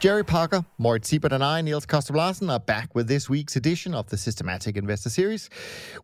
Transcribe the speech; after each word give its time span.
Jerry 0.00 0.24
Parker, 0.24 0.64
Moritz 0.78 1.08
Siebert, 1.08 1.32
and 1.32 1.42
I, 1.42 1.60
Niels 1.60 1.84
Kaastrup 1.84 2.14
Larsen, 2.14 2.48
are 2.50 2.60
back 2.60 2.94
with 2.94 3.08
this 3.08 3.28
week's 3.28 3.56
edition 3.56 3.94
of 3.94 4.08
the 4.08 4.16
Systematic 4.16 4.76
Investor 4.76 5.10
Series, 5.10 5.50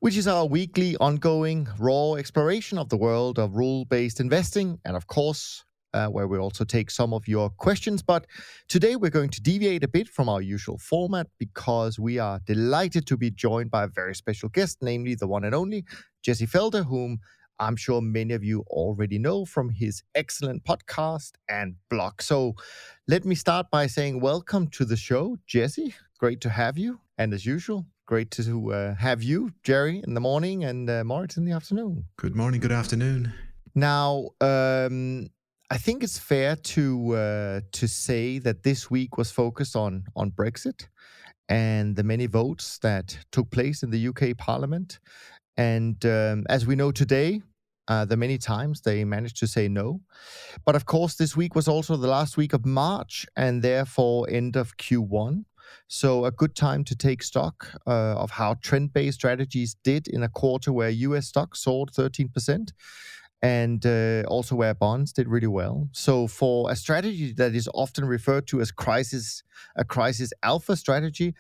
which 0.01 0.17
is 0.17 0.27
our 0.27 0.47
weekly 0.47 0.97
ongoing 0.97 1.69
raw 1.79 2.15
exploration 2.15 2.77
of 2.77 2.89
the 2.89 2.97
world 2.97 3.39
of 3.39 3.55
rule 3.55 3.85
based 3.85 4.19
investing, 4.19 4.81
and 4.85 4.97
of 4.97 5.07
course, 5.07 5.65
uh, 5.93 6.09
where 6.09 6.27
we 6.27 6.39
also 6.39 6.65
take 6.65 6.91
some 6.91 7.15
of 7.15 7.29
your 7.29 7.51
questions. 7.51 8.03
But 8.03 8.27
today 8.69 8.97
we're 8.97 9.11
going 9.11 9.31
to 9.31 9.41
deviate 9.41 9.85
a 9.85 9.89
bit 9.89 10.09
from 10.09 10.29
our 10.29 10.43
usual 10.43 10.79
format 10.79 11.29
because 11.39 11.97
we 11.97 12.19
are 12.19 12.41
delighted 12.47 13.07
to 13.07 13.17
be 13.17 13.31
joined 13.31 13.71
by 13.71 13.85
a 13.85 13.89
very 13.89 14.17
special 14.17 14.49
guest, 14.49 14.79
namely 14.83 15.15
the 15.15 15.29
one 15.29 15.45
and 15.45 15.55
only 15.55 15.85
Jesse 16.21 16.49
Felder, 16.49 16.85
whom 16.85 17.21
I'm 17.59 17.77
sure 17.77 18.01
many 18.01 18.35
of 18.35 18.43
you 18.43 18.65
already 18.69 19.19
know 19.19 19.45
from 19.45 19.71
his 19.71 20.03
excellent 20.15 20.65
podcast 20.65 21.33
and 21.49 21.77
blog. 21.89 22.21
So 22.21 22.55
let 23.07 23.25
me 23.25 23.35
start 23.35 23.71
by 23.71 23.87
saying 23.87 24.21
welcome 24.21 24.67
to 24.69 24.85
the 24.85 24.97
show, 24.97 25.37
Jesse. 25.47 25.95
Great 26.19 26.41
to 26.41 26.51
have 26.51 26.77
you. 26.77 27.01
And 27.17 27.33
as 27.33 27.47
usual, 27.47 27.87
great 28.07 28.31
to 28.33 28.73
uh, 28.73 28.95
have 28.97 29.23
you, 29.23 29.53
Jerry, 29.63 30.03
in 30.07 30.15
the 30.15 30.21
morning 30.21 30.65
and 30.65 30.91
uh, 30.91 31.05
Moritz 31.05 31.37
in 31.37 31.45
the 31.45 31.53
afternoon. 31.53 32.05
Good 32.17 32.35
morning, 32.35 32.61
good 32.61 32.73
afternoon. 32.73 33.33
Now, 33.75 34.31
um, 34.41 35.29
I 35.71 35.79
think 35.79 36.03
it's 36.03 36.19
fair 36.19 36.57
to 36.57 37.15
uh, 37.15 37.61
to 37.73 37.89
say 37.89 38.39
that 38.41 38.63
this 38.63 38.91
week 38.91 39.17
was 39.17 39.31
focused 39.31 39.77
on 39.77 40.05
on 40.17 40.31
Brexit 40.31 40.89
and 41.49 41.97
the 41.97 42.03
many 42.03 42.27
votes 42.27 42.79
that 42.79 43.19
took 43.31 43.51
place 43.51 43.83
in 43.83 43.91
the 43.91 44.09
UK 44.09 44.37
Parliament. 44.37 44.99
And 45.57 46.05
um, 46.05 46.45
as 46.49 46.67
we 46.67 46.75
know 46.75 46.91
today, 46.91 47.43
uh, 47.87 48.05
the 48.05 48.17
many 48.17 48.39
times 48.39 48.81
they 48.81 49.05
managed 49.05 49.37
to 49.39 49.47
say 49.47 49.69
no. 49.69 50.01
But 50.65 50.75
of 50.75 50.87
course, 50.87 51.17
this 51.17 51.37
week 51.37 51.55
was 51.55 51.69
also 51.69 51.97
the 51.97 52.09
last 52.09 52.37
week 52.37 52.53
of 52.53 52.65
March 52.65 53.27
and 53.37 53.63
therefore 53.63 54.27
end 54.31 54.57
of 54.57 54.77
Q1. 54.77 55.45
So, 55.89 56.25
a 56.25 56.31
good 56.31 56.55
time 56.55 56.85
to 56.85 56.97
take 56.97 57.23
stock 57.23 57.71
uh, 57.87 58.15
of 58.17 58.31
how 58.33 58.55
trend 58.55 58.93
based 58.93 59.19
strategies 59.19 59.77
did 59.83 60.09
in 60.09 60.23
a 60.23 60.29
quarter 60.29 60.73
where 60.73 60.91
US 60.91 61.29
stocks 61.29 61.61
soared 61.61 61.91
13% 61.91 62.73
and 63.43 63.85
uh, 63.85 64.23
also 64.27 64.57
where 64.57 64.75
bonds 64.75 65.13
did 65.13 65.29
really 65.29 65.47
well. 65.47 65.89
So, 65.93 66.27
for 66.27 66.71
a 66.71 66.77
strategy 66.77 67.33
that 67.35 67.55
is 67.55 67.69
often 67.75 68.05
referred 68.05 68.47
to 68.49 68.61
as 68.61 68.71
crisis, 68.71 69.43
a 69.77 69.85
crisis 69.85 70.33
alpha 70.43 70.77
strategy, 70.77 71.35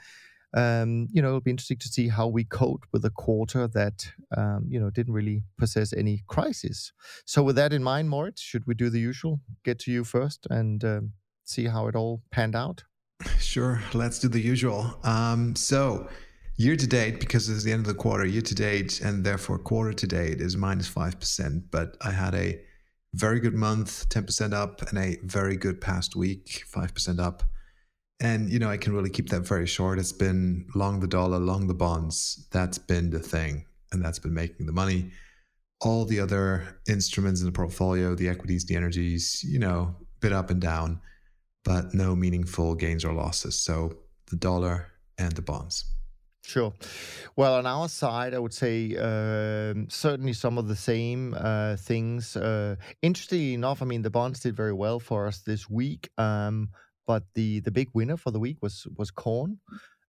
um, 0.55 1.09
you 1.11 1.21
know, 1.21 1.29
it'll 1.29 1.41
be 1.41 1.51
interesting 1.51 1.79
to 1.79 1.89
see 1.89 2.09
how 2.09 2.29
we 2.29 2.45
cope 2.45 2.87
with 2.93 3.05
a 3.05 3.11
quarter 3.11 3.67
that, 3.69 4.13
um, 4.37 4.67
you 4.69 4.79
know, 4.79 4.89
didn't 4.89 5.13
really 5.13 5.43
possess 5.59 5.93
any 5.93 6.23
crisis. 6.29 6.93
So, 7.25 7.43
with 7.43 7.57
that 7.57 7.73
in 7.73 7.83
mind, 7.83 8.09
Moritz, 8.09 8.41
should 8.41 8.67
we 8.67 8.75
do 8.75 8.89
the 8.89 9.01
usual? 9.01 9.41
Get 9.65 9.81
to 9.81 9.91
you 9.91 10.05
first 10.05 10.47
and 10.51 10.85
um, 10.85 11.13
see 11.45 11.67
how 11.67 11.89
it 11.89 11.97
all 11.97 12.23
panned 12.31 12.57
out. 12.57 12.85
Sure, 13.39 13.81
let's 13.93 14.19
do 14.19 14.27
the 14.27 14.41
usual. 14.41 14.99
Um, 15.05 15.55
so, 15.55 16.09
year 16.57 16.77
to 16.77 16.87
date, 16.87 17.21
because 17.21 17.49
it's 17.49 17.63
the 17.63 17.73
end 17.73 17.87
of 17.87 17.87
the 17.87 17.95
quarter, 17.95 18.25
year 18.25 18.43
to 18.43 18.55
date, 18.55 19.01
and 19.01 19.25
therefore 19.25 19.59
quarter 19.59 19.93
to 19.93 20.07
date 20.07 20.41
is 20.41 20.57
minus 20.57 20.87
minus 20.87 20.89
five 20.89 21.21
percent. 21.21 21.71
But 21.71 21.97
I 22.01 22.11
had 22.11 22.35
a 22.35 22.61
very 23.13 23.39
good 23.39 23.55
month, 23.55 24.09
ten 24.09 24.25
percent 24.25 24.55
up, 24.55 24.83
and 24.89 24.99
a 24.99 25.19
very 25.23 25.57
good 25.57 25.81
past 25.81 26.17
week, 26.17 26.65
five 26.67 26.93
percent 26.93 27.21
up. 27.21 27.45
And 28.21 28.51
you 28.51 28.59
know, 28.59 28.71
I 28.71 28.77
can 28.77 28.93
really 28.95 29.11
keep 29.11 29.29
that 29.31 29.41
very 29.41 29.67
short. 29.67 29.99
It's 29.99 30.13
been 30.13 30.67
long 30.75 31.01
the 31.01 31.07
dollar, 31.07 31.39
long 31.39 31.67
the 31.67 31.75
bonds. 31.75 32.47
That's 32.53 32.79
been 32.79 33.11
the 33.11 33.19
thing, 33.19 33.67
and 33.93 34.05
that's 34.05 34.19
been 34.19 34.35
making 34.35 34.67
the 34.67 34.73
money. 34.73 35.11
All 35.81 36.05
the 36.05 36.21
other 36.21 36.79
instruments 36.89 37.41
in 37.41 37.47
the 37.47 37.53
portfolio, 37.53 38.15
the 38.15 38.29
equities, 38.29 38.65
the 38.65 38.77
energies, 38.77 39.45
you 39.45 39.59
know, 39.59 39.97
bit 40.21 40.33
up 40.33 40.51
and 40.51 40.61
down, 40.61 41.01
but 41.65 41.93
no 41.93 42.15
meaningful 42.15 42.75
gains 42.75 43.05
or 43.05 43.13
losses. 43.13 43.59
So 43.59 43.97
the 44.31 44.37
dollar 44.37 44.93
and 45.19 45.33
the 45.33 45.43
bonds. 45.43 45.85
Sure. 46.45 46.75
Well, 47.37 47.55
on 47.55 47.67
our 47.67 47.89
side, 47.89 48.35
I 48.35 48.39
would 48.39 48.53
say 48.53 48.97
um, 48.97 49.89
certainly 49.89 50.35
some 50.35 50.59
of 50.59 50.69
the 50.69 50.77
same 50.77 51.35
uh, 51.39 51.77
things. 51.77 52.37
Uh, 52.37 52.77
interestingly 53.01 53.55
enough, 53.55 53.81
I 53.81 53.87
mean, 53.87 54.03
the 54.03 54.11
bonds 54.11 54.41
did 54.41 54.55
very 54.55 54.75
well 54.75 55.01
for 55.01 55.27
us 55.27 55.39
this 55.39 55.71
week. 55.71 56.11
Um, 56.19 56.69
but 57.07 57.25
the 57.35 57.61
the 57.61 57.71
big 57.71 57.89
winner 57.95 58.17
for 58.17 58.31
the 58.31 58.41
week 58.41 58.59
was 58.63 58.87
was 58.97 59.11
corn. 59.11 59.61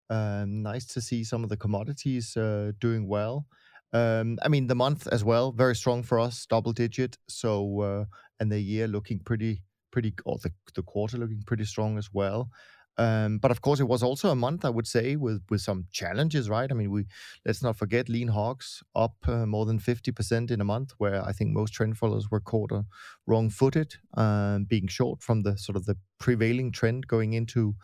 Um, 0.09 0.61
nice 0.61 0.85
to 0.87 1.01
see 1.01 1.23
some 1.23 1.43
of 1.43 1.49
the 1.49 1.57
commodities 1.57 2.37
uh, 2.37 2.71
doing 2.79 3.07
well. 3.07 3.47
Um, 3.93 4.37
I 4.43 4.49
mean, 4.49 4.67
the 4.67 4.75
month 4.75 5.07
as 5.07 5.23
well, 5.23 5.51
very 5.51 5.75
strong 5.75 6.03
for 6.03 6.19
us, 6.19 6.45
double 6.45 6.73
digit. 6.73 7.17
So, 7.27 7.81
uh, 7.81 8.05
and 8.39 8.51
the 8.51 8.59
year 8.59 8.87
looking 8.87 9.19
pretty, 9.19 9.63
pretty, 9.91 10.13
or 10.25 10.37
the, 10.37 10.51
the 10.75 10.83
quarter 10.83 11.17
looking 11.17 11.43
pretty 11.45 11.65
strong 11.65 11.97
as 11.97 12.09
well. 12.13 12.49
Um, 12.97 13.39
but 13.39 13.51
of 13.51 13.59
course, 13.59 13.81
it 13.81 13.89
was 13.89 14.03
also 14.03 14.29
a 14.29 14.35
month, 14.35 14.63
I 14.63 14.69
would 14.69 14.87
say, 14.87 15.15
with 15.17 15.41
with 15.49 15.61
some 15.61 15.85
challenges, 15.91 16.49
right? 16.49 16.71
I 16.71 16.75
mean, 16.75 16.91
we 16.91 17.05
let's 17.45 17.61
not 17.61 17.75
forget 17.77 18.09
lean 18.09 18.29
hogs 18.29 18.83
up 18.93 19.15
uh, 19.27 19.45
more 19.45 19.65
than 19.65 19.79
fifty 19.79 20.11
percent 20.11 20.51
in 20.51 20.61
a 20.61 20.63
month, 20.63 20.93
where 20.97 21.21
I 21.29 21.33
think 21.33 21.51
most 21.51 21.73
trend 21.73 21.97
followers 21.97 22.31
were 22.31 22.39
caught 22.39 22.71
uh, 22.71 22.83
wrong-footed, 23.27 23.95
um, 24.13 24.65
being 24.65 24.87
short 24.87 25.21
from 25.21 25.43
the 25.43 25.57
sort 25.57 25.75
of 25.75 25.85
the 25.85 25.97
prevailing 26.19 26.71
trend 26.71 27.07
going 27.07 27.33
into 27.33 27.75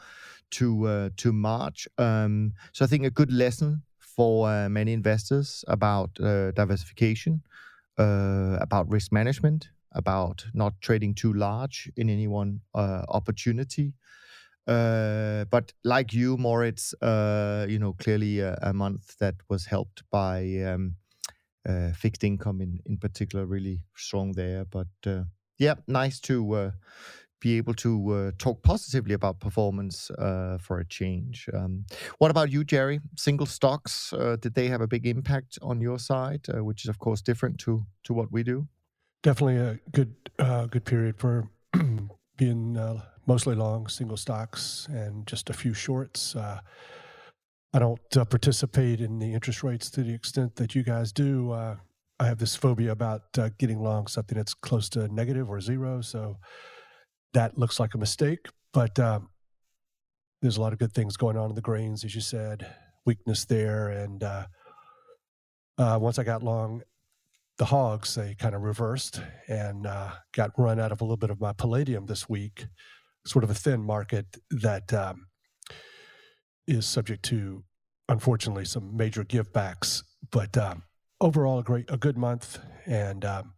to 0.51 0.87
uh, 0.87 1.09
to 1.17 1.33
March. 1.33 1.87
Um, 1.97 2.53
so 2.71 2.85
I 2.85 2.87
think 2.87 3.05
a 3.05 3.11
good 3.11 3.31
lesson 3.31 3.83
for 3.99 4.49
uh, 4.49 4.69
many 4.69 4.93
investors 4.93 5.65
about 5.67 6.09
uh, 6.19 6.51
diversification, 6.51 7.41
uh, 7.97 8.57
about 8.61 8.89
risk 8.91 9.11
management, 9.11 9.69
about 9.91 10.45
not 10.53 10.73
trading 10.81 11.15
too 11.15 11.33
large 11.33 11.91
in 11.97 12.09
any 12.09 12.27
one 12.27 12.61
opportunity. 12.73 13.93
Uh, 14.67 15.45
but 15.45 15.73
like 15.83 16.13
you, 16.13 16.37
Moritz, 16.37 16.93
uh, 17.01 17.65
you 17.67 17.79
know, 17.79 17.93
clearly 17.93 18.39
a, 18.39 18.57
a, 18.61 18.73
month 18.73 19.17
that 19.17 19.35
was 19.49 19.65
helped 19.65 20.03
by 20.11 20.61
um, 20.63 20.95
uh, 21.67 21.91
fixed 21.93 22.23
income 22.23 22.61
in, 22.61 22.79
in 22.85 22.97
particular, 22.97 23.45
really 23.45 23.81
strong 23.95 24.33
there. 24.33 24.65
But 24.65 24.87
uh, 25.05 25.23
yeah, 25.57 25.75
nice 25.87 26.19
to 26.21 26.53
uh, 26.53 26.71
be 27.39 27.57
able 27.57 27.73
to 27.73 28.31
talk 28.37 28.61
positively 28.61 29.15
about 29.15 29.39
performance 29.39 30.11
for 30.59 30.79
a 30.79 30.85
change. 30.85 31.49
Um, 31.53 31.85
what 32.19 32.29
about 32.29 32.51
you, 32.51 32.63
Jerry? 32.63 32.99
Single 33.17 33.47
stocks, 33.47 34.13
did 34.41 34.53
they 34.53 34.67
have 34.67 34.81
a 34.81 34.87
big 34.87 35.07
impact 35.07 35.57
on 35.63 35.81
your 35.81 35.97
side, 35.97 36.45
which 36.49 36.85
is 36.85 36.89
of 36.89 36.99
course 36.99 37.21
different 37.21 37.57
to 37.61 37.83
to 38.03 38.13
what 38.13 38.31
we 38.31 38.43
do? 38.43 38.67
Definitely 39.23 39.57
a 39.57 39.79
good 39.91 40.13
good 40.37 40.85
period 40.85 41.17
for 41.17 41.49
being 42.37 42.77
mostly 43.27 43.55
long 43.55 43.87
single 43.87 44.17
stocks 44.17 44.87
and 44.89 45.25
just 45.27 45.49
a 45.49 45.53
few 45.53 45.73
shorts. 45.73 46.35
Uh, 46.35 46.59
I 47.73 47.79
don't 47.79 48.17
uh, 48.17 48.25
participate 48.25 48.99
in 48.99 49.19
the 49.19 49.33
interest 49.33 49.63
rates 49.63 49.89
to 49.91 50.03
the 50.03 50.13
extent 50.13 50.55
that 50.57 50.75
you 50.75 50.83
guys 50.83 51.11
do. 51.11 51.51
Uh, 51.51 51.75
I 52.19 52.25
have 52.25 52.37
this 52.37 52.55
phobia 52.55 52.91
about 52.91 53.21
uh, 53.37 53.49
getting 53.57 53.81
long 53.81 54.07
something 54.07 54.37
that's 54.37 54.53
close 54.53 54.89
to 54.89 55.07
negative 55.07 55.49
or 55.49 55.61
zero. 55.61 56.01
So 56.01 56.37
that 57.33 57.57
looks 57.57 57.79
like 57.79 57.93
a 57.93 57.97
mistake. 57.97 58.47
But 58.73 58.99
um, 58.99 59.29
there's 60.41 60.57
a 60.57 60.61
lot 60.61 60.73
of 60.73 60.79
good 60.79 60.93
things 60.93 61.17
going 61.17 61.37
on 61.37 61.49
in 61.49 61.55
the 61.55 61.61
grains, 61.61 62.03
as 62.03 62.13
you 62.13 62.21
said, 62.21 62.67
weakness 63.05 63.45
there. 63.45 63.89
And 63.89 64.23
uh, 64.23 64.45
uh, 65.77 65.97
once 66.01 66.19
I 66.19 66.23
got 66.23 66.43
long, 66.43 66.81
the 67.57 67.65
hogs, 67.65 68.15
they 68.15 68.35
kind 68.35 68.55
of 68.55 68.61
reversed 68.61 69.21
and 69.47 69.83
got 70.33 70.51
run 70.57 70.79
out 70.79 70.91
of 70.91 71.01
a 71.01 71.03
little 71.03 71.17
bit 71.17 71.29
of 71.29 71.39
my 71.39 71.53
palladium 71.53 72.05
this 72.07 72.27
week 72.27 72.65
sort 73.25 73.43
of 73.43 73.49
a 73.49 73.55
thin 73.55 73.81
market 73.81 74.25
that 74.49 74.93
um, 74.93 75.27
is 76.67 76.85
subject 76.85 77.23
to, 77.25 77.63
unfortunately, 78.09 78.65
some 78.65 78.95
major 78.95 79.23
givebacks. 79.23 80.03
But 80.31 80.57
um, 80.57 80.83
overall, 81.19 81.59
a 81.59 81.63
great, 81.63 81.85
a 81.89 81.97
good 81.97 82.17
month, 82.17 82.59
and 82.85 83.25
um, 83.25 83.53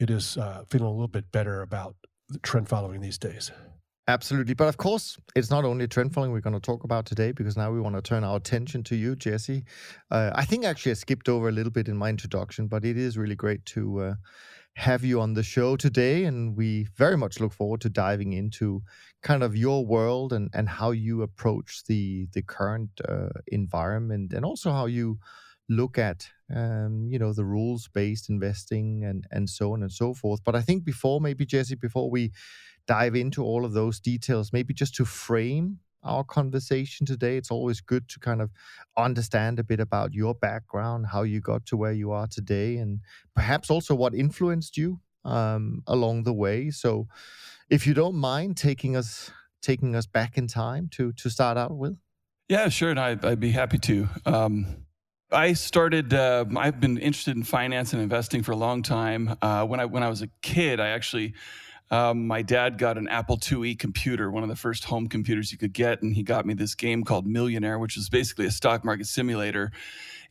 it 0.00 0.10
is 0.10 0.36
uh, 0.36 0.64
feeling 0.68 0.86
a 0.86 0.90
little 0.90 1.08
bit 1.08 1.30
better 1.32 1.62
about 1.62 1.96
the 2.28 2.38
trend 2.38 2.68
following 2.68 3.00
these 3.00 3.18
days. 3.18 3.50
Absolutely. 4.06 4.52
But 4.52 4.68
of 4.68 4.76
course, 4.76 5.16
it's 5.34 5.50
not 5.50 5.64
only 5.64 5.88
trend 5.88 6.12
following 6.12 6.30
we're 6.32 6.40
going 6.40 6.52
to 6.52 6.60
talk 6.60 6.84
about 6.84 7.06
today 7.06 7.32
because 7.32 7.56
now 7.56 7.72
we 7.72 7.80
want 7.80 7.96
to 7.96 8.02
turn 8.02 8.22
our 8.22 8.36
attention 8.36 8.82
to 8.84 8.96
you, 8.96 9.16
Jesse. 9.16 9.64
Uh, 10.10 10.30
I 10.34 10.44
think 10.44 10.66
actually 10.66 10.92
I 10.92 10.94
skipped 10.94 11.28
over 11.28 11.48
a 11.48 11.52
little 11.52 11.72
bit 11.72 11.88
in 11.88 11.96
my 11.96 12.10
introduction, 12.10 12.66
but 12.66 12.84
it 12.84 12.98
is 12.98 13.16
really 13.16 13.34
great 13.34 13.64
to 13.66 14.00
uh, 14.00 14.14
have 14.76 15.04
you 15.04 15.20
on 15.20 15.34
the 15.34 15.42
show 15.42 15.76
today. 15.76 16.24
And 16.24 16.56
we 16.56 16.88
very 16.96 17.16
much 17.16 17.40
look 17.40 17.52
forward 17.52 17.80
to 17.82 17.88
diving 17.88 18.32
into 18.32 18.82
kind 19.22 19.42
of 19.42 19.56
your 19.56 19.86
world 19.86 20.32
and, 20.32 20.50
and 20.52 20.68
how 20.68 20.90
you 20.90 21.22
approach 21.22 21.84
the, 21.86 22.26
the 22.32 22.42
current 22.42 22.90
uh, 23.08 23.28
environment 23.48 24.32
and 24.32 24.44
also 24.44 24.72
how 24.72 24.86
you 24.86 25.18
look 25.68 25.96
at 25.96 26.28
um, 26.54 27.08
you 27.10 27.18
know 27.18 27.32
the 27.32 27.44
rules 27.44 27.88
based 27.88 28.28
investing 28.28 29.02
and 29.02 29.26
and 29.30 29.48
so 29.48 29.72
on 29.72 29.82
and 29.82 29.92
so 29.92 30.12
forth. 30.12 30.44
But 30.44 30.54
I 30.54 30.60
think 30.60 30.84
before 30.84 31.20
maybe 31.20 31.46
Jesse, 31.46 31.74
before 31.74 32.10
we 32.10 32.32
dive 32.86 33.14
into 33.14 33.42
all 33.42 33.64
of 33.64 33.72
those 33.72 33.98
details, 33.98 34.52
maybe 34.52 34.74
just 34.74 34.94
to 34.96 35.04
frame 35.04 35.78
our 36.04 36.24
conversation 36.24 37.06
today, 37.06 37.36
it's 37.36 37.50
always 37.50 37.80
good 37.80 38.08
to 38.10 38.20
kind 38.20 38.40
of 38.42 38.50
understand 38.96 39.58
a 39.58 39.64
bit 39.64 39.80
about 39.80 40.12
your 40.12 40.34
background, 40.34 41.06
how 41.12 41.22
you 41.22 41.40
got 41.40 41.66
to 41.66 41.76
where 41.76 41.92
you 41.92 42.12
are 42.12 42.26
today, 42.26 42.76
and 42.76 43.00
perhaps 43.34 43.70
also 43.70 43.94
what 43.94 44.14
influenced 44.14 44.76
you 44.76 45.00
um, 45.24 45.82
along 45.86 46.24
the 46.24 46.32
way. 46.32 46.70
So, 46.70 47.08
if 47.70 47.86
you 47.86 47.94
don't 47.94 48.16
mind 48.16 48.56
taking 48.56 48.96
us 48.96 49.30
taking 49.62 49.96
us 49.96 50.06
back 50.06 50.36
in 50.36 50.46
time 50.46 50.88
to 50.92 51.12
to 51.12 51.30
start 51.30 51.56
out 51.56 51.76
with. 51.76 51.96
Yeah, 52.48 52.68
sure, 52.68 52.90
and 52.90 53.00
I, 53.00 53.14
would 53.14 53.40
be 53.40 53.50
happy 53.50 53.78
to. 53.78 54.08
Um, 54.26 54.84
I 55.32 55.54
started. 55.54 56.12
Uh, 56.12 56.44
I've 56.56 56.78
been 56.78 56.98
interested 56.98 57.36
in 57.36 57.42
finance 57.42 57.92
and 57.92 58.02
investing 58.02 58.42
for 58.42 58.52
a 58.52 58.56
long 58.56 58.82
time. 58.82 59.36
Uh, 59.40 59.64
when 59.64 59.80
I 59.80 59.86
when 59.86 60.02
I 60.02 60.08
was 60.08 60.22
a 60.22 60.28
kid, 60.42 60.80
I 60.80 60.88
actually. 60.88 61.34
Um, 61.90 62.26
my 62.26 62.42
dad 62.42 62.78
got 62.78 62.98
an 62.98 63.08
Apple 63.08 63.36
IIe 63.36 63.78
computer, 63.78 64.30
one 64.30 64.42
of 64.42 64.48
the 64.48 64.56
first 64.56 64.84
home 64.84 65.06
computers 65.06 65.52
you 65.52 65.58
could 65.58 65.72
get, 65.72 66.02
and 66.02 66.14
he 66.14 66.22
got 66.22 66.46
me 66.46 66.54
this 66.54 66.74
game 66.74 67.04
called 67.04 67.26
Millionaire, 67.26 67.78
which 67.78 67.96
is 67.96 68.08
basically 68.08 68.46
a 68.46 68.50
stock 68.50 68.84
market 68.84 69.06
simulator. 69.06 69.70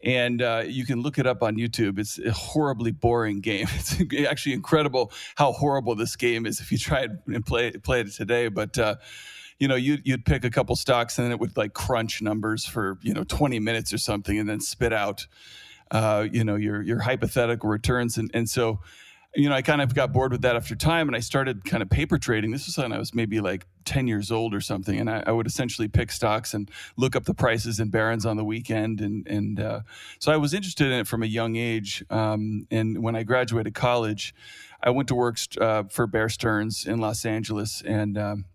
And 0.04 0.42
uh, 0.42 0.64
you 0.66 0.86
can 0.86 1.02
look 1.02 1.18
it 1.18 1.26
up 1.26 1.42
on 1.44 1.56
YouTube. 1.56 1.98
It's 1.98 2.20
a 2.20 2.32
horribly 2.32 2.92
boring 2.92 3.40
game. 3.40 3.68
It's 3.74 4.02
actually 4.28 4.54
incredible 4.54 5.12
how 5.36 5.54
horrible 5.54 5.96
this 5.96 6.16
game 6.16 6.46
is 6.46 6.60
if 6.60 6.72
you 6.72 6.78
try 6.78 7.08
and 7.28 7.46
play 7.46 7.72
play 7.72 8.02
it 8.02 8.12
today. 8.12 8.50
But 8.50 8.78
uh, 8.78 8.96
you 9.60 9.70
know, 9.70 9.76
you'd, 9.76 10.06
you'd 10.06 10.26
pick 10.26 10.44
a 10.44 10.50
couple 10.50 10.76
stocks 10.76 11.18
and 11.18 11.26
then 11.26 11.32
it 11.32 11.40
would 11.40 11.56
like 11.56 11.74
crunch 11.74 12.22
numbers 12.22 12.66
for, 12.66 12.98
you 13.02 13.14
know, 13.14 13.24
20 13.24 13.60
minutes 13.60 13.94
or 13.94 13.98
something 13.98 14.38
and 14.38 14.50
then 14.50 14.60
spit 14.60 14.92
out, 14.92 15.26
uh, 15.92 16.28
you 16.30 16.44
know, 16.44 16.56
your, 16.56 16.82
your 16.82 17.00
hypothetical 17.00 17.70
returns. 17.70 18.18
And, 18.18 18.30
and 18.34 18.50
so, 18.50 18.80
you 19.36 19.50
know, 19.50 19.56
I 19.56 19.62
kind 19.64 19.82
of 19.82 19.96
got 19.96 20.14
bored 20.14 20.32
with 20.32 20.44
that 20.44 20.56
after 20.56 20.76
time 20.76 21.08
and 21.08 21.16
I 21.16 21.20
started 21.20 21.66
kind 21.66 21.82
of 21.82 21.90
paper 21.90 22.20
trading. 22.20 22.52
This 22.52 22.68
was 22.68 22.78
when 22.78 22.94
I 22.94 23.00
was 23.00 23.16
maybe 23.16 23.42
like 23.42 23.66
10 23.86 24.08
years 24.08 24.32
old 24.32 24.54
or 24.54 24.62
something. 24.62 25.00
And 25.00 25.10
I, 25.10 25.24
I 25.26 25.32
would 25.32 25.48
essentially 25.48 25.88
pick 25.88 26.12
stocks 26.12 26.54
and 26.54 26.70
look 26.98 27.16
up 27.16 27.26
the 27.26 27.34
prices 27.34 27.80
in 27.80 27.90
Barron's 27.90 28.26
on 28.26 28.38
the 28.38 28.44
weekend. 28.44 29.02
And, 29.02 29.28
and 29.28 29.60
uh, 29.60 29.82
so 30.20 30.32
I 30.32 30.38
was 30.38 30.54
interested 30.54 30.88
in 30.88 30.94
it 30.94 31.08
from 31.08 31.24
a 31.24 31.28
young 31.28 31.56
age. 31.56 32.04
Um, 32.12 32.68
and 32.70 33.02
when 33.02 33.16
I 33.16 33.24
graduated 33.24 33.74
college, 33.74 34.36
I 34.84 34.92
went 34.92 35.08
to 35.08 35.16
work 35.16 35.38
uh, 35.60 35.84
for 35.90 36.06
Bear 36.06 36.30
Stearns 36.30 36.86
in 36.86 37.00
Los 37.00 37.26
Angeles. 37.26 37.82
And, 37.86 38.18
um, 38.18 38.46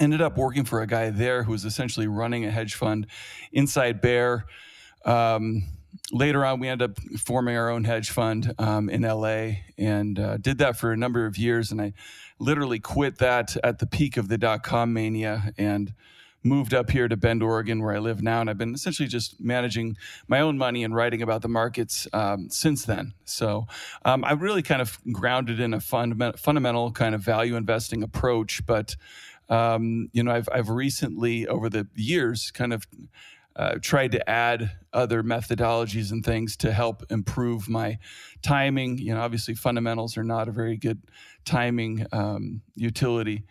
ended 0.00 0.20
up 0.20 0.38
working 0.38 0.64
for 0.64 0.80
a 0.80 0.86
guy 0.86 1.10
there 1.10 1.42
who 1.42 1.50
was 1.50 1.64
essentially 1.64 2.06
running 2.06 2.44
a 2.44 2.50
hedge 2.50 2.74
fund 2.74 3.06
inside 3.52 4.00
Bear. 4.00 4.46
Um, 5.04 5.64
later 6.12 6.44
on, 6.44 6.60
we 6.60 6.68
ended 6.68 6.90
up 6.90 6.98
forming 7.18 7.56
our 7.56 7.70
own 7.70 7.84
hedge 7.84 8.10
fund 8.10 8.54
um, 8.58 8.88
in 8.88 9.02
LA 9.02 9.50
and 9.76 10.18
uh, 10.18 10.36
did 10.38 10.58
that 10.58 10.76
for 10.76 10.92
a 10.92 10.96
number 10.96 11.26
of 11.26 11.36
years. 11.36 11.70
And 11.70 11.80
I 11.80 11.92
literally 12.38 12.78
quit 12.78 13.18
that 13.18 13.56
at 13.62 13.78
the 13.78 13.86
peak 13.86 14.16
of 14.16 14.28
the 14.28 14.38
dot 14.38 14.62
com 14.62 14.92
mania 14.92 15.52
and 15.58 15.92
moved 16.44 16.72
up 16.72 16.90
here 16.90 17.08
to 17.08 17.16
Bend, 17.16 17.42
Oregon, 17.42 17.82
where 17.82 17.94
I 17.94 17.98
live 17.98 18.22
now. 18.22 18.40
And 18.40 18.48
I've 18.48 18.58
been 18.58 18.74
essentially 18.74 19.08
just 19.08 19.40
managing 19.40 19.96
my 20.28 20.40
own 20.40 20.56
money 20.56 20.84
and 20.84 20.94
writing 20.94 21.20
about 21.20 21.42
the 21.42 21.48
markets 21.48 22.06
um, 22.12 22.48
since 22.48 22.84
then. 22.84 23.12
So 23.24 23.66
um, 24.04 24.24
I 24.24 24.32
really 24.32 24.62
kind 24.62 24.80
of 24.80 24.98
grounded 25.12 25.60
in 25.60 25.74
a 25.74 25.80
fund- 25.80 26.38
fundamental 26.38 26.92
kind 26.92 27.14
of 27.14 27.22
value 27.22 27.56
investing 27.56 28.02
approach, 28.02 28.64
but 28.66 28.96
um, 29.48 30.10
you 30.12 30.22
know, 30.22 30.30
I've, 30.30 30.48
I've 30.52 30.68
recently, 30.68 31.46
over 31.46 31.68
the 31.70 31.86
years, 31.94 32.50
kind 32.50 32.72
of 32.72 32.86
uh, 33.58 33.74
tried 33.82 34.12
to 34.12 34.30
add 34.30 34.70
other 34.92 35.22
methodologies 35.22 36.12
and 36.12 36.24
things 36.24 36.56
to 36.56 36.72
help 36.72 37.02
improve 37.10 37.68
my 37.68 37.98
timing. 38.40 38.98
You 38.98 39.14
know, 39.14 39.20
obviously, 39.20 39.54
fundamentals 39.54 40.16
are 40.16 40.24
not 40.24 40.48
a 40.48 40.52
very 40.52 40.76
good 40.76 41.02
timing 41.44 42.06
um, 42.12 42.62
utility. 42.76 43.44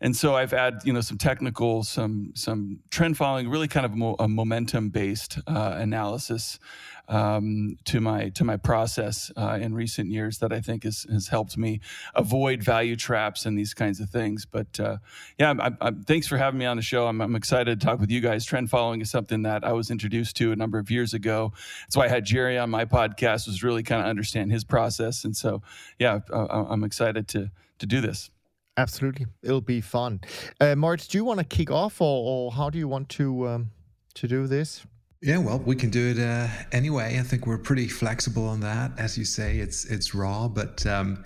And 0.00 0.16
so 0.16 0.34
I've 0.34 0.54
added, 0.54 0.80
you 0.84 0.94
know, 0.94 1.02
some 1.02 1.18
technical, 1.18 1.84
some 1.84 2.32
some 2.34 2.80
trend 2.90 3.18
following, 3.18 3.50
really 3.50 3.68
kind 3.68 3.84
of 3.84 3.94
mo- 3.94 4.16
a 4.18 4.26
momentum 4.26 4.88
based 4.88 5.38
uh, 5.46 5.74
analysis 5.76 6.58
um, 7.10 7.76
to 7.84 8.00
my 8.00 8.28
to 8.30 8.44
my 8.44 8.56
process 8.56 9.30
uh, 9.36 9.58
in 9.60 9.74
recent 9.74 10.10
years 10.10 10.38
that 10.38 10.52
I 10.52 10.60
think 10.60 10.84
has 10.84 11.06
has 11.12 11.28
helped 11.28 11.58
me 11.58 11.80
avoid 12.14 12.62
value 12.62 12.96
traps 12.96 13.44
and 13.44 13.58
these 13.58 13.74
kinds 13.74 14.00
of 14.00 14.08
things. 14.08 14.46
But 14.46 14.78
uh, 14.78 14.98
yeah, 15.38 15.50
I'm, 15.50 15.76
I'm, 15.80 16.02
thanks 16.04 16.28
for 16.28 16.38
having 16.38 16.58
me 16.58 16.66
on 16.66 16.76
the 16.76 16.82
show. 16.82 17.08
I'm, 17.08 17.20
I'm, 17.20 17.34
excited 17.34 17.80
to 17.80 17.84
talk 17.84 17.98
with 17.98 18.10
you 18.10 18.20
guys. 18.20 18.44
Trend 18.44 18.70
following 18.70 19.00
is 19.00 19.10
something 19.10 19.42
that 19.42 19.64
I 19.64 19.72
was 19.72 19.90
introduced 19.90 20.36
to 20.36 20.52
a 20.52 20.56
number 20.56 20.78
of 20.78 20.90
years 20.90 21.12
ago. 21.12 21.52
That's 21.82 21.96
why 21.96 22.04
I 22.04 22.08
had 22.08 22.24
Jerry 22.24 22.56
on 22.56 22.70
my 22.70 22.84
podcast. 22.84 23.48
Was 23.48 23.62
really 23.62 23.82
kind 23.82 24.00
of 24.00 24.06
understand 24.06 24.52
his 24.52 24.62
process, 24.62 25.24
and 25.24 25.36
so 25.36 25.62
yeah, 25.98 26.20
I'm 26.32 26.84
excited 26.84 27.26
to 27.28 27.50
to 27.80 27.86
do 27.86 28.00
this. 28.00 28.30
Absolutely, 28.76 29.26
it'll 29.42 29.60
be 29.60 29.80
fun. 29.80 30.20
Uh, 30.60 30.74
do 30.74 31.18
you 31.18 31.24
want 31.24 31.38
to 31.40 31.44
kick 31.44 31.72
off, 31.72 32.00
or, 32.00 32.46
or 32.46 32.52
how 32.52 32.70
do 32.70 32.78
you 32.78 32.86
want 32.86 33.08
to 33.10 33.48
um, 33.48 33.70
to 34.14 34.28
do 34.28 34.46
this? 34.46 34.86
Yeah, 35.22 35.36
well, 35.36 35.58
we 35.58 35.76
can 35.76 35.90
do 35.90 36.12
it 36.12 36.18
uh, 36.18 36.48
anyway. 36.72 37.18
I 37.18 37.22
think 37.22 37.46
we're 37.46 37.58
pretty 37.58 37.88
flexible 37.88 38.46
on 38.46 38.60
that. 38.60 38.92
As 38.98 39.18
you 39.18 39.26
say, 39.26 39.58
it's 39.58 39.84
it's 39.84 40.14
raw, 40.14 40.48
but 40.48 40.86
um, 40.86 41.24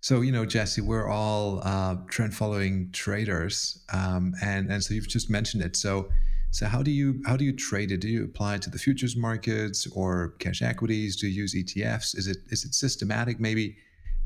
so 0.00 0.20
you 0.20 0.32
know, 0.32 0.44
Jesse, 0.44 0.80
we're 0.80 1.08
all 1.08 1.60
uh, 1.62 1.96
trend 2.08 2.34
following 2.34 2.90
traders, 2.90 3.84
um, 3.92 4.34
and 4.42 4.68
and 4.68 4.82
so 4.82 4.94
you've 4.94 5.08
just 5.08 5.30
mentioned 5.30 5.62
it. 5.62 5.76
So 5.76 6.08
so 6.50 6.66
how 6.66 6.82
do 6.82 6.90
you 6.90 7.22
how 7.24 7.36
do 7.36 7.44
you 7.44 7.52
trade 7.52 7.92
it? 7.92 8.00
Do 8.00 8.08
you 8.08 8.24
apply 8.24 8.56
it 8.56 8.62
to 8.62 8.70
the 8.70 8.78
futures 8.78 9.16
markets 9.16 9.86
or 9.94 10.34
cash 10.40 10.60
equities? 10.60 11.14
Do 11.14 11.28
you 11.28 11.42
use 11.42 11.54
ETFs? 11.54 12.16
Is 12.16 12.26
it 12.26 12.38
is 12.48 12.64
it 12.64 12.74
systematic? 12.74 13.38
Maybe 13.38 13.76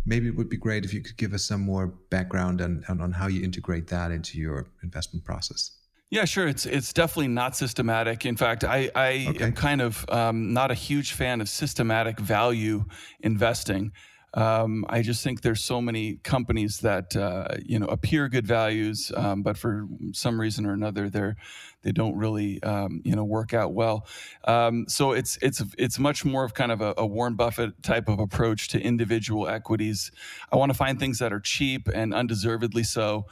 maybe 0.07 0.29
it 0.29 0.37
would 0.37 0.49
be 0.49 0.57
great 0.57 0.87
if 0.87 0.95
you 0.95 1.03
could 1.03 1.19
give 1.19 1.35
us 1.35 1.45
some 1.45 1.61
more 1.61 1.89
background 2.09 2.63
on 2.63 2.85
on, 2.89 3.03
on 3.03 3.13
how 3.13 3.27
you 3.27 3.45
integrate 3.45 3.87
that 3.89 4.13
into 4.13 4.39
your 4.39 4.71
investment 4.83 5.27
process. 5.27 5.73
Yeah, 6.11 6.25
sure. 6.25 6.49
It's 6.49 6.67
it's 6.67 6.93
definitely 6.93 7.29
not 7.29 7.57
systematic. 7.57 8.27
In 8.27 8.37
fact, 8.37 8.65
I, 8.65 8.91
I 8.97 9.27
okay. 9.31 9.45
am 9.45 9.53
kind 9.53 9.81
of 9.81 10.05
um, 10.09 10.53
not 10.53 10.73
a 10.73 10.75
huge 10.75 11.12
fan 11.12 11.41
of 11.41 11.49
systematic 11.49 12.19
value 12.19 12.85
investing. 13.21 13.93
Um, 14.35 14.85
I 14.89 15.03
just 15.03 15.25
think 15.25 15.41
there's 15.41 15.62
so 15.62 15.81
many 15.81 16.17
companies 16.17 16.79
that 16.81 17.17
uh, 17.17 17.57
you 17.65 17.79
know 17.79 17.87
appear 17.87 18.29
good 18.29 18.47
values, 18.47 19.11
um, 19.17 19.43
but 19.43 19.57
for 19.57 19.87
some 20.12 20.41
reason 20.41 20.67
or 20.67 20.73
another, 20.73 21.09
they're 21.09 21.37
they 21.83 21.93
don't 21.93 22.17
really 22.17 22.62
um, 22.62 23.01
you 23.05 23.15
know 23.17 23.25
work 23.25 23.55
out 23.55 23.73
well. 23.73 24.07
Um, 24.45 24.87
so 24.89 25.12
it's 25.12 25.39
it's 25.43 25.62
it's 25.79 25.99
much 25.99 26.25
more 26.25 26.45
of 26.45 26.55
kind 26.55 26.71
of 26.71 26.81
a, 26.81 26.95
a, 26.97 27.07
Warren 27.07 27.35
Buffett 27.35 27.83
type 27.83 28.09
of 28.09 28.19
approach 28.19 28.69
to 28.69 28.81
individual 28.81 29.49
equities. 29.49 30.12
I 30.53 30.57
want 30.57 30.71
to 30.71 30.79
find 30.79 30.99
things 30.99 31.19
that 31.19 31.33
are 31.33 31.41
cheap 31.41 31.89
and 31.93 32.15
undeservedly 32.15 32.85
so. 32.85 33.26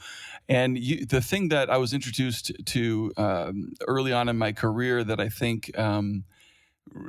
And 0.49 0.79
you, 0.79 1.05
the 1.05 1.21
thing 1.21 1.49
that 1.49 1.69
I 1.69 1.77
was 1.77 1.93
introduced 1.93 2.51
to 2.65 3.13
um, 3.17 3.73
early 3.87 4.11
on 4.11 4.27
in 4.27 4.37
my 4.37 4.51
career 4.51 5.03
that 5.03 5.19
I 5.19 5.29
think 5.29 5.77
um, 5.77 6.25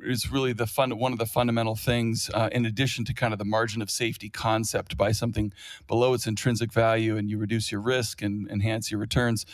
is 0.03 0.31
really 0.31 0.53
the 0.53 0.67
fun 0.67 0.99
one 0.99 1.13
of 1.13 1.19
the 1.19 1.25
fundamental 1.25 1.75
things 1.75 2.31
uh, 2.35 2.51
in 2.53 2.67
addition 2.67 3.07
to 3.07 3.15
kind 3.15 3.33
of 3.33 3.39
the 3.39 3.47
margin 3.47 3.81
of 3.81 3.91
safety 3.91 4.29
concept 4.29 4.99
buy 4.99 5.11
something 5.11 5.55
below 5.89 6.13
its 6.13 6.27
intrinsic 6.27 6.71
value 6.71 7.17
and 7.17 7.31
you 7.31 7.39
reduce 7.39 7.73
your 7.73 7.81
risk 7.81 8.21
and 8.21 8.47
enhance 8.51 8.91
your 8.91 9.01
returns. 9.01 9.47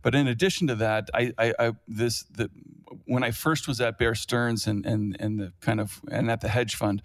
But 0.00 0.14
in 0.14 0.26
addition 0.26 0.66
to 0.68 0.74
that 0.76 1.10
i, 1.12 1.32
I, 1.36 1.54
I 1.58 1.72
this 1.86 2.22
the 2.24 2.50
when 3.04 3.22
i 3.22 3.30
first 3.30 3.68
was 3.68 3.80
at 3.80 3.98
bear 3.98 4.14
stearns 4.14 4.66
and 4.66 4.86
and 4.86 5.16
and 5.20 5.38
the 5.38 5.52
kind 5.60 5.80
of 5.80 6.00
and 6.10 6.30
at 6.30 6.40
the 6.40 6.48
hedge 6.48 6.76
fund 6.76 7.02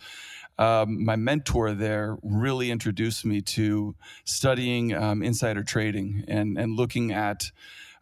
um, 0.60 1.06
my 1.06 1.16
mentor 1.16 1.74
there 1.74 2.18
really 2.22 2.70
introduced 2.70 3.26
me 3.26 3.42
to 3.42 3.96
studying 4.26 4.94
um, 4.94 5.24
insider 5.24 5.64
trading 5.64 6.26
and 6.28 6.58
and 6.60 6.76
looking 6.76 7.12
at 7.12 7.52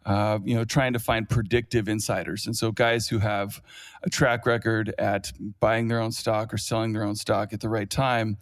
uh, 0.08 0.38
you 0.42 0.54
know, 0.54 0.64
trying 0.64 0.94
to 0.94 0.98
find 0.98 1.28
predictive 1.28 1.86
insiders. 1.86 2.46
And 2.46 2.56
so 2.56 2.72
guys 2.72 3.08
who 3.08 3.18
have 3.18 3.60
a 4.02 4.08
track 4.08 4.46
record 4.46 4.94
at 4.98 5.32
buying 5.60 5.88
their 5.88 6.00
own 6.00 6.12
stock 6.12 6.54
or 6.54 6.56
selling 6.56 6.94
their 6.94 7.04
own 7.04 7.14
stock 7.14 7.52
at 7.52 7.60
the 7.60 7.68
right 7.68 7.90
time, 7.90 8.38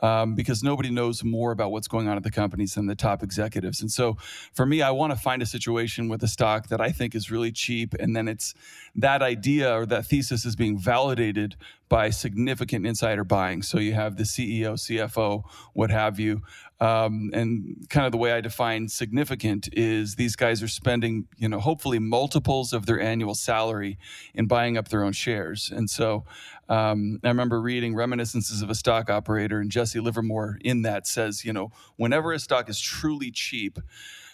um, 0.00 0.34
because 0.34 0.62
nobody 0.62 0.90
knows 0.90 1.22
more 1.22 1.52
about 1.52 1.72
what's 1.72 1.88
going 1.88 2.08
on 2.08 2.16
at 2.16 2.22
the 2.22 2.30
companies 2.30 2.74
than 2.74 2.86
the 2.86 2.94
top 2.94 3.22
executives. 3.22 3.82
And 3.82 3.90
so 3.90 4.16
for 4.54 4.64
me, 4.64 4.80
I 4.80 4.92
want 4.92 5.12
to 5.12 5.18
find 5.18 5.42
a 5.42 5.46
situation 5.46 6.08
with 6.08 6.22
a 6.22 6.28
stock 6.28 6.68
that 6.68 6.80
I 6.80 6.90
think 6.90 7.14
is 7.14 7.30
really 7.30 7.52
cheap. 7.52 7.92
And 8.00 8.16
then 8.16 8.26
it's 8.26 8.54
that 8.94 9.20
idea 9.20 9.70
or 9.74 9.84
that 9.86 10.06
thesis 10.06 10.46
is 10.46 10.56
being 10.56 10.78
validated 10.78 11.54
by 11.90 12.08
significant 12.08 12.86
insider 12.86 13.24
buying. 13.24 13.60
So 13.62 13.78
you 13.78 13.92
have 13.92 14.16
the 14.16 14.22
CEO, 14.22 14.74
CFO, 14.74 15.42
what 15.74 15.90
have 15.90 16.18
you, 16.18 16.40
um, 16.80 17.30
and 17.34 17.86
kind 17.90 18.06
of 18.06 18.12
the 18.12 18.18
way 18.18 18.32
I 18.32 18.40
define 18.40 18.88
significant 18.88 19.68
is 19.72 20.14
these 20.14 20.34
guys 20.34 20.62
are 20.62 20.68
spending, 20.68 21.26
you 21.36 21.48
know, 21.48 21.60
hopefully 21.60 21.98
multiples 21.98 22.72
of 22.72 22.86
their 22.86 22.98
annual 22.98 23.34
salary 23.34 23.98
in 24.34 24.46
buying 24.46 24.78
up 24.78 24.88
their 24.88 25.04
own 25.04 25.12
shares. 25.12 25.70
And 25.74 25.90
so 25.90 26.24
um, 26.70 27.20
I 27.22 27.28
remember 27.28 27.60
reading 27.60 27.94
Reminiscences 27.94 28.62
of 28.62 28.70
a 28.70 28.74
Stock 28.74 29.10
Operator, 29.10 29.60
and 29.60 29.70
Jesse 29.70 30.00
Livermore 30.00 30.58
in 30.62 30.82
that 30.82 31.06
says, 31.06 31.44
you 31.44 31.52
know, 31.52 31.70
whenever 31.96 32.32
a 32.32 32.38
stock 32.38 32.70
is 32.70 32.80
truly 32.80 33.30
cheap, 33.30 33.78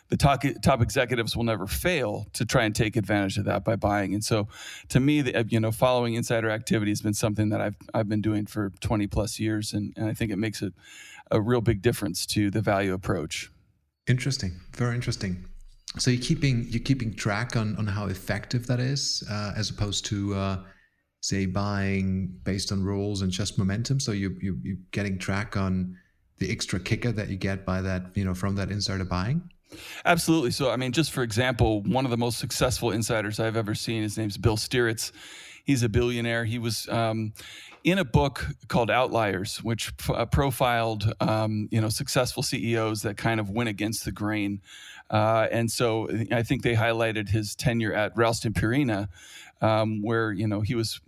the 0.08 0.16
top, 0.16 0.44
top 0.62 0.80
executives 0.80 1.36
will 1.36 1.44
never 1.44 1.66
fail 1.66 2.28
to 2.34 2.44
try 2.44 2.64
and 2.64 2.76
take 2.76 2.94
advantage 2.94 3.38
of 3.38 3.44
that 3.46 3.64
by 3.64 3.74
buying. 3.74 4.14
And 4.14 4.22
so, 4.22 4.46
to 4.90 5.00
me, 5.00 5.20
the, 5.20 5.44
you 5.48 5.58
know, 5.58 5.72
following 5.72 6.14
insider 6.14 6.50
activity 6.50 6.92
has 6.92 7.02
been 7.02 7.14
something 7.14 7.48
that 7.48 7.60
I've 7.60 7.76
I've 7.92 8.08
been 8.08 8.20
doing 8.20 8.46
for 8.46 8.70
20 8.80 9.08
plus 9.08 9.40
years, 9.40 9.72
and, 9.72 9.92
and 9.96 10.06
I 10.08 10.14
think 10.14 10.30
it 10.30 10.36
makes 10.36 10.62
it 10.62 10.74
a 11.30 11.40
real 11.40 11.60
big 11.60 11.82
difference 11.82 12.26
to 12.26 12.50
the 12.50 12.60
value 12.60 12.92
approach. 12.92 13.50
Interesting, 14.06 14.60
very 14.74 14.94
interesting. 14.94 15.44
So 15.98 16.10
you're 16.10 16.22
keeping 16.22 16.66
you're 16.68 16.82
keeping 16.82 17.14
track 17.14 17.56
on 17.56 17.76
on 17.76 17.86
how 17.86 18.06
effective 18.06 18.66
that 18.66 18.80
is, 18.80 19.24
uh, 19.30 19.52
as 19.56 19.70
opposed 19.70 20.04
to 20.06 20.34
uh, 20.34 20.58
say 21.20 21.46
buying 21.46 22.38
based 22.44 22.70
on 22.72 22.82
rules 22.82 23.22
and 23.22 23.32
just 23.32 23.58
momentum. 23.58 23.98
So 24.00 24.12
you 24.12 24.36
you 24.40 24.58
you're 24.62 24.76
getting 24.90 25.18
track 25.18 25.56
on 25.56 25.96
the 26.38 26.50
extra 26.50 26.78
kicker 26.78 27.12
that 27.12 27.28
you 27.28 27.36
get 27.36 27.64
by 27.64 27.80
that 27.80 28.02
you 28.14 28.24
know 28.24 28.34
from 28.34 28.56
that 28.56 28.70
insider 28.70 29.04
buying. 29.04 29.42
Absolutely. 30.04 30.52
So, 30.52 30.70
I 30.70 30.76
mean, 30.76 30.92
just 30.92 31.10
for 31.10 31.22
example, 31.22 31.82
one 31.82 32.04
of 32.04 32.10
the 32.10 32.16
most 32.16 32.38
successful 32.38 32.92
insiders 32.92 33.40
I've 33.40 33.56
ever 33.56 33.74
seen, 33.74 34.02
his 34.02 34.16
name's 34.16 34.36
Bill 34.36 34.56
Stiritz. 34.56 35.12
He's 35.66 35.82
a 35.82 35.88
billionaire. 35.88 36.44
He 36.44 36.60
was 36.60 36.88
um, 36.88 37.32
in 37.82 37.98
a 37.98 38.04
book 38.04 38.46
called 38.68 38.88
Outliers, 38.88 39.64
which 39.64 39.92
uh, 40.08 40.24
profiled, 40.26 41.12
um, 41.18 41.68
you 41.72 41.80
know, 41.80 41.88
successful 41.88 42.44
CEOs 42.44 43.02
that 43.02 43.16
kind 43.16 43.40
of 43.40 43.50
went 43.50 43.68
against 43.68 44.04
the 44.04 44.12
grain. 44.12 44.60
Uh, 45.10 45.48
and 45.50 45.68
so 45.68 46.08
I 46.30 46.44
think 46.44 46.62
they 46.62 46.74
highlighted 46.74 47.30
his 47.30 47.56
tenure 47.56 47.92
at 47.92 48.16
Ralston 48.16 48.52
Purina, 48.52 49.08
um, 49.60 50.02
where 50.02 50.30
you 50.30 50.46
know 50.46 50.60
he 50.60 50.76
was 50.76 51.00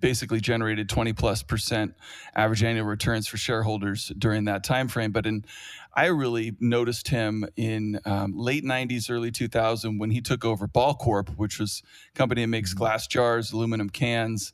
basically 0.00 0.40
generated 0.40 0.88
20 0.88 1.12
plus 1.12 1.44
percent 1.44 1.94
average 2.34 2.64
annual 2.64 2.86
returns 2.86 3.28
for 3.28 3.36
shareholders 3.36 4.10
during 4.18 4.44
that 4.46 4.64
time 4.64 4.88
frame. 4.88 5.12
But 5.12 5.26
in 5.26 5.44
I 5.94 6.06
really 6.06 6.56
noticed 6.60 7.08
him 7.08 7.46
in 7.56 8.00
um, 8.04 8.32
late 8.36 8.64
90s, 8.64 9.10
early 9.10 9.30
2000 9.30 9.98
when 9.98 10.10
he 10.10 10.20
took 10.20 10.44
over 10.44 10.66
Ball 10.66 10.94
Corp, 10.94 11.30
which 11.30 11.58
was 11.58 11.82
a 12.14 12.18
company 12.18 12.42
that 12.42 12.48
makes 12.48 12.74
glass 12.74 13.06
jars, 13.06 13.52
aluminum 13.52 13.90
cans 13.90 14.52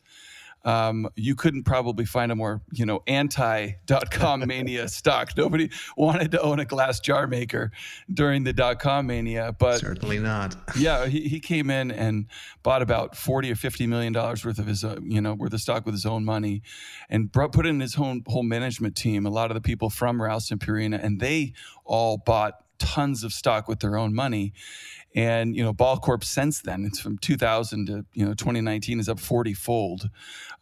um, 0.67 1.09
you 1.15 1.37
couldn't 1.37 1.63
probably 1.63 2.05
find 2.05 2.33
a 2.33 2.35
more 2.35 2.61
you 2.73 2.85
know 2.85 3.03
anti 3.07 3.71
dot 3.87 4.11
com 4.11 4.41
mania 4.47 4.89
stock. 4.89 5.31
Nobody 5.37 5.71
wanted 5.97 6.33
to 6.33 6.43
own 6.43 6.59
a 6.59 6.65
glass 6.65 6.99
jar 6.99 7.29
maker 7.29 7.71
during 8.13 8.43
the 8.43 8.53
dot 8.53 8.81
com 8.81 9.07
mania, 9.07 9.55
but 9.59 9.79
certainly 9.79 10.19
not. 10.19 10.57
yeah, 10.77 11.07
he, 11.07 11.29
he 11.29 11.39
came 11.39 11.71
in 11.71 11.93
and 11.93 12.27
bought 12.65 12.83
about 12.83 13.17
forty 13.17 13.51
or 13.51 13.55
fifty 13.55 13.87
million 13.87 14.13
dollars 14.13 14.45
worth 14.45 14.59
of 14.59 14.67
his 14.67 14.83
uh, 14.85 14.97
you 15.03 15.21
know 15.21 15.35
worth 15.35 15.55
of 15.55 15.61
stock 15.61 15.87
with 15.87 15.95
his 15.95 16.05
own 16.05 16.25
money, 16.25 16.63
and 17.09 17.31
brought, 17.31 17.53
put 17.53 17.65
in 17.65 17.79
his 17.79 17.97
own 17.97 18.25
whole 18.27 18.43
management 18.43 18.97
team. 18.97 19.25
A 19.25 19.31
lot 19.31 19.53
of 19.53 19.55
the 19.55 19.61
people 19.61 19.89
from 19.89 20.21
Ralston 20.21 20.59
Purina, 20.59 21.03
and 21.03 21.21
they 21.21 21.53
all 21.85 22.19
bought 22.19 22.55
tons 22.79 23.25
of 23.25 23.33
stock 23.33 23.69
with 23.69 23.81
their 23.81 23.97
own 23.97 24.15
money 24.15 24.53
and 25.17 25.57
you 25.57 25.65
know, 25.65 25.73
Ball 25.73 25.97
Corp 25.97 26.23
since 26.23 26.61
then, 26.61 26.85
it's 26.85 27.01
from 27.01 27.17
2000 27.19 27.87
to 27.87 28.05
you 28.13 28.25
know 28.25 28.35
2019 28.35 29.01
is 29.01 29.09
up 29.09 29.19
40 29.19 29.55
fold. 29.55 30.11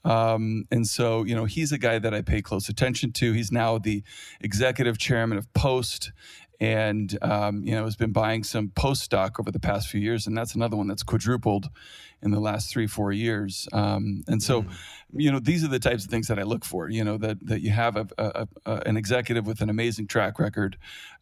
Um, 0.05 0.67
and 0.71 0.87
so 0.87 1.25
you 1.25 1.35
know, 1.35 1.45
he's 1.45 1.73
a 1.73 1.79
guy 1.79 1.99
that 1.99 2.15
I 2.15 2.23
pay 2.23 2.41
close 2.41 2.69
attention 2.69 3.13
to. 3.15 3.33
He's 3.33 3.51
now 3.51 3.79
the 3.79 4.05
executive 4.41 4.97
chairman 4.97 5.39
of 5.39 5.53
Post, 5.55 6.13
and 6.61 7.19
um, 7.21 7.65
you 7.65 7.75
know 7.75 7.85
has 7.85 7.97
been 7.97 8.13
buying 8.13 8.45
some 8.45 8.71
post 8.71 9.03
stock 9.03 9.41
over 9.41 9.51
the 9.51 9.61
past 9.61 9.89
few 9.89 10.01
years, 10.01 10.27
and 10.27 10.39
that's 10.39 10.55
another 10.55 10.77
one 10.77 10.87
that's 10.87 11.03
quadrupled 11.03 11.69
in 12.23 12.31
the 12.31 12.41
last 12.41 12.71
three 12.71 12.87
four 12.87 13.13
years. 13.13 13.69
Um, 13.73 14.25
and 14.29 14.43
so, 14.43 14.63
mm. 14.63 14.71
you 15.13 15.31
know, 15.31 15.41
these 15.41 15.63
are 15.65 15.69
the 15.69 15.79
types 15.79 16.05
of 16.05 16.11
things 16.11 16.29
that 16.29 16.39
I 16.39 16.43
look 16.43 16.65
for. 16.65 16.89
You 16.89 17.05
know, 17.05 17.19
that 17.19 17.45
that 17.47 17.61
you 17.61 17.71
have 17.71 17.97
a, 17.97 18.07
a, 18.19 18.49
a, 18.67 18.83
an 18.87 18.97
executive 18.97 19.47
with 19.47 19.61
an 19.61 19.69
amazing 19.69 20.07
track 20.07 20.39
record, 20.39 20.79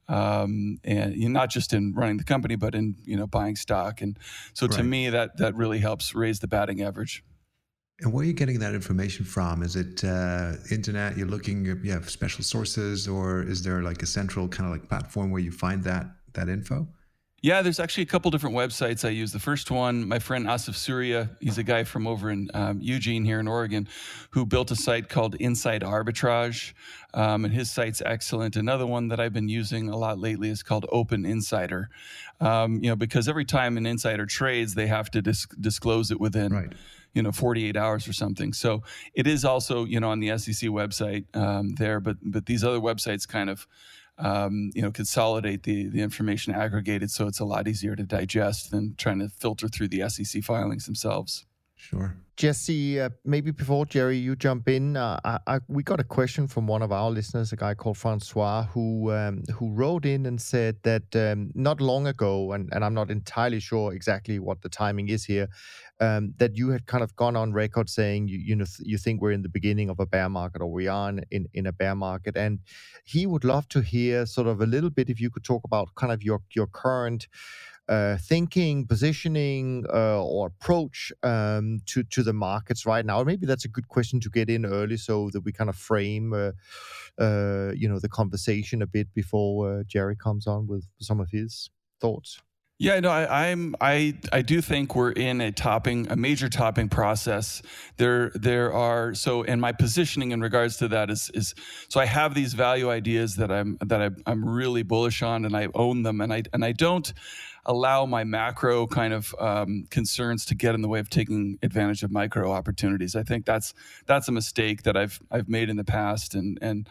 um, 0.08 0.78
and 0.84 1.14
you 1.14 1.28
know, 1.28 1.40
not 1.40 1.50
just 1.50 1.72
in 1.72 1.92
running 1.94 2.16
the 2.16 2.24
company, 2.24 2.56
but 2.56 2.74
in 2.74 2.96
you 3.04 3.16
know 3.16 3.26
buying 3.26 3.56
stock. 3.56 4.00
And 4.00 4.18
so, 4.54 4.66
right. 4.66 4.76
to 4.76 4.82
me, 4.82 5.10
that 5.10 5.36
that 5.38 5.54
really 5.54 5.78
helps 5.78 6.14
raise 6.14 6.40
the 6.40 6.48
batting 6.48 6.82
average. 6.82 7.24
And 8.00 8.12
where 8.12 8.24
are 8.24 8.26
you 8.26 8.32
getting 8.32 8.58
that 8.58 8.74
information 8.74 9.24
from? 9.24 9.62
Is 9.62 9.76
it 9.76 10.02
uh, 10.02 10.54
internet? 10.70 11.16
You're 11.16 11.28
looking, 11.28 11.64
you 11.64 11.92
have 11.92 12.10
special 12.10 12.42
sources, 12.42 13.06
or 13.06 13.42
is 13.42 13.62
there 13.62 13.80
like 13.82 14.02
a 14.02 14.06
central 14.06 14.48
kind 14.48 14.66
of 14.66 14.72
like 14.72 14.88
platform 14.88 15.30
where 15.30 15.40
you 15.40 15.52
find 15.52 15.84
that 15.84 16.06
that 16.32 16.48
info? 16.48 16.88
Yeah, 17.42 17.60
there's 17.62 17.80
actually 17.80 18.04
a 18.04 18.06
couple 18.06 18.30
different 18.30 18.54
websites 18.54 19.04
I 19.04 19.08
use. 19.08 19.32
The 19.32 19.40
first 19.40 19.72
one, 19.72 20.06
my 20.06 20.20
friend 20.20 20.46
Asif 20.46 20.76
Suria, 20.76 21.28
he's 21.40 21.58
a 21.58 21.64
guy 21.64 21.82
from 21.82 22.06
over 22.06 22.30
in 22.30 22.48
um, 22.54 22.78
Eugene 22.80 23.24
here 23.24 23.40
in 23.40 23.48
Oregon, 23.48 23.88
who 24.30 24.46
built 24.46 24.70
a 24.70 24.76
site 24.76 25.08
called 25.08 25.34
Inside 25.34 25.82
Arbitrage, 25.82 26.72
um, 27.14 27.44
and 27.44 27.52
his 27.52 27.68
site's 27.68 28.00
excellent. 28.06 28.54
Another 28.54 28.86
one 28.86 29.08
that 29.08 29.18
I've 29.18 29.32
been 29.32 29.48
using 29.48 29.88
a 29.88 29.96
lot 29.96 30.20
lately 30.20 30.50
is 30.50 30.62
called 30.62 30.86
Open 30.92 31.26
Insider, 31.26 31.90
um, 32.40 32.78
you 32.80 32.90
know, 32.90 32.96
because 32.96 33.28
every 33.28 33.44
time 33.44 33.76
an 33.76 33.86
insider 33.86 34.24
trades, 34.24 34.76
they 34.76 34.86
have 34.86 35.10
to 35.10 35.20
dis- 35.20 35.48
disclose 35.60 36.12
it 36.12 36.20
within. 36.20 36.52
Right 36.52 36.72
you 37.14 37.22
know 37.22 37.30
48 37.30 37.76
hours 37.76 38.08
or 38.08 38.14
something 38.14 38.54
so 38.54 38.84
it 39.12 39.26
is 39.26 39.44
also 39.44 39.84
you 39.84 40.00
know 40.00 40.08
on 40.08 40.20
the 40.20 40.28
sec 40.38 40.70
website 40.70 41.24
um, 41.36 41.74
there 41.74 42.00
but 42.00 42.16
but 42.22 42.46
these 42.46 42.64
other 42.64 42.80
websites 42.80 43.28
kind 43.28 43.50
of 43.50 43.66
um, 44.18 44.70
you 44.74 44.82
know, 44.82 44.90
consolidate 44.90 45.62
the 45.62 45.88
the 45.88 46.00
information 46.00 46.54
aggregated 46.54 47.10
so 47.10 47.26
it's 47.26 47.40
a 47.40 47.44
lot 47.44 47.66
easier 47.68 47.96
to 47.96 48.04
digest 48.04 48.70
than 48.70 48.94
trying 48.96 49.18
to 49.18 49.28
filter 49.28 49.68
through 49.68 49.88
the 49.88 50.08
SEC 50.08 50.42
filings 50.42 50.86
themselves. 50.86 51.46
Sure. 51.82 52.14
Jesse, 52.36 53.00
uh, 53.00 53.10
maybe 53.24 53.50
before 53.50 53.84
Jerry, 53.86 54.16
you 54.16 54.36
jump 54.36 54.68
in. 54.68 54.96
Uh, 54.96 55.18
I, 55.24 55.38
I, 55.48 55.58
we 55.66 55.82
got 55.82 55.98
a 55.98 56.04
question 56.04 56.46
from 56.46 56.68
one 56.68 56.80
of 56.80 56.92
our 56.92 57.10
listeners, 57.10 57.52
a 57.52 57.56
guy 57.56 57.74
called 57.74 57.98
Francois, 57.98 58.62
who 58.66 59.10
um, 59.10 59.42
who 59.52 59.72
wrote 59.72 60.06
in 60.06 60.26
and 60.26 60.40
said 60.40 60.76
that 60.84 61.14
um, 61.16 61.50
not 61.56 61.80
long 61.80 62.06
ago, 62.06 62.52
and, 62.52 62.72
and 62.72 62.84
I'm 62.84 62.94
not 62.94 63.10
entirely 63.10 63.58
sure 63.58 63.92
exactly 63.92 64.38
what 64.38 64.62
the 64.62 64.68
timing 64.68 65.08
is 65.08 65.24
here, 65.24 65.48
um, 66.00 66.34
that 66.38 66.56
you 66.56 66.70
had 66.70 66.86
kind 66.86 67.02
of 67.02 67.16
gone 67.16 67.34
on 67.34 67.52
record 67.52 67.90
saying 67.90 68.28
you 68.28 68.38
you 68.38 68.54
know 68.54 68.66
you 68.78 68.96
think 68.96 69.20
we're 69.20 69.32
in 69.32 69.42
the 69.42 69.48
beginning 69.48 69.90
of 69.90 69.98
a 69.98 70.06
bear 70.06 70.28
market 70.28 70.62
or 70.62 70.70
we 70.70 70.86
are 70.86 71.08
in, 71.08 71.24
in, 71.32 71.48
in 71.52 71.66
a 71.66 71.72
bear 71.72 71.96
market, 71.96 72.36
and 72.36 72.60
he 73.04 73.26
would 73.26 73.42
love 73.42 73.68
to 73.70 73.80
hear 73.80 74.24
sort 74.24 74.46
of 74.46 74.60
a 74.60 74.66
little 74.66 74.90
bit 74.90 75.10
if 75.10 75.20
you 75.20 75.30
could 75.30 75.44
talk 75.44 75.64
about 75.64 75.96
kind 75.96 76.12
of 76.12 76.22
your 76.22 76.40
your 76.54 76.68
current 76.68 77.26
uh, 77.88 78.16
thinking, 78.16 78.86
positioning, 78.86 79.84
uh, 79.92 80.22
or 80.22 80.46
approach 80.46 81.12
um, 81.22 81.80
to 81.86 82.02
to 82.04 82.22
the 82.22 82.32
markets 82.32 82.86
right 82.86 83.04
now? 83.04 83.22
Maybe 83.24 83.46
that's 83.46 83.64
a 83.64 83.68
good 83.68 83.88
question 83.88 84.20
to 84.20 84.30
get 84.30 84.48
in 84.48 84.64
early, 84.64 84.96
so 84.96 85.30
that 85.32 85.40
we 85.40 85.52
kind 85.52 85.70
of 85.70 85.76
frame, 85.76 86.32
uh, 86.32 86.52
uh 87.22 87.72
you 87.74 87.88
know, 87.88 87.98
the 87.98 88.08
conversation 88.08 88.82
a 88.82 88.86
bit 88.86 89.12
before 89.14 89.80
uh, 89.80 89.82
Jerry 89.84 90.16
comes 90.16 90.46
on 90.46 90.66
with 90.66 90.86
some 91.00 91.20
of 91.20 91.30
his 91.30 91.70
thoughts. 92.00 92.40
Yeah, 92.82 92.98
no, 92.98 93.10
I, 93.10 93.46
am 93.46 93.76
I 93.80 94.14
I 94.32 94.42
do 94.42 94.60
think 94.60 94.96
we're 94.96 95.12
in 95.12 95.40
a 95.40 95.52
topping, 95.52 96.08
a 96.10 96.16
major 96.16 96.48
topping 96.48 96.88
process. 96.88 97.62
There 97.96 98.30
there 98.34 98.72
are 98.72 99.14
so, 99.14 99.44
and 99.44 99.60
my 99.60 99.70
positioning 99.70 100.32
in 100.32 100.40
regards 100.40 100.78
to 100.78 100.88
that 100.88 101.08
is 101.08 101.30
is 101.32 101.54
so 101.88 102.00
I 102.00 102.06
have 102.06 102.34
these 102.34 102.54
value 102.54 102.90
ideas 102.90 103.36
that 103.36 103.52
I'm 103.52 103.78
that 103.82 104.02
I, 104.02 104.10
I'm 104.26 104.44
really 104.44 104.82
bullish 104.82 105.22
on, 105.22 105.44
and 105.44 105.56
I 105.56 105.68
own 105.76 106.02
them, 106.02 106.20
and 106.20 106.32
I 106.32 106.42
and 106.52 106.64
I 106.64 106.72
don't 106.72 107.12
allow 107.64 108.06
my 108.06 108.24
macro 108.24 108.86
kind 108.86 109.12
of 109.12 109.34
um, 109.38 109.84
concerns 109.90 110.44
to 110.46 110.54
get 110.54 110.74
in 110.74 110.82
the 110.82 110.88
way 110.88 110.98
of 110.98 111.08
taking 111.08 111.58
advantage 111.62 112.02
of 112.02 112.10
micro 112.10 112.50
opportunities. 112.50 113.14
I 113.14 113.22
think 113.22 113.46
that's 113.46 113.74
that's 114.06 114.28
a 114.28 114.32
mistake 114.32 114.82
that 114.82 114.96
I've 114.96 115.20
I've 115.30 115.48
made 115.48 115.70
in 115.70 115.76
the 115.76 115.84
past, 115.84 116.34
and 116.34 116.58
and 116.60 116.88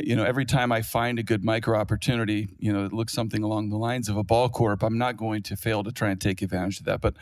you 0.00 0.16
know 0.16 0.24
every 0.24 0.44
time 0.44 0.72
I 0.72 0.80
find 0.82 1.18
a 1.18 1.22
good 1.22 1.44
micro 1.44 1.78
opportunity, 1.78 2.48
you 2.58 2.72
know 2.72 2.84
it 2.84 2.92
looks 2.92 3.12
something 3.12 3.42
along 3.42 3.68
the 3.68 3.76
lines 3.76 4.08
of 4.08 4.16
a 4.16 4.24
ball 4.24 4.48
corp, 4.48 4.82
I'm 4.82 4.96
not 4.96 5.16
going 5.16 5.42
to 5.44 5.56
fail 5.56 5.84
to 5.84 5.92
try 5.92 6.10
and 6.10 6.20
take 6.20 6.40
advantage 6.40 6.80
of 6.80 6.86
that. 6.86 7.00
But 7.00 7.14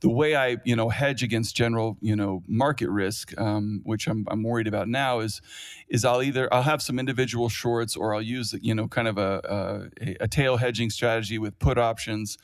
the 0.00 0.08
way 0.08 0.36
I 0.36 0.58
you 0.64 0.76
know 0.76 0.88
hedge 0.88 1.22
against 1.22 1.56
general 1.56 1.96
you 2.00 2.14
know 2.14 2.42
market 2.46 2.90
risk, 2.90 3.38
um, 3.40 3.80
which 3.84 4.06
I'm 4.06 4.24
I'm 4.30 4.42
worried 4.42 4.68
about 4.68 4.88
now, 4.88 5.20
is 5.20 5.40
is 5.88 6.04
I'll 6.04 6.22
either 6.22 6.52
I'll 6.54 6.62
have 6.62 6.80
some 6.80 6.98
individual 6.98 7.48
shorts 7.48 7.96
or 7.96 8.14
I'll 8.14 8.22
use 8.22 8.54
you 8.60 8.74
know 8.74 8.86
kind 8.86 9.08
of 9.08 9.18
a, 9.18 9.90
a, 10.00 10.16
a 10.20 10.28
tail 10.28 10.58
hedging 10.58 10.90
strategy 10.90 11.38
with 11.38 11.58
put 11.58 11.76
options 11.76 12.38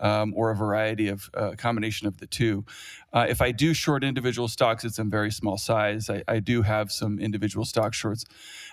um, 0.00 0.32
or 0.34 0.50
a 0.50 0.56
variety 0.56 1.08
of 1.08 1.30
uh, 1.34 1.52
combination 1.56 2.06
of 2.06 2.18
the 2.18 2.26
two. 2.26 2.64
Uh, 3.12 3.26
if 3.28 3.40
I 3.40 3.52
do 3.52 3.74
short 3.74 4.02
individual 4.04 4.48
stocks, 4.48 4.84
it's 4.84 4.98
in 4.98 5.10
very 5.10 5.30
small 5.30 5.58
size. 5.58 6.08
I, 6.08 6.22
I 6.26 6.40
do 6.40 6.62
have 6.62 6.90
some 6.90 7.18
individual 7.18 7.64
stock 7.64 7.94
shorts, 7.94 8.24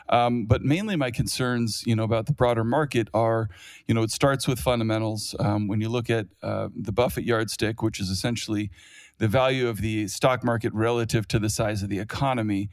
um, 0.10 0.46
but 0.46 0.64
mainly 0.64 0.96
my 0.96 1.12
concerns, 1.12 1.84
you 1.86 1.96
know, 1.96 2.04
about 2.04 2.26
the 2.28 2.34
broader 2.34 2.64
market 2.64 3.08
are, 3.14 3.50
you 3.88 3.94
know, 3.94 4.04
it 4.04 4.12
starts 4.12 4.48
with 4.48 4.60
fundamentals. 4.60 5.36
Um, 5.40 5.68
when 5.68 5.82
you 5.82 5.90
look 5.90 6.10
at 6.10 6.28
uh, 6.42 6.70
the 6.76 6.92
Buffett 6.92 7.26
yardstick, 7.26 7.82
which 7.82 8.00
is 8.00 8.10
essentially 8.10 8.72
the 9.18 9.28
value 9.28 9.68
of 9.68 9.82
the 9.82 10.08
stock 10.08 10.44
market 10.44 10.74
relative 10.74 11.28
to 11.30 11.40
the 11.40 11.50
size 11.50 11.82
of 11.82 11.90
the 11.90 12.00
economy 12.00 12.70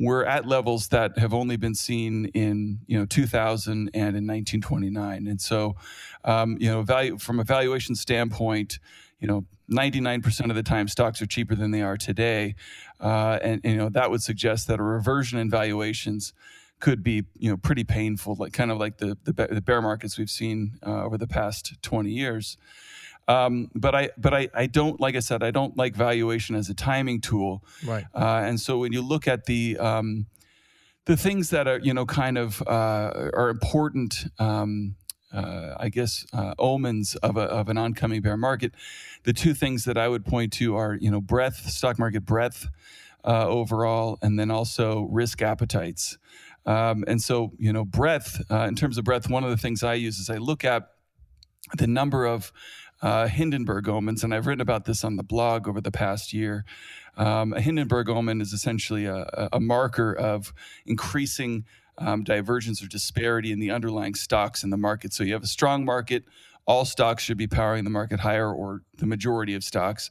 we're 0.00 0.24
at 0.24 0.46
levels 0.46 0.88
that 0.88 1.16
have 1.18 1.34
only 1.34 1.56
been 1.56 1.74
seen 1.74 2.24
in 2.26 2.80
you 2.86 2.98
know 2.98 3.04
2000 3.04 3.70
and 3.72 3.88
in 3.92 4.26
1929 4.26 5.26
and 5.26 5.40
so 5.40 5.76
um, 6.24 6.56
you 6.58 6.70
know 6.70 6.82
value 6.82 7.18
from 7.18 7.38
a 7.38 7.44
valuation 7.44 7.94
standpoint 7.94 8.78
you 9.20 9.28
know 9.28 9.44
99% 9.70 10.50
of 10.50 10.56
the 10.56 10.64
time 10.64 10.88
stocks 10.88 11.22
are 11.22 11.26
cheaper 11.26 11.54
than 11.54 11.70
they 11.70 11.82
are 11.82 11.96
today 11.96 12.56
uh, 12.98 13.38
and, 13.42 13.60
and, 13.62 13.72
you 13.72 13.78
know 13.78 13.88
that 13.90 14.10
would 14.10 14.22
suggest 14.22 14.66
that 14.66 14.80
a 14.80 14.82
reversion 14.82 15.38
in 15.38 15.48
valuations 15.48 16.32
could 16.80 17.02
be 17.02 17.24
you 17.38 17.50
know 17.50 17.56
pretty 17.56 17.84
painful, 17.84 18.34
like 18.38 18.52
kind 18.52 18.70
of 18.70 18.78
like 18.78 18.96
the 18.98 19.16
the, 19.24 19.32
the 19.32 19.60
bear 19.60 19.80
markets 19.80 20.18
we've 20.18 20.30
seen 20.30 20.78
uh, 20.84 21.04
over 21.04 21.16
the 21.16 21.28
past 21.28 21.74
20 21.82 22.10
years. 22.10 22.56
Um, 23.28 23.70
but 23.74 23.94
I 23.94 24.10
but 24.16 24.34
I, 24.34 24.48
I 24.54 24.66
don't 24.66 25.00
like 25.00 25.14
I 25.14 25.20
said 25.20 25.42
I 25.42 25.50
don't 25.50 25.76
like 25.76 25.94
valuation 25.94 26.56
as 26.56 26.68
a 26.68 26.74
timing 26.74 27.20
tool. 27.20 27.64
Right. 27.84 28.04
Uh, 28.14 28.42
and 28.44 28.58
so 28.58 28.78
when 28.78 28.92
you 28.92 29.02
look 29.02 29.28
at 29.28 29.44
the 29.44 29.78
um, 29.78 30.26
the 31.04 31.16
things 31.16 31.50
that 31.50 31.68
are 31.68 31.78
you 31.78 31.94
know 31.94 32.06
kind 32.06 32.38
of 32.38 32.62
uh, 32.62 33.30
are 33.34 33.50
important. 33.50 34.24
Um, 34.38 34.96
uh, 35.32 35.76
I 35.78 35.90
guess 35.90 36.26
uh, 36.32 36.54
omens 36.58 37.14
of, 37.14 37.36
a, 37.36 37.42
of 37.42 37.68
an 37.68 37.78
oncoming 37.78 38.20
bear 38.20 38.36
market. 38.36 38.74
The 39.22 39.32
two 39.32 39.54
things 39.54 39.84
that 39.84 39.96
I 39.96 40.08
would 40.08 40.24
point 40.24 40.52
to 40.54 40.74
are 40.74 40.96
you 41.00 41.08
know 41.08 41.20
breadth, 41.20 41.70
stock 41.70 42.00
market 42.00 42.26
breadth 42.26 42.66
uh, 43.24 43.46
overall, 43.46 44.18
and 44.22 44.40
then 44.40 44.50
also 44.50 45.02
risk 45.02 45.40
appetites. 45.40 46.18
Um, 46.66 47.04
and 47.06 47.22
so, 47.22 47.52
you 47.58 47.72
know, 47.72 47.84
breadth, 47.84 48.42
uh, 48.50 48.66
in 48.68 48.74
terms 48.74 48.98
of 48.98 49.04
breadth, 49.04 49.28
one 49.30 49.44
of 49.44 49.50
the 49.50 49.56
things 49.56 49.82
I 49.82 49.94
use 49.94 50.18
is 50.18 50.28
I 50.30 50.36
look 50.36 50.64
at 50.64 50.90
the 51.76 51.86
number 51.86 52.26
of 52.26 52.52
uh, 53.02 53.26
Hindenburg 53.28 53.88
omens, 53.88 54.22
and 54.24 54.34
I've 54.34 54.46
written 54.46 54.60
about 54.60 54.84
this 54.84 55.04
on 55.04 55.16
the 55.16 55.22
blog 55.22 55.66
over 55.66 55.80
the 55.80 55.90
past 55.90 56.32
year. 56.32 56.64
Um, 57.16 57.52
a 57.52 57.60
Hindenburg 57.60 58.08
omen 58.08 58.40
is 58.40 58.52
essentially 58.52 59.06
a, 59.06 59.48
a 59.52 59.60
marker 59.60 60.12
of 60.12 60.52
increasing 60.86 61.64
um, 61.98 62.24
divergence 62.24 62.82
or 62.82 62.88
disparity 62.88 63.52
in 63.52 63.58
the 63.58 63.70
underlying 63.70 64.14
stocks 64.14 64.62
in 64.64 64.70
the 64.70 64.76
market. 64.76 65.12
So 65.12 65.24
you 65.24 65.32
have 65.34 65.42
a 65.42 65.48
strong 65.48 65.84
market, 65.84 66.24
all 66.66 66.84
stocks 66.84 67.22
should 67.22 67.38
be 67.38 67.46
powering 67.46 67.84
the 67.84 67.90
market 67.90 68.20
higher, 68.20 68.52
or 68.52 68.82
the 68.98 69.06
majority 69.06 69.54
of 69.54 69.64
stocks. 69.64 70.10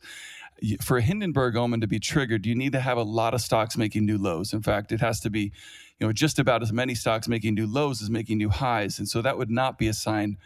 For 0.81 0.97
a 0.97 1.01
Hindenburg 1.01 1.55
omen 1.55 1.79
to 1.81 1.87
be 1.87 1.99
triggered, 1.99 2.45
you 2.45 2.53
need 2.53 2.73
to 2.73 2.81
have 2.81 2.97
a 2.97 3.03
lot 3.03 3.33
of 3.33 3.41
stocks 3.41 3.77
making 3.77 4.05
new 4.05 4.17
lows. 4.17 4.51
In 4.51 4.61
fact, 4.61 4.91
it 4.91 4.99
has 4.99 5.21
to 5.21 5.29
be, 5.29 5.53
you 5.99 6.07
know, 6.07 6.11
just 6.11 6.37
about 6.37 6.61
as 6.61 6.73
many 6.73 6.95
stocks 6.95 7.27
making 7.27 7.53
new 7.53 7.65
lows 7.65 8.01
as 8.01 8.09
making 8.09 8.39
new 8.39 8.49
highs, 8.49 8.99
and 8.99 9.07
so 9.07 9.21
that 9.21 9.37
would 9.37 9.49
not 9.49 9.77
be 9.77 9.87
a 9.87 9.93
sign 9.93 10.37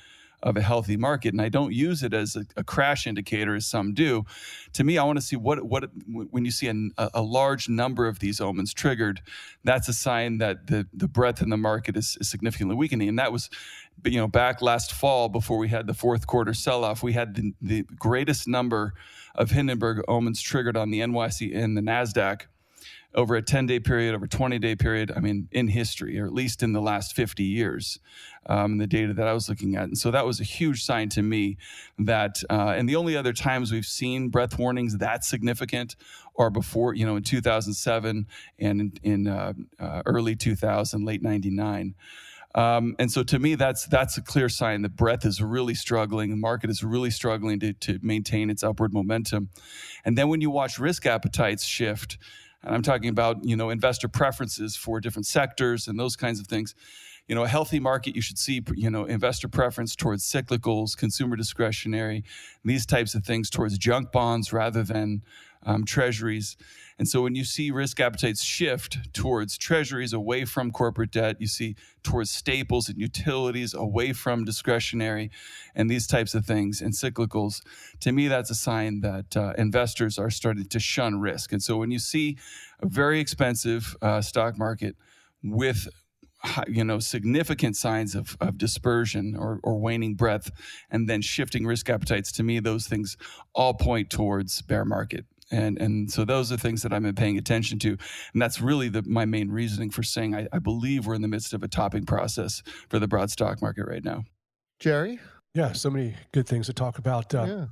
of 0.44 0.58
a 0.58 0.62
healthy 0.62 0.98
market. 0.98 1.34
And 1.34 1.42
I 1.42 1.50
don't 1.50 1.74
use 1.74 2.04
it 2.04 2.14
as 2.14 2.36
a, 2.36 2.46
a 2.56 2.64
crash 2.64 3.08
indicator, 3.08 3.56
as 3.56 3.66
some 3.66 3.94
do. 3.94 4.26
To 4.74 4.84
me, 4.84 4.98
I 4.98 5.04
want 5.04 5.18
to 5.18 5.26
see 5.26 5.36
what 5.36 5.64
what 5.64 5.86
when 6.30 6.46
you 6.46 6.52
see 6.52 6.68
a, 6.68 7.10
a, 7.14 7.22
large 7.22 7.70
number 7.70 8.08
of 8.08 8.20
these 8.20 8.40
omens 8.40 8.74
triggered, 8.74 9.22
that's 9.64 9.88
a 9.88 9.94
sign 9.94 10.38
that 10.38 10.68
the 10.68 10.86
the 10.94 11.08
breadth 11.08 11.42
in 11.42 11.50
the 11.50 11.58
market 11.58 11.98
is, 11.98 12.18
is 12.20 12.30
significantly 12.30 12.76
weakening. 12.76 13.10
And 13.10 13.18
that 13.18 13.32
was, 13.32 13.50
you 14.04 14.18
know, 14.18 14.28
back 14.28 14.62
last 14.62 14.94
fall 14.94 15.30
before 15.30 15.58
we 15.58 15.70
had 15.70 15.88
the 15.88 15.94
fourth 15.94 16.28
quarter 16.28 16.54
sell 16.54 16.84
off, 16.84 17.02
we 17.02 17.14
had 17.14 17.36
the, 17.36 17.54
the 17.62 17.84
greatest 17.98 18.48
number 18.48 18.94
of 19.36 19.52
Hindenburg 19.52 20.04
omens 20.08 20.42
triggered 20.42 20.78
on 20.78 20.92
the 20.92 21.00
NYSE 21.00 21.56
and 21.56 21.76
the 21.76 21.82
Nasdaq 21.82 22.44
over 23.15 23.36
a 23.36 23.41
10 23.41 23.65
day 23.65 23.79
period, 23.79 24.15
over 24.15 24.25
a 24.25 24.29
20 24.29 24.60
day 24.60 24.75
period, 24.75 25.12
I 25.15 25.20
mean, 25.20 25.48
in 25.51 25.67
history, 25.67 26.20
or 26.20 26.25
at 26.25 26.34
least 26.34 26.63
in 26.63 26.74
the 26.74 26.82
last 26.82 27.15
50 27.15 27.43
years, 27.43 28.00
um, 28.48 28.77
the 28.77 28.88
data 28.88 29.13
that 29.13 29.27
I 29.27 29.34
was 29.34 29.50
looking 29.50 29.75
at. 29.75 29.84
And 29.84 29.98
so 29.98 30.12
that 30.12 30.25
was 30.25 30.39
a 30.39 30.43
huge 30.43 30.84
sign 30.84 31.10
to 31.10 31.22
me 31.22 31.58
that, 32.00 32.43
uh, 32.50 32.74
and 32.75 32.89
the 32.89 32.96
only 32.96 33.15
other 33.15 33.34
times 33.34 33.72
we've 33.72 33.86
seen 33.86 34.29
breadth 34.29 34.58
warnings 34.58 34.98
that 34.98 35.24
significant 35.24 35.96
are 36.38 36.50
before, 36.50 36.96
you 36.96 37.05
know, 37.05 37.15
in 37.15 37.24
2007 37.24 38.27
and 38.60 38.82
in, 38.82 38.93
in 39.03 39.27
uh, 39.27 39.53
uh, 39.79 40.01
early 40.05 40.36
2000, 40.36 41.05
late 41.05 41.22
99. 41.22 41.93
Um, 42.55 42.96
and 43.00 43.12
so 43.12 43.24
to 43.24 43.39
me, 43.39 43.55
that's 43.55 43.88
that's 43.88 44.17
a 44.17 44.22
clear 44.22 44.48
sign 44.48 44.84
that 44.84 44.96
breadth 44.96 45.25
is 45.25 45.41
really 45.41 45.74
struggling. 45.74 46.29
The 46.29 46.36
market 46.36 46.70
is 46.70 46.84
really 46.84 47.10
struggling 47.10 47.60
to, 47.62 47.74
to 47.74 48.00
maintain 48.03 48.50
its 48.51 48.63
upward 48.63 48.93
momentum. 48.93 49.50
And 50.05 50.17
then 50.17 50.29
when 50.29 50.39
you 50.39 50.51
watch 50.51 50.77
risk 50.77 51.08
appetites 51.08 51.65
shift, 51.65 52.17
and 52.63 52.74
I'm 52.74 52.82
talking 52.82 53.10
about, 53.10 53.43
you 53.43 53.55
know, 53.55 53.70
investor 53.70 54.08
preferences 54.08 54.75
for 54.75 55.00
different 55.00 55.25
sectors 55.25 55.88
and 55.88 56.00
those 56.00 56.15
kinds 56.15 56.39
of 56.39 56.48
things. 56.48 56.75
You 57.27 57.36
know, 57.36 57.43
a 57.43 57.48
healthy 57.48 57.79
market, 57.79 58.15
you 58.15 58.22
should 58.22 58.38
see, 58.38 58.62
you 58.75 58.89
know, 58.89 59.05
investor 59.05 59.48
preference 59.48 59.96
towards 59.96 60.24
cyclicals, 60.29 60.98
consumer 60.98 61.38
discretionary, 61.38 62.24
these 62.65 62.86
types 62.86 63.15
of 63.15 63.24
things 63.24 63.50
towards 63.50 63.77
junk 63.77 64.12
bonds 64.12 64.51
rather 64.51 64.84
than 64.84 65.24
um, 65.65 65.86
treasuries. 65.86 66.58
And 67.00 67.08
so 67.08 67.22
when 67.22 67.36
you 67.36 67.43
see 67.43 67.72
risk 67.72 68.00
appetites 68.00 68.43
shift 68.43 69.13
towards 69.13 69.58
treasuries 69.58 70.13
away 70.13 70.46
from 70.46 70.72
corporate 70.72 71.12
debt, 71.12 71.38
you 71.39 71.48
see 71.48 71.75
towards 72.03 72.29
staples 72.29 72.89
and 72.89 72.98
utilities 73.00 73.74
away 73.74 74.13
from 74.13 74.46
discretionary 74.46 75.32
and 75.75 75.89
these 75.89 76.05
types 76.05 76.36
of 76.36 76.46
things 76.46 76.82
and 76.82 76.93
cyclicals, 76.93 77.62
to 78.02 78.12
me, 78.12 78.28
that's 78.28 78.49
a 78.49 78.56
sign 78.56 79.02
that 79.02 79.36
uh, 79.36 79.54
investors 79.58 80.19
are 80.19 80.30
starting 80.30 80.65
to 80.65 80.80
shun 80.80 81.19
risk. 81.19 81.52
And 81.52 81.63
so 81.63 81.78
when 81.78 81.91
you 81.91 81.99
see 81.99 82.38
a 82.82 82.88
very 82.88 83.19
expensive 83.19 83.95
uh, 84.02 84.21
stock 84.21 84.58
market 84.58 84.95
with 85.43 85.88
you 86.67 86.84
know 86.84 86.99
significant 86.99 87.76
signs 87.76 88.15
of, 88.15 88.36
of 88.41 88.58
dispersion 88.58 89.36
or, 89.38 89.60
or 89.63 89.80
waning 89.80 90.15
breadth 90.15 90.52
and 90.89 91.10
then 91.10 91.21
shifting 91.21 91.65
risk 91.65 91.89
appetites 91.89 92.32
to 92.32 92.43
me 92.43 92.60
those 92.60 92.88
things 92.88 93.17
all 93.54 93.73
point 93.73 94.10
towards 94.10 94.62
bear 94.62 94.84
market 94.84 95.26
and 95.51 95.79
and 95.79 96.12
so 96.12 96.25
those 96.25 96.51
are 96.51 96.58
things 96.58 96.82
that 96.84 96.93
I've 96.93 97.03
been 97.03 97.15
paying 97.15 97.38
attention 97.38 97.79
to, 97.79 97.89
and 97.89 98.41
that's 98.41 98.62
really 98.62 98.89
the, 98.89 99.03
my 99.03 99.25
main 99.25 99.49
reasoning 99.49 99.89
for 99.89 100.03
saying 100.03 100.36
I, 100.36 100.47
I 100.53 100.60
believe 100.60 101.06
we're 101.06 101.15
in 101.15 101.21
the 101.21 101.27
midst 101.27 101.53
of 101.53 101.63
a 101.63 101.67
topping 101.67 102.06
process 102.06 102.62
for 102.89 102.99
the 102.99 103.08
broad 103.08 103.29
stock 103.29 103.62
market 103.62 103.86
right 103.88 104.03
now. 104.03 104.23
Jerry, 104.79 105.19
yeah, 105.53 105.73
so 105.73 105.89
many 105.89 106.15
good 106.32 106.47
things 106.47 106.67
to 106.67 106.73
talk 106.73 106.97
about. 106.97 107.34
Uh, 107.34 107.45
yeah. 107.47 107.65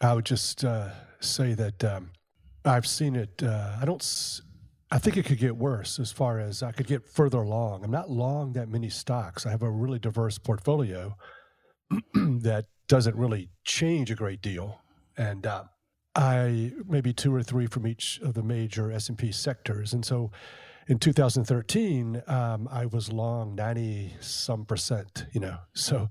I 0.00 0.12
would 0.12 0.26
just 0.26 0.64
uh, 0.64 0.90
say 1.20 1.54
that 1.54 1.82
um, 1.84 2.10
I've 2.64 2.86
seen 2.86 3.16
it. 3.16 3.42
Uh, 3.42 3.76
I 3.80 3.84
don't. 3.84 4.02
S- 4.02 4.42
I 4.90 4.98
think 4.98 5.16
it 5.16 5.24
could 5.24 5.38
get 5.38 5.56
worse 5.56 5.98
as 5.98 6.12
far 6.12 6.38
as 6.38 6.62
I 6.62 6.70
could 6.70 6.86
get 6.86 7.08
further 7.08 7.38
along. 7.38 7.82
I'm 7.82 7.90
not 7.90 8.08
long 8.08 8.52
that 8.52 8.68
many 8.68 8.88
stocks. 8.88 9.44
I 9.44 9.50
have 9.50 9.62
a 9.62 9.70
really 9.70 9.98
diverse 9.98 10.38
portfolio 10.38 11.16
that 12.14 12.66
doesn't 12.86 13.16
really 13.16 13.48
change 13.64 14.10
a 14.10 14.14
great 14.14 14.42
deal, 14.42 14.80
and 15.16 15.46
uh, 15.46 15.64
I 16.16 16.72
maybe 16.88 17.12
two 17.12 17.34
or 17.34 17.42
three 17.42 17.66
from 17.66 17.86
each 17.86 18.18
of 18.22 18.34
the 18.34 18.42
major 18.42 18.90
S 18.90 19.08
and 19.08 19.18
P 19.18 19.30
sectors, 19.30 19.92
and 19.92 20.04
so 20.04 20.30
in 20.88 20.98
2013 20.98 22.22
um, 22.26 22.68
I 22.70 22.86
was 22.86 23.12
long 23.12 23.54
90 23.54 24.14
some 24.20 24.64
percent. 24.64 25.26
You 25.32 25.40
know, 25.40 25.58
so 25.74 26.08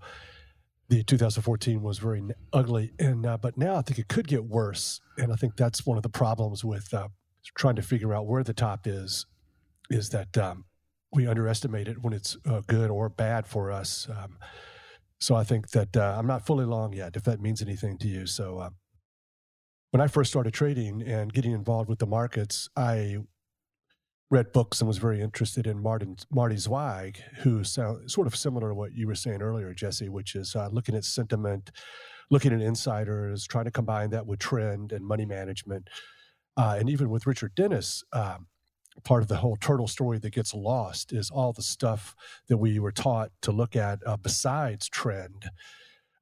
the 0.89 1.03
2014 1.03 1.81
was 1.81 1.97
very 1.97 2.21
ugly, 2.53 2.93
and 2.99 3.25
uh, 3.25 3.37
but 3.37 3.57
now 3.57 3.75
I 3.75 3.81
think 3.81 3.97
it 3.97 4.07
could 4.07 4.27
get 4.27 4.45
worse, 4.45 5.01
and 5.17 5.33
I 5.33 5.35
think 5.35 5.57
that's 5.57 5.85
one 5.85 5.97
of 5.97 6.03
the 6.03 6.09
problems 6.09 6.63
with 6.63 6.93
uh, 6.93 7.07
trying 7.55 7.75
to 7.75 7.81
figure 7.81 8.13
out 8.13 8.27
where 8.27 8.43
the 8.43 8.53
top 8.53 8.85
is, 8.85 9.25
is 9.89 10.09
that 10.09 10.37
um, 10.37 10.65
we 11.11 11.25
underestimate 11.25 11.87
it 11.87 12.03
when 12.03 12.13
it's 12.13 12.37
uh, 12.45 12.61
good 12.67 12.91
or 12.91 13.09
bad 13.09 13.47
for 13.47 13.71
us. 13.71 14.07
Um, 14.09 14.37
so 15.19 15.33
I 15.33 15.43
think 15.43 15.69
that 15.69 15.97
uh, 15.97 16.15
I'm 16.17 16.27
not 16.27 16.45
fully 16.45 16.65
long 16.65 16.93
yet, 16.93 17.15
if 17.15 17.23
that 17.23 17.41
means 17.41 17.61
anything 17.61 17.97
to 17.99 18.07
you. 18.07 18.27
So 18.27 18.59
uh, 18.59 18.69
when 19.95 20.01
I 20.01 20.07
first 20.07 20.29
started 20.29 20.53
trading 20.53 21.03
and 21.03 21.31
getting 21.31 21.53
involved 21.53 21.87
with 21.87 21.99
the 21.99 22.05
markets, 22.05 22.67
I 22.75 23.19
read 24.29 24.51
books 24.51 24.81
and 24.81 24.89
was 24.89 24.97
very 24.97 25.21
interested 25.21 25.67
in 25.67 25.81
Martin, 25.81 26.17
Marty 26.29 26.57
Zweig, 26.57 27.17
who 27.37 27.63
sound 27.63 28.11
sort 28.11 28.27
of 28.27 28.35
similar 28.35 28.67
to 28.67 28.75
what 28.75 28.91
you 28.93 29.07
were 29.07 29.15
saying 29.15 29.41
earlier, 29.41 29.73
Jesse, 29.73 30.09
which 30.09 30.35
is 30.35 30.53
uh, 30.53 30.67
looking 30.69 30.95
at 30.95 31.05
sentiment, 31.05 31.71
looking 32.29 32.51
at 32.51 32.59
insiders, 32.59 33.47
trying 33.47 33.63
to 33.63 33.71
combine 33.71 34.09
that 34.09 34.27
with 34.27 34.39
trend 34.39 34.91
and 34.91 35.05
money 35.05 35.23
management. 35.23 35.89
Uh, 36.57 36.75
and 36.77 36.89
even 36.89 37.09
with 37.09 37.25
Richard 37.25 37.55
Dennis, 37.55 38.03
um, 38.11 38.47
part 39.05 39.21
of 39.21 39.29
the 39.29 39.37
whole 39.37 39.55
turtle 39.55 39.87
story 39.87 40.19
that 40.19 40.33
gets 40.33 40.53
lost 40.53 41.13
is 41.13 41.31
all 41.31 41.53
the 41.53 41.63
stuff 41.63 42.17
that 42.49 42.57
we 42.57 42.79
were 42.79 42.91
taught 42.91 43.31
to 43.43 43.53
look 43.53 43.77
at 43.77 43.99
uh, 44.05 44.17
besides 44.17 44.89
trend, 44.89 45.45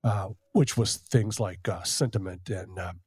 uh, 0.04 0.28
which 0.52 0.78
was 0.78 0.98
things 0.98 1.40
like 1.40 1.68
uh, 1.68 1.82
sentiment 1.82 2.52
and 2.52 2.78
um, 2.78 3.00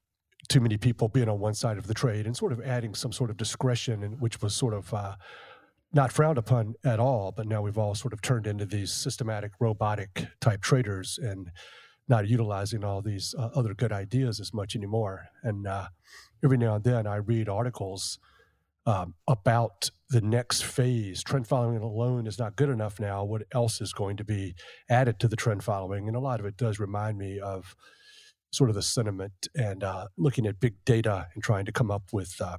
too 0.48 0.60
many 0.60 0.76
people 0.76 1.08
being 1.08 1.28
on 1.28 1.40
one 1.40 1.54
side 1.54 1.78
of 1.78 1.86
the 1.86 1.94
trade 1.94 2.26
and 2.26 2.36
sort 2.36 2.52
of 2.52 2.60
adding 2.60 2.94
some 2.94 3.12
sort 3.12 3.30
of 3.30 3.36
discretion, 3.36 4.02
and 4.02 4.20
which 4.20 4.40
was 4.42 4.54
sort 4.54 4.74
of 4.74 4.92
uh, 4.94 5.16
not 5.92 6.12
frowned 6.12 6.38
upon 6.38 6.74
at 6.84 7.00
all. 7.00 7.32
But 7.32 7.46
now 7.46 7.62
we've 7.62 7.78
all 7.78 7.94
sort 7.94 8.12
of 8.12 8.22
turned 8.22 8.46
into 8.46 8.64
these 8.66 8.92
systematic, 8.92 9.52
robotic 9.60 10.26
type 10.40 10.62
traders 10.62 11.18
and 11.20 11.50
not 12.08 12.28
utilizing 12.28 12.84
all 12.84 13.02
these 13.02 13.34
uh, 13.36 13.48
other 13.54 13.74
good 13.74 13.92
ideas 13.92 14.38
as 14.38 14.54
much 14.54 14.76
anymore. 14.76 15.26
And 15.42 15.66
uh, 15.66 15.88
every 16.44 16.56
now 16.56 16.76
and 16.76 16.84
then 16.84 17.06
I 17.06 17.16
read 17.16 17.48
articles 17.48 18.18
um, 18.86 19.14
about 19.26 19.90
the 20.10 20.20
next 20.20 20.64
phase. 20.64 21.24
Trend 21.24 21.48
following 21.48 21.78
alone 21.78 22.28
is 22.28 22.38
not 22.38 22.54
good 22.54 22.68
enough 22.68 23.00
now. 23.00 23.24
What 23.24 23.42
else 23.52 23.80
is 23.80 23.92
going 23.92 24.16
to 24.18 24.24
be 24.24 24.54
added 24.88 25.18
to 25.20 25.28
the 25.28 25.34
trend 25.34 25.64
following? 25.64 26.06
And 26.06 26.16
a 26.16 26.20
lot 26.20 26.38
of 26.38 26.46
it 26.46 26.56
does 26.56 26.78
remind 26.78 27.18
me 27.18 27.40
of 27.40 27.74
sort 28.52 28.70
of 28.70 28.76
the 28.76 28.82
sentiment 28.82 29.48
and 29.54 29.82
uh, 29.84 30.06
looking 30.16 30.46
at 30.46 30.60
big 30.60 30.74
data 30.84 31.26
and 31.34 31.42
trying 31.42 31.64
to 31.64 31.72
come 31.72 31.90
up 31.90 32.04
with 32.12 32.34
uh, 32.40 32.58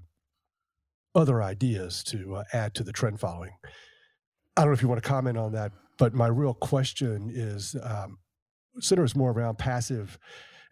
other 1.15 1.41
ideas 1.41 2.03
to 2.03 2.35
uh, 2.35 2.43
add 2.53 2.73
to 2.75 2.83
the 2.83 2.91
trend 2.91 3.19
following. 3.19 3.51
I 4.55 4.61
don't 4.61 4.69
know 4.69 4.73
if 4.73 4.81
you 4.81 4.87
want 4.87 5.01
to 5.01 5.07
comment 5.07 5.37
on 5.37 5.51
that, 5.53 5.71
but 5.97 6.13
my 6.13 6.27
real 6.27 6.53
question 6.53 7.31
is 7.33 7.75
um, 7.83 8.17
centers 8.79 9.15
more 9.15 9.31
around 9.31 9.57
passive 9.57 10.19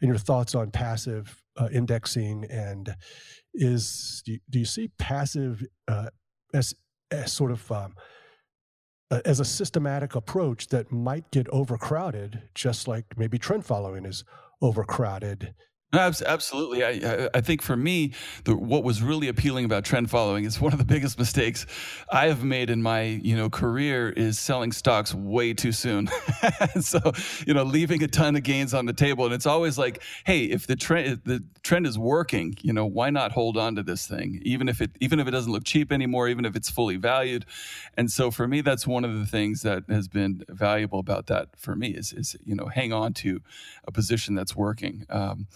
and 0.01 0.09
your 0.09 0.17
thoughts 0.17 0.55
on 0.55 0.71
passive 0.71 1.41
uh, 1.57 1.69
indexing 1.71 2.45
and 2.49 2.93
is 3.53 4.21
do 4.25 4.33
you, 4.33 4.39
do 4.49 4.59
you 4.59 4.65
see 4.65 4.89
passive 4.99 5.63
uh, 5.87 6.09
as, 6.53 6.75
as 7.11 7.31
sort 7.31 7.51
of 7.51 7.71
um, 7.71 7.95
as 9.23 9.39
a 9.39 9.45
systematic 9.45 10.15
approach 10.15 10.67
that 10.67 10.91
might 10.91 11.29
get 11.31 11.47
overcrowded, 11.49 12.41
just 12.53 12.87
like 12.87 13.05
maybe 13.17 13.37
trend 13.37 13.65
following 13.65 14.05
is 14.05 14.23
overcrowded 14.65 15.53
Absolutely. 15.95 16.83
I, 16.83 17.29
I 17.33 17.41
think 17.41 17.61
for 17.61 17.77
me, 17.77 18.11
the, 18.43 18.55
what 18.55 18.83
was 18.83 19.01
really 19.01 19.27
appealing 19.27 19.65
about 19.65 19.85
trend 19.85 20.09
following 20.09 20.45
is 20.45 20.59
one 20.59 20.73
of 20.73 20.79
the 20.79 20.85
biggest 20.95 21.17
mistakes 21.19 21.65
I 22.11 22.27
have 22.27 22.43
made 22.43 22.69
in 22.69 22.81
my 22.81 23.01
you 23.03 23.35
know 23.35 23.49
career 23.49 24.09
is 24.09 24.39
selling 24.39 24.71
stocks 24.71 25.13
way 25.13 25.53
too 25.53 25.71
soon. 25.71 26.09
so 26.81 26.99
you 27.45 27.53
know, 27.53 27.63
leaving 27.63 28.03
a 28.03 28.07
ton 28.07 28.35
of 28.35 28.43
gains 28.43 28.73
on 28.73 28.85
the 28.85 28.93
table, 28.93 29.25
and 29.25 29.33
it's 29.33 29.45
always 29.45 29.77
like, 29.77 30.01
hey, 30.25 30.45
if 30.45 30.67
the 30.67 30.75
trend 30.75 31.21
the 31.25 31.43
trend 31.63 31.85
is 31.87 31.97
working, 31.97 32.55
you 32.61 32.73
know, 32.73 32.85
why 32.85 33.09
not 33.09 33.31
hold 33.31 33.57
on 33.57 33.75
to 33.75 33.83
this 33.83 34.07
thing, 34.07 34.41
even 34.43 34.67
if 34.67 34.81
it 34.81 34.91
even 34.99 35.19
if 35.19 35.27
it 35.27 35.31
doesn't 35.31 35.51
look 35.51 35.63
cheap 35.63 35.91
anymore, 35.91 36.27
even 36.27 36.45
if 36.45 36.55
it's 36.55 36.69
fully 36.69 36.97
valued. 36.97 37.45
And 37.97 38.11
so 38.11 38.31
for 38.31 38.47
me, 38.47 38.61
that's 38.61 38.87
one 38.87 39.05
of 39.05 39.17
the 39.19 39.25
things 39.25 39.61
that 39.61 39.83
has 39.89 40.07
been 40.07 40.43
valuable 40.49 40.99
about 40.99 41.27
that 41.27 41.49
for 41.57 41.75
me 41.75 41.89
is 41.89 42.11
is 42.13 42.35
you 42.43 42.55
know 42.55 42.67
hang 42.67 42.91
on 42.93 43.13
to 43.13 43.41
a 43.87 43.91
position 43.91 44.35
that's 44.35 44.55
working. 44.55 45.05
Um, 45.09 45.47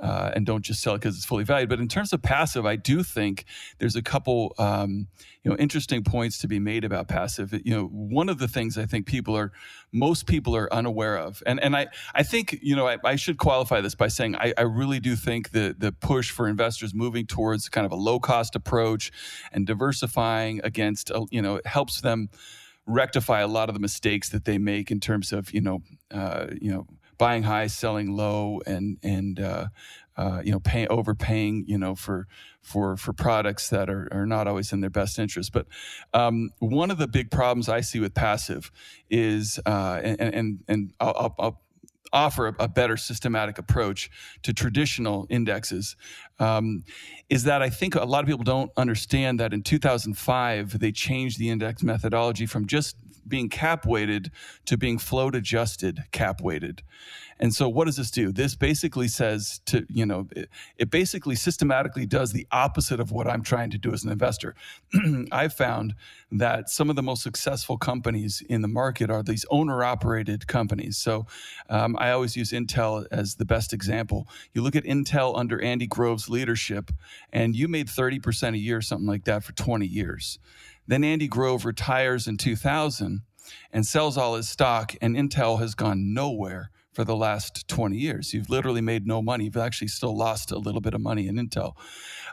uh, 0.00 0.32
and 0.34 0.46
don't 0.46 0.62
just 0.62 0.82
sell 0.82 0.94
it 0.94 0.98
because 0.98 1.16
it's 1.16 1.24
fully 1.24 1.44
valued. 1.44 1.68
But 1.68 1.80
in 1.80 1.88
terms 1.88 2.12
of 2.12 2.22
passive, 2.22 2.66
I 2.66 2.76
do 2.76 3.02
think 3.02 3.44
there's 3.78 3.96
a 3.96 4.02
couple 4.02 4.54
um, 4.58 5.08
you 5.42 5.50
know 5.50 5.56
interesting 5.56 6.02
points 6.02 6.38
to 6.38 6.48
be 6.48 6.58
made 6.58 6.84
about 6.84 7.08
passive. 7.08 7.52
You 7.52 7.74
know, 7.74 7.86
one 7.86 8.28
of 8.28 8.38
the 8.38 8.48
things 8.48 8.78
I 8.78 8.86
think 8.86 9.06
people 9.06 9.36
are 9.36 9.52
most 9.92 10.26
people 10.26 10.56
are 10.56 10.72
unaware 10.72 11.16
of, 11.16 11.42
and 11.46 11.60
and 11.60 11.76
I 11.76 11.88
I 12.14 12.22
think 12.22 12.58
you 12.62 12.74
know 12.74 12.88
I, 12.88 12.98
I 13.04 13.16
should 13.16 13.38
qualify 13.38 13.80
this 13.80 13.94
by 13.94 14.08
saying 14.08 14.36
I, 14.36 14.54
I 14.56 14.62
really 14.62 15.00
do 15.00 15.16
think 15.16 15.50
the 15.50 15.74
the 15.76 15.92
push 15.92 16.30
for 16.30 16.48
investors 16.48 16.94
moving 16.94 17.26
towards 17.26 17.68
kind 17.68 17.84
of 17.84 17.92
a 17.92 17.96
low 17.96 18.18
cost 18.18 18.56
approach 18.56 19.12
and 19.52 19.66
diversifying 19.66 20.60
against 20.64 21.10
uh, 21.10 21.26
you 21.30 21.42
know 21.42 21.56
it 21.56 21.66
helps 21.66 22.00
them 22.00 22.28
rectify 22.86 23.40
a 23.40 23.48
lot 23.48 23.68
of 23.68 23.74
the 23.74 23.80
mistakes 23.80 24.28
that 24.28 24.44
they 24.44 24.58
make 24.58 24.90
in 24.90 25.00
terms 25.00 25.32
of 25.32 25.52
you 25.52 25.60
know 25.60 25.82
uh, 26.10 26.46
you 26.60 26.70
know 26.70 26.86
buying 27.18 27.42
high, 27.44 27.66
selling 27.66 28.16
low, 28.16 28.60
and 28.66 28.98
and 29.02 29.40
uh, 29.40 29.66
uh, 30.16 30.42
you 30.44 30.52
know 30.52 30.60
pay, 30.60 30.86
overpaying 30.86 31.64
you 31.66 31.78
know 31.78 31.94
for 31.94 32.26
for 32.62 32.96
for 32.96 33.12
products 33.12 33.68
that 33.70 33.90
are, 33.90 34.08
are 34.12 34.26
not 34.26 34.48
always 34.48 34.72
in 34.72 34.80
their 34.80 34.90
best 34.90 35.18
interest. 35.18 35.52
But 35.52 35.66
um, 36.12 36.50
one 36.58 36.90
of 36.90 36.98
the 36.98 37.08
big 37.08 37.30
problems 37.30 37.68
I 37.68 37.80
see 37.80 38.00
with 38.00 38.14
passive 38.14 38.70
is 39.10 39.60
uh, 39.66 40.00
and 40.02 40.20
and, 40.20 40.64
and 40.68 40.92
I'll, 41.00 41.34
I'll, 41.38 41.60
offer 42.12 42.46
a, 42.46 42.54
a, 42.60 42.68
better 42.68 42.96
systematic 42.96 43.58
approach 43.58 44.08
to 44.42 44.54
traditional 44.54 45.26
indexes 45.28 45.96
um, 46.38 46.84
is 47.28 47.42
that 47.42 47.60
I 47.60 47.68
think 47.68 47.96
a 47.96 48.04
lot 48.04 48.22
of 48.22 48.28
people 48.28 48.44
don't 48.44 48.70
understand 48.76 49.40
that 49.40 49.52
in 49.52 49.62
2005 49.62 50.78
they 50.78 50.92
changed 50.92 51.40
the 51.40 51.50
index 51.50 51.82
methodology 51.82 52.46
from 52.46 52.66
just 52.66 52.96
being 53.26 53.48
cap 53.48 53.86
weighted 53.86 54.30
to 54.66 54.76
being 54.76 54.98
float 54.98 55.34
adjusted 55.34 56.04
cap 56.12 56.40
weighted. 56.40 56.82
And 57.40 57.52
so 57.54 57.68
what 57.68 57.86
does 57.86 57.96
this 57.96 58.10
do? 58.10 58.32
This 58.32 58.54
basically 58.54 59.08
says 59.08 59.60
to, 59.66 59.84
you 59.88 60.06
know, 60.06 60.28
it, 60.36 60.48
it 60.78 60.90
basically 60.90 61.34
systematically 61.34 62.06
does 62.06 62.32
the 62.32 62.46
opposite 62.52 63.00
of 63.00 63.10
what 63.10 63.26
I'm 63.26 63.42
trying 63.42 63.70
to 63.70 63.78
do 63.78 63.92
as 63.92 64.04
an 64.04 64.12
investor. 64.12 64.54
I've 65.32 65.52
found 65.52 65.94
that 66.30 66.70
some 66.70 66.90
of 66.90 66.96
the 66.96 67.02
most 67.02 67.22
successful 67.22 67.76
companies 67.76 68.42
in 68.48 68.62
the 68.62 68.68
market 68.68 69.10
are 69.10 69.22
these 69.22 69.44
owner 69.50 69.82
operated 69.82 70.46
companies. 70.46 70.96
So 70.96 71.26
um, 71.68 71.96
I 71.98 72.10
always 72.12 72.36
use 72.36 72.52
Intel 72.52 73.06
as 73.10 73.34
the 73.34 73.44
best 73.44 73.72
example. 73.72 74.28
You 74.52 74.62
look 74.62 74.76
at 74.76 74.84
Intel 74.84 75.36
under 75.36 75.60
Andy 75.60 75.86
Grove's 75.86 76.28
leadership, 76.28 76.92
and 77.32 77.56
you 77.56 77.68
made 77.68 77.88
30% 77.88 78.54
a 78.54 78.58
year, 78.58 78.80
something 78.80 79.06
like 79.06 79.24
that, 79.24 79.44
for 79.44 79.52
20 79.52 79.86
years. 79.86 80.38
Then 80.86 81.04
Andy 81.04 81.28
Grove 81.28 81.64
retires 81.64 82.26
in 82.26 82.36
2000 82.36 83.22
and 83.72 83.86
sells 83.86 84.16
all 84.16 84.36
his 84.36 84.48
stock, 84.48 84.94
and 85.00 85.16
Intel 85.16 85.58
has 85.58 85.74
gone 85.74 86.14
nowhere 86.14 86.70
for 86.92 87.04
the 87.04 87.16
last 87.16 87.66
20 87.68 87.96
years. 87.96 88.32
You've 88.32 88.48
literally 88.48 88.80
made 88.80 89.06
no 89.06 89.20
money. 89.20 89.44
You've 89.44 89.56
actually 89.56 89.88
still 89.88 90.16
lost 90.16 90.52
a 90.52 90.58
little 90.58 90.80
bit 90.80 90.94
of 90.94 91.00
money 91.00 91.26
in 91.26 91.36
Intel. 91.36 91.74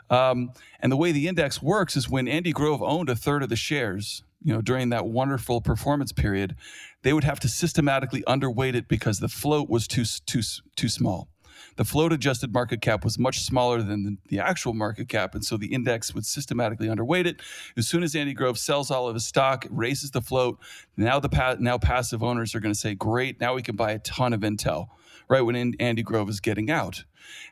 Um, 0.08 0.52
and 0.80 0.92
the 0.92 0.96
way 0.96 1.12
the 1.12 1.28
index 1.28 1.60
works 1.60 1.96
is 1.96 2.08
when 2.08 2.28
Andy 2.28 2.52
Grove 2.52 2.82
owned 2.82 3.10
a 3.10 3.16
third 3.16 3.42
of 3.42 3.48
the 3.48 3.56
shares, 3.56 4.22
you 4.42 4.52
know, 4.52 4.60
during 4.60 4.90
that 4.90 5.06
wonderful 5.06 5.60
performance 5.60 6.12
period, 6.12 6.56
they 7.02 7.12
would 7.12 7.24
have 7.24 7.40
to 7.40 7.48
systematically 7.48 8.22
underweight 8.22 8.74
it 8.74 8.88
because 8.88 9.18
the 9.18 9.28
float 9.28 9.68
was 9.68 9.86
too 9.86 10.04
too 10.04 10.42
too 10.76 10.88
small 10.88 11.28
the 11.76 11.84
float 11.84 12.12
adjusted 12.12 12.52
market 12.52 12.80
cap 12.80 13.04
was 13.04 13.18
much 13.18 13.40
smaller 13.40 13.82
than 13.82 14.18
the, 14.28 14.38
actual 14.38 14.74
market 14.74 15.08
cap. 15.08 15.34
And 15.34 15.44
so 15.44 15.56
the 15.56 15.72
index 15.72 16.14
would 16.14 16.26
systematically 16.26 16.88
underweight 16.88 17.26
it. 17.26 17.40
As 17.76 17.86
soon 17.86 18.02
as 18.02 18.16
Andy 18.16 18.34
Grove 18.34 18.58
sells 18.58 18.90
all 18.90 19.08
of 19.08 19.14
his 19.14 19.24
stock, 19.24 19.66
raises 19.70 20.10
the 20.10 20.20
float, 20.20 20.58
now 20.96 21.20
the 21.20 21.28
pa- 21.28 21.56
now 21.58 21.78
passive 21.78 22.22
owners 22.22 22.54
are 22.54 22.60
going 22.60 22.74
to 22.74 22.78
say, 22.78 22.94
great, 22.94 23.40
now 23.40 23.54
we 23.54 23.62
can 23.62 23.76
buy 23.76 23.92
a 23.92 23.98
ton 24.00 24.32
of 24.32 24.40
Intel, 24.40 24.88
right 25.28 25.42
when 25.42 25.74
Andy 25.78 26.02
Grove 26.02 26.28
is 26.28 26.40
getting 26.40 26.70
out. 26.70 27.04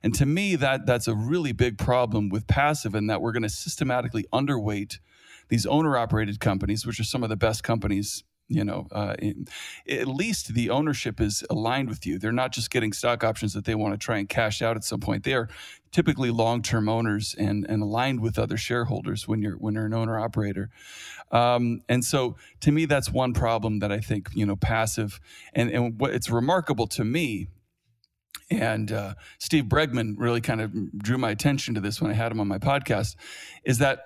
And 0.03 0.15
to 0.17 0.27
me, 0.27 0.57
that 0.57 0.85
that's 0.85 1.07
a 1.07 1.15
really 1.15 1.53
big 1.53 1.79
problem 1.79 2.29
with 2.29 2.47
passive 2.47 2.95
in 2.95 3.07
that 3.07 3.23
we're 3.23 3.33
going 3.33 3.45
to 3.45 3.49
systematically 3.49 4.27
underweight 4.33 4.99
these 5.49 5.67
owner 5.67 5.97
operated 5.97 6.41
companies, 6.41 6.87
which 6.87 6.99
are 6.99 7.05
some 7.05 7.23
of 7.23 7.29
the 7.29 7.37
best 7.37 7.63
companies 7.63 8.25
you 8.51 8.65
know, 8.65 8.89
uh, 8.91 9.15
at 9.89 10.09
least 10.09 10.55
the 10.55 10.71
ownership 10.71 11.21
is 11.21 11.45
aligned 11.49 11.89
with 11.89 12.05
you. 12.05 12.19
They're 12.19 12.33
not 12.33 12.51
just 12.51 12.71
getting 12.71 12.93
stock 12.93 13.23
options 13.23 13.55
that 13.55 13.65
they 13.65 13.77
want 13.77 13.95
to 13.95 13.99
try 13.99 14.19
and 14.19 14.29
cash 14.29 14.61
out 14.61 14.77
at 14.77 14.83
some 14.83 14.99
point. 14.99 15.23
They 15.23 15.35
are 15.35 15.49
typically 15.93 16.31
long-term 16.31 16.89
owners 16.89 17.37
and, 17.39 17.65
and 17.69 17.81
aligned 17.81 18.21
with 18.21 18.41
other 18.41 18.57
shareholders 18.57 19.29
when 19.29 19.41
you're 19.41 19.55
when 19.55 19.75
you're 19.75 19.87
an 19.87 19.95
owner 19.95 20.19
operator. 20.19 20.69
Um, 21.31 21.83
and 21.89 22.05
so, 22.05 22.37
to 22.61 22.73
me, 22.73 22.87
that's 22.87 23.11
one 23.11 23.35
problem 23.35 23.79
that 23.79 23.93
I 23.93 24.01
think 24.01 24.29
you 24.35 24.45
know 24.45 24.57
passive 24.57 25.21
and 25.55 25.71
and 25.71 26.01
what 26.01 26.13
it's 26.13 26.29
remarkable 26.29 26.89
to 26.89 27.05
me. 27.05 27.47
And 28.51 28.91
uh, 28.91 29.15
Steve 29.39 29.65
Bregman 29.67 30.15
really 30.19 30.41
kind 30.41 30.61
of 30.61 30.73
drew 30.99 31.19
my 31.19 31.31
attention 31.31 31.75
to 31.75 31.81
this 31.81 32.03
when 32.03 32.11
I 32.11 32.15
had 32.15 32.33
him 32.33 32.41
on 32.41 32.49
my 32.49 32.59
podcast. 32.59 33.15
Is 33.65 33.79
that 33.79 34.01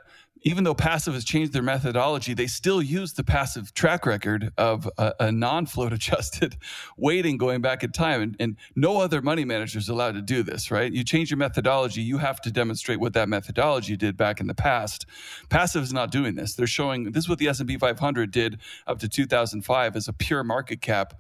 even 0.45 0.63
though 0.63 0.75
passive 0.75 1.15
has 1.15 1.25
changed 1.25 1.55
their 1.55 1.63
methodology, 1.63 2.35
they 2.35 2.47
still 2.47 2.83
use 2.83 3.15
the 3.15 3.25
passive 3.25 3.73
track 3.73 4.05
record 4.05 4.53
of 4.59 4.89
a, 4.99 5.13
a 5.19 5.33
non 5.33 5.65
float 5.65 5.93
adjusted 5.93 6.57
weighting 6.97 7.39
going 7.39 7.63
back 7.63 7.83
in 7.83 7.91
time. 7.91 8.21
And, 8.23 8.37
and, 8.39 8.57
no 8.77 9.01
other 9.01 9.23
money 9.23 9.45
manager 9.45 9.79
is 9.79 9.89
allowed 9.89 10.15
to 10.15 10.23
do 10.23 10.43
this, 10.43 10.71
right? 10.71 10.93
You 10.93 11.03
change 11.03 11.31
your 11.31 11.39
methodology, 11.39 12.03
you 12.03 12.19
have 12.19 12.41
to 12.43 12.51
demonstrate 12.51 13.01
what 13.01 13.15
that 13.15 13.29
methodology 13.29 13.97
did 13.97 14.17
back 14.17 14.41
in 14.41 14.47
the 14.47 14.55
past. 14.55 15.07
Passive 15.49 15.83
is 15.83 15.93
not 15.93 16.11
doing 16.11 16.35
this. 16.35 16.55
They're 16.55 16.67
showing 16.67 17.13
this 17.13 17.25
is 17.25 17.29
what 17.29 17.39
the 17.39 17.49
S&P 17.49 17.79
500 17.79 18.31
did 18.31 18.59
up 18.87 18.99
to 19.01 19.09
2005 19.09 19.97
as 19.97 20.09
a 20.09 20.13
pure 20.13 20.45
market 20.45 20.81
cap 20.81 21.15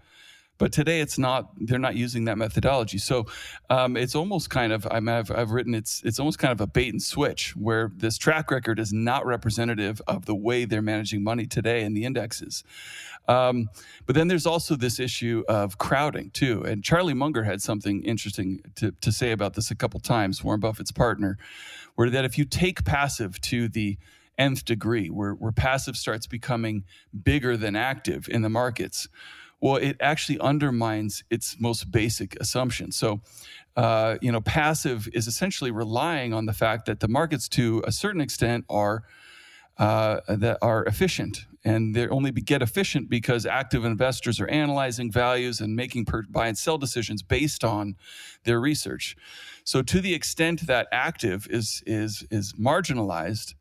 but 0.58 0.72
today 0.72 1.00
it's 1.00 1.18
not. 1.18 1.50
They're 1.56 1.78
not 1.78 1.96
using 1.96 2.26
that 2.26 2.38
methodology. 2.38 2.98
So 2.98 3.26
um, 3.70 3.96
it's 3.96 4.14
almost 4.14 4.50
kind 4.50 4.72
of. 4.72 4.86
I 4.86 5.00
have 5.00 5.30
I've 5.30 5.50
written 5.50 5.74
it's 5.74 6.02
it's 6.04 6.18
almost 6.18 6.38
kind 6.38 6.52
of 6.52 6.60
a 6.60 6.66
bait 6.66 6.92
and 6.92 7.02
switch 7.02 7.56
where 7.56 7.90
this 7.96 8.16
track 8.18 8.50
record 8.50 8.78
is 8.78 8.92
not 8.92 9.26
representative 9.26 10.00
of 10.06 10.26
the 10.26 10.34
way 10.34 10.64
they're 10.64 10.82
managing 10.82 11.24
money 11.24 11.46
today 11.46 11.82
in 11.82 11.94
the 11.94 12.04
indexes. 12.04 12.62
Um, 13.26 13.68
but 14.06 14.14
then 14.14 14.28
there's 14.28 14.46
also 14.46 14.76
this 14.76 15.00
issue 15.00 15.44
of 15.48 15.78
crowding 15.78 16.30
too. 16.30 16.62
And 16.62 16.84
Charlie 16.84 17.14
Munger 17.14 17.42
had 17.42 17.62
something 17.62 18.02
interesting 18.02 18.60
to, 18.76 18.92
to 19.00 19.10
say 19.10 19.32
about 19.32 19.54
this 19.54 19.70
a 19.70 19.74
couple 19.74 19.98
times. 19.98 20.44
Warren 20.44 20.60
Buffett's 20.60 20.92
partner, 20.92 21.38
where 21.94 22.10
that 22.10 22.24
if 22.24 22.38
you 22.38 22.44
take 22.44 22.84
passive 22.84 23.40
to 23.42 23.68
the 23.68 23.98
nth 24.38 24.64
degree, 24.64 25.08
where 25.08 25.32
where 25.32 25.52
passive 25.52 25.96
starts 25.96 26.26
becoming 26.26 26.84
bigger 27.24 27.56
than 27.56 27.74
active 27.74 28.28
in 28.28 28.42
the 28.42 28.48
markets 28.48 29.08
well, 29.64 29.76
it 29.76 29.96
actually 29.98 30.38
undermines 30.40 31.24
its 31.30 31.56
most 31.58 31.90
basic 31.90 32.36
assumption. 32.38 32.92
So, 32.92 33.22
uh, 33.76 34.18
you 34.20 34.30
know, 34.30 34.42
passive 34.42 35.08
is 35.14 35.26
essentially 35.26 35.70
relying 35.70 36.34
on 36.34 36.44
the 36.44 36.52
fact 36.52 36.84
that 36.84 37.00
the 37.00 37.08
markets, 37.08 37.48
to 37.48 37.82
a 37.86 37.90
certain 37.90 38.20
extent, 38.20 38.66
are 38.68 39.04
uh, 39.78 40.20
that 40.28 40.58
are 40.60 40.84
efficient, 40.84 41.46
and 41.64 41.96
they 41.96 42.06
only 42.08 42.30
get 42.30 42.60
efficient 42.60 43.08
because 43.08 43.46
active 43.46 43.86
investors 43.86 44.38
are 44.38 44.48
analyzing 44.48 45.10
values 45.10 45.62
and 45.62 45.74
making 45.74 46.04
per- 46.04 46.24
buy 46.28 46.46
and 46.46 46.58
sell 46.58 46.76
decisions 46.76 47.22
based 47.22 47.64
on 47.64 47.96
their 48.44 48.60
research. 48.60 49.16
So, 49.64 49.80
to 49.80 50.02
the 50.02 50.12
extent 50.12 50.66
that 50.66 50.88
active 50.92 51.46
is 51.48 51.82
is 51.86 52.26
is 52.30 52.52
marginalized, 52.52 53.54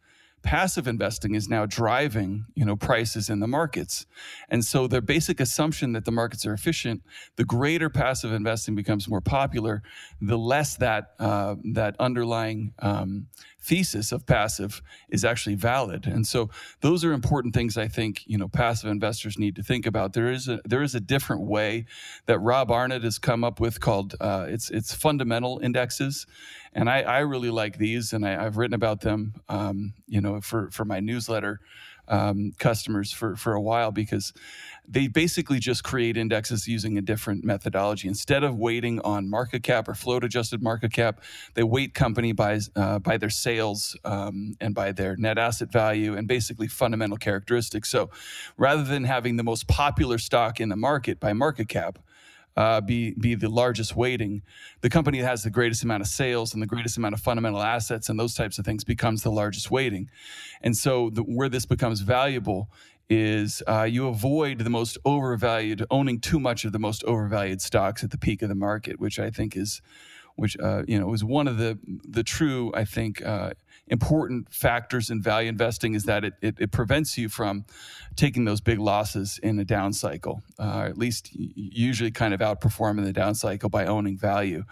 passive 0.43 0.87
investing 0.87 1.35
is 1.35 1.47
now 1.47 1.65
driving 1.65 2.45
you 2.53 2.65
know 2.65 2.75
prices 2.75 3.29
in 3.29 3.39
the 3.39 3.47
markets 3.47 4.05
and 4.49 4.63
so 4.65 4.87
the 4.87 5.01
basic 5.01 5.39
assumption 5.39 5.93
that 5.93 6.03
the 6.03 6.11
markets 6.11 6.45
are 6.45 6.53
efficient 6.53 7.01
the 7.37 7.45
greater 7.45 7.89
passive 7.89 8.33
investing 8.33 8.75
becomes 8.75 9.07
more 9.07 9.21
popular 9.21 9.81
the 10.21 10.37
less 10.37 10.75
that 10.75 11.13
uh, 11.19 11.55
that 11.63 11.95
underlying 11.99 12.73
um, 12.79 13.27
thesis 13.63 14.11
of 14.11 14.25
passive 14.25 14.81
is 15.09 15.23
actually 15.23 15.55
valid. 15.55 16.05
And 16.05 16.27
so 16.27 16.49
those 16.81 17.05
are 17.05 17.13
important 17.13 17.53
things 17.53 17.77
I 17.77 17.87
think, 17.87 18.23
you 18.25 18.37
know, 18.37 18.49
passive 18.49 18.89
investors 18.89 19.39
need 19.39 19.55
to 19.55 19.63
think 19.63 19.85
about. 19.85 20.13
There 20.13 20.29
is 20.29 20.49
a 20.49 20.59
there 20.65 20.81
is 20.81 20.95
a 20.95 20.99
different 20.99 21.43
way 21.43 21.85
that 22.25 22.39
Rob 22.39 22.71
Arnott 22.71 23.03
has 23.03 23.17
come 23.17 23.43
up 23.43 23.59
with 23.59 23.79
called 23.79 24.15
uh, 24.19 24.45
it's 24.49 24.69
it's 24.69 24.93
fundamental 24.93 25.59
indexes. 25.63 26.27
And 26.75 26.89
I, 26.89 27.01
I 27.01 27.19
really 27.19 27.51
like 27.51 27.77
these 27.77 28.13
and 28.13 28.25
I, 28.25 28.43
have 28.43 28.57
written 28.57 28.73
about 28.73 29.01
them 29.01 29.35
um, 29.47 29.93
you 30.07 30.21
know, 30.21 30.41
for, 30.41 30.71
for 30.71 30.85
my 30.85 30.99
newsletter 30.99 31.59
um, 32.07 32.51
customers 32.59 33.11
for 33.11 33.35
for 33.35 33.53
a 33.53 33.61
while 33.61 33.91
because 33.91 34.33
they 34.87 35.07
basically 35.07 35.59
just 35.59 35.83
create 35.83 36.17
indexes 36.17 36.67
using 36.67 36.97
a 36.97 37.01
different 37.01 37.43
methodology. 37.43 38.07
Instead 38.07 38.43
of 38.43 38.57
waiting 38.57 38.99
on 39.01 39.29
market 39.29 39.63
cap 39.63 39.87
or 39.87 39.93
float 39.93 40.23
adjusted 40.23 40.61
market 40.61 40.91
cap, 40.91 41.21
they 41.53 41.63
weight 41.63 41.93
company 41.93 42.33
by 42.33 42.59
uh, 42.75 42.99
by 42.99 43.17
their 43.17 43.29
sales 43.29 43.95
um, 44.03 44.55
and 44.59 44.75
by 44.75 44.91
their 44.91 45.15
net 45.15 45.37
asset 45.37 45.71
value 45.71 46.15
and 46.15 46.27
basically 46.27 46.67
fundamental 46.67 47.17
characteristics. 47.17 47.89
So 47.89 48.09
rather 48.57 48.83
than 48.83 49.05
having 49.05 49.37
the 49.37 49.43
most 49.43 49.67
popular 49.67 50.17
stock 50.17 50.59
in 50.59 50.69
the 50.69 50.75
market 50.75 51.19
by 51.19 51.33
market 51.33 51.69
cap 51.69 51.99
uh, 52.55 52.81
be 52.81 53.13
be 53.19 53.35
the 53.35 53.49
largest 53.49 53.95
weighting. 53.95 54.43
The 54.81 54.89
company 54.89 55.21
that 55.21 55.27
has 55.27 55.43
the 55.43 55.49
greatest 55.49 55.83
amount 55.83 56.01
of 56.01 56.07
sales 56.07 56.53
and 56.53 56.61
the 56.61 56.67
greatest 56.67 56.97
amount 56.97 57.15
of 57.15 57.21
fundamental 57.21 57.61
assets 57.61 58.09
and 58.09 58.19
those 58.19 58.33
types 58.33 58.59
of 58.59 58.65
things 58.65 58.83
becomes 58.83 59.23
the 59.23 59.31
largest 59.31 59.71
weighting. 59.71 60.09
And 60.61 60.75
so, 60.75 61.09
the, 61.09 61.21
where 61.21 61.49
this 61.49 61.65
becomes 61.65 62.01
valuable 62.01 62.69
is 63.09 63.61
uh, 63.67 63.83
you 63.83 64.07
avoid 64.07 64.59
the 64.59 64.69
most 64.69 64.97
overvalued 65.05 65.85
owning 65.91 66.19
too 66.19 66.39
much 66.39 66.65
of 66.65 66.71
the 66.71 66.79
most 66.79 67.03
overvalued 67.03 67.61
stocks 67.61 68.03
at 68.03 68.11
the 68.11 68.17
peak 68.17 68.41
of 68.41 68.49
the 68.49 68.55
market, 68.55 68.99
which 68.99 69.19
I 69.19 69.29
think 69.29 69.55
is 69.57 69.81
which 70.35 70.57
uh, 70.59 70.83
you 70.87 70.99
know 70.99 71.07
was 71.07 71.23
one 71.23 71.47
of 71.47 71.57
the 71.57 71.77
the 71.85 72.23
true 72.23 72.71
I 72.73 72.85
think 72.85 73.23
uh, 73.25 73.51
important 73.87 74.51
factors 74.51 75.09
in 75.09 75.21
value 75.21 75.49
investing 75.49 75.93
is 75.93 76.03
that 76.03 76.23
it, 76.23 76.33
it, 76.41 76.55
it, 76.59 76.71
prevents 76.71 77.17
you 77.17 77.27
from 77.27 77.65
taking 78.15 78.45
those 78.45 78.61
big 78.61 78.79
losses 78.79 79.39
in 79.43 79.59
a 79.59 79.65
down 79.65 79.91
cycle, 79.91 80.41
uh, 80.57 80.85
at 80.87 80.97
least 80.97 81.29
usually 81.33 82.11
kind 82.11 82.33
of 82.33 82.39
outperforming 82.39 83.03
the 83.03 83.13
down 83.13 83.35
cycle 83.35 83.69
by 83.69 83.85
owning 83.85 84.17
value. 84.17 84.63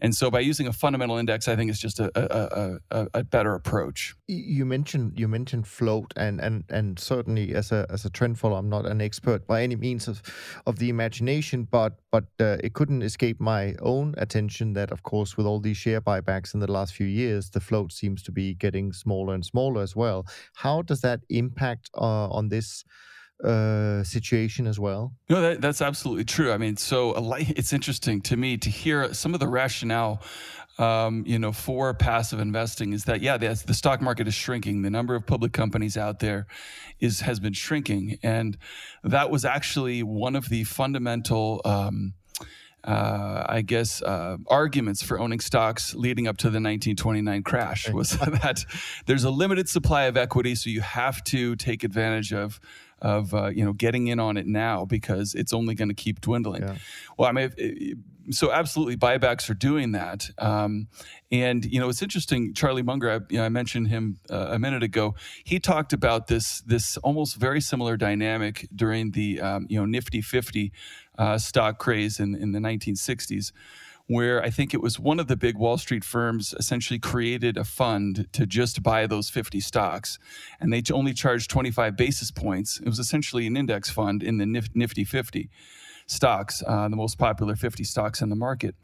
And 0.00 0.14
so 0.14 0.30
by 0.30 0.40
using 0.40 0.66
a 0.66 0.72
fundamental 0.72 1.18
index, 1.18 1.46
I 1.46 1.56
think 1.56 1.70
it's 1.70 1.78
just 1.78 2.00
a, 2.00 2.10
a, 2.14 2.78
a, 2.90 3.08
a, 3.14 3.24
better 3.24 3.54
approach. 3.54 4.14
You 4.26 4.64
mentioned 4.64 5.18
you 5.18 5.28
mentioned 5.28 5.66
float, 5.66 6.12
and 6.16 6.40
and 6.40 6.64
and 6.70 6.98
certainly 6.98 7.54
as 7.54 7.70
a 7.70 7.86
as 7.90 8.04
a 8.04 8.10
trend 8.10 8.38
follower, 8.38 8.58
I'm 8.58 8.70
not 8.70 8.86
an 8.86 9.00
expert 9.00 9.46
by 9.46 9.62
any 9.62 9.76
means 9.76 10.08
of 10.08 10.22
of 10.66 10.78
the 10.78 10.88
imagination, 10.88 11.68
but 11.70 12.00
but 12.10 12.24
uh, 12.40 12.56
it 12.64 12.72
couldn't 12.72 13.02
escape 13.02 13.40
my 13.40 13.74
own 13.80 14.14
attention 14.16 14.72
that, 14.72 14.90
of 14.90 15.02
course, 15.02 15.36
with 15.36 15.46
all 15.46 15.60
these 15.60 15.76
share 15.76 16.00
buybacks 16.00 16.54
in 16.54 16.60
the 16.60 16.70
last 16.70 16.94
few 16.94 17.06
years, 17.06 17.50
the 17.50 17.60
float 17.60 17.92
seems 17.92 18.22
to 18.22 18.32
be 18.32 18.54
getting 18.54 18.92
smaller 18.92 19.34
and 19.34 19.44
smaller 19.44 19.82
as 19.82 19.94
well. 19.94 20.26
How 20.54 20.82
does 20.82 21.02
that 21.02 21.20
impact 21.28 21.90
uh, 21.94 22.28
on 22.28 22.48
this? 22.48 22.84
Uh, 23.44 24.02
situation 24.04 24.66
as 24.66 24.78
well? 24.78 25.12
No, 25.28 25.40
that, 25.40 25.60
that's 25.60 25.80
absolutely 25.80 26.24
true. 26.24 26.52
I 26.52 26.58
mean, 26.58 26.76
so 26.76 27.14
it's 27.38 27.72
interesting 27.72 28.20
to 28.22 28.36
me 28.36 28.56
to 28.58 28.70
hear 28.70 29.12
some 29.14 29.34
of 29.34 29.40
the 29.40 29.48
rationale. 29.48 30.22
Um, 30.78 31.24
you 31.26 31.38
know, 31.38 31.52
for 31.52 31.92
passive 31.92 32.40
investing 32.40 32.94
is 32.94 33.04
that 33.04 33.20
yeah, 33.20 33.36
the, 33.36 33.48
the 33.66 33.74
stock 33.74 34.00
market 34.00 34.26
is 34.26 34.32
shrinking. 34.32 34.80
The 34.80 34.88
number 34.88 35.14
of 35.14 35.26
public 35.26 35.52
companies 35.52 35.98
out 35.98 36.20
there 36.20 36.46
is 37.00 37.20
has 37.20 37.38
been 37.38 37.52
shrinking, 37.52 38.18
and 38.22 38.56
that 39.04 39.30
was 39.30 39.44
actually 39.44 40.02
one 40.02 40.36
of 40.36 40.48
the 40.48 40.64
fundamental. 40.64 41.60
Um, 41.66 42.14
uh, 42.82 43.44
I 43.46 43.60
guess, 43.60 44.00
uh, 44.00 44.38
arguments 44.46 45.02
for 45.02 45.20
owning 45.20 45.40
stocks 45.40 45.94
leading 45.94 46.26
up 46.26 46.38
to 46.38 46.44
the 46.44 46.56
1929 46.56 47.42
crash 47.42 47.90
was 47.90 48.10
that 48.18 48.64
there's 49.06 49.24
a 49.24 49.30
limited 49.30 49.68
supply 49.68 50.04
of 50.04 50.16
equity, 50.16 50.54
so 50.54 50.70
you 50.70 50.80
have 50.80 51.22
to 51.24 51.56
take 51.56 51.84
advantage 51.84 52.32
of 52.32 52.58
of 53.00 53.34
uh, 53.34 53.48
you 53.48 53.64
know 53.64 53.72
getting 53.72 54.08
in 54.08 54.20
on 54.20 54.36
it 54.36 54.46
now 54.46 54.84
because 54.84 55.34
it's 55.34 55.52
only 55.52 55.74
going 55.74 55.88
to 55.88 55.94
keep 55.94 56.20
dwindling. 56.20 56.62
Yeah. 56.62 56.76
Well, 57.16 57.28
I 57.28 57.32
mean, 57.32 58.02
so 58.30 58.52
absolutely, 58.52 58.96
buybacks 58.96 59.48
are 59.50 59.54
doing 59.54 59.92
that. 59.92 60.30
Um, 60.38 60.88
and 61.30 61.64
you 61.64 61.80
know, 61.80 61.88
it's 61.88 62.02
interesting. 62.02 62.54
Charlie 62.54 62.82
Munger, 62.82 63.10
I, 63.10 63.20
you 63.28 63.38
know, 63.38 63.44
I 63.44 63.48
mentioned 63.48 63.88
him 63.88 64.18
uh, 64.30 64.48
a 64.50 64.58
minute 64.58 64.82
ago. 64.82 65.14
He 65.44 65.58
talked 65.58 65.92
about 65.92 66.26
this 66.26 66.60
this 66.62 66.96
almost 66.98 67.36
very 67.36 67.60
similar 67.60 67.96
dynamic 67.96 68.68
during 68.74 69.12
the 69.12 69.40
um, 69.40 69.66
you 69.68 69.78
know 69.78 69.86
Nifty 69.86 70.20
50 70.20 70.72
uh, 71.18 71.38
stock 71.38 71.78
craze 71.78 72.20
in 72.20 72.34
in 72.34 72.52
the 72.52 72.60
1960s 72.60 73.52
where 74.10 74.42
I 74.42 74.50
think 74.50 74.74
it 74.74 74.82
was 74.82 74.98
one 74.98 75.20
of 75.20 75.28
the 75.28 75.36
big 75.36 75.56
Wall 75.56 75.78
Street 75.78 76.02
firms 76.02 76.52
essentially 76.58 76.98
created 76.98 77.56
a 77.56 77.62
fund 77.62 78.26
to 78.32 78.44
just 78.44 78.82
buy 78.82 79.06
those 79.06 79.30
50 79.30 79.60
stocks. 79.60 80.18
And 80.58 80.72
they 80.72 80.82
only 80.92 81.14
charged 81.14 81.48
25 81.48 81.96
basis 81.96 82.32
points. 82.32 82.80
It 82.80 82.88
was 82.88 82.98
essentially 82.98 83.46
an 83.46 83.56
index 83.56 83.88
fund 83.88 84.24
in 84.24 84.38
the 84.38 84.46
Nifty 84.74 85.04
50 85.04 85.48
stocks, 86.06 86.60
uh, 86.66 86.88
the 86.88 86.96
most 86.96 87.18
popular 87.18 87.54
50 87.54 87.84
stocks 87.84 88.20
in 88.20 88.30
the 88.30 88.36
market. 88.36 88.74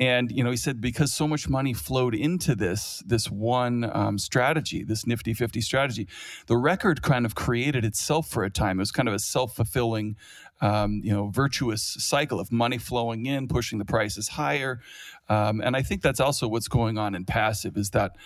And 0.00 0.32
you 0.32 0.42
know, 0.42 0.50
he 0.50 0.56
said 0.56 0.80
because 0.80 1.12
so 1.12 1.28
much 1.28 1.48
money 1.48 1.74
flowed 1.74 2.14
into 2.14 2.56
this 2.56 3.04
this 3.06 3.30
one 3.30 3.88
um, 3.94 4.18
strategy, 4.18 4.82
this 4.82 5.06
Nifty 5.06 5.32
50 5.32 5.60
strategy, 5.60 6.08
the 6.48 6.56
record 6.56 7.02
kind 7.02 7.24
of 7.24 7.36
created 7.36 7.84
itself 7.84 8.28
for 8.28 8.42
a 8.42 8.50
time. 8.50 8.78
It 8.78 8.82
was 8.82 8.90
kind 8.90 9.08
of 9.08 9.14
a 9.14 9.20
self 9.20 9.54
fulfilling 9.54 10.16
um, 10.62 11.00
you 11.04 11.12
know, 11.12 11.28
virtuous 11.28 11.82
cycle 11.82 12.38
of 12.38 12.52
money 12.52 12.78
flowing 12.78 13.26
in, 13.26 13.48
pushing 13.48 13.78
the 13.78 13.84
prices 13.84 14.28
higher. 14.28 14.80
Um, 15.28 15.60
and 15.60 15.76
I 15.76 15.82
think 15.82 16.02
that's 16.02 16.20
also 16.20 16.46
what's 16.46 16.68
going 16.68 16.98
on 16.98 17.14
in 17.14 17.24
passive 17.24 17.76
is 17.76 17.90
that 17.90 18.16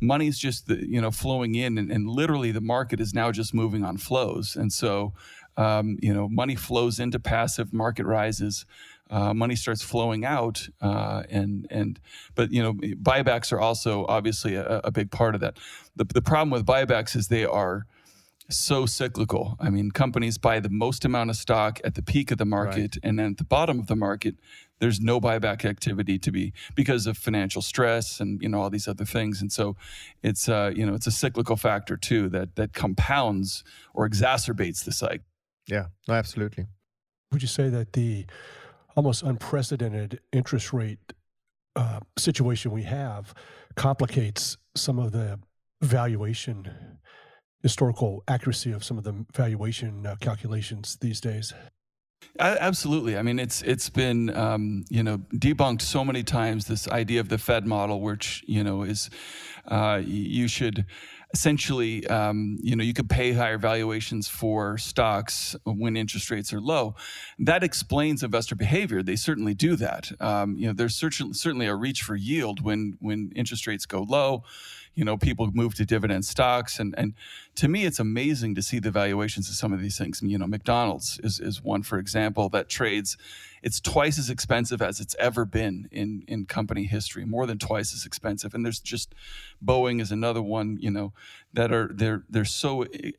money's 0.00 0.38
just, 0.38 0.66
the, 0.66 0.86
you 0.86 1.00
know, 1.00 1.10
flowing 1.10 1.54
in 1.54 1.78
and, 1.78 1.90
and, 1.90 2.06
literally 2.08 2.52
the 2.52 2.60
market 2.60 3.00
is 3.00 3.14
now 3.14 3.32
just 3.32 3.54
moving 3.54 3.84
on 3.84 3.96
flows. 3.96 4.56
And 4.56 4.72
so, 4.72 5.12
um, 5.56 5.98
you 6.02 6.12
know, 6.12 6.28
money 6.28 6.54
flows 6.54 7.00
into 7.00 7.18
passive, 7.18 7.72
market 7.72 8.04
rises. 8.04 8.66
Uh, 9.08 9.32
money 9.32 9.54
starts 9.54 9.82
flowing 9.82 10.24
out, 10.24 10.68
uh, 10.80 11.22
and 11.30 11.68
and 11.70 12.00
but 12.34 12.50
you 12.50 12.60
know 12.60 12.74
buybacks 12.74 13.52
are 13.52 13.60
also 13.60 14.04
obviously 14.08 14.56
a, 14.56 14.80
a 14.82 14.90
big 14.90 15.12
part 15.12 15.36
of 15.36 15.40
that. 15.42 15.58
The, 15.94 16.06
the 16.06 16.22
problem 16.22 16.50
with 16.50 16.66
buybacks 16.66 17.14
is 17.14 17.28
they 17.28 17.44
are 17.44 17.86
so 18.48 18.86
cyclical. 18.86 19.56
I 19.60 19.70
mean, 19.70 19.90
companies 19.90 20.38
buy 20.38 20.60
the 20.60 20.70
most 20.70 21.04
amount 21.04 21.30
of 21.30 21.36
stock 21.36 21.80
at 21.84 21.94
the 21.94 22.02
peak 22.02 22.30
of 22.30 22.38
the 22.38 22.44
market, 22.44 22.96
right. 22.96 22.98
and 23.02 23.18
then 23.18 23.32
at 23.32 23.38
the 23.38 23.44
bottom 23.44 23.78
of 23.78 23.86
the 23.86 23.96
market, 23.96 24.36
there's 24.78 25.00
no 25.00 25.20
buyback 25.20 25.64
activity 25.64 26.18
to 26.18 26.30
be 26.30 26.52
because 26.74 27.06
of 27.06 27.16
financial 27.16 27.62
stress 27.62 28.20
and 28.20 28.40
you 28.42 28.48
know 28.48 28.60
all 28.60 28.70
these 28.70 28.88
other 28.88 29.04
things. 29.04 29.40
And 29.40 29.50
so, 29.50 29.76
it's 30.22 30.48
uh, 30.48 30.72
you 30.74 30.86
know 30.86 30.94
it's 30.94 31.06
a 31.06 31.12
cyclical 31.12 31.56
factor 31.56 31.96
too 31.96 32.28
that 32.30 32.56
that 32.56 32.72
compounds 32.72 33.64
or 33.94 34.08
exacerbates 34.08 34.84
the 34.84 34.92
cycle. 34.92 35.26
Yeah, 35.66 35.86
absolutely. 36.08 36.66
Would 37.32 37.42
you 37.42 37.48
say 37.48 37.68
that 37.68 37.94
the 37.94 38.26
almost 38.96 39.22
unprecedented 39.22 40.20
interest 40.32 40.72
rate 40.72 41.12
uh, 41.74 42.00
situation 42.16 42.70
we 42.70 42.84
have 42.84 43.34
complicates 43.74 44.56
some 44.74 44.98
of 44.98 45.12
the 45.12 45.38
valuation 45.82 46.98
historical 47.62 48.22
accuracy 48.28 48.72
of 48.72 48.84
some 48.84 48.98
of 48.98 49.04
the 49.04 49.24
valuation 49.34 50.06
uh, 50.06 50.16
calculations 50.20 50.96
these 51.00 51.20
days. 51.20 51.52
Absolutely. 52.38 53.16
I 53.16 53.22
mean, 53.22 53.38
it's 53.38 53.62
it's 53.62 53.88
been 53.88 54.34
um, 54.36 54.84
you 54.90 55.02
know 55.02 55.18
debunked 55.34 55.80
so 55.80 56.04
many 56.04 56.22
times. 56.22 56.66
This 56.66 56.86
idea 56.88 57.20
of 57.20 57.28
the 57.28 57.38
Fed 57.38 57.66
model, 57.66 58.00
which 58.00 58.44
you 58.46 58.62
know 58.62 58.82
is 58.82 59.08
uh, 59.66 60.02
you 60.04 60.48
should 60.48 60.84
essentially 61.32 62.06
um, 62.08 62.58
you 62.60 62.76
know 62.76 62.84
you 62.84 62.92
could 62.92 63.08
pay 63.08 63.32
higher 63.32 63.58
valuations 63.58 64.28
for 64.28 64.76
stocks 64.76 65.56
when 65.64 65.96
interest 65.96 66.30
rates 66.30 66.52
are 66.52 66.60
low. 66.60 66.94
That 67.38 67.62
explains 67.62 68.22
investor 68.22 68.54
behavior. 68.54 69.02
They 69.02 69.16
certainly 69.16 69.54
do 69.54 69.76
that. 69.76 70.10
Um, 70.20 70.56
you 70.56 70.66
know, 70.66 70.74
there's 70.74 70.96
certainly 70.96 71.32
certainly 71.32 71.66
a 71.66 71.74
reach 71.74 72.02
for 72.02 72.16
yield 72.16 72.60
when 72.62 72.96
when 73.00 73.32
interest 73.34 73.66
rates 73.66 73.86
go 73.86 74.02
low 74.02 74.44
you 74.96 75.04
know 75.04 75.16
people 75.16 75.48
move 75.52 75.74
to 75.76 75.84
dividend 75.84 76.24
stocks. 76.24 76.80
And 76.80 76.94
and 76.98 77.14
to 77.54 77.68
me 77.68 77.84
it's 77.84 78.00
amazing 78.00 78.56
to 78.56 78.62
see 78.62 78.80
the 78.80 78.90
valuations 78.90 79.48
of 79.48 79.54
some 79.54 79.72
of 79.72 79.80
these 79.80 79.96
things. 79.96 80.20
You 80.22 80.38
know 80.38 80.48
mcdonald's 80.48 81.20
is, 81.22 81.38
is 81.38 81.62
one 81.62 81.84
for 81.84 81.98
example 81.98 82.48
that 82.48 82.68
trades 82.68 83.16
it's 83.62 83.80
twice 83.80 84.18
as 84.18 84.30
expensive 84.30 84.82
as 84.82 84.98
it's 84.98 85.14
ever 85.18 85.44
been 85.44 85.88
in 85.92 86.24
in 86.26 86.46
company 86.46 86.84
history 86.84 87.24
more 87.24 87.46
than 87.46 87.58
twice 87.58 87.94
as 87.94 88.04
expensive. 88.04 88.54
And 88.54 88.64
there's 88.64 88.80
just 88.80 89.14
boeing 89.64 90.00
is 90.00 90.10
another 90.10 90.42
one 90.42 90.78
you 90.80 90.90
know 90.90 91.12
that 91.52 91.70
are 91.72 91.90
they're 91.92 92.24
they're 92.28 92.44
so 92.44 92.82
eh, 92.82 93.12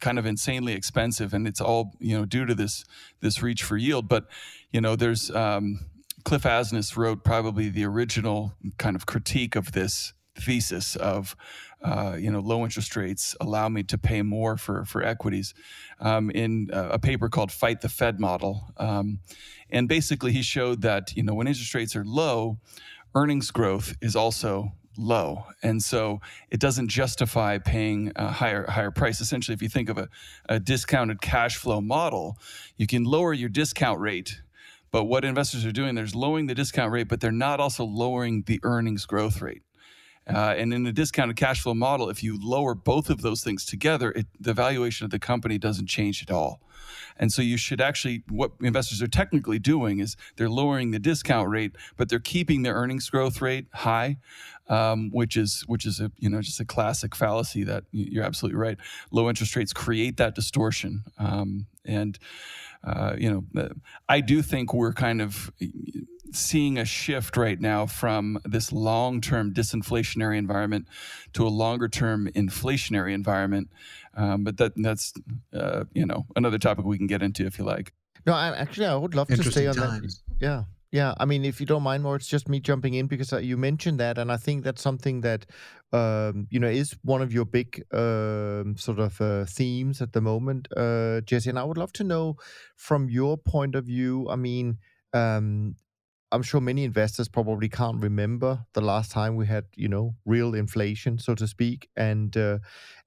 kind 0.00 0.18
of 0.18 0.26
insanely 0.26 0.72
expensive. 0.72 1.32
And 1.34 1.46
it's 1.46 1.60
all 1.60 1.92
you 2.00 2.16
know 2.18 2.24
due 2.24 2.46
to 2.46 2.54
this 2.54 2.84
this 3.20 3.42
reach 3.42 3.62
for 3.62 3.76
yield. 3.76 4.08
But 4.08 4.26
you 4.72 4.80
know 4.80 4.96
there's 4.96 5.30
um, 5.30 5.80
cliff 6.24 6.42
asness 6.42 6.96
wrote 6.96 7.22
probably 7.22 7.68
the 7.68 7.84
original 7.84 8.54
kind 8.78 8.96
of 8.96 9.06
critique 9.06 9.54
of 9.54 9.72
this 9.72 10.12
thesis 10.36 10.96
of 10.96 11.36
uh, 11.82 12.16
you 12.18 12.30
know 12.30 12.40
low 12.40 12.64
interest 12.64 12.96
rates 12.96 13.36
allow 13.40 13.68
me 13.68 13.82
to 13.82 13.98
pay 13.98 14.22
more 14.22 14.56
for 14.56 14.84
for 14.84 15.02
equities 15.02 15.54
um, 16.00 16.30
in 16.30 16.68
a 16.72 16.98
paper 16.98 17.28
called 17.28 17.52
Fight 17.52 17.80
the 17.80 17.88
Fed 17.88 18.18
Model, 18.18 18.72
um, 18.76 19.20
and 19.70 19.88
basically 19.88 20.32
he 20.32 20.42
showed 20.42 20.82
that 20.82 21.16
you 21.16 21.22
know 21.22 21.34
when 21.34 21.46
interest 21.46 21.74
rates 21.74 21.94
are 21.94 22.04
low, 22.04 22.58
earnings 23.14 23.50
growth 23.50 23.94
is 24.00 24.16
also 24.16 24.72
low, 24.98 25.44
and 25.62 25.82
so 25.82 26.20
it 26.50 26.60
doesn't 26.60 26.88
justify 26.88 27.58
paying 27.58 28.12
a 28.16 28.28
higher 28.28 28.66
higher 28.68 28.90
price. 28.90 29.20
Essentially, 29.20 29.54
if 29.54 29.62
you 29.62 29.68
think 29.68 29.88
of 29.88 29.98
a, 29.98 30.08
a 30.48 30.58
discounted 30.58 31.20
cash 31.20 31.56
flow 31.56 31.80
model, 31.80 32.38
you 32.76 32.86
can 32.86 33.04
lower 33.04 33.32
your 33.32 33.48
discount 33.48 34.00
rate 34.00 34.40
but 34.96 35.04
what 35.04 35.26
investors 35.26 35.66
are 35.66 35.72
doing, 35.72 35.94
they're 35.94 36.06
lowering 36.14 36.46
the 36.46 36.54
discount 36.54 36.90
rate, 36.90 37.06
but 37.08 37.20
they're 37.20 37.30
not 37.30 37.60
also 37.60 37.84
lowering 37.84 38.44
the 38.46 38.60
earnings 38.62 39.04
growth 39.04 39.42
rate. 39.42 39.62
Uh, 40.28 40.54
and 40.56 40.74
in 40.74 40.86
a 40.86 40.92
discounted 40.92 41.36
cash 41.36 41.60
flow 41.60 41.74
model, 41.74 42.10
if 42.10 42.22
you 42.22 42.38
lower 42.42 42.74
both 42.74 43.10
of 43.10 43.22
those 43.22 43.44
things 43.44 43.64
together, 43.64 44.10
it, 44.12 44.26
the 44.40 44.52
valuation 44.52 45.04
of 45.04 45.10
the 45.10 45.18
company 45.18 45.56
doesn't 45.56 45.86
change 45.86 46.22
at 46.22 46.30
all. 46.30 46.60
And 47.18 47.32
so 47.32 47.42
you 47.42 47.56
should 47.56 47.80
actually, 47.80 48.22
what 48.28 48.52
investors 48.60 49.00
are 49.02 49.08
technically 49.08 49.58
doing 49.58 50.00
is 50.00 50.16
they're 50.36 50.50
lowering 50.50 50.90
the 50.90 50.98
discount 50.98 51.48
rate, 51.48 51.76
but 51.96 52.08
they're 52.08 52.18
keeping 52.18 52.62
their 52.62 52.74
earnings 52.74 53.08
growth 53.08 53.40
rate 53.40 53.66
high, 53.72 54.18
um, 54.68 55.10
which 55.12 55.36
is 55.36 55.64
which 55.66 55.86
is 55.86 56.00
a 56.00 56.10
you 56.18 56.28
know 56.28 56.42
just 56.42 56.60
a 56.60 56.64
classic 56.64 57.14
fallacy 57.14 57.64
that 57.64 57.84
you're 57.92 58.24
absolutely 58.24 58.58
right. 58.58 58.76
Low 59.10 59.28
interest 59.28 59.56
rates 59.56 59.72
create 59.72 60.16
that 60.18 60.34
distortion, 60.34 61.04
um, 61.18 61.66
and 61.84 62.18
uh, 62.84 63.14
you 63.16 63.30
know 63.30 63.62
uh, 63.62 63.68
I 64.08 64.20
do 64.20 64.42
think 64.42 64.74
we're 64.74 64.92
kind 64.92 65.22
of 65.22 65.52
seeing 66.36 66.78
a 66.78 66.84
shift 66.84 67.36
right 67.36 67.60
now 67.60 67.86
from 67.86 68.38
this 68.44 68.72
long-term 68.72 69.54
disinflationary 69.54 70.36
environment 70.36 70.86
to 71.32 71.46
a 71.46 71.48
longer-term 71.48 72.28
inflationary 72.34 73.12
environment. 73.12 73.70
Um, 74.14 74.44
but 74.44 74.56
that 74.56 74.72
that's 74.76 75.12
uh, 75.52 75.84
you 75.92 76.06
know 76.06 76.26
another 76.36 76.58
topic 76.58 76.84
we 76.84 76.98
can 76.98 77.06
get 77.06 77.22
into 77.22 77.44
if 77.44 77.58
you 77.58 77.64
like. 77.64 77.92
No, 78.26 78.32
I, 78.32 78.56
actually, 78.56 78.86
I 78.86 78.96
would 78.96 79.14
love 79.14 79.28
to 79.28 79.42
stay 79.50 79.66
on 79.66 79.74
times. 79.74 80.22
that. 80.38 80.44
Yeah, 80.44 80.64
yeah. 80.90 81.14
I 81.20 81.26
mean, 81.26 81.44
if 81.44 81.60
you 81.60 81.66
don't 81.66 81.82
mind 81.82 82.02
more, 82.02 82.16
it's 82.16 82.26
just 82.26 82.48
me 82.48 82.58
jumping 82.58 82.94
in 82.94 83.06
because 83.06 83.32
uh, 83.32 83.38
you 83.38 83.56
mentioned 83.56 84.00
that, 84.00 84.18
and 84.18 84.32
I 84.32 84.36
think 84.36 84.64
that's 84.64 84.82
something 84.82 85.20
that 85.20 85.46
um, 85.92 86.48
you 86.50 86.58
know 86.58 86.68
is 86.68 86.96
one 87.02 87.22
of 87.22 87.32
your 87.32 87.44
big 87.44 87.84
um, 87.92 88.76
sort 88.76 88.98
of 88.98 89.20
uh, 89.20 89.44
themes 89.44 90.00
at 90.00 90.12
the 90.12 90.20
moment, 90.20 90.66
uh, 90.76 91.20
Jesse. 91.20 91.50
And 91.50 91.58
I 91.58 91.64
would 91.64 91.78
love 91.78 91.92
to 91.94 92.04
know 92.04 92.36
from 92.74 93.08
your 93.08 93.36
point 93.36 93.74
of 93.74 93.84
view. 93.84 94.28
I 94.28 94.36
mean. 94.36 94.78
Um, 95.12 95.76
I'm 96.32 96.42
sure 96.42 96.60
many 96.60 96.84
investors 96.84 97.28
probably 97.28 97.68
can't 97.68 98.02
remember 98.02 98.66
the 98.74 98.80
last 98.80 99.12
time 99.12 99.36
we 99.36 99.46
had, 99.46 99.66
you 99.76 99.88
know, 99.88 100.16
real 100.24 100.54
inflation, 100.54 101.18
so 101.18 101.34
to 101.36 101.46
speak, 101.46 101.88
and 101.96 102.36
uh, 102.36 102.58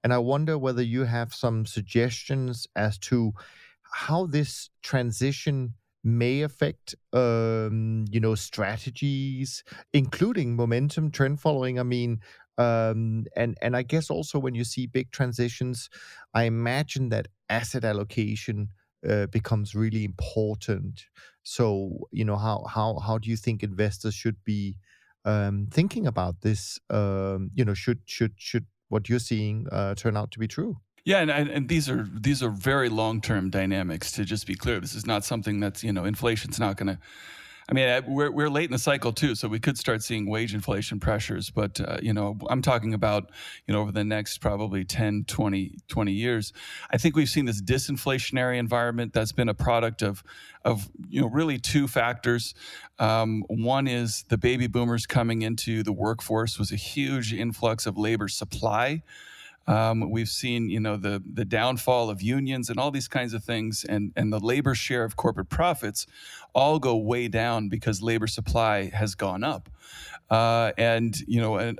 and 0.04 0.14
I 0.14 0.20
wonder 0.20 0.58
whether 0.58 0.82
you 0.82 1.04
have 1.04 1.34
some 1.34 1.66
suggestions 1.66 2.66
as 2.76 2.98
to 3.00 3.34
how 3.84 4.26
this 4.26 4.70
transition 4.82 5.74
may 6.04 6.42
affect, 6.42 6.96
um, 7.12 8.06
you 8.10 8.20
know, 8.20 8.36
strategies, 8.36 9.64
including 9.94 10.56
momentum, 10.56 11.12
trend 11.12 11.42
following. 11.42 11.78
I 11.80 11.84
mean, 11.84 12.22
um, 12.58 13.26
and 13.36 13.58
and 13.62 13.76
I 13.76 13.84
guess 13.84 14.10
also 14.10 14.40
when 14.40 14.56
you 14.56 14.64
see 14.64 14.88
big 14.88 15.12
transitions, 15.12 15.90
I 16.34 16.44
imagine 16.44 17.10
that 17.10 17.28
asset 17.50 17.84
allocation 17.84 18.70
uh, 19.08 19.28
becomes 19.28 19.76
really 19.76 20.04
important. 20.04 21.06
So, 21.50 22.08
you 22.12 22.26
know, 22.26 22.38
how 22.38 22.64
how 22.70 23.00
how 23.00 23.18
do 23.18 23.28
you 23.28 23.36
think 23.36 23.64
investors 23.64 24.14
should 24.14 24.44
be 24.44 24.76
um, 25.26 25.68
thinking 25.72 26.06
about 26.06 26.42
this? 26.42 26.80
Um, 26.92 27.50
you 27.56 27.66
know, 27.66 27.74
should 27.74 28.02
should 28.06 28.34
should 28.38 28.68
what 28.90 29.10
you're 29.10 29.18
seeing 29.18 29.66
uh, 29.72 29.96
turn 29.96 30.16
out 30.16 30.30
to 30.34 30.40
be 30.40 30.48
true? 30.48 30.78
Yeah, 31.06 31.22
and, 31.22 31.50
and 31.50 31.68
these 31.68 31.90
are 31.90 32.08
these 32.14 32.44
are 32.44 32.52
very 32.52 32.88
long 32.88 33.20
term 33.20 33.50
dynamics. 33.50 34.12
To 34.12 34.26
just 34.26 34.46
be 34.46 34.54
clear, 34.54 34.80
this 34.80 34.94
is 34.94 35.08
not 35.08 35.26
something 35.26 35.60
that's 35.60 35.84
you 35.84 35.92
know 35.92 36.06
inflation's 36.06 36.60
not 36.60 36.78
going 36.78 36.90
to 36.96 37.00
I 37.70 37.74
mean, 37.74 38.04
we're, 38.08 38.32
we're 38.32 38.50
late 38.50 38.66
in 38.66 38.72
the 38.72 38.80
cycle 38.80 39.14
too, 39.14 39.36
so 39.36 39.48
we 39.48 39.60
could 39.60 39.78
start 39.78 40.02
seeing 40.02 40.28
wage 40.28 40.56
inflation 40.56 41.00
pressures. 41.00 41.52
But, 41.52 41.80
uh, 41.80 41.98
you 42.02 42.14
know, 42.14 42.36
I'm 42.50 42.64
talking 42.64 42.96
about, 42.96 43.30
you 43.68 43.74
know, 43.76 43.82
over 43.82 43.92
the 43.92 44.04
next 44.04 44.40
probably 44.40 44.84
10, 44.84 45.26
20, 45.28 45.78
20 45.88 46.12
years. 46.12 46.52
I 46.90 46.98
think 46.98 47.16
we've 47.16 47.30
seen 47.30 47.46
this 47.46 47.62
disinflationary 47.62 48.58
environment 48.58 49.14
that's 49.14 49.32
been 49.32 49.50
a 49.50 49.54
product 49.54 50.02
of, 50.02 50.24
of 50.66 50.90
you 51.08 51.22
know, 51.22 51.30
really 51.30 51.60
two 51.60 51.88
factors. 51.88 52.56
Um, 52.98 53.44
one 53.48 53.88
is 53.88 54.26
the 54.30 54.38
baby 54.38 54.66
boomers 54.66 55.06
coming 55.06 55.44
into 55.44 55.84
the 55.84 55.94
workforce 55.94 56.58
was 56.58 56.72
a 56.72 56.76
huge 56.76 57.34
influx 57.34 57.86
of 57.86 58.00
labor 58.00 58.28
supply. 58.28 59.04
Um, 59.70 60.10
we've 60.10 60.30
seen, 60.30 60.70
you 60.72 60.80
know, 60.80 60.98
the 60.98 61.22
the 61.32 61.46
downfall 61.46 62.10
of 62.10 62.24
unions 62.24 62.72
and 62.72 62.80
all 62.80 62.90
these 62.90 63.08
kinds 63.08 63.36
of 63.36 63.44
things, 63.44 63.86
and 63.86 64.12
and 64.16 64.34
the 64.34 64.40
labor 64.40 64.74
share 64.74 65.04
of 65.04 65.16
corporate 65.16 65.50
profits 65.50 66.08
all 66.56 66.80
go 66.80 66.98
way 66.98 67.28
down 67.28 67.70
because 67.70 68.02
labor 68.02 68.26
supply 68.26 68.90
has 68.90 69.14
gone 69.14 69.44
up, 69.44 69.70
uh, 70.32 70.72
and 70.76 71.20
you 71.28 71.40
know, 71.40 71.58
uh, 71.58 71.74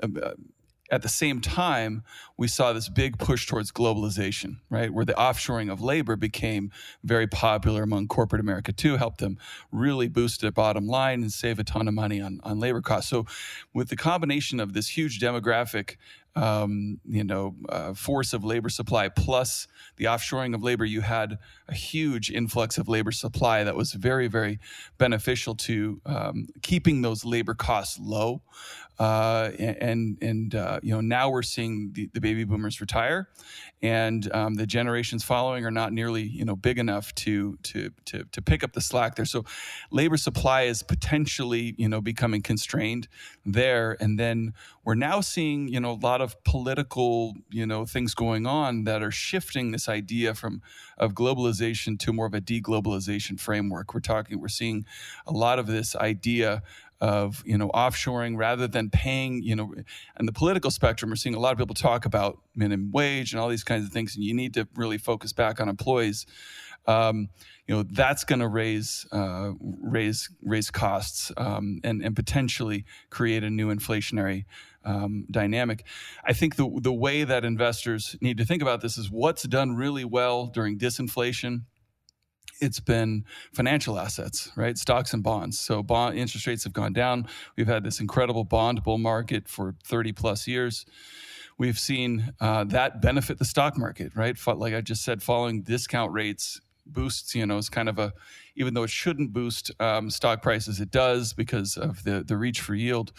at 0.90 1.02
the 1.02 1.08
same 1.08 1.40
time, 1.40 2.02
we 2.36 2.48
saw 2.48 2.72
this 2.72 2.88
big 2.88 3.18
push 3.18 3.46
towards 3.46 3.70
globalization, 3.70 4.56
right? 4.70 4.92
Where 4.92 5.04
the 5.04 5.12
offshoring 5.12 5.70
of 5.70 5.80
labor 5.80 6.16
became 6.16 6.72
very 7.04 7.26
popular 7.26 7.82
among 7.82 8.08
corporate 8.08 8.40
America 8.40 8.72
too, 8.72 8.96
helped 8.96 9.18
them 9.18 9.38
really 9.70 10.08
boost 10.08 10.40
their 10.40 10.50
bottom 10.50 10.86
line 10.86 11.22
and 11.22 11.32
save 11.32 11.58
a 11.58 11.64
ton 11.64 11.86
of 11.86 11.94
money 11.94 12.20
on, 12.20 12.40
on 12.42 12.58
labor 12.58 12.80
costs. 12.80 13.08
So, 13.08 13.26
with 13.72 13.88
the 13.88 13.96
combination 13.96 14.58
of 14.58 14.72
this 14.72 14.88
huge 14.88 15.20
demographic 15.20 15.96
um, 16.36 17.00
you 17.08 17.24
know, 17.24 17.56
uh, 17.68 17.92
force 17.94 18.32
of 18.32 18.44
labor 18.44 18.68
supply 18.68 19.08
plus 19.08 19.66
the 19.96 20.04
offshoring 20.04 20.54
of 20.54 20.62
labor, 20.62 20.84
you 20.84 21.00
had 21.00 21.38
a 21.68 21.74
huge 21.74 22.30
influx 22.30 22.78
of 22.78 22.88
labor 22.88 23.12
supply 23.12 23.64
that 23.64 23.74
was 23.74 23.92
very, 23.92 24.28
very 24.28 24.60
beneficial 24.98 25.54
to 25.56 26.00
um, 26.06 26.48
keeping 26.62 27.02
those 27.02 27.24
labor 27.24 27.54
costs 27.54 27.98
low. 27.98 28.42
Uh, 29.00 29.50
and 29.58 30.18
and 30.20 30.54
uh, 30.54 30.78
you 30.82 30.92
know 30.92 31.00
now 31.00 31.30
we're 31.30 31.42
seeing 31.42 31.90
the, 31.94 32.10
the 32.12 32.20
baby 32.20 32.44
boomers 32.44 32.82
retire, 32.82 33.30
and 33.80 34.30
um, 34.34 34.52
the 34.52 34.66
generations 34.66 35.24
following 35.24 35.64
are 35.64 35.70
not 35.70 35.90
nearly 35.90 36.22
you 36.22 36.44
know 36.44 36.54
big 36.54 36.78
enough 36.78 37.14
to 37.14 37.56
to 37.62 37.90
to 38.04 38.24
to 38.24 38.42
pick 38.42 38.62
up 38.62 38.74
the 38.74 38.80
slack 38.82 39.14
there. 39.14 39.24
So 39.24 39.46
labor 39.90 40.18
supply 40.18 40.64
is 40.64 40.82
potentially 40.82 41.74
you 41.78 41.88
know 41.88 42.02
becoming 42.02 42.42
constrained 42.42 43.08
there, 43.46 43.96
and 44.00 44.18
then 44.18 44.52
we're 44.84 44.96
now 44.96 45.22
seeing 45.22 45.68
you 45.68 45.80
know 45.80 45.92
a 45.92 46.00
lot 46.02 46.20
of 46.20 46.36
political 46.44 47.32
you 47.48 47.64
know 47.64 47.86
things 47.86 48.14
going 48.14 48.46
on 48.46 48.84
that 48.84 49.02
are 49.02 49.10
shifting 49.10 49.70
this 49.70 49.88
idea 49.88 50.34
from 50.34 50.60
of 50.98 51.14
globalization 51.14 51.98
to 52.00 52.12
more 52.12 52.26
of 52.26 52.34
a 52.34 52.40
deglobalization 52.42 53.40
framework. 53.40 53.94
We're 53.94 54.00
talking 54.00 54.38
we're 54.38 54.48
seeing 54.48 54.84
a 55.26 55.32
lot 55.32 55.58
of 55.58 55.66
this 55.66 55.96
idea 55.96 56.62
of 57.00 57.42
you 57.46 57.56
know 57.56 57.70
offshoring 57.70 58.36
rather 58.36 58.68
than 58.68 58.90
paying 58.90 59.42
you 59.42 59.56
know 59.56 59.74
and 60.16 60.28
the 60.28 60.32
political 60.32 60.70
spectrum 60.70 61.10
we're 61.10 61.16
seeing 61.16 61.34
a 61.34 61.40
lot 61.40 61.52
of 61.52 61.58
people 61.58 61.74
talk 61.74 62.04
about 62.04 62.38
minimum 62.54 62.90
wage 62.92 63.32
and 63.32 63.40
all 63.40 63.48
these 63.48 63.64
kinds 63.64 63.86
of 63.86 63.92
things 63.92 64.14
and 64.14 64.24
you 64.24 64.34
need 64.34 64.52
to 64.52 64.68
really 64.74 64.98
focus 64.98 65.32
back 65.32 65.60
on 65.60 65.68
employees 65.68 66.26
um, 66.86 67.28
you 67.66 67.74
know 67.74 67.84
that's 67.90 68.24
going 68.24 68.40
to 68.40 68.48
raise 68.48 69.06
uh, 69.12 69.52
raise 69.60 70.28
raise 70.42 70.70
costs 70.70 71.30
um, 71.36 71.80
and 71.84 72.02
and 72.02 72.16
potentially 72.16 72.84
create 73.10 73.44
a 73.44 73.50
new 73.50 73.72
inflationary 73.72 74.44
um, 74.84 75.26
dynamic. 75.30 75.84
I 76.24 76.32
think 76.32 76.56
the 76.56 76.68
the 76.80 76.92
way 76.92 77.24
that 77.24 77.44
investors 77.44 78.16
need 78.20 78.38
to 78.38 78.44
think 78.44 78.62
about 78.62 78.80
this 78.80 78.96
is 78.96 79.10
what's 79.10 79.42
done 79.44 79.76
really 79.76 80.04
well 80.04 80.46
during 80.46 80.78
disinflation 80.78 81.62
it's 82.60 82.80
been 82.80 83.24
financial 83.52 83.98
assets, 83.98 84.52
right? 84.56 84.76
Stocks 84.76 85.12
and 85.12 85.22
bonds. 85.22 85.58
So 85.58 85.82
bond 85.82 86.18
interest 86.18 86.46
rates 86.46 86.64
have 86.64 86.72
gone 86.72 86.92
down. 86.92 87.26
We've 87.56 87.66
had 87.66 87.84
this 87.84 88.00
incredible 88.00 88.44
bond 88.44 88.82
bull 88.82 88.98
market 88.98 89.48
for 89.48 89.74
30 89.84 90.12
plus 90.12 90.46
years. 90.46 90.84
We've 91.58 91.78
seen 91.78 92.32
uh, 92.40 92.64
that 92.64 93.02
benefit 93.02 93.38
the 93.38 93.44
stock 93.44 93.76
market, 93.76 94.12
right? 94.14 94.36
Like 94.46 94.74
I 94.74 94.80
just 94.80 95.02
said, 95.02 95.22
following 95.22 95.62
discount 95.62 96.12
rates 96.12 96.60
boosts, 96.86 97.34
you 97.34 97.46
know, 97.46 97.58
is 97.58 97.68
kind 97.68 97.88
of 97.88 97.98
a, 97.98 98.12
even 98.56 98.74
though 98.74 98.82
it 98.82 98.90
shouldn't 98.90 99.32
boost 99.32 99.70
um, 99.80 100.10
stock 100.10 100.42
prices, 100.42 100.80
it 100.80 100.90
does 100.90 101.32
because 101.32 101.76
of 101.76 102.02
the, 102.04 102.24
the 102.24 102.36
reach 102.36 102.60
for 102.60 102.74
yield. 102.74 103.12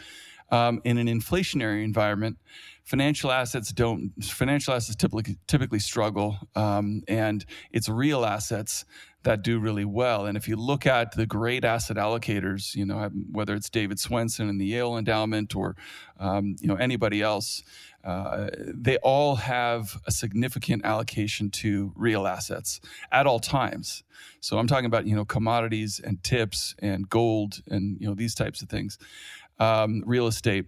Um, 0.49 0.81
in 0.83 0.97
an 0.97 1.07
inflationary 1.07 1.83
environment, 1.83 2.37
financial 2.83 3.31
assets 3.31 3.71
don't 3.71 4.11
financial 4.21 4.73
assets 4.73 4.97
typically 4.97 5.37
typically 5.47 5.79
struggle 5.79 6.37
um, 6.55 7.03
and 7.07 7.45
it's 7.71 7.87
real 7.87 8.25
assets 8.25 8.83
that 9.23 9.43
do 9.43 9.59
really 9.59 9.85
well. 9.85 10.25
And 10.25 10.35
if 10.35 10.47
you 10.47 10.55
look 10.55 10.85
at 10.85 11.13
the 11.13 11.25
great 11.25 11.63
asset 11.63 11.97
allocators 11.97 12.75
you 12.75 12.85
know 12.85 13.09
whether 13.31 13.53
it's 13.53 13.69
david 13.69 13.97
swensen 13.97 14.49
in 14.49 14.57
the 14.57 14.65
yale 14.65 14.97
endowment 14.97 15.55
or 15.55 15.75
um, 16.19 16.55
you 16.59 16.67
know 16.67 16.75
anybody 16.75 17.21
else 17.21 17.63
uh, 18.03 18.49
they 18.55 18.97
all 18.97 19.35
have 19.35 20.01
a 20.07 20.11
significant 20.11 20.83
allocation 20.83 21.51
to 21.51 21.93
real 21.95 22.25
assets 22.25 22.81
at 23.11 23.27
all 23.27 23.39
times. 23.39 24.03
So 24.39 24.57
i'm 24.57 24.67
talking 24.67 24.85
about 24.85 25.05
you 25.05 25.15
know 25.15 25.25
commodities 25.25 25.99
and 26.03 26.23
tips 26.23 26.75
and 26.79 27.09
gold 27.09 27.61
and 27.67 27.97
you 27.99 28.07
know 28.07 28.15
these 28.15 28.35
types 28.35 28.61
of 28.61 28.69
things 28.69 28.97
um, 29.59 30.03
real 30.05 30.27
estate. 30.27 30.65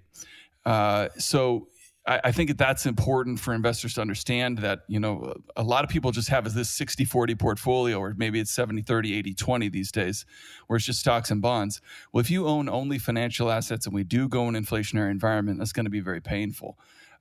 Uh, 0.65 1.09
so 1.17 1.67
I, 2.05 2.19
I 2.25 2.31
think 2.31 2.57
that's 2.57 2.85
important 2.85 3.39
for 3.39 3.53
investors 3.53 3.93
to 3.95 4.01
understand 4.01 4.59
that, 4.59 4.81
you 4.87 4.99
know, 4.99 5.33
a 5.55 5.63
lot 5.63 5.83
of 5.83 5.89
people 5.89 6.11
just 6.11 6.29
have 6.29 6.51
this 6.53 6.69
60 6.69 7.05
40 7.05 7.35
portfolio, 7.35 7.97
or 7.97 8.13
maybe 8.17 8.39
it's 8.39 8.51
70 8.51 8.81
30, 8.81 9.17
80 9.17 9.33
20 9.33 9.69
these 9.69 9.91
days, 9.91 10.25
where 10.67 10.77
it's 10.77 10.85
just 10.85 10.99
stocks 10.99 11.31
and 11.31 11.41
bonds. 11.41 11.81
Well, 12.11 12.21
if 12.21 12.29
you 12.29 12.47
own 12.47 12.69
only 12.69 12.97
financial 12.97 13.49
assets 13.49 13.85
and 13.85 13.95
we 13.95 14.03
do 14.03 14.27
go 14.27 14.47
in 14.47 14.55
an 14.55 14.63
inflationary 14.63 15.11
environment, 15.11 15.59
that's 15.59 15.73
going 15.73 15.85
to 15.85 15.91
be 15.91 16.01
very 16.01 16.21
painful. 16.21 16.77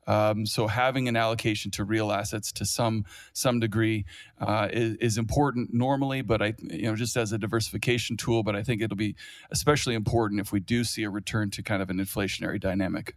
Um, 0.07 0.47
so 0.47 0.67
having 0.67 1.07
an 1.07 1.17
allocation 1.17 1.71
to 1.73 1.85
real 1.85 2.11
assets 2.11 2.51
to 2.53 2.65
some 2.65 3.05
some 3.35 3.61
degree 3.61 4.05
uh, 4.41 4.69
is, 4.73 4.97
is, 4.97 5.19
important 5.19 5.73
normally, 5.73 6.23
but 6.23 6.43
I 6.43 6.55
you 6.59 6.83
know 6.83 6.97
just 6.97 7.17
as 7.17 7.31
a 7.31 7.39
diversification 7.39 8.17
tool. 8.17 8.43
But 8.43 8.57
I 8.57 8.65
think 8.65 8.83
it'll 8.83 8.97
be 8.97 9.15
especially 9.53 9.95
important 9.95 10.41
if 10.41 10.51
we 10.51 10.59
do 10.59 10.83
see 10.83 11.05
a 11.05 11.11
return 11.11 11.51
to 11.51 11.63
kind 11.63 11.83
of 11.83 11.89
an 11.89 11.99
inflationary 11.99 12.61
dynamic. 12.61 13.15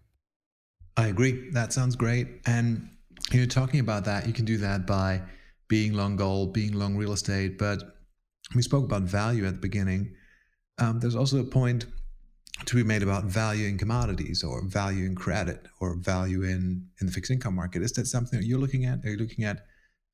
I 0.97 1.07
agree. 1.07 1.49
That 1.51 1.73
sounds 1.73 1.95
great. 1.95 2.27
And 2.45 2.89
you're 3.31 3.47
talking 3.47 3.79
about 3.79 4.05
that. 4.05 4.27
You 4.27 4.33
can 4.33 4.45
do 4.45 4.57
that 4.57 4.87
by 4.87 5.21
being 5.67 5.93
long 5.93 6.15
gold, 6.15 6.53
being 6.53 6.73
long 6.73 6.95
real 6.95 7.13
estate. 7.13 7.57
But 7.57 7.81
we 8.53 8.61
spoke 8.61 8.85
about 8.85 9.03
value 9.03 9.45
at 9.45 9.55
the 9.55 9.59
beginning. 9.59 10.13
Um, 10.77 10.99
there's 10.99 11.15
also 11.15 11.39
a 11.39 11.43
point 11.43 11.85
to 12.65 12.75
be 12.75 12.83
made 12.83 13.03
about 13.03 13.25
value 13.25 13.67
in 13.67 13.77
commodities 13.77 14.43
or 14.43 14.65
value 14.65 15.05
in 15.05 15.15
credit 15.15 15.67
or 15.81 15.97
value 15.97 16.43
in, 16.43 16.87
in 17.01 17.07
the 17.07 17.11
fixed 17.11 17.31
income 17.31 17.55
market. 17.55 17.81
Is 17.81 17.91
that 17.93 18.07
something 18.07 18.39
that 18.39 18.45
you're 18.45 18.59
looking 18.59 18.85
at? 18.85 19.03
Are 19.03 19.09
you 19.09 19.17
looking 19.17 19.43
at 19.43 19.65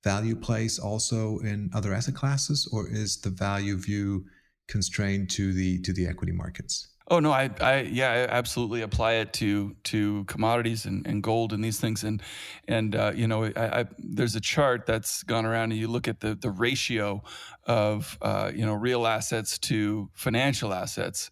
value 0.03 0.35
plays 0.35 0.79
also 0.79 1.37
in 1.39 1.69
other 1.73 1.93
asset 1.93 2.15
classes, 2.15 2.67
or 2.71 2.87
is 2.89 3.21
the 3.21 3.29
value 3.29 3.77
view 3.77 4.25
constrained 4.67 5.29
to 5.31 5.53
the 5.53 5.79
to 5.81 5.93
the 5.93 6.07
equity 6.07 6.31
markets? 6.31 6.87
Oh 7.11 7.19
no, 7.19 7.33
I, 7.33 7.49
I 7.59 7.81
yeah, 7.81 8.09
I 8.09 8.33
absolutely 8.33 8.83
apply 8.83 9.15
it 9.15 9.33
to 9.33 9.75
to 9.83 10.23
commodities 10.25 10.85
and, 10.85 11.05
and 11.05 11.21
gold 11.21 11.51
and 11.51 11.61
these 11.61 11.77
things, 11.77 12.05
and 12.05 12.23
and 12.69 12.95
uh, 12.95 13.11
you 13.13 13.27
know, 13.27 13.43
I, 13.43 13.81
I, 13.81 13.85
there's 13.99 14.33
a 14.37 14.39
chart 14.39 14.85
that's 14.85 15.21
gone 15.23 15.45
around, 15.45 15.73
and 15.73 15.79
you 15.81 15.89
look 15.89 16.07
at 16.07 16.21
the 16.21 16.35
the 16.35 16.49
ratio 16.49 17.21
of 17.65 18.17
uh, 18.21 18.53
you 18.55 18.65
know 18.65 18.73
real 18.73 19.05
assets 19.05 19.59
to 19.59 20.09
financial 20.13 20.73
assets, 20.73 21.29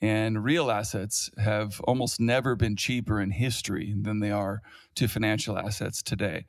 and 0.00 0.42
real 0.42 0.70
assets 0.70 1.28
have 1.36 1.82
almost 1.82 2.18
never 2.18 2.56
been 2.56 2.74
cheaper 2.74 3.20
in 3.20 3.30
history 3.30 3.94
than 4.00 4.20
they 4.20 4.30
are 4.30 4.62
to 4.94 5.06
financial 5.06 5.58
assets 5.58 6.02
today. 6.02 6.46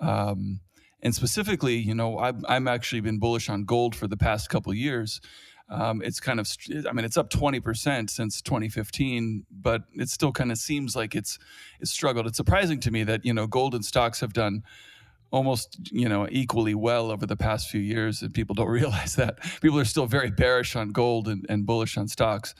Um, 0.00 0.58
and 1.02 1.14
specifically, 1.14 1.76
you 1.76 1.94
know, 1.94 2.18
I've, 2.18 2.44
I'm 2.48 2.66
actually 2.66 3.00
been 3.00 3.20
bullish 3.20 3.48
on 3.48 3.64
gold 3.64 3.94
for 3.94 4.08
the 4.08 4.16
past 4.16 4.50
couple 4.50 4.74
years 4.74 5.20
um, 5.70 6.02
it's 6.02 6.20
kind 6.20 6.40
of, 6.40 6.48
I 6.88 6.92
mean, 6.92 7.04
it's 7.04 7.16
up 7.16 7.30
20% 7.30 8.08
since 8.08 8.40
2015, 8.40 9.44
but 9.50 9.82
it 9.94 10.08
still 10.08 10.32
kind 10.32 10.50
of 10.50 10.58
seems 10.58 10.96
like 10.96 11.14
it's, 11.14 11.38
it's 11.80 11.90
struggled. 11.90 12.26
It's 12.26 12.36
surprising 12.36 12.80
to 12.80 12.90
me 12.90 13.04
that, 13.04 13.24
you 13.24 13.34
know, 13.34 13.46
golden 13.46 13.82
stocks 13.82 14.20
have 14.20 14.32
done 14.32 14.62
almost, 15.30 15.78
you 15.92 16.08
know, 16.08 16.26
equally 16.30 16.74
well 16.74 17.10
over 17.10 17.26
the 17.26 17.36
past 17.36 17.68
few 17.68 17.80
years. 17.80 18.22
And 18.22 18.32
people 18.32 18.54
don't 18.54 18.68
realize 18.80 19.16
that 19.16 19.42
people 19.60 19.78
are 19.78 19.84
still 19.84 20.06
very 20.06 20.30
bearish 20.30 20.74
on 20.74 20.90
gold 20.90 21.28
and, 21.28 21.44
and 21.48 21.66
bullish 21.66 21.98
on 21.98 22.08
stocks. 22.08 22.54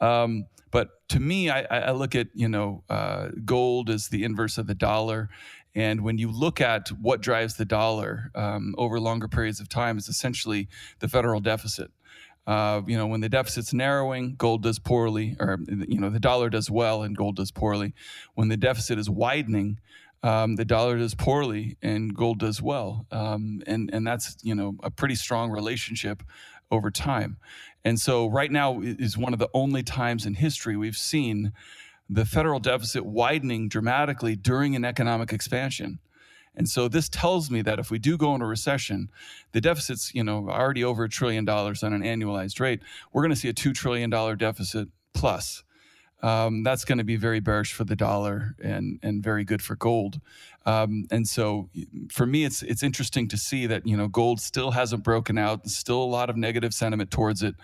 Um, 0.00 0.46
but 0.70 1.06
to 1.10 1.20
me, 1.20 1.50
I, 1.50 1.62
I, 1.70 1.90
look 1.92 2.14
at, 2.14 2.28
you 2.34 2.48
know, 2.48 2.82
uh, 2.88 3.28
gold 3.44 3.90
as 3.90 4.08
the 4.08 4.24
inverse 4.24 4.56
of 4.56 4.66
the 4.66 4.74
dollar. 4.74 5.28
And 5.74 6.02
when 6.02 6.18
you 6.18 6.30
look 6.30 6.60
at 6.60 6.88
what 6.88 7.20
drives 7.20 7.56
the 7.56 7.64
dollar 7.64 8.30
um, 8.34 8.74
over 8.78 8.98
longer 8.98 9.28
periods 9.28 9.60
of 9.60 9.68
time, 9.68 9.98
it's 9.98 10.08
essentially 10.08 10.68
the 10.98 11.08
federal 11.08 11.40
deficit. 11.40 11.90
Uh, 12.46 12.82
you 12.86 12.96
know, 12.96 13.06
when 13.06 13.20
the 13.20 13.28
deficit's 13.28 13.72
narrowing, 13.72 14.34
gold 14.36 14.62
does 14.62 14.78
poorly, 14.78 15.36
or 15.38 15.58
you 15.68 16.00
know, 16.00 16.10
the 16.10 16.20
dollar 16.20 16.50
does 16.50 16.70
well 16.70 17.02
and 17.02 17.16
gold 17.16 17.36
does 17.36 17.52
poorly. 17.52 17.94
When 18.34 18.48
the 18.48 18.56
deficit 18.56 18.98
is 18.98 19.08
widening, 19.08 19.78
um, 20.22 20.56
the 20.56 20.64
dollar 20.64 20.98
does 20.98 21.14
poorly 21.14 21.76
and 21.82 22.14
gold 22.14 22.40
does 22.40 22.60
well, 22.60 23.06
um, 23.10 23.62
and 23.66 23.90
and 23.92 24.06
that's 24.06 24.36
you 24.42 24.54
know 24.54 24.74
a 24.82 24.90
pretty 24.90 25.14
strong 25.14 25.50
relationship 25.50 26.22
over 26.70 26.90
time. 26.90 27.36
And 27.84 28.00
so, 28.00 28.28
right 28.28 28.50
now 28.50 28.80
is 28.80 29.18
one 29.18 29.32
of 29.32 29.38
the 29.38 29.48
only 29.54 29.82
times 29.82 30.26
in 30.26 30.34
history 30.34 30.76
we've 30.76 30.96
seen 30.96 31.52
the 32.08 32.24
federal 32.24 32.60
deficit 32.60 33.06
widening 33.06 33.68
dramatically 33.68 34.36
during 34.36 34.76
an 34.76 34.84
economic 34.84 35.32
expansion. 35.32 35.98
And 36.54 36.68
so 36.68 36.88
this 36.88 37.08
tells 37.08 37.50
me 37.50 37.62
that 37.62 37.78
if 37.78 37.90
we 37.90 37.98
do 37.98 38.16
go 38.16 38.34
into 38.34 38.46
recession, 38.46 39.10
the 39.52 39.60
deficit's, 39.60 40.14
you 40.14 40.22
know, 40.22 40.48
already 40.50 40.84
over 40.84 41.04
a 41.04 41.08
trillion 41.08 41.44
dollars 41.44 41.82
on 41.82 41.92
an 41.92 42.02
annualized 42.02 42.60
rate. 42.60 42.80
We're 43.12 43.22
going 43.22 43.34
to 43.34 43.36
see 43.36 43.48
a 43.48 43.54
$2 43.54 43.74
trillion 43.74 44.10
deficit 44.10 44.88
plus. 45.14 45.64
Um, 46.22 46.62
that's 46.62 46.84
going 46.84 46.98
to 46.98 47.04
be 47.04 47.16
very 47.16 47.40
bearish 47.40 47.72
for 47.72 47.82
the 47.82 47.96
dollar 47.96 48.54
and 48.62 49.00
and 49.02 49.22
very 49.22 49.42
good 49.44 49.60
for 49.60 49.74
gold. 49.74 50.20
Um, 50.64 51.06
and 51.10 51.26
so, 51.26 51.68
for 52.12 52.26
me, 52.26 52.44
it's 52.44 52.62
it's 52.62 52.84
interesting 52.84 53.26
to 53.28 53.36
see 53.36 53.66
that 53.66 53.86
you 53.86 53.96
know 53.96 54.06
gold 54.06 54.40
still 54.40 54.70
hasn't 54.70 55.02
broken 55.02 55.36
out. 55.36 55.68
still 55.68 56.00
a 56.00 56.04
lot 56.04 56.30
of 56.30 56.36
negative 56.36 56.72
sentiment 56.72 57.10
towards 57.10 57.42
it, 57.42 57.56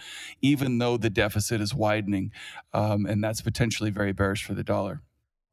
even 0.42 0.78
though 0.78 0.96
the 0.96 1.08
deficit 1.10 1.60
is 1.60 1.72
widening, 1.72 2.32
um, 2.74 3.06
and 3.06 3.22
that's 3.22 3.40
potentially 3.40 3.90
very 3.90 4.12
bearish 4.12 4.42
for 4.42 4.54
the 4.54 4.64
dollar. 4.64 5.02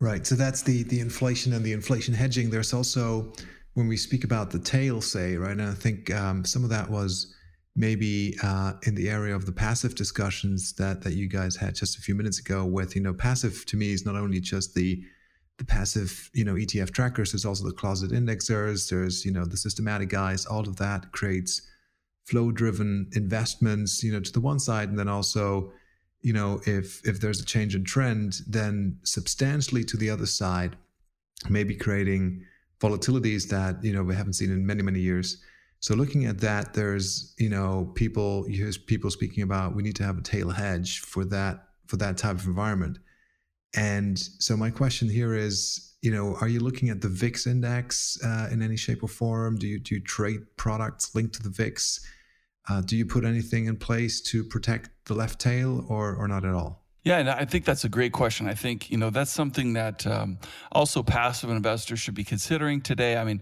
Right. 0.06 0.28
So 0.28 0.36
that's 0.36 0.62
the 0.62 0.84
the 0.84 1.00
inflation 1.00 1.52
and 1.54 1.66
the 1.66 1.74
inflation 1.74 2.14
hedging. 2.14 2.52
There's 2.52 2.76
also 2.76 3.34
when 3.74 3.88
we 3.88 3.98
speak 3.98 4.24
about 4.24 4.52
the 4.52 4.60
tail, 4.60 5.02
say, 5.02 5.36
right, 5.36 5.54
and 5.54 5.64
I 5.64 5.74
think 5.74 6.14
um, 6.14 6.46
some 6.46 6.64
of 6.64 6.70
that 6.70 6.88
was 6.88 7.34
maybe 7.76 8.38
uh, 8.44 8.74
in 8.84 8.94
the 8.94 9.10
area 9.10 9.36
of 9.36 9.48
the 9.48 9.52
passive 9.52 9.96
discussions 9.96 10.74
that 10.74 11.02
that 11.02 11.14
you 11.14 11.28
guys 11.28 11.56
had 11.56 11.74
just 11.74 11.98
a 11.98 12.02
few 12.02 12.14
minutes 12.14 12.38
ago. 12.38 12.66
With 12.66 12.96
you 12.96 13.02
know, 13.02 13.16
passive 13.16 13.66
to 13.66 13.78
me 13.78 13.94
is 13.94 14.06
not 14.06 14.16
only 14.16 14.40
just 14.40 14.76
the 14.76 15.04
the 15.58 15.66
passive 15.66 16.30
you 16.36 16.46
know 16.46 16.54
ETF 16.54 16.92
trackers. 16.92 17.32
There's 17.32 17.44
also 17.44 17.66
the 17.66 17.74
closet 17.74 18.12
indexers. 18.12 18.88
There's 18.88 19.26
you 19.26 19.32
know 19.32 19.44
the 19.44 19.58
systematic 19.58 20.10
guys. 20.10 20.46
All 20.46 20.70
of 20.70 20.76
that 20.76 21.14
creates 21.14 21.64
flow 22.26 22.52
driven 22.52 23.10
investments. 23.14 24.04
You 24.04 24.14
know, 24.14 24.20
to 24.20 24.32
the 24.32 24.40
one 24.52 24.60
side, 24.60 24.90
and 24.90 25.00
then 25.00 25.10
also 25.10 25.72
you 26.26 26.34
know, 26.34 26.60
if 26.66 27.08
if 27.08 27.22
there's 27.22 27.40
a 27.40 27.46
change 27.46 27.76
in 27.76 27.84
trend, 27.84 28.42
then 28.48 28.98
substantially 29.04 29.84
to 29.84 29.96
the 29.96 30.10
other 30.10 30.26
side, 30.26 30.76
maybe 31.48 31.76
creating 31.76 32.44
volatilities 32.82 33.48
that 33.50 33.84
you 33.84 33.94
know 33.94 34.02
we 34.02 34.16
haven't 34.16 34.34
seen 34.34 34.52
in 34.52 34.66
many 34.66 34.82
many 34.82 35.00
years. 35.00 35.38
So 35.82 35.94
looking 35.94 36.26
at 36.26 36.40
that, 36.40 36.74
there's 36.74 37.36
you 37.38 37.50
know 37.50 37.92
people 37.94 38.44
hear 38.46 38.72
people 38.88 39.12
speaking 39.12 39.44
about 39.44 39.76
we 39.76 39.84
need 39.84 39.96
to 39.98 40.04
have 40.04 40.18
a 40.18 40.24
tail 40.24 40.50
hedge 40.50 41.02
for 41.02 41.26
that 41.26 41.68
for 41.86 41.98
that 41.98 42.18
type 42.18 42.38
of 42.38 42.48
environment. 42.48 42.98
And 43.76 44.18
so 44.18 44.58
my 44.58 44.72
question 44.72 45.08
here 45.08 45.36
is, 45.36 45.94
you 46.02 46.10
know, 46.10 46.38
are 46.42 46.48
you 46.48 46.60
looking 46.60 46.90
at 46.90 47.02
the 47.02 47.10
VIX 47.10 47.46
index 47.46 48.18
uh, 48.26 48.48
in 48.52 48.64
any 48.64 48.78
shape 48.78 49.04
or 49.04 49.10
form? 49.10 49.58
Do 49.58 49.68
you 49.68 49.78
do 49.78 49.94
you 49.94 50.02
trade 50.02 50.40
products 50.58 51.14
linked 51.14 51.36
to 51.36 51.44
the 51.44 51.50
VIX? 51.50 52.00
Uh, 52.68 52.82
do 52.82 52.96
you 52.98 53.06
put 53.06 53.26
anything 53.26 53.66
in 53.66 53.78
place 53.78 54.22
to 54.22 54.44
protect 54.44 54.90
the 55.06 55.14
left 55.14 55.40
tail 55.40 55.86
or, 55.88 56.16
or 56.16 56.28
not 56.28 56.44
at 56.46 56.54
all? 56.54 56.86
Yeah, 57.06 57.20
and 57.20 57.30
I 57.30 57.46
think 57.46 57.66
that's 57.66 57.84
a 57.84 57.90
great 57.90 58.14
question. 58.14 58.50
I 58.50 58.56
think 58.56 58.90
you 58.90 58.98
know 58.98 59.12
that's 59.12 59.32
something 59.32 59.74
that 59.74 60.08
um, 60.08 60.40
also 60.72 61.04
passive 61.04 61.52
investors 61.52 62.00
should 62.00 62.16
be 62.16 62.24
considering 62.24 62.82
today. 62.82 63.16
I 63.16 63.24
mean, 63.24 63.42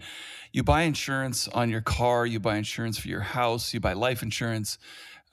you 0.52 0.64
buy 0.64 0.82
insurance 0.82 1.48
on 1.48 1.70
your 1.70 1.80
car, 1.80 2.26
you 2.26 2.42
buy 2.42 2.58
insurance 2.58 2.98
for 2.98 3.08
your 3.08 3.22
house, 3.22 3.74
you 3.74 3.80
buy 3.80 3.94
life 3.94 4.22
insurance. 4.22 4.78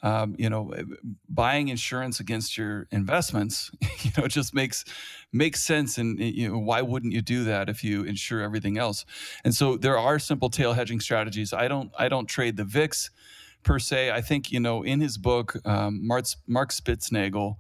Um, 0.03 0.35
you 0.39 0.49
know, 0.49 0.73
buying 1.29 1.69
insurance 1.69 2.21
against 2.21 2.57
your 2.57 2.87
investments, 2.91 3.71
you 4.01 4.13
know, 4.17 4.29
just 4.29 4.55
makes 4.55 4.85
makes 5.33 5.61
sense. 5.63 5.99
And 5.99 6.19
you 6.19 6.49
know, 6.49 6.59
why 6.59 6.83
wouldn't 6.83 7.13
you 7.13 7.23
do 7.23 7.45
that 7.45 7.69
if 7.69 7.83
you 7.83 8.05
insure 8.05 8.41
everything 8.43 8.79
else? 8.79 9.05
And 9.45 9.55
so 9.55 9.77
there 9.77 9.99
are 9.99 10.21
simple 10.21 10.51
tail 10.51 10.73
hedging 10.75 11.01
strategies. 11.01 11.53
I 11.53 11.67
don't 11.67 11.91
I 11.99 12.09
don't 12.09 12.27
trade 12.27 12.57
the 12.57 12.65
VIX 12.65 13.11
per 13.63 13.79
se. 13.79 14.11
I 14.11 14.21
think 14.21 14.53
you 14.53 14.61
know 14.61 14.83
in 14.83 15.01
his 15.01 15.19
book, 15.19 15.57
um, 15.65 16.07
Mark, 16.07 16.27
Mark 16.47 16.71
Spitznagel 16.71 17.57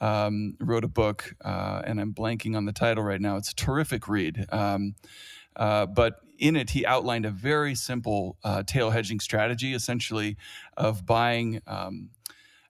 um, 0.00 0.56
wrote 0.60 0.84
a 0.84 0.88
book, 0.88 1.34
uh, 1.44 1.82
and 1.84 2.00
I'm 2.00 2.12
blanking 2.12 2.56
on 2.56 2.64
the 2.64 2.72
title 2.72 3.04
right 3.04 3.20
now. 3.20 3.36
It's 3.36 3.50
a 3.50 3.54
terrific 3.54 4.08
read. 4.08 4.46
Um, 4.50 4.96
uh, 5.54 5.86
but 5.86 6.20
in 6.38 6.56
it, 6.56 6.70
he 6.70 6.84
outlined 6.84 7.24
a 7.24 7.30
very 7.30 7.74
simple 7.74 8.36
uh, 8.42 8.64
tail 8.64 8.90
hedging 8.90 9.20
strategy, 9.20 9.74
essentially 9.74 10.36
of 10.76 11.06
buying 11.06 11.60
um, 11.68 12.10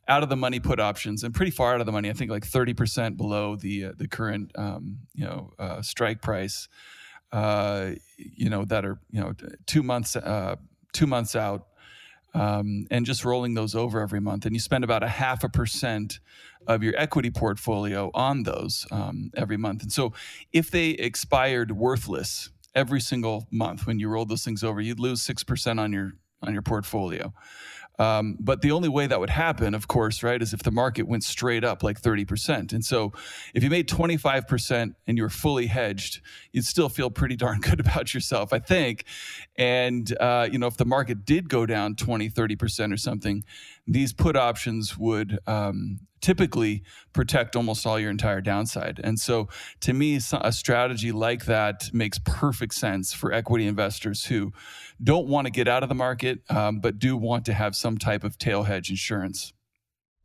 out 0.09 0.23
of 0.23 0.29
the 0.29 0.37
money 0.37 0.61
put 0.61 0.79
options 0.79 1.25
and 1.25 1.35
pretty 1.35 1.51
far 1.51 1.75
out 1.75 1.81
of 1.81 1.87
the 1.87 1.93
money. 1.93 2.11
I 2.11 2.13
think 2.13 2.31
like 2.31 2.47
30% 2.47 3.17
below 3.17 3.57
the 3.57 3.87
uh, 3.87 3.93
the 3.97 4.09
current 4.09 4.53
um, 4.57 4.99
you 5.15 5.25
know 5.25 5.53
uh, 5.59 5.81
strike 5.81 6.21
price. 6.21 6.69
Uh, 7.33 7.93
you 8.19 8.51
know 8.51 8.67
that 8.67 8.85
are 8.85 8.99
you 9.11 9.21
know 9.21 9.33
two 9.65 9.83
months 9.83 10.19
two 10.93 11.07
months 11.07 11.35
out 11.35 11.69
um, 12.35 12.87
and 12.91 13.05
just 13.05 13.25
rolling 13.25 13.55
those 13.55 13.75
over 13.75 14.01
every 14.01 14.21
month. 14.21 14.47
And 14.47 14.55
you 14.55 14.61
spend 14.61 14.85
about 14.85 15.03
a 15.03 15.09
half 15.09 15.45
a 15.45 15.49
percent 15.49 16.21
of 16.67 16.83
your 16.83 16.95
equity 16.97 17.31
portfolio 17.31 18.11
on 18.15 18.45
those 18.45 18.87
um, 18.91 19.31
every 19.37 19.57
month. 19.57 19.83
And 19.83 19.93
so 19.93 20.13
if 20.53 20.71
they 20.71 20.91
expired 20.91 21.73
worthless 21.73 22.51
every 22.75 23.01
single 23.01 23.47
month 23.51 23.87
when 23.87 23.99
you 23.99 24.09
rolled 24.09 24.29
those 24.29 24.45
things 24.45 24.65
over, 24.65 24.81
you'd 24.81 25.01
lose 25.01 25.21
6% 25.27 25.81
on 25.81 25.93
your 25.93 26.13
on 26.45 26.53
your 26.53 26.63
portfolio. 26.63 27.33
Um, 27.99 28.37
but 28.41 28.63
the 28.63 28.73
only 28.73 28.89
way 28.89 29.07
that 29.07 29.21
would 29.21 29.31
happen, 29.31 29.75
of 29.75 29.87
course, 29.87 30.23
right, 30.23 30.41
is 30.41 30.53
if 30.53 30.63
the 30.63 30.71
market 30.71 31.03
went 31.03 31.25
straight 31.25 31.63
up 31.63 31.83
like 31.83 32.01
30%. 32.01 32.73
And 32.73 32.85
so 32.85 33.13
if 33.55 33.63
you 33.63 33.71
made 33.71 33.89
25% 33.89 34.95
and 35.07 35.17
you 35.17 35.23
were 35.23 35.31
fully 35.31 35.67
hedged, 35.67 36.21
you'd 36.53 36.65
still 36.65 36.89
feel 36.89 37.11
pretty 37.11 37.37
darn 37.37 37.61
good 37.61 37.81
about 37.81 38.15
yourself, 38.15 38.53
I 38.53 38.59
think. 38.59 39.05
And, 39.57 40.17
uh, 40.19 40.49
you 40.51 40.59
know, 40.59 40.67
if 40.67 40.77
the 40.77 40.85
market 40.85 41.25
did 41.25 41.49
go 41.49 41.67
down 41.67 41.95
20, 41.95 42.31
30% 42.31 42.93
or 42.93 42.97
something, 42.97 43.45
these 43.87 44.13
put 44.13 44.37
options 44.37 44.97
would 44.97 45.39
um, 45.47 46.01
typically 46.21 46.83
protect 47.13 47.57
almost 47.57 47.87
all 47.87 47.99
your 47.99 48.11
entire 48.11 48.41
downside. 48.41 49.01
And 49.03 49.19
so 49.19 49.49
to 49.81 49.93
me, 49.93 50.21
a 50.33 50.53
strategy 50.53 51.13
like 51.13 51.45
that 51.47 51.91
makes 51.93 52.19
perfect 52.25 52.75
sense 52.75 53.13
for 53.13 53.33
equity 53.33 53.67
investors 53.67 54.25
who 54.25 54.53
don't 55.03 55.27
want 55.27 55.47
to 55.47 55.51
get 55.51 55.69
out 55.69 55.83
of 55.83 55.89
the 55.89 55.95
market, 55.95 56.41
um, 56.49 56.81
but 56.81 56.99
do 56.99 57.17
want 57.17 57.45
to 57.47 57.53
have 57.53 57.75
some 57.75 57.99
type 57.99 58.25
of 58.25 58.39
tail 58.39 58.63
hedge 58.63 58.89
insurance. 58.89 59.53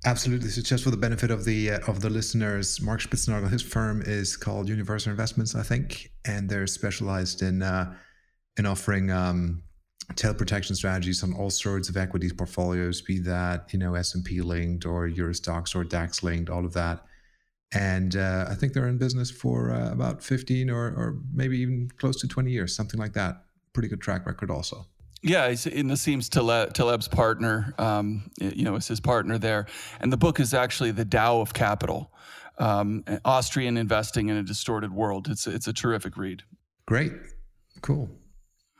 Absolutely. 0.05 0.49
So, 0.49 0.61
just 0.61 0.83
for 0.83 0.91
the 0.91 0.97
benefit 0.97 1.31
of 1.31 1.43
the 1.43 1.71
uh, 1.71 1.79
of 1.87 2.01
the 2.01 2.09
listeners, 2.11 2.79
Mark 2.79 3.01
Spitznagel, 3.01 3.49
his 3.49 3.63
firm 3.63 4.03
is 4.05 4.37
called 4.37 4.69
Universa 4.69 5.07
Investments, 5.07 5.55
I 5.55 5.63
think, 5.63 6.11
and 6.23 6.47
they're 6.47 6.67
specialized 6.67 7.41
in 7.41 7.63
uh, 7.63 7.95
in 8.57 8.67
offering 8.67 9.09
um, 9.09 9.63
tail 10.15 10.33
protection 10.33 10.75
strategies 10.75 11.23
on 11.23 11.33
all 11.33 11.49
sorts 11.49 11.89
of 11.89 11.97
equities 11.97 12.33
portfolios, 12.33 13.01
be 13.01 13.19
that 13.19 13.71
you 13.73 13.79
know 13.79 13.95
S 13.95 14.15
and 14.15 14.23
P 14.23 14.41
linked 14.41 14.85
or 14.85 15.07
Euro 15.07 15.33
Stoxx 15.33 15.75
or 15.75 15.83
DAX 15.83 16.23
linked, 16.23 16.49
all 16.49 16.65
of 16.65 16.73
that. 16.73 17.05
And 17.73 18.15
uh, 18.15 18.45
I 18.49 18.55
think 18.55 18.73
they're 18.73 18.87
in 18.87 18.97
business 18.97 19.29
for 19.29 19.71
uh, 19.71 19.91
about 19.91 20.23
fifteen 20.23 20.69
or 20.69 20.85
or 20.85 21.19
maybe 21.33 21.57
even 21.59 21.89
close 21.97 22.19
to 22.21 22.27
twenty 22.27 22.51
years, 22.51 22.75
something 22.75 22.99
like 22.99 23.13
that. 23.13 23.43
Pretty 23.73 23.89
good 23.89 24.01
track 24.01 24.25
record, 24.25 24.49
also. 24.49 24.87
Yeah, 25.23 25.47
and 25.47 25.89
Nassim's 25.89 26.29
Taleb, 26.29 26.73
Taleb's 26.73 27.07
partner, 27.07 27.73
um, 27.79 28.29
you 28.39 28.63
know, 28.63 28.75
is 28.75 28.87
his 28.87 28.99
partner 28.99 29.37
there. 29.37 29.65
And 29.99 30.13
the 30.13 30.17
book 30.17 30.39
is 30.39 30.53
actually 30.53 30.91
The 30.91 31.05
Dao 31.05 31.41
of 31.41 31.53
Capital, 31.53 32.11
um, 32.59 33.03
Austrian 33.25 33.77
Investing 33.77 34.29
in 34.29 34.37
a 34.37 34.43
Distorted 34.43 34.93
World. 34.93 35.27
It's, 35.29 35.47
it's 35.47 35.67
a 35.67 35.73
terrific 35.73 36.17
read. 36.17 36.43
Great. 36.85 37.13
Cool. 37.81 38.09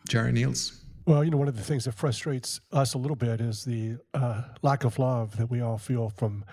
Jerry 0.07 0.31
Niels. 0.31 0.83
Well, 1.07 1.23
you 1.23 1.31
know, 1.31 1.37
one 1.37 1.47
of 1.47 1.55
the 1.55 1.63
things 1.63 1.85
that 1.85 1.93
frustrates 1.93 2.59
us 2.73 2.93
a 2.93 2.97
little 2.97 3.15
bit 3.15 3.39
is 3.39 3.63
the 3.63 3.95
uh, 4.13 4.41
lack 4.61 4.83
of 4.83 4.99
love 4.99 5.37
that 5.37 5.49
we 5.49 5.61
all 5.61 5.77
feel 5.77 6.09
from 6.09 6.43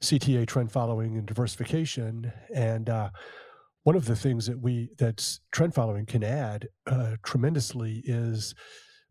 CTA 0.00 0.46
trend 0.46 0.72
following 0.72 1.18
and 1.18 1.26
diversification. 1.26 2.32
And 2.54 2.88
uh, 2.88 3.10
one 3.82 3.96
of 3.96 4.06
the 4.06 4.16
things 4.16 4.46
that 4.46 4.58
we 4.58 4.88
that 4.96 5.38
trend 5.52 5.74
following 5.74 6.06
can 6.06 6.24
add 6.24 6.68
uh, 6.86 7.16
tremendously 7.22 8.00
is 8.06 8.54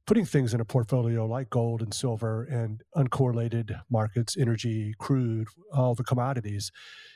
putting 0.07 0.25
things 0.25 0.55
in 0.55 0.59
a 0.59 0.65
portfolio 0.65 1.27
like 1.27 1.51
gold 1.51 1.83
and 1.83 1.93
silver 1.93 2.45
and 2.45 2.81
uncorrelated 2.97 3.79
markets, 3.91 4.35
energy, 4.39 4.95
crude, 4.97 5.49
all 5.71 5.93
the 5.93 6.03
commodities, 6.03 6.71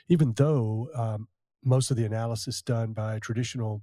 even 0.08 0.32
though 0.36 0.86
um, 0.94 1.26
most 1.64 1.90
of 1.90 1.96
the 1.96 2.04
analysis 2.04 2.62
done 2.62 2.92
by 2.92 3.18
traditional 3.18 3.82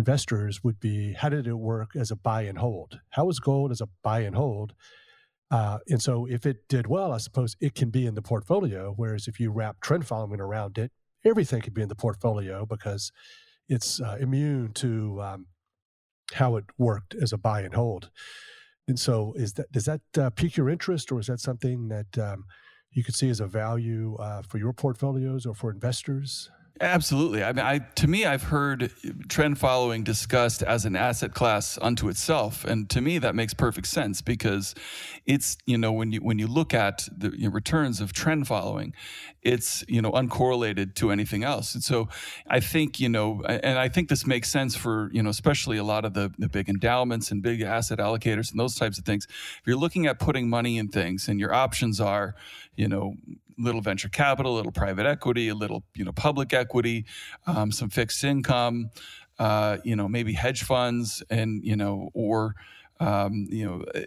investors 0.00 0.64
would 0.64 0.80
be 0.80 1.12
how 1.12 1.28
did 1.28 1.46
it 1.46 1.54
work 1.74 1.90
as 1.94 2.10
a 2.10 2.16
buy 2.16 2.42
and 2.50 2.58
hold? 2.58 3.00
How 3.10 3.26
was 3.26 3.38
gold 3.38 3.70
as 3.70 3.82
a 3.82 3.88
buy 4.02 4.20
and 4.20 4.34
hold? 4.34 4.72
Uh, 5.50 5.78
and 5.88 6.00
so 6.00 6.26
if 6.26 6.46
it 6.46 6.68
did 6.68 6.86
well, 6.86 7.12
I 7.12 7.18
suppose 7.18 7.54
it 7.60 7.74
can 7.74 7.90
be 7.90 8.06
in 8.06 8.14
the 8.14 8.22
portfolio. 8.22 8.94
Whereas 8.96 9.28
if 9.28 9.38
you 9.38 9.50
wrap 9.50 9.80
trend 9.80 10.06
following 10.06 10.40
around 10.40 10.78
it, 10.78 10.90
everything 11.24 11.60
could 11.60 11.74
be 11.74 11.82
in 11.82 11.88
the 11.88 12.02
portfolio 12.06 12.64
because 12.64 13.12
it's 13.68 14.00
uh, 14.00 14.16
immune 14.18 14.72
to 14.84 15.20
um, 15.20 15.46
how 16.32 16.56
it 16.56 16.64
worked 16.78 17.14
as 17.14 17.32
a 17.32 17.38
buy 17.38 17.60
and 17.60 17.74
hold. 17.74 18.10
And 18.88 18.98
so, 18.98 19.34
is 19.36 19.52
that 19.54 19.70
does 19.70 19.84
that 19.84 20.00
uh, 20.18 20.30
pique 20.30 20.56
your 20.56 20.70
interest, 20.70 21.12
or 21.12 21.20
is 21.20 21.26
that 21.26 21.40
something 21.40 21.88
that 21.88 22.18
um, 22.18 22.44
you 22.90 23.04
could 23.04 23.14
see 23.14 23.28
as 23.28 23.40
a 23.40 23.46
value 23.46 24.16
uh, 24.16 24.42
for 24.48 24.58
your 24.58 24.72
portfolios 24.72 25.46
or 25.46 25.54
for 25.54 25.70
investors? 25.70 26.50
Absolutely. 26.78 27.42
I 27.44 27.52
mean, 27.52 27.64
I 27.64 27.78
to 27.96 28.06
me, 28.06 28.24
I've 28.24 28.44
heard 28.44 28.90
trend 29.28 29.58
following 29.58 30.02
discussed 30.02 30.62
as 30.62 30.86
an 30.86 30.96
asset 30.96 31.34
class 31.34 31.78
unto 31.82 32.08
itself, 32.08 32.64
and 32.64 32.88
to 32.88 33.02
me, 33.02 33.18
that 33.18 33.34
makes 33.34 33.52
perfect 33.52 33.86
sense 33.86 34.22
because 34.22 34.74
it's 35.26 35.58
you 35.66 35.76
know 35.76 35.92
when 35.92 36.12
you 36.12 36.20
when 36.20 36.38
you 36.38 36.46
look 36.46 36.72
at 36.72 37.06
the 37.14 37.32
you 37.36 37.48
know, 37.48 37.50
returns 37.52 38.00
of 38.00 38.14
trend 38.14 38.46
following, 38.46 38.94
it's 39.42 39.84
you 39.88 40.00
know 40.00 40.10
uncorrelated 40.12 40.94
to 40.94 41.10
anything 41.10 41.44
else, 41.44 41.74
and 41.74 41.84
so 41.84 42.08
I 42.48 42.60
think 42.60 42.98
you 42.98 43.10
know, 43.10 43.42
and 43.46 43.78
I 43.78 43.88
think 43.90 44.08
this 44.08 44.26
makes 44.26 44.48
sense 44.50 44.74
for 44.74 45.10
you 45.12 45.22
know 45.22 45.30
especially 45.30 45.76
a 45.76 45.84
lot 45.84 46.06
of 46.06 46.14
the 46.14 46.32
the 46.38 46.48
big 46.48 46.70
endowments 46.70 47.30
and 47.30 47.42
big 47.42 47.60
asset 47.60 47.98
allocators 47.98 48.50
and 48.50 48.58
those 48.58 48.74
types 48.74 48.98
of 48.98 49.04
things. 49.04 49.26
If 49.28 49.62
you're 49.66 49.76
looking 49.76 50.06
at 50.06 50.18
putting 50.18 50.48
money 50.48 50.78
in 50.78 50.88
things, 50.88 51.28
and 51.28 51.38
your 51.38 51.52
options 51.52 52.00
are 52.00 52.34
you 52.80 52.88
know 52.88 53.14
little 53.58 53.82
venture 53.82 54.08
capital, 54.08 54.54
a 54.54 54.56
little 54.56 54.72
private 54.72 55.04
equity, 55.04 55.48
a 55.48 55.54
little 55.54 55.84
you 55.94 56.04
know 56.04 56.12
public 56.12 56.54
equity, 56.54 57.04
um, 57.46 57.70
some 57.70 57.90
fixed 57.90 58.24
income, 58.24 58.90
uh, 59.38 59.76
you 59.84 59.94
know 59.94 60.08
maybe 60.08 60.32
hedge 60.32 60.62
funds, 60.62 61.22
and 61.28 61.62
you 61.62 61.76
know 61.76 62.08
or 62.14 62.54
um, 62.98 63.46
you 63.50 63.66
know 63.66 63.84
eh, 63.94 64.04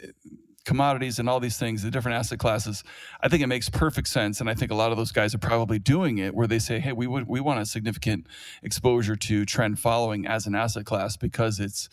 commodities 0.65 1.19
and 1.19 1.29
all 1.29 1.39
these 1.39 1.57
things, 1.57 1.83
the 1.83 1.91
different 1.91 2.17
asset 2.17 2.39
classes, 2.39 2.83
I 3.21 3.27
think 3.27 3.43
it 3.43 3.47
makes 3.47 3.69
perfect 3.69 4.07
sense. 4.07 4.39
And 4.39 4.49
I 4.49 4.53
think 4.53 4.71
a 4.71 4.75
lot 4.75 4.91
of 4.91 4.97
those 4.97 5.11
guys 5.11 5.35
are 5.35 5.39
probably 5.39 5.77
doing 5.77 6.19
it 6.19 6.33
where 6.33 6.47
they 6.47 6.59
say, 6.59 6.79
hey, 6.79 6.93
we 6.93 7.05
would 7.05 7.27
we 7.27 7.41
want 7.41 7.59
a 7.59 7.65
significant 7.65 8.25
exposure 8.63 9.15
to 9.15 9.45
trend 9.45 9.77
following 9.77 10.25
as 10.25 10.47
an 10.47 10.55
asset 10.55 10.85
class 10.85 11.15
because 11.15 11.59
it's 11.59 11.89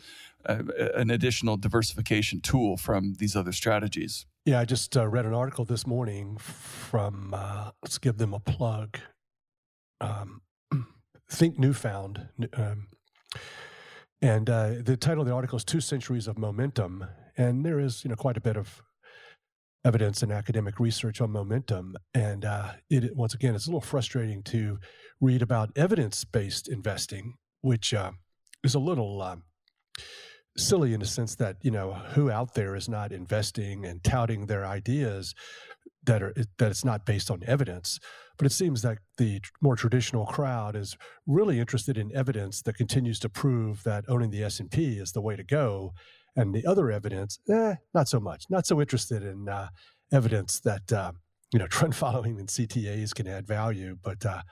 a, 0.46 0.64
an 0.94 1.10
additional 1.10 1.58
diversification 1.58 2.40
tool 2.40 2.78
from 2.78 3.14
these 3.18 3.36
other 3.36 3.52
strategies. 3.52 4.24
Yeah, 4.46 4.58
I 4.58 4.64
just 4.64 4.96
uh, 4.96 5.06
read 5.06 5.26
an 5.26 5.34
article 5.34 5.66
this 5.66 5.86
morning 5.86 6.38
from, 6.38 7.34
uh, 7.34 7.72
let's 7.82 7.98
give 7.98 8.16
them 8.16 8.32
a 8.32 8.40
plug. 8.40 8.98
Um, 10.00 10.40
Think 11.30 11.58
Newfound. 11.58 12.28
Um, 12.54 12.86
and 14.22 14.48
uh, 14.48 14.72
the 14.80 14.96
title 14.96 15.20
of 15.20 15.28
the 15.28 15.34
article 15.34 15.58
is 15.58 15.64
Two 15.64 15.82
Centuries 15.82 16.26
of 16.26 16.38
Momentum. 16.38 17.04
And 17.36 17.66
there 17.66 17.78
is, 17.78 18.02
you 18.02 18.08
know, 18.08 18.16
quite 18.16 18.38
a 18.38 18.40
bit 18.40 18.56
of 18.56 18.82
evidence 19.84 20.22
and 20.22 20.32
academic 20.32 20.80
research 20.80 21.20
on 21.20 21.30
momentum. 21.30 21.96
And 22.14 22.46
uh, 22.46 22.72
it, 22.88 23.14
once 23.14 23.34
again, 23.34 23.54
it's 23.54 23.66
a 23.66 23.68
little 23.68 23.82
frustrating 23.82 24.42
to 24.44 24.78
read 25.20 25.42
about 25.42 25.70
evidence 25.76 26.24
based 26.24 26.66
investing, 26.66 27.34
which 27.60 27.92
uh, 27.92 28.12
is 28.64 28.74
a 28.74 28.80
little 28.80 29.20
um, 29.20 29.42
silly 30.56 30.92
in 30.92 31.00
the 31.00 31.06
sense 31.06 31.36
that 31.36 31.56
you 31.62 31.70
know 31.70 31.92
who 31.92 32.30
out 32.30 32.54
there 32.54 32.74
is 32.74 32.88
not 32.88 33.12
investing 33.12 33.84
and 33.86 34.02
touting 34.02 34.46
their 34.46 34.66
ideas 34.66 35.34
that 36.04 36.22
are 36.22 36.34
that 36.58 36.70
it's 36.70 36.84
not 36.84 37.06
based 37.06 37.30
on 37.30 37.42
evidence. 37.46 37.98
But 38.36 38.46
it 38.46 38.52
seems 38.52 38.80
that 38.82 38.98
the 39.18 39.40
more 39.60 39.76
traditional 39.76 40.24
crowd 40.24 40.74
is 40.74 40.96
really 41.26 41.60
interested 41.60 41.98
in 41.98 42.14
evidence 42.16 42.62
that 42.62 42.76
continues 42.76 43.18
to 43.20 43.28
prove 43.28 43.82
that 43.84 44.04
owning 44.08 44.30
the 44.30 44.42
S&P 44.42 44.96
is 44.98 45.12
the 45.12 45.20
way 45.20 45.36
to 45.36 45.44
go. 45.44 45.92
And 46.36 46.54
the 46.54 46.64
other 46.64 46.90
evidence 46.90 47.38
eh, 47.50 47.74
not 47.92 48.08
so 48.08 48.18
much. 48.18 48.46
Not 48.48 48.66
so 48.66 48.80
interested 48.80 49.22
in 49.22 49.48
uh, 49.48 49.68
evidence 50.10 50.58
that 50.60 50.90
uh, 50.92 51.12
you 51.52 51.58
know 51.58 51.66
trend 51.68 51.94
following 51.94 52.38
and 52.38 52.48
CTAs 52.48 53.14
can 53.14 53.28
add 53.28 53.46
value. 53.46 53.96
But 54.02 54.24
uh, 54.24 54.42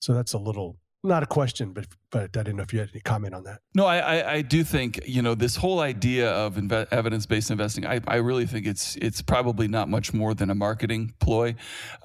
so 0.00 0.12
that's 0.12 0.34
a 0.34 0.38
little 0.38 0.76
not 1.04 1.22
a 1.22 1.26
question, 1.26 1.72
but 1.72 1.86
but 2.10 2.22
I 2.22 2.42
didn't 2.44 2.56
know 2.56 2.62
if 2.62 2.72
you 2.72 2.78
had 2.78 2.90
any 2.92 3.00
comment 3.00 3.34
on 3.34 3.44
that. 3.44 3.60
No, 3.74 3.84
I 3.84 3.98
I, 3.98 4.32
I 4.34 4.42
do 4.42 4.64
think 4.64 5.00
you 5.06 5.20
know 5.20 5.34
this 5.34 5.56
whole 5.56 5.80
idea 5.80 6.30
of 6.30 6.54
inve- 6.54 6.88
evidence 6.90 7.26
based 7.26 7.50
investing. 7.50 7.86
I, 7.86 8.00
I 8.06 8.16
really 8.16 8.46
think 8.46 8.66
it's 8.66 8.96
it's 8.96 9.20
probably 9.20 9.68
not 9.68 9.88
much 9.88 10.14
more 10.14 10.32
than 10.34 10.48
a 10.48 10.54
marketing 10.54 11.12
ploy. 11.20 11.56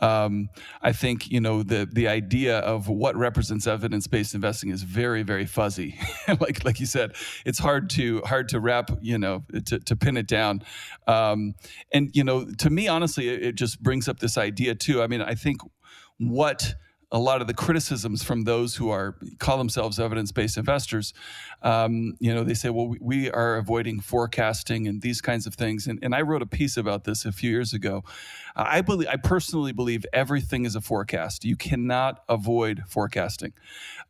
Um, 0.02 0.50
I 0.82 0.92
think 0.92 1.32
you 1.32 1.40
know 1.40 1.64
the 1.64 1.88
the 1.92 2.08
idea 2.08 2.60
of 2.60 2.90
what 2.90 3.16
represents 3.16 3.68
evidence 3.68 4.06
based 4.08 4.36
investing 4.36 4.70
is 4.70 4.84
very 4.84 5.24
very 5.24 5.46
fuzzy. 5.46 5.98
like 6.40 6.66
like 6.66 6.80
you 6.80 6.86
said, 6.86 7.16
it's 7.46 7.60
hard 7.60 7.90
to 7.92 8.22
hard 8.26 8.50
to 8.50 8.60
wrap 8.60 8.92
you 9.02 9.18
know 9.18 9.44
to, 9.66 9.80
to 9.80 9.96
pin 9.96 10.18
it 10.18 10.28
down. 10.28 10.62
Um, 11.08 11.56
and 11.94 12.10
you 12.14 12.26
know 12.26 12.46
to 12.58 12.70
me 12.70 12.90
honestly, 12.90 13.30
it, 13.30 13.44
it 13.44 13.56
just 13.56 13.82
brings 13.82 14.10
up 14.10 14.20
this 14.20 14.38
idea 14.38 14.76
too. 14.76 15.02
I 15.02 15.08
mean, 15.08 15.22
I 15.22 15.36
think 15.36 15.62
what 16.18 16.76
a 17.12 17.20
lot 17.20 17.42
of 17.42 17.48
the 17.48 17.54
criticisms 17.54 18.24
from 18.24 18.44
those 18.44 18.76
who 18.76 18.90
are 18.90 19.16
call 19.40 19.58
themselves 19.58 20.00
evidence-based 20.00 20.58
investors. 20.58 21.14
Um, 21.64 22.16
you 22.20 22.34
know, 22.34 22.44
they 22.44 22.54
say, 22.54 22.70
"Well, 22.70 22.88
we, 22.88 22.98
we, 23.02 23.32
are 23.32 23.58
avoiding 23.58 24.00
forecasting 24.00 24.88
and 24.88 25.02
these 25.02 25.20
kinds 25.20 25.48
of 25.48 25.56
things." 25.56 25.88
And, 25.88 26.00
and 26.04 26.14
I 26.14 26.22
wrote 26.22 26.42
a 26.42 26.46
piece 26.46 26.78
about 26.78 27.06
this 27.06 27.26
a 27.26 27.32
few 27.32 27.50
years 27.50 27.74
ago. 27.74 28.04
I 28.56 28.82
believe, 28.82 29.08
I 29.08 29.16
personally 29.16 29.72
believe, 29.72 30.06
everything 30.14 30.66
is 30.66 30.76
a 30.76 30.82
forecast. 30.82 31.46
You 31.46 31.56
cannot 31.56 32.24
avoid 32.30 32.84
forecasting. 32.88 33.54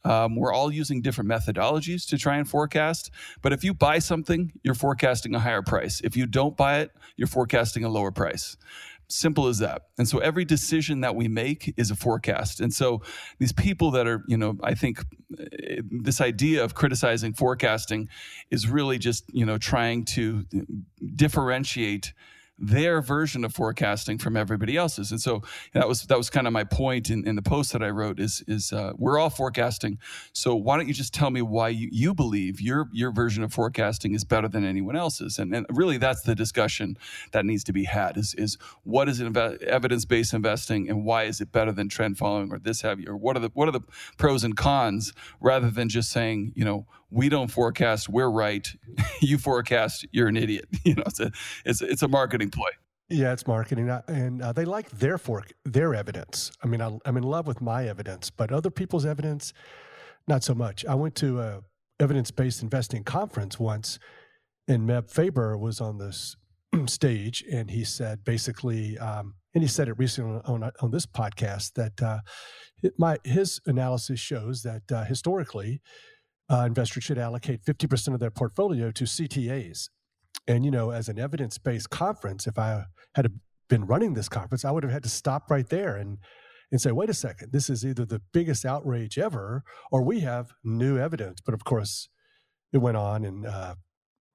Um, 0.04 0.36
we're 0.36 0.54
all 0.54 0.72
using 0.72 1.02
different 1.02 1.30
methodologies 1.30 2.08
to 2.10 2.18
try 2.18 2.38
and 2.38 2.50
forecast. 2.50 3.12
But 3.42 3.54
if 3.54 3.64
you 3.64 3.74
buy 3.74 4.00
something, 4.00 4.52
you're 4.64 4.74
forecasting 4.74 5.36
a 5.36 5.40
higher 5.40 5.62
price. 5.62 6.02
If 6.04 6.18
you 6.18 6.26
don't 6.26 6.58
buy 6.58 6.80
it, 6.80 6.92
you're 7.16 7.28
forecasting 7.28 7.84
a 7.84 7.90
lower 7.90 8.12
price. 8.12 8.58
Simple 9.10 9.48
as 9.48 9.58
that. 9.58 9.84
And 9.98 10.08
so 10.08 10.20
every 10.20 10.46
decision 10.46 11.02
that 11.02 11.16
we 11.16 11.28
make 11.28 11.74
is 11.78 11.90
a 11.90 11.96
forecast. 11.96 12.60
And 12.60 12.72
so 12.72 13.02
these 13.40 13.52
people 13.52 13.90
that 13.92 14.08
are, 14.08 14.24
you 14.28 14.38
know, 14.38 14.58
I 14.64 14.76
think 14.76 15.04
eh, 15.40 15.82
this 15.90 16.22
idea 16.22 16.64
of 16.64 16.76
criticizing 16.76 17.34
forecasting 17.34 18.08
is 18.52 18.68
really 18.68 19.00
just, 19.00 19.26
you 19.34 19.46
know, 19.46 19.58
trying 19.58 20.06
to 20.06 20.46
differentiate 21.16 22.14
their 22.60 23.02
version 23.02 23.46
of 23.46 23.54
forecasting 23.54 24.18
from 24.18 24.36
everybody 24.36 24.76
else's. 24.76 25.12
And 25.12 25.22
so 25.22 25.44
that 25.74 25.88
was 25.88 26.04
that 26.04 26.18
was 26.18 26.30
kind 26.30 26.48
of 26.48 26.54
my 26.54 26.64
point 26.64 27.10
in, 27.10 27.28
in 27.28 27.36
the 27.36 27.42
post 27.42 27.72
that 27.74 27.82
I 27.82 27.90
wrote 27.90 28.20
is 28.20 28.44
is 28.48 28.74
uh, 28.74 28.94
we're 28.98 29.18
all 29.18 29.30
forecasting. 29.30 29.98
So 30.34 30.56
why 30.56 30.78
don't 30.78 30.88
you 30.88 30.94
just 30.94 31.14
tell 31.14 31.30
me 31.30 31.42
why 31.42 31.70
you, 31.70 31.90
you 31.92 32.14
believe 32.14 32.62
your 32.62 32.88
your 32.92 33.12
version 33.12 33.44
of 33.44 33.54
forecasting 33.54 34.14
is 34.14 34.24
better 34.24 34.48
than 34.48 34.66
anyone 34.66 34.96
else's? 34.96 35.40
And, 35.40 35.56
and 35.56 35.66
really 35.70 35.98
that's 35.98 36.22
the 36.22 36.36
discussion 36.36 36.98
that 37.32 37.46
needs 37.46 37.64
to 37.66 37.74
be 37.74 37.86
had 37.86 38.18
is 38.18 38.34
is 38.36 38.58
what 38.84 39.08
is 39.08 39.22
evidence 39.22 40.06
based 40.06 40.34
investing 40.34 40.90
and 40.90 41.06
why 41.06 41.24
is 41.24 41.42
it 41.42 41.52
better 41.52 41.72
than 41.72 41.90
trend 41.90 42.18
following 42.18 42.52
or 42.52 42.60
this 42.60 42.82
have 42.82 43.00
you 43.00 43.08
or 43.08 43.18
what 43.18 43.38
are 43.38 43.40
the 43.40 43.52
what 43.54 43.68
are 43.68 43.72
the 43.72 43.82
pros 44.18 44.44
and 44.44 44.58
cons 44.58 45.14
rather 45.40 45.70
than 45.70 45.90
just 45.90 46.12
saying 46.12 46.52
you 46.56 46.66
know 46.66 46.86
we 47.12 47.30
don't 47.30 47.50
forecast 47.50 48.10
we're 48.10 48.30
right 48.30 48.74
you 49.22 49.38
forecast 49.38 50.06
you're 50.12 50.28
an 50.28 50.38
idiot 50.38 50.66
you 50.84 50.96
know 50.96 51.04
it's 51.06 51.20
a 51.20 51.32
it's, 51.66 51.82
it's 51.82 52.02
a 52.02 52.08
marketing 52.08 52.50
ploy 52.50 52.70
Yeah, 53.12 53.34
it's 53.34 53.48
marketing, 53.48 53.90
and 54.08 54.40
uh, 54.40 54.54
they 54.54 54.66
like 54.66 54.92
their 54.92 55.18
fork, 55.18 55.52
their 55.66 55.96
evidence. 55.96 56.52
I 56.64 56.68
mean, 56.68 56.80
I, 56.80 56.96
am 57.06 57.18
in 57.18 57.24
love 57.24 57.48
with 57.48 57.60
my 57.60 57.88
evidence, 57.88 58.30
but 58.30 58.52
other 58.52 58.70
people's 58.70 59.04
evidence, 59.04 59.52
not 60.28 60.44
so 60.44 60.54
much. 60.54 60.86
I 60.86 60.94
went 60.94 61.16
to 61.16 61.40
a 61.42 61.62
evidence-based 62.00 62.62
investing 62.62 63.04
conference 63.04 63.60
once, 63.60 63.98
and 64.68 64.88
Meb 64.88 65.10
Faber 65.10 65.58
was 65.58 65.82
on 65.82 65.98
this 65.98 66.36
stage, 66.86 67.44
and 67.52 67.72
he 67.72 67.84
said 67.84 68.24
basically, 68.24 68.98
um, 69.00 69.34
and 69.56 69.64
he 69.64 69.68
said 69.68 69.88
it 69.88 69.98
recently 69.98 70.42
on, 70.46 70.64
on, 70.64 70.72
on 70.80 70.92
this 70.92 71.08
podcast 71.08 71.74
that 71.74 72.02
uh, 72.04 72.20
my 73.00 73.18
his 73.24 73.60
analysis 73.66 74.20
shows 74.20 74.62
that 74.62 74.84
uh, 74.92 75.04
historically, 75.04 75.82
uh, 76.50 76.64
investors 76.66 77.04
should 77.04 77.18
allocate 77.18 77.64
50% 77.64 78.14
of 78.14 78.20
their 78.20 78.32
portfolio 78.32 78.92
to 78.92 79.04
CTAs. 79.04 79.90
And 80.48 80.66
you 80.66 80.72
know, 80.72 80.92
as 80.92 81.10
an 81.10 81.20
evidence-based 81.20 81.90
conference, 81.90 82.48
if 82.48 82.58
I 82.58 82.86
had 83.16 83.32
been 83.70 83.86
running 83.86 84.14
this 84.14 84.30
conference, 84.30 84.66
I 84.66 84.72
would 84.72 84.84
have 84.84 84.92
had 84.92 85.04
to 85.04 85.10
stop 85.10 85.50
right 85.50 85.68
there 85.68 85.96
and 85.96 86.18
and 86.72 86.80
say, 86.80 86.92
wait 86.92 87.10
a 87.10 87.16
second, 87.16 87.52
this 87.52 87.68
is 87.68 87.84
either 87.84 88.06
the 88.06 88.22
biggest 88.32 88.64
outrage 88.64 89.18
ever, 89.18 89.64
or 89.92 90.04
we 90.04 90.20
have 90.20 90.52
new 90.64 91.00
evidence. 91.00 91.42
But 91.44 91.56
of 91.56 91.64
course, 91.64 92.10
it 92.72 92.78
went 92.78 92.96
on, 92.96 93.26
and 93.26 93.48
uh, 93.48 93.74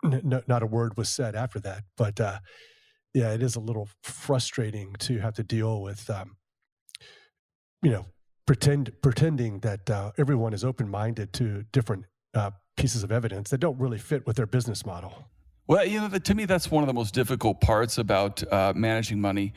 n- 0.05 0.43
not 0.49 0.63
a 0.63 0.67
word 0.67 0.97
was 0.97 1.09
said 1.09 1.37
after 1.37 1.61
that. 1.61 1.85
But 1.97 2.19
uh, 2.19 2.41
yeah, 3.13 3.33
it 3.33 3.43
is 3.43 3.55
a 3.55 3.61
little 3.61 3.89
frustrating 4.03 4.95
to 5.01 5.19
have 5.19 5.35
to 5.35 5.45
deal 5.45 5.81
with, 5.81 6.11
um, 6.11 6.37
you 7.83 7.93
know, 7.93 8.07
pretend 8.47 8.93
pretending 9.03 9.61
that 9.61 9.89
uh, 9.91 10.13
everyone 10.19 10.53
is 10.53 10.65
open 10.65 10.89
minded 10.89 11.33
to 11.35 11.65
different 11.73 12.05
uh, 12.35 12.51
pieces 12.77 13.03
of 13.03 13.13
evidence 13.13 13.51
that 13.51 13.59
don't 13.59 13.79
really 13.79 13.99
fit 13.99 14.27
with 14.27 14.37
their 14.37 14.47
business 14.47 14.85
model. 14.85 15.29
Well, 15.67 15.87
you 15.87 15.99
know, 15.99 16.09
to 16.11 16.35
me, 16.35 16.45
that's 16.45 16.71
one 16.71 16.83
of 16.83 16.89
the 16.89 16.93
most 16.93 17.15
difficult 17.15 17.63
parts 17.63 17.97
about 17.97 18.43
uh, 18.53 18.75
managing 18.77 19.19
money, 19.19 19.55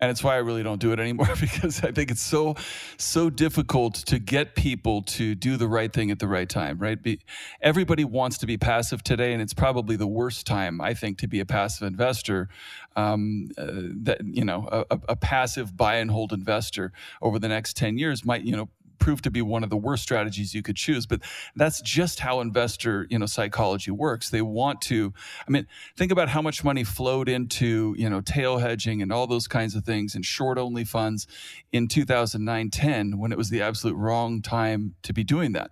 and 0.00 0.10
it's 0.10 0.24
why 0.24 0.36
I 0.36 0.38
really 0.38 0.62
don't 0.62 0.80
do 0.80 0.92
it 0.92 0.98
anymore 0.98 1.28
because 1.40 1.84
I 1.84 1.92
think 1.92 2.10
it's 2.10 2.22
so, 2.22 2.56
so 2.96 3.28
difficult 3.28 3.96
to 4.06 4.18
get 4.18 4.54
people 4.54 5.02
to 5.02 5.34
do 5.34 5.58
the 5.58 5.68
right 5.68 5.92
thing 5.92 6.10
at 6.10 6.18
the 6.18 6.28
right 6.28 6.48
time. 6.48 6.78
Right? 6.78 7.00
Be, 7.02 7.20
everybody 7.60 8.04
wants 8.04 8.38
to 8.38 8.46
be 8.46 8.56
passive 8.56 9.04
today, 9.04 9.34
and 9.34 9.42
it's 9.42 9.52
probably 9.52 9.96
the 9.96 10.06
worst 10.06 10.46
time 10.46 10.80
I 10.80 10.94
think 10.94 11.18
to 11.18 11.28
be 11.28 11.40
a 11.40 11.46
passive 11.46 11.86
investor. 11.86 12.48
Um, 12.96 13.50
uh, 13.58 13.66
that 14.02 14.22
you 14.24 14.44
know, 14.44 14.66
a, 14.72 14.98
a 15.10 15.16
passive 15.16 15.76
buy 15.76 15.96
and 15.96 16.10
hold 16.10 16.32
investor 16.32 16.90
over 17.20 17.38
the 17.38 17.48
next 17.48 17.76
ten 17.76 17.98
years 17.98 18.24
might 18.24 18.44
you 18.44 18.56
know 18.56 18.68
proved 19.00 19.24
to 19.24 19.30
be 19.30 19.42
one 19.42 19.64
of 19.64 19.70
the 19.70 19.76
worst 19.76 20.02
strategies 20.02 20.54
you 20.54 20.62
could 20.62 20.76
choose. 20.76 21.06
But 21.06 21.22
that's 21.56 21.80
just 21.80 22.20
how 22.20 22.40
investor, 22.40 23.06
you 23.10 23.18
know, 23.18 23.26
psychology 23.26 23.90
works. 23.90 24.30
They 24.30 24.42
want 24.42 24.80
to, 24.82 25.12
I 25.48 25.50
mean, 25.50 25.66
think 25.96 26.12
about 26.12 26.28
how 26.28 26.42
much 26.42 26.62
money 26.62 26.84
flowed 26.84 27.28
into, 27.28 27.94
you 27.98 28.08
know, 28.08 28.20
tail 28.20 28.58
hedging 28.58 29.02
and 29.02 29.12
all 29.12 29.26
those 29.26 29.48
kinds 29.48 29.74
of 29.74 29.84
things 29.84 30.14
and 30.14 30.24
short 30.24 30.58
only 30.58 30.84
funds 30.84 31.26
in 31.72 31.88
2009 31.88 32.70
10 32.70 33.18
when 33.18 33.32
it 33.32 33.38
was 33.38 33.50
the 33.50 33.62
absolute 33.62 33.96
wrong 33.96 34.42
time 34.42 34.94
to 35.02 35.12
be 35.12 35.24
doing 35.24 35.52
that. 35.52 35.70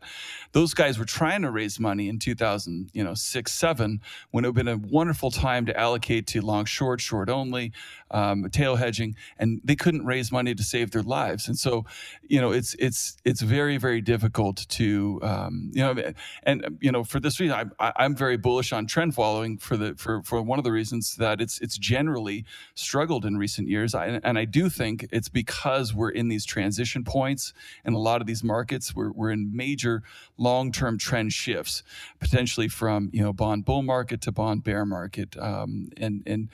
Those 0.52 0.74
guys 0.74 0.98
were 0.98 1.04
trying 1.04 1.42
to 1.42 1.50
raise 1.50 1.78
money 1.78 2.08
in 2.08 2.18
2000, 2.18 2.90
you 2.94 3.04
know, 3.04 3.14
six, 3.14 3.52
seven, 3.52 4.00
when 4.30 4.44
it 4.44 4.48
would 4.48 4.56
have 4.56 4.66
been 4.66 4.84
a 4.84 4.88
wonderful 4.90 5.30
time 5.30 5.66
to 5.66 5.78
allocate 5.78 6.26
to 6.28 6.40
long, 6.40 6.64
short, 6.64 7.00
short 7.00 7.28
only, 7.28 7.72
um, 8.10 8.48
tail 8.50 8.76
hedging, 8.76 9.14
and 9.38 9.60
they 9.62 9.76
couldn't 9.76 10.06
raise 10.06 10.32
money 10.32 10.54
to 10.54 10.62
save 10.62 10.90
their 10.90 11.02
lives. 11.02 11.46
And 11.46 11.58
so, 11.58 11.84
you 12.26 12.40
know, 12.40 12.52
it's, 12.52 12.74
it's, 12.78 13.17
it's 13.24 13.40
very 13.40 13.76
very 13.76 14.00
difficult 14.00 14.66
to 14.68 15.18
um, 15.22 15.70
you 15.72 15.82
know 15.82 16.12
and 16.44 16.78
you 16.80 16.92
know 16.92 17.04
for 17.04 17.20
this 17.20 17.40
reason 17.40 17.72
I, 17.78 17.92
I'm 17.96 18.14
very 18.14 18.36
bullish 18.36 18.72
on 18.72 18.86
trend 18.86 19.14
following 19.14 19.58
for 19.58 19.76
the 19.76 19.94
for 19.96 20.22
for 20.22 20.40
one 20.42 20.58
of 20.58 20.64
the 20.64 20.72
reasons 20.72 21.16
that 21.16 21.40
it's 21.40 21.60
it's 21.60 21.76
generally 21.76 22.44
struggled 22.74 23.24
in 23.24 23.36
recent 23.36 23.68
years. 23.68 23.94
I, 23.94 24.20
and 24.22 24.38
I 24.38 24.44
do 24.44 24.68
think 24.68 25.06
it's 25.10 25.28
because 25.28 25.94
we're 25.94 26.10
in 26.10 26.28
these 26.28 26.44
transition 26.44 27.04
points 27.04 27.52
in 27.84 27.94
a 27.94 27.98
lot 27.98 28.20
of 28.20 28.26
these 28.26 28.44
markets 28.44 28.94
we're, 28.94 29.10
we're 29.12 29.30
in 29.30 29.54
major 29.54 30.02
long-term 30.36 30.98
trend 30.98 31.32
shifts 31.32 31.82
potentially 32.20 32.68
from 32.68 33.10
you 33.12 33.22
know 33.22 33.32
bond 33.32 33.64
bull 33.64 33.82
market 33.82 34.20
to 34.22 34.32
bond 34.32 34.62
bear 34.62 34.86
market. 34.86 35.36
Um, 35.38 35.90
and 35.96 36.22
and 36.26 36.48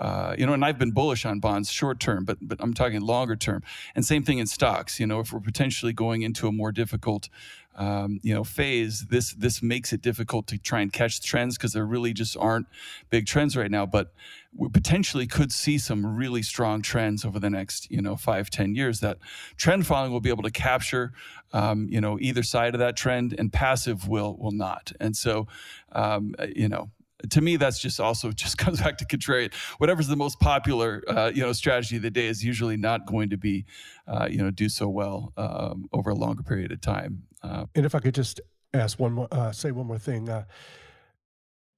uh, 0.00 0.34
you 0.36 0.46
know 0.46 0.52
and 0.52 0.64
I've 0.64 0.78
been 0.78 0.92
bullish 0.92 1.24
on 1.24 1.38
bonds 1.40 1.70
short 1.70 2.00
term 2.00 2.24
but 2.24 2.38
but 2.40 2.58
I'm 2.60 2.74
talking 2.74 3.00
longer 3.00 3.36
term 3.36 3.62
and 3.94 4.04
same 4.04 4.24
thing 4.24 4.38
in 4.38 4.46
stocks 4.46 4.98
you 4.98 5.06
know 5.06 5.20
if 5.20 5.32
we're 5.32 5.40
potentially 5.40 5.92
going 5.92 6.07
going 6.08 6.22
into 6.22 6.48
a 6.48 6.52
more 6.52 6.72
difficult 6.72 7.28
um, 7.76 8.18
you 8.22 8.34
know 8.34 8.44
phase 8.44 9.06
this 9.10 9.34
this 9.34 9.62
makes 9.62 9.92
it 9.92 10.00
difficult 10.00 10.46
to 10.46 10.56
try 10.58 10.80
and 10.80 10.90
catch 10.92 11.20
trends 11.20 11.56
because 11.56 11.74
there 11.74 11.84
really 11.84 12.14
just 12.14 12.34
aren't 12.36 12.66
big 13.10 13.26
trends 13.26 13.56
right 13.56 13.70
now 13.70 13.84
but 13.84 14.12
we 14.56 14.68
potentially 14.70 15.26
could 15.26 15.52
see 15.52 15.76
some 15.76 16.16
really 16.16 16.42
strong 16.42 16.80
trends 16.80 17.24
over 17.24 17.38
the 17.38 17.50
next 17.50 17.90
you 17.90 18.00
know 18.00 18.16
five 18.16 18.48
ten 18.48 18.74
years 18.74 19.00
that 19.00 19.18
trend 19.56 19.86
following 19.86 20.10
will 20.10 20.20
be 20.28 20.30
able 20.30 20.42
to 20.42 20.50
capture 20.50 21.12
um, 21.52 21.86
you 21.90 22.00
know 22.00 22.18
either 22.20 22.42
side 22.42 22.74
of 22.74 22.78
that 22.78 22.96
trend 22.96 23.34
and 23.38 23.52
passive 23.52 24.08
will 24.08 24.36
will 24.38 24.52
not. 24.52 24.92
And 25.00 25.16
so 25.16 25.46
um, 25.92 26.34
you 26.54 26.68
know 26.68 26.90
to 27.30 27.40
me, 27.40 27.56
that's 27.56 27.80
just 27.80 28.00
also 28.00 28.30
just 28.32 28.58
comes 28.58 28.80
back 28.80 28.98
to 28.98 29.04
contrarian. 29.06 29.52
Whatever's 29.78 30.08
the 30.08 30.16
most 30.16 30.40
popular, 30.40 31.02
uh, 31.08 31.30
you 31.34 31.42
know, 31.42 31.52
strategy 31.52 31.96
of 31.96 32.02
the 32.02 32.10
day 32.10 32.26
is 32.26 32.44
usually 32.44 32.76
not 32.76 33.06
going 33.06 33.30
to 33.30 33.36
be, 33.36 33.64
uh, 34.06 34.28
you 34.30 34.38
know, 34.38 34.50
do 34.50 34.68
so 34.68 34.88
well 34.88 35.32
um, 35.36 35.88
over 35.92 36.10
a 36.10 36.14
longer 36.14 36.42
period 36.42 36.72
of 36.72 36.80
time. 36.80 37.22
Uh, 37.42 37.66
and 37.74 37.86
if 37.86 37.94
I 37.94 38.00
could 38.00 38.14
just 38.14 38.40
ask 38.74 38.98
one 38.98 39.12
more, 39.12 39.28
uh, 39.30 39.52
say 39.52 39.70
one 39.70 39.86
more 39.86 39.98
thing. 39.98 40.28
Uh, 40.28 40.44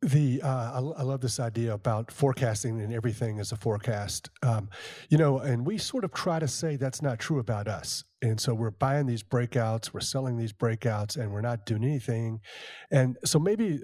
the 0.02 0.40
uh, 0.42 0.48
I, 0.48 1.00
I, 1.00 1.02
love 1.02 1.20
this 1.20 1.38
idea 1.38 1.74
about 1.74 2.10
forecasting 2.10 2.80
and 2.80 2.92
everything 2.92 3.38
as 3.38 3.52
a 3.52 3.56
forecast. 3.56 4.30
Um, 4.42 4.70
you 5.10 5.18
know, 5.18 5.40
and 5.40 5.66
we 5.66 5.76
sort 5.76 6.04
of 6.04 6.14
try 6.14 6.38
to 6.38 6.48
say 6.48 6.76
that's 6.76 7.02
not 7.02 7.18
true 7.18 7.38
about 7.38 7.68
us. 7.68 8.04
And 8.22 8.40
so 8.40 8.54
we're 8.54 8.70
buying 8.70 9.06
these 9.06 9.22
breakouts, 9.22 9.92
we're 9.92 10.00
selling 10.00 10.38
these 10.38 10.54
breakouts, 10.54 11.18
and 11.18 11.30
we're 11.30 11.42
not 11.42 11.66
doing 11.66 11.84
anything. 11.84 12.40
And 12.90 13.18
so 13.26 13.38
maybe 13.38 13.80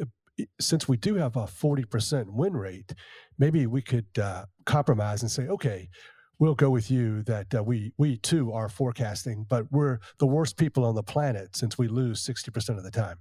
since 0.61 0.89
we 0.89 0.97
do 0.97 1.15
have 1.15 1.37
a 1.37 1.45
40% 1.45 2.27
win 2.29 2.57
rate, 2.57 2.95
maybe 3.39 3.67
we 3.67 3.83
could 3.83 4.07
uh, 4.21 4.47
compromise 4.65 5.23
and 5.23 5.31
say, 5.31 5.47
okay, 5.49 5.89
we'll 6.39 6.55
go 6.55 6.71
with 6.71 6.91
you 6.91 7.23
that 7.23 7.55
uh, 7.55 7.63
we 7.63 7.93
we 7.97 8.19
too 8.19 8.53
are 8.53 8.69
forecasting, 8.69 9.47
but 9.49 9.71
we're 9.71 9.99
the 10.19 10.27
worst 10.27 10.57
people 10.57 10.85
on 10.85 10.95
the 10.95 11.03
planet 11.03 11.57
since 11.57 11.79
we 11.79 11.89
lose 11.89 12.25
60% 12.25 12.77
of 12.77 12.85
the 12.85 12.91
time. 12.91 13.19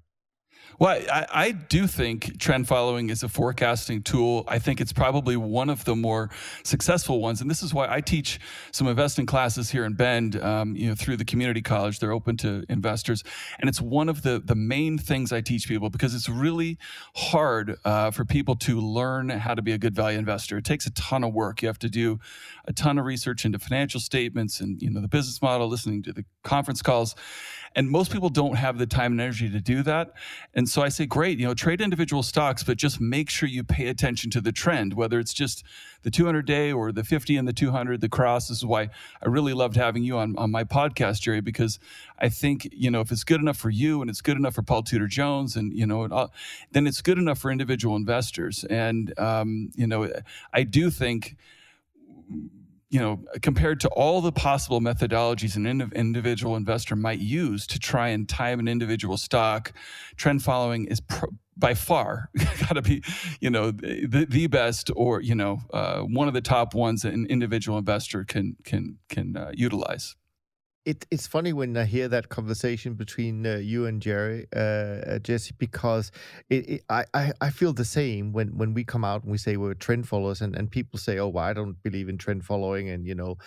Well, 0.78 1.02
I, 1.12 1.26
I, 1.34 1.52
do 1.52 1.88
think 1.88 2.38
trend 2.38 2.68
following 2.68 3.10
is 3.10 3.24
a 3.24 3.30
forecasting 3.30 4.02
tool. 4.02 4.44
I 4.48 4.60
think 4.60 4.82
it's 4.82 4.92
probably 4.92 5.38
one 5.38 5.70
of 5.70 5.86
the 5.86 5.96
more 5.96 6.30
successful 6.64 7.22
ones, 7.22 7.40
and 7.40 7.50
this 7.50 7.64
is 7.64 7.74
why 7.74 7.88
I 7.90 8.02
teach 8.02 8.40
some 8.72 8.88
investing 8.88 9.26
classes 9.26 9.70
here 9.70 9.86
in 9.86 9.94
Bend. 9.94 10.42
Um, 10.42 10.76
you 10.76 10.90
know, 10.90 10.96
through 10.96 11.16
the 11.18 11.26
community 11.26 11.62
college, 11.62 12.00
they're 12.00 12.12
open 12.12 12.36
to 12.38 12.66
investors, 12.68 13.24
and 13.60 13.70
it's 13.70 13.80
one 13.80 14.10
of 14.10 14.24
the 14.24 14.42
the 14.44 14.56
main 14.56 14.98
things 14.98 15.32
I 15.32 15.40
teach 15.40 15.68
people 15.68 15.90
because 15.90 16.14
it's 16.14 16.28
really 16.28 16.78
hard 17.16 17.78
uh, 17.86 18.12
for 18.12 18.26
people 18.26 18.58
to 18.58 18.80
learn 18.80 19.30
how 19.30 19.54
to 19.54 19.62
be 19.62 19.72
a 19.72 19.78
good 19.78 19.96
value 19.96 20.20
investor. 20.20 20.58
It 20.58 20.66
takes 20.66 20.86
a 20.86 20.92
ton 20.92 21.24
of 21.24 21.34
work. 21.34 21.62
You 21.62 21.70
have 21.70 21.80
to 21.80 21.90
do 21.90 22.20
a 22.66 22.74
ton 22.74 22.98
of 22.98 23.06
research 23.06 23.46
into 23.46 23.60
financial 23.60 24.02
statements 24.02 24.60
and 24.60 24.82
you 24.82 24.90
know 24.90 25.00
the 25.02 25.08
business 25.08 25.42
model, 25.42 25.70
listening 25.70 26.04
to 26.04 26.14
the 26.14 26.26
conference 26.44 26.82
calls, 26.82 27.16
and 27.76 27.90
most 27.90 28.12
people 28.12 28.30
don't 28.30 28.56
have 28.56 28.78
the 28.78 28.88
time 28.88 29.12
and 29.12 29.22
energy 29.22 29.50
to 29.50 29.60
do 29.60 29.84
that. 29.84 30.14
And 30.54 30.68
so 30.68 30.82
I 30.82 30.90
say, 30.90 31.06
great, 31.06 31.40
you 31.40 31.46
know, 31.46 31.54
trade 31.54 31.82
individual 31.82 32.24
stocks, 32.24 32.64
but 32.64 32.78
just 32.78 33.02
make 33.02 33.30
sure 33.30 33.50
you 33.50 33.64
pay 33.64 33.88
attention 33.88 34.32
to 34.32 34.42
the 34.42 34.54
trend, 34.54 34.94
whether 34.94 35.20
it's 35.20 35.34
just 35.34 35.64
the 36.04 36.10
200 36.10 36.46
day 36.46 36.72
or 36.72 36.92
the 36.92 37.04
50 37.04 37.36
and 37.36 37.48
the 37.48 37.54
200, 37.54 38.00
the 38.00 38.08
cross. 38.08 38.48
This 38.48 38.60
is 38.60 38.66
why 38.66 38.90
I 39.22 39.28
really 39.28 39.54
loved 39.54 39.76
having 39.76 40.04
you 40.04 40.18
on, 40.18 40.38
on 40.38 40.52
my 40.52 40.64
podcast, 40.64 41.22
Jerry, 41.22 41.42
because 41.42 41.78
I 42.18 42.30
think, 42.30 42.70
you 42.72 42.90
know, 42.90 43.02
if 43.02 43.12
it's 43.12 43.26
good 43.26 43.42
enough 43.42 43.58
for 43.58 43.70
you 43.70 44.02
and 44.02 44.10
it's 44.10 44.22
good 44.22 44.38
enough 44.38 44.56
for 44.56 44.62
Paul 44.62 44.84
Tudor 44.84 45.08
Jones 45.08 45.58
and, 45.58 45.74
you 45.74 45.86
know, 45.86 46.30
then 46.72 46.88
it's 46.88 47.02
good 47.02 47.18
enough 47.18 47.40
for 47.40 47.52
individual 47.52 47.98
investors. 47.98 48.64
And, 48.70 49.18
um, 49.20 49.72
you 49.76 49.88
know, 49.88 50.10
I 50.54 50.64
do 50.64 50.90
think 50.90 51.36
you 52.96 53.02
know, 53.02 53.20
compared 53.42 53.82
to 53.82 53.90
all 53.90 54.22
the 54.22 54.32
possible 54.32 54.80
methodologies 54.80 55.58
an 55.58 55.66
individual 55.94 56.56
investor 56.56 56.96
might 56.96 57.20
use 57.20 57.68
to 57.68 57.78
try 57.78 58.08
and 58.08 58.30
time 58.30 58.58
an 58.58 58.70
individual 58.70 59.18
stock, 59.18 59.74
trend 60.16 60.42
following 60.42 60.86
is 60.86 61.02
by 61.58 61.74
far 61.74 62.30
got 62.62 62.76
to 62.76 62.82
be, 62.82 63.04
you 63.42 63.50
know, 63.50 63.72
the, 63.72 64.26
the 64.30 64.48
best 64.48 64.92
or 64.96 65.20
you 65.20 65.36
know 65.36 65.60
uh, 65.74 66.04
one 66.04 66.30
of 66.30 66.34
the 66.34 66.40
top 66.40 66.74
ones 66.74 67.02
that 67.02 67.14
an 67.14 67.26
individual 67.30 67.78
investor 67.78 68.24
can 68.24 68.56
can 68.64 68.98
can 69.10 69.36
uh, 69.36 69.52
utilize 69.54 70.16
it, 70.86 71.06
it's 71.10 71.26
funny 71.26 71.52
when 71.52 71.76
I 71.76 71.86
hear 71.86 72.08
that 72.10 72.30
conversation 72.30 72.94
between 72.94 73.46
uh, 73.46 73.56
you 73.56 73.88
and 73.88 74.02
Jerry, 74.02 74.46
uh, 74.56 74.60
uh, 74.60 75.20
Jesse, 75.20 75.56
because 75.58 76.12
it, 76.50 76.70
it, 76.70 76.84
I, 76.90 77.34
I, 77.42 77.50
feel 77.50 77.74
the 77.74 77.84
same 77.84 78.32
when, 78.32 78.56
when 78.56 78.76
we 78.76 78.84
come 78.84 79.04
out 79.04 79.24
and 79.24 79.32
we 79.32 79.40
say 79.40 79.58
we're 79.58 79.74
trend 79.74 80.08
followers, 80.08 80.42
and, 80.42 80.56
and 80.56 80.70
people 80.70 81.00
say, 81.00 81.18
"Oh, 81.18 81.28
well, 81.30 81.44
I 81.44 81.54
don't 81.54 81.82
believe 81.82 82.08
in 82.08 82.20
trend 82.20 82.46
following," 82.46 82.90
and 82.90 83.06
you 83.08 83.16
know, 83.16 83.38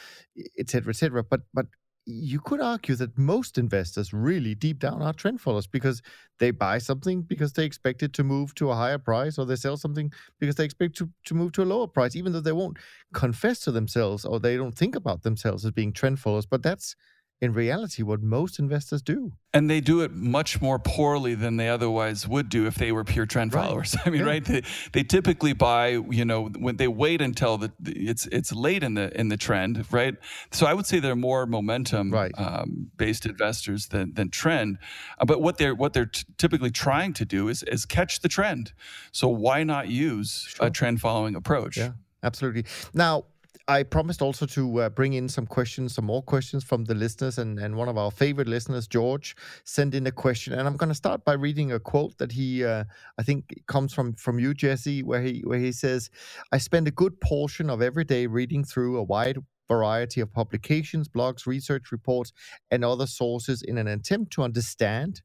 etc. 0.59 0.91
etc. 0.91 1.22
But 1.22 1.43
but 1.55 1.66
you 2.11 2.41
could 2.41 2.61
argue 2.61 2.97
that 2.97 3.16
most 3.18 3.59
investors 3.59 4.14
really 4.14 4.55
deep 4.55 4.78
down 4.78 5.03
are 5.03 5.12
trend 5.12 5.41
followers 5.43 5.66
because 5.66 6.01
they 6.39 6.51
buy 6.51 6.78
something 6.78 7.20
because 7.20 7.53
they 7.53 7.66
expect 7.66 8.03
it 8.03 8.14
to 8.14 8.24
move 8.24 8.55
to 8.55 8.70
a 8.70 8.74
higher 8.74 8.97
price 8.97 9.36
or 9.36 9.45
they 9.45 9.57
sell 9.57 9.76
something 9.76 10.11
because 10.41 10.55
they 10.55 10.64
expect 10.64 10.97
to, 10.97 11.11
to 11.26 11.34
move 11.34 11.53
to 11.53 11.62
a 11.62 11.66
lower 11.66 11.86
price, 11.86 12.16
even 12.16 12.32
though 12.32 12.41
they 12.41 12.53
won't 12.53 12.78
confess 13.12 13.61
to 13.61 13.70
themselves 13.70 14.24
or 14.24 14.41
they 14.41 14.57
don't 14.57 14.76
think 14.76 14.97
about 14.97 15.22
themselves 15.22 15.66
as 15.66 15.70
being 15.70 15.93
trend 15.93 16.18
followers. 16.18 16.47
But 16.47 16.62
that's 16.62 16.97
in 17.41 17.53
reality 17.53 18.03
what 18.03 18.20
most 18.20 18.59
investors 18.59 19.01
do. 19.01 19.32
And 19.55 19.70
they 19.70 19.80
do 19.80 20.01
it 20.01 20.12
much 20.12 20.61
more 20.61 20.78
poorly 20.78 21.34
than 21.34 21.57
they 21.57 21.68
otherwise 21.68 22.26
would 22.26 22.49
do 22.49 22.66
if 22.66 22.74
they 22.74 22.91
were 22.91 23.05
pure 23.05 23.26
trend 23.26 23.55
right. 23.55 23.64
followers. 23.64 23.97
I 24.05 24.11
mean, 24.11 24.22
yeah. 24.22 24.26
right? 24.26 24.45
They, 24.45 24.62
they 24.93 25.05
typically 25.05 25.53
buy, 25.53 25.89
you 25.89 26.24
know, 26.24 26.47
when 26.47 26.76
they 26.76 26.89
wait 26.89 27.20
until 27.22 27.57
the, 27.57 27.72
it's 27.84 28.26
it's 28.26 28.53
late 28.53 28.82
in 28.82 28.95
the 28.95 29.18
in 29.18 29.28
the 29.28 29.36
trend, 29.36 29.86
right? 29.93 30.16
So 30.51 30.66
I 30.66 30.74
would 30.74 30.86
say 30.86 30.99
they're 30.99 31.16
more 31.16 31.47
momentum 31.47 32.12
right. 32.12 32.32
um, 32.36 32.91
based 32.97 33.24
investors 33.24 33.86
than 33.86 34.14
than 34.14 34.30
trend. 34.30 34.78
Uh, 35.18 35.24
but 35.24 35.41
what 35.41 35.59
they're 35.59 35.74
what 35.74 35.93
they're 35.93 36.07
t- 36.07 36.24
typically 36.39 36.70
trying 36.70 37.12
to 37.14 37.24
do 37.24 37.49
is 37.49 37.62
is 37.64 37.86
catch 37.86 38.20
the 38.20 38.28
trend. 38.28 38.72
So 39.12 39.28
why 39.28 39.62
not 39.62 39.89
use 39.89 40.47
sure. 40.49 40.66
a 40.66 40.70
trend 40.70 41.01
following 41.01 41.36
approach? 41.36 41.76
Yeah, 41.76 41.93
absolutely. 42.22 42.64
Now 42.93 43.24
I 43.69 43.83
promised 43.83 44.23
also 44.23 44.47
to 44.47 44.81
uh, 44.81 44.89
bring 44.89 45.12
in 45.12 45.29
some 45.29 45.47
questions, 45.47 45.95
some 45.95 46.07
more 46.07 46.23
questions 46.23 46.64
from 46.64 46.87
the 46.87 46.95
listeners, 46.95 47.37
and, 47.37 47.59
and 47.59 47.77
one 47.77 47.89
of 47.89 47.99
our 47.99 48.11
favorite 48.11 48.49
listeners, 48.49 48.87
George, 48.89 49.37
sent 49.64 49.95
in 49.95 50.07
a 50.07 50.11
question, 50.11 50.55
and 50.55 50.66
I'm 50.66 50.79
going 50.79 50.89
to 50.89 50.95
start 50.95 51.23
by 51.27 51.35
reading 51.35 51.73
a 51.73 51.79
quote 51.79 52.16
that 52.16 52.33
he, 52.33 52.64
uh, 52.64 52.85
I 53.19 53.23
think, 53.23 53.62
comes 53.66 53.93
from 53.93 54.14
from 54.14 54.39
you, 54.39 54.55
Jesse, 54.55 55.03
where 55.03 55.21
he 55.21 55.43
where 55.45 55.59
he 55.59 55.73
says, 55.73 56.09
"I 56.51 56.57
spend 56.57 56.89
a 56.89 56.91
good 56.91 57.21
portion 57.21 57.69
of 57.69 57.83
every 57.83 58.05
day 58.05 58.27
reading 58.27 58.64
through 58.64 58.97
a 58.97 59.03
wide 59.03 59.39
variety 59.69 60.23
of 60.23 60.33
publications, 60.33 61.09
blogs, 61.09 61.47
research 61.47 61.93
reports, 61.93 62.33
and 62.71 62.83
other 62.83 63.07
sources 63.07 63.61
in 63.61 63.77
an 63.77 63.87
attempt 63.87 64.33
to 64.33 64.43
understand 64.43 65.21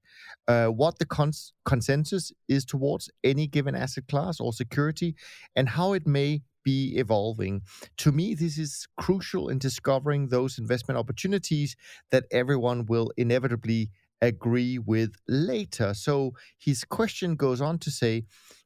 uh, 0.50 0.68
what 0.68 1.00
the 1.00 1.06
cons- 1.06 1.54
consensus 1.64 2.34
is 2.50 2.66
towards 2.66 3.10
any 3.24 3.48
given 3.48 3.74
asset 3.74 4.06
class 4.10 4.41
or 4.41 4.52
security 4.52 5.16
and 5.56 5.70
how 5.70 5.94
it 5.94 6.06
may 6.06 6.41
be 6.64 6.95
evolving. 6.97 7.61
To 7.97 8.11
me, 8.11 8.34
this 8.34 8.57
is 8.57 8.88
crucial 8.97 9.49
in 9.49 9.59
discovering 9.59 10.28
those 10.28 10.57
investment 10.57 10.97
opportunities 10.97 11.76
that 12.11 12.26
everyone 12.32 12.86
will 12.86 13.11
inevitably 13.18 13.91
agree 14.22 14.80
with 14.80 15.16
later. 15.28 15.93
So 15.93 16.34
his 16.57 16.84
question 16.86 17.36
goes 17.36 17.59
on 17.61 17.78
to 17.80 17.91
say, 17.91 18.24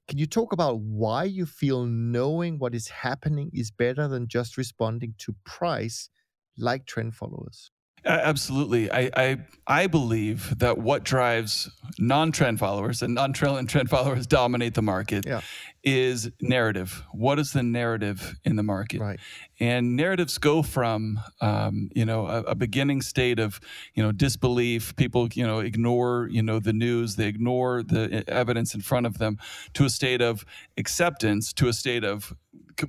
can 0.08 0.18
you 0.18 0.28
talk 0.28 0.54
about 0.54 0.80
why 0.80 1.24
you 1.26 1.45
feel 1.45 1.86
knowing 1.86 2.60
what 2.60 2.74
is 2.74 2.88
happening 2.88 3.50
is 3.54 3.72
better 3.72 4.08
than 4.08 4.28
just 4.28 4.58
responding 4.58 5.16
to 5.18 5.36
price 5.43 6.10
like 6.58 6.86
trend 6.86 7.16
followers? 7.16 7.72
Absolutely. 8.06 8.89
I, 8.89 9.10
I, 9.18 9.38
I 9.68 9.88
believe 9.88 10.58
that 10.60 10.78
what 10.78 11.04
drives 11.04 11.70
non-trend 12.00 12.60
followers 12.60 13.02
and 13.02 13.14
non-trend 13.14 13.70
trend 13.70 13.89
followers 13.89 14.28
dominate 14.28 14.74
the 14.74 14.82
market 14.82 15.26
yeah. 15.26 15.41
is 15.84 16.30
narrative. 16.41 17.04
What 17.12 17.39
is 17.39 17.54
the 17.54 17.64
narrative 17.64 18.36
in 18.43 18.56
the 18.56 18.64
market? 18.64 19.02
Right. 19.02 19.20
And 19.60 19.95
narratives 19.95 20.38
go 20.38 20.62
from 20.62 21.20
um, 21.41 21.89
you 21.95 22.06
know 22.06 22.28
a, 22.28 22.41
a, 22.41 22.56
beginning 22.56 23.02
state 23.02 23.39
of 23.39 23.60
you 23.95 24.04
know 24.04 24.12
disbelief. 24.12 24.95
People 24.95 25.28
you 25.34 25.45
know 25.45 25.60
ignore 25.60 26.28
you 26.32 26.43
know 26.43 26.60
the 26.60 26.74
news. 26.74 27.16
They 27.16 27.28
ignore 27.28 27.84
the 27.84 28.24
evidence 28.28 28.76
in 28.76 28.82
front 28.82 29.06
of 29.06 29.18
them 29.18 29.38
to 29.74 29.86
a 29.86 29.89
state 29.89 30.22
of 30.22 30.45
acceptance. 30.78 31.54
To 31.54 31.68
a 31.68 31.74
state 31.74 32.04
of 32.04 32.34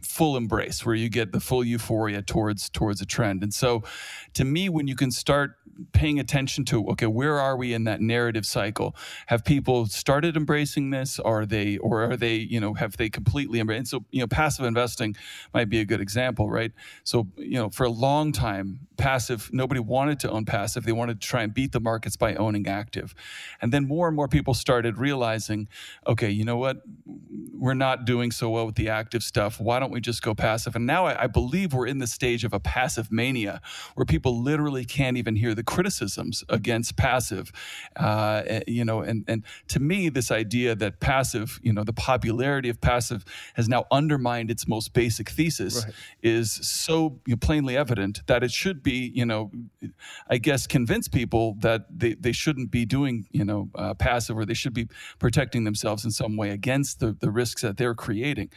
full 0.02 0.36
embrace 0.36 0.84
where 0.84 0.94
you 0.94 1.08
get 1.08 1.32
the 1.32 1.40
full 1.40 1.64
euphoria 1.64 2.20
towards 2.20 2.68
towards 2.68 3.00
a 3.00 3.06
trend 3.06 3.42
and 3.42 3.54
so 3.54 3.82
to 4.34 4.44
me 4.44 4.68
when 4.68 4.86
you 4.86 4.94
can 4.94 5.10
start 5.10 5.52
paying 5.92 6.18
attention 6.18 6.64
to 6.64 6.86
okay 6.88 7.06
where 7.06 7.38
are 7.38 7.56
we 7.56 7.72
in 7.72 7.84
that 7.84 8.00
narrative 8.00 8.44
cycle? 8.44 8.96
Have 9.26 9.44
people 9.44 9.86
started 9.86 10.36
embracing 10.36 10.90
this? 10.90 11.18
Are 11.18 11.46
they 11.46 11.78
or 11.78 12.02
are 12.02 12.16
they 12.16 12.36
you 12.36 12.60
know 12.60 12.74
have 12.74 12.96
they 12.96 13.08
completely 13.08 13.60
embraced 13.60 13.78
and 13.78 13.88
so 13.88 14.04
you 14.10 14.20
know 14.20 14.26
passive 14.26 14.64
investing 14.64 15.16
might 15.54 15.68
be 15.68 15.80
a 15.80 15.84
good 15.84 16.00
example 16.00 16.50
right? 16.50 16.72
So 17.04 17.28
you 17.36 17.54
know 17.54 17.70
for 17.70 17.84
a 17.84 17.90
long 17.90 18.32
time 18.32 18.80
passive 18.96 19.50
nobody 19.52 19.80
wanted 19.80 20.20
to 20.20 20.30
own 20.30 20.44
passive. 20.44 20.84
They 20.84 20.92
wanted 20.92 21.20
to 21.20 21.26
try 21.26 21.42
and 21.42 21.54
beat 21.54 21.72
the 21.72 21.80
markets 21.80 22.16
by 22.16 22.34
owning 22.34 22.66
active. 22.66 23.14
And 23.60 23.72
then 23.72 23.86
more 23.86 24.08
and 24.08 24.16
more 24.16 24.28
people 24.28 24.54
started 24.54 24.98
realizing 24.98 25.68
okay 26.06 26.30
you 26.30 26.44
know 26.44 26.56
what? 26.56 26.78
We're 27.52 27.74
not 27.74 28.04
doing 28.04 28.30
so 28.30 28.50
well 28.50 28.66
with 28.66 28.76
the 28.76 28.88
active 28.88 29.22
stuff. 29.22 29.60
Why 29.60 29.80
don't 29.80 29.90
we 29.90 30.00
just 30.00 30.22
go 30.22 30.34
passive? 30.34 30.76
And 30.76 30.86
now 30.86 31.06
I, 31.06 31.24
I 31.24 31.26
believe 31.26 31.72
we're 31.72 31.86
in 31.86 31.98
the 31.98 32.06
stage 32.06 32.44
of 32.44 32.52
a 32.52 32.60
passive 32.60 33.10
mania 33.10 33.60
where 33.94 34.04
people 34.04 34.42
literally 34.42 34.84
can't 34.84 35.16
even 35.16 35.36
hear 35.36 35.54
the 35.54 35.62
criticisms 35.68 36.44
against 36.48 36.96
passive. 36.96 37.52
Uh, 37.94 38.42
eh, 38.46 38.60
you 38.66 38.84
know, 38.84 39.02
and 39.02 39.24
and 39.28 39.44
to 39.68 39.78
me, 39.78 40.08
this 40.08 40.30
idea 40.30 40.74
that 40.74 40.98
passive, 41.00 41.60
you 41.62 41.74
know, 41.74 41.84
the 41.84 41.92
popularity 41.92 42.70
of 42.70 42.80
passive 42.80 43.22
has 43.54 43.68
now 43.68 43.84
undermined 43.90 44.50
its 44.50 44.66
most 44.66 44.94
basic 44.94 45.28
thesis 45.28 45.84
right. 45.84 45.94
is 46.22 46.52
so 46.52 47.20
you 47.26 47.34
know, 47.34 47.36
plainly 47.36 47.76
evident 47.76 48.22
that 48.28 48.42
it 48.42 48.50
should 48.50 48.82
be, 48.82 49.12
you 49.14 49.26
know, 49.26 49.50
I 50.28 50.38
guess 50.38 50.66
convince 50.66 51.06
people 51.06 51.56
that 51.60 51.82
they, 51.90 52.14
they 52.14 52.32
shouldn't 52.32 52.70
be 52.70 52.86
doing, 52.86 53.26
you 53.30 53.44
know, 53.44 53.68
uh, 53.74 53.92
passive 53.92 54.38
or 54.38 54.46
they 54.46 54.54
should 54.54 54.74
be 54.74 54.88
protecting 55.18 55.64
themselves 55.64 56.02
in 56.06 56.10
some 56.10 56.38
way 56.38 56.50
against 56.50 57.00
the, 57.00 57.14
the 57.20 57.30
risks 57.30 57.60
that 57.60 57.76
they're 57.76 57.94
creating. 57.94 58.48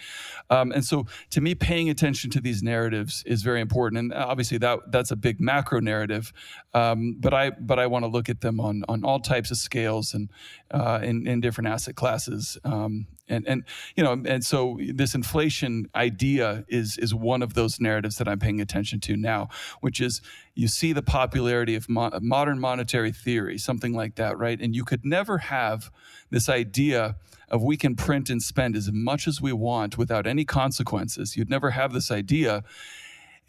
Um, 0.49 0.71
and 0.71 0.85
so 0.85 1.07
to 1.31 1.41
me, 1.41 1.55
paying 1.55 1.89
attention 1.89 2.29
to 2.31 2.39
these 2.39 2.63
narratives 2.63 3.23
is 3.25 3.41
very 3.41 3.59
important. 3.59 3.99
And 3.99 4.13
obviously 4.13 4.57
that 4.59 4.79
that's 4.93 5.11
a 5.11 5.17
big 5.17 5.41
macro 5.41 5.81
narrative. 5.81 6.31
Um, 6.73 7.00
um, 7.01 7.17
but 7.19 7.33
I 7.33 7.49
but 7.51 7.79
I 7.79 7.87
want 7.87 8.03
to 8.03 8.09
look 8.09 8.29
at 8.29 8.41
them 8.41 8.59
on 8.59 8.83
on 8.87 9.03
all 9.03 9.19
types 9.19 9.51
of 9.51 9.57
scales 9.57 10.13
and 10.13 10.29
uh, 10.71 10.99
in, 11.03 11.27
in 11.27 11.41
different 11.41 11.67
asset 11.67 11.95
classes. 11.95 12.57
Um, 12.63 13.07
and 13.27 13.47
and 13.47 13.63
you 13.95 14.03
know 14.03 14.21
and 14.25 14.43
so 14.43 14.77
this 14.93 15.15
inflation 15.15 15.87
idea 15.95 16.65
is 16.67 16.97
is 16.97 17.13
one 17.13 17.41
of 17.41 17.53
those 17.53 17.79
narratives 17.79 18.17
that 18.17 18.27
I'm 18.27 18.39
paying 18.39 18.61
attention 18.61 18.99
to 19.01 19.15
now, 19.15 19.49
which 19.81 20.01
is 20.01 20.21
you 20.53 20.67
see 20.67 20.93
the 20.93 21.01
popularity 21.01 21.75
of 21.75 21.89
mo- 21.89 22.11
modern 22.21 22.59
monetary 22.59 23.11
theory, 23.11 23.57
something 23.57 23.93
like 23.93 24.15
that, 24.15 24.37
right? 24.37 24.59
And 24.59 24.75
you 24.75 24.83
could 24.83 25.05
never 25.05 25.39
have 25.39 25.91
this 26.29 26.49
idea 26.49 27.15
of 27.49 27.61
we 27.61 27.77
can 27.77 27.95
print 27.95 28.29
and 28.29 28.41
spend 28.41 28.75
as 28.75 28.91
much 28.91 29.27
as 29.27 29.41
we 29.41 29.51
want 29.51 29.97
without 29.97 30.25
any 30.25 30.45
consequences. 30.45 31.35
You'd 31.35 31.49
never 31.49 31.71
have 31.71 31.91
this 31.93 32.09
idea 32.09 32.63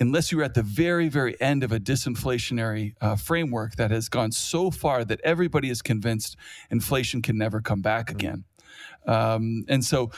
unless 0.02 0.32
you're 0.32 0.42
at 0.42 0.54
the 0.54 0.62
very, 0.64 1.08
very 1.08 1.40
end 1.40 1.62
of 1.62 1.70
a 1.70 1.78
disinflationary 1.78 2.94
uh, 3.00 3.14
framework 3.14 3.76
that 3.76 3.92
has 3.92 4.08
gone 4.08 4.32
so 4.32 4.68
far 4.68 5.04
that 5.04 5.20
everybody 5.22 5.70
is 5.70 5.80
convinced 5.80 6.36
inflation 6.70 7.22
can 7.22 7.38
never 7.38 7.60
come 7.60 7.80
back 7.80 8.06
mm-hmm. 8.06 8.16
again. 8.16 8.44
Um, 9.06 9.64
and 9.68 9.84
so, 9.84 10.10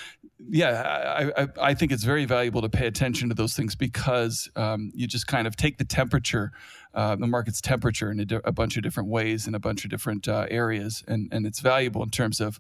yeah, 0.49 1.31
I, 1.37 1.43
I, 1.43 1.49
I, 1.61 1.75
think 1.75 1.93
it's 1.93 2.05
very 2.05 2.25
valuable 2.25 2.63
to 2.63 2.69
pay 2.69 2.87
attention 2.87 3.29
to 3.29 3.35
those 3.35 3.55
things 3.55 3.75
because 3.75 4.51
um, 4.57 4.91
you 4.95 5.07
just 5.07 5.27
kind 5.27 5.47
of 5.47 5.55
take 5.57 5.79
the 5.79 5.85
temperature, 5.85 6.53
uh, 6.95 7.17
the 7.17 7.27
market's 7.27 7.61
temperature 7.61 8.11
in 8.11 8.21
a, 8.21 8.25
di- 8.25 8.41
a, 8.45 8.53
bunch 8.53 8.77
of 8.77 8.83
different 8.83 9.09
ways 9.09 9.47
in 9.47 9.55
a 9.55 9.59
bunch 9.59 9.85
of 9.85 9.91
different 9.91 10.29
uh, 10.29 10.47
areas, 10.51 11.03
and, 11.09 11.29
and 11.33 11.47
it's 11.47 11.61
valuable 11.61 12.03
in 12.03 12.11
terms 12.11 12.41
of 12.41 12.59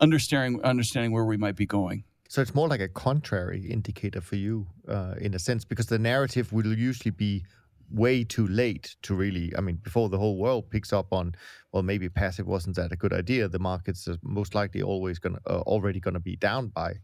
understanding 0.00 0.62
understanding 0.62 1.12
where 1.12 1.24
we 1.24 1.36
might 1.36 1.56
be 1.56 1.66
going. 1.66 2.04
So 2.28 2.42
it's 2.42 2.54
more 2.54 2.68
like 2.68 2.80
a 2.80 2.88
contrary 2.88 3.66
indicator 3.66 4.20
for 4.20 4.36
you, 4.36 4.66
uh, 4.88 5.14
in 5.20 5.34
a 5.34 5.38
sense, 5.38 5.64
because 5.64 5.86
the 5.86 5.98
narrative 5.98 6.52
will 6.52 6.76
usually 6.76 7.10
be 7.10 7.44
way 7.90 8.24
too 8.24 8.46
late 8.48 8.96
to 9.02 9.14
really. 9.14 9.52
I 9.56 9.60
mean, 9.60 9.76
before 9.76 10.08
the 10.08 10.18
whole 10.18 10.36
world 10.36 10.70
picks 10.70 10.92
up 10.92 11.12
on, 11.12 11.34
well, 11.72 11.82
maybe 11.82 12.08
passive 12.08 12.46
wasn't 12.46 12.76
that 12.76 12.92
a 12.92 12.96
good 12.96 13.12
idea. 13.12 13.48
The 13.48 13.58
markets 13.58 14.08
are 14.08 14.18
most 14.22 14.54
likely 14.54 14.82
always 14.82 15.18
going 15.18 15.38
uh, 15.46 15.60
already 15.60 16.00
going 16.00 16.14
to 16.14 16.20
be 16.20 16.36
down 16.36 16.68
by 16.68 16.94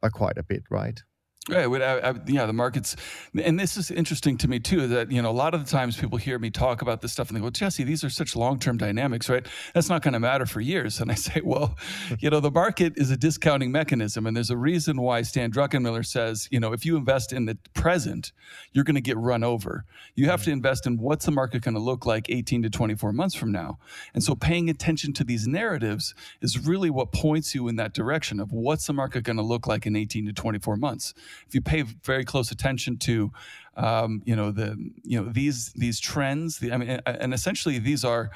by 0.00 0.08
quite 0.10 0.38
a 0.38 0.42
bit, 0.42 0.64
right? 0.70 1.00
Right. 1.46 1.66
I, 1.82 1.98
I, 1.98 2.14
yeah, 2.26 2.46
the 2.46 2.54
markets, 2.54 2.96
and 3.38 3.60
this 3.60 3.76
is 3.76 3.90
interesting 3.90 4.38
to 4.38 4.48
me 4.48 4.58
too. 4.60 4.86
That 4.86 5.12
you 5.12 5.20
know, 5.20 5.28
a 5.28 5.32
lot 5.32 5.52
of 5.52 5.62
the 5.62 5.70
times 5.70 5.94
people 5.94 6.16
hear 6.16 6.38
me 6.38 6.48
talk 6.48 6.80
about 6.80 7.02
this 7.02 7.12
stuff 7.12 7.28
and 7.28 7.36
they 7.36 7.42
go, 7.42 7.50
"Jesse, 7.50 7.84
these 7.84 8.02
are 8.02 8.08
such 8.08 8.34
long-term 8.34 8.78
dynamics, 8.78 9.28
right? 9.28 9.46
That's 9.74 9.90
not 9.90 10.00
going 10.00 10.14
to 10.14 10.20
matter 10.20 10.46
for 10.46 10.62
years." 10.62 11.00
And 11.04 11.10
I 11.10 11.16
say, 11.16 11.42
"Well, 11.44 11.76
you 12.18 12.30
know, 12.30 12.40
the 12.40 12.50
market 12.50 12.94
is 12.96 13.10
a 13.10 13.16
discounting 13.18 13.70
mechanism, 13.70 14.26
and 14.26 14.34
there's 14.34 14.48
a 14.48 14.56
reason 14.56 15.02
why 15.02 15.20
Stan 15.20 15.52
Druckenmiller 15.52 16.06
says, 16.06 16.48
you 16.50 16.58
know, 16.58 16.72
if 16.72 16.86
you 16.86 16.96
invest 16.96 17.30
in 17.30 17.44
the 17.44 17.58
present, 17.74 18.32
you're 18.72 18.84
going 18.84 18.94
to 18.94 19.02
get 19.02 19.18
run 19.18 19.44
over. 19.44 19.84
You 20.14 20.30
have 20.30 20.40
to 20.44 20.46
mm-hmm. 20.46 20.56
invest 20.56 20.86
in 20.86 20.96
what's 20.96 21.26
the 21.26 21.30
market 21.30 21.60
going 21.60 21.74
to 21.74 21.80
look 21.80 22.06
like 22.06 22.30
18 22.30 22.62
to 22.62 22.70
24 22.70 23.12
months 23.12 23.34
from 23.34 23.52
now. 23.52 23.78
And 24.14 24.22
so, 24.22 24.34
paying 24.34 24.70
attention 24.70 25.12
to 25.12 25.24
these 25.24 25.46
narratives 25.46 26.14
is 26.40 26.66
really 26.66 26.88
what 26.88 27.12
points 27.12 27.54
you 27.54 27.68
in 27.68 27.76
that 27.76 27.92
direction 27.92 28.40
of 28.40 28.50
what's 28.50 28.86
the 28.86 28.94
market 28.94 29.24
going 29.24 29.36
to 29.36 29.42
look 29.42 29.66
like 29.66 29.84
in 29.84 29.94
18 29.94 30.24
to 30.24 30.32
24 30.32 30.78
months." 30.78 31.12
If 31.46 31.54
you 31.54 31.60
pay 31.60 31.82
very 31.82 32.24
close 32.24 32.50
attention 32.50 32.98
to, 32.98 33.32
um, 33.76 34.22
you 34.24 34.36
know, 34.36 34.50
the 34.50 34.76
you 35.02 35.20
know 35.20 35.30
these 35.30 35.72
these 35.72 36.00
trends, 36.00 36.58
the, 36.58 36.72
I 36.72 36.76
mean, 36.76 37.00
and 37.06 37.34
essentially 37.34 37.78
these 37.78 38.04
are 38.04 38.30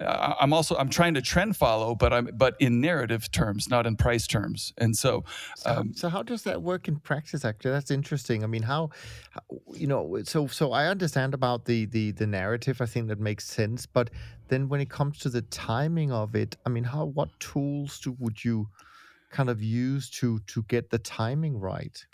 I'm 0.00 0.52
also 0.52 0.76
I'm 0.76 0.90
trying 0.90 1.14
to 1.14 1.22
trend 1.22 1.56
follow, 1.56 1.94
but 1.94 2.12
I'm 2.12 2.30
but 2.34 2.56
in 2.60 2.80
narrative 2.80 3.30
terms, 3.32 3.68
not 3.68 3.86
in 3.86 3.96
price 3.96 4.26
terms. 4.26 4.72
And 4.78 4.96
so, 4.96 5.24
um, 5.66 5.92
so, 5.92 6.02
so, 6.02 6.08
how 6.08 6.22
does 6.22 6.42
that 6.44 6.62
work 6.62 6.86
in 6.86 6.96
practice? 7.00 7.44
Actually, 7.44 7.72
that's 7.72 7.90
interesting. 7.90 8.44
I 8.44 8.46
mean, 8.46 8.62
how, 8.62 8.90
how, 9.30 9.40
you 9.74 9.88
know, 9.88 10.20
so 10.22 10.46
so 10.46 10.72
I 10.72 10.86
understand 10.86 11.34
about 11.34 11.64
the 11.64 11.86
the 11.86 12.12
the 12.12 12.26
narrative. 12.26 12.80
I 12.80 12.86
think 12.86 13.08
that 13.08 13.18
makes 13.18 13.44
sense. 13.44 13.86
But 13.86 14.10
then 14.48 14.68
when 14.68 14.80
it 14.80 14.88
comes 14.88 15.18
to 15.20 15.30
the 15.30 15.42
timing 15.42 16.12
of 16.12 16.36
it, 16.36 16.56
I 16.64 16.68
mean, 16.68 16.84
how 16.84 17.06
what 17.06 17.28
tools 17.40 17.98
do 17.98 18.14
would 18.20 18.44
you 18.44 18.68
kind 19.30 19.50
of 19.50 19.60
use 19.60 20.08
to 20.10 20.38
to 20.46 20.62
get 20.68 20.90
the 20.90 20.98
timing 20.98 21.58
right? 21.58 22.06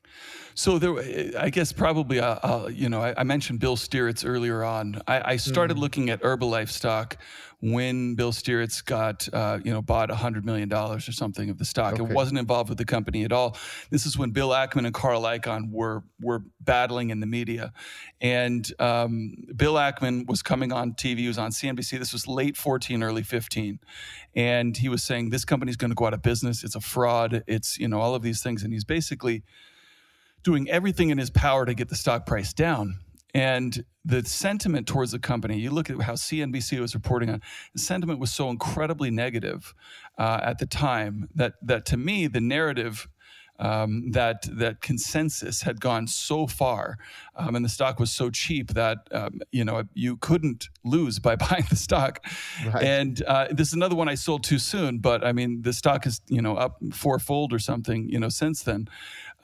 So 0.55 0.79
there, 0.79 0.95
I 1.37 1.51
guess 1.51 1.73
probably, 1.73 2.21
uh, 2.21 2.39
uh, 2.43 2.69
you 2.73 2.89
know, 2.89 3.03
I, 3.03 3.15
I, 3.19 3.25
mentioned 3.25 3.59
Bill 3.59 3.77
Stiritz 3.77 4.25
earlier 4.25 4.63
on. 4.63 5.03
I, 5.09 5.33
I 5.33 5.37
started 5.37 5.77
mm. 5.77 5.81
looking 5.81 6.11
at 6.11 6.23
Herbalife 6.23 6.69
stock 6.69 7.19
when 7.61 8.15
Bill 8.15 8.31
Stiritz 8.31 8.85
got, 8.85 9.29
uh, 9.33 9.59
you 9.65 9.73
know, 9.73 9.83
bought 9.83 10.11
$100 10.11 10.45
million 10.45 10.73
or 10.73 11.01
something 11.01 11.51
of 11.51 11.59
the 11.59 11.65
stock. 11.65 11.95
Okay. 11.95 12.05
It 12.05 12.11
wasn't 12.11 12.39
involved 12.39 12.69
with 12.69 12.79
the 12.79 12.85
company 12.85 13.25
at 13.25 13.33
all. 13.33 13.57
This 13.91 14.07
is 14.07 14.17
when 14.17 14.31
Bill 14.31 14.51
Ackman 14.51 14.85
and 14.85 14.95
Carl 14.95 15.23
Icahn 15.23 15.73
were, 15.73 16.05
were 16.21 16.45
battling 16.61 17.11
in 17.11 17.19
the 17.19 17.27
media. 17.27 17.73
And 18.21 18.71
um, 18.79 19.35
Bill 19.57 19.75
Ackman 19.75 20.29
was 20.29 20.41
coming 20.41 20.73
on 20.73 20.93
TV, 20.93 21.19
he 21.19 21.29
was 21.29 21.39
on 21.39 21.51
CNBC. 21.51 21.99
This 21.99 22.13
was 22.13 22.29
late 22.29 22.57
14, 22.57 23.03
early 23.03 23.23
15. 23.23 23.81
And 24.37 24.77
he 24.77 24.89
was 24.89 25.03
saying, 25.03 25.31
this 25.31 25.45
company's 25.45 25.77
going 25.77 25.91
to 25.91 25.97
go 25.97 26.07
out 26.07 26.15
of 26.15 26.23
business. 26.23 26.63
It's 26.63 26.77
a 26.77 26.81
fraud. 26.81 27.43
It's, 27.49 27.77
you 27.79 27.89
know, 27.89 28.01
all 28.01 28.15
of 28.15 28.23
these 28.23 28.41
things. 28.41 28.63
And 28.63 28.73
he's 28.73 28.85
basically 28.85 29.43
doing 30.45 30.71
everything 30.71 31.11
in 31.11 31.19
his 31.19 31.31
power 31.31 31.67
to 31.67 31.75
get 31.75 31.89
the 31.89 31.97
stock 31.97 32.27
price 32.27 32.53
down. 32.53 33.01
And 33.35 33.85
the 34.05 34.25
sentiment 34.25 34.87
towards 34.87 35.11
the 35.11 35.19
company, 35.19 35.59
you 35.59 35.71
look 35.71 35.91
at 35.91 36.01
how 36.03 36.13
CNBC 36.13 36.79
was 36.79 36.95
reporting 36.95 37.31
on, 37.31 37.43
the 37.73 37.81
sentiment 37.81 38.21
was 38.21 38.33
so 38.33 38.49
incredibly 38.49 39.11
negative 39.11 39.75
uh, 40.17 40.39
at 40.43 40.59
the 40.59 40.67
time 40.67 41.29
that 41.35 41.55
that 41.63 41.85
to 41.87 41.97
me 41.97 42.29
the 42.29 42.41
narrative 42.41 43.09
um, 43.59 44.11
that 44.11 44.47
that 44.59 44.81
consensus 44.81 45.63
had 45.63 45.81
gone 45.81 46.07
so 46.07 46.47
far, 46.47 46.99
um, 47.37 47.55
and 47.55 47.65
the 47.65 47.69
stock 47.69 48.01
was 48.01 48.11
so 48.11 48.31
cheap 48.31 48.73
that 48.75 48.99
um, 49.13 49.41
you 49.53 49.65
know 49.65 49.85
you 49.95 50.17
couldn't 50.17 50.69
lose 50.85 51.19
by 51.19 51.37
buying 51.51 51.65
the 51.71 51.77
stock. 51.77 52.25
Right. 52.67 52.83
And 52.83 53.23
uh, 53.23 53.49
this 53.51 53.69
is 53.69 53.75
another 53.75 53.95
one 53.95 54.09
I 54.09 54.17
sold 54.17 54.43
too 54.43 54.59
soon, 54.59 54.99
but 54.99 55.25
I 55.25 55.33
mean 55.33 55.63
the 55.63 55.73
stock 55.73 56.07
is 56.07 56.21
you 56.29 56.43
know 56.43 56.57
up 56.57 56.79
fourfold 56.93 57.53
or 57.53 57.59
something 57.59 58.09
you 58.09 58.19
know 58.19 58.29
since 58.29 58.63
then. 58.63 58.89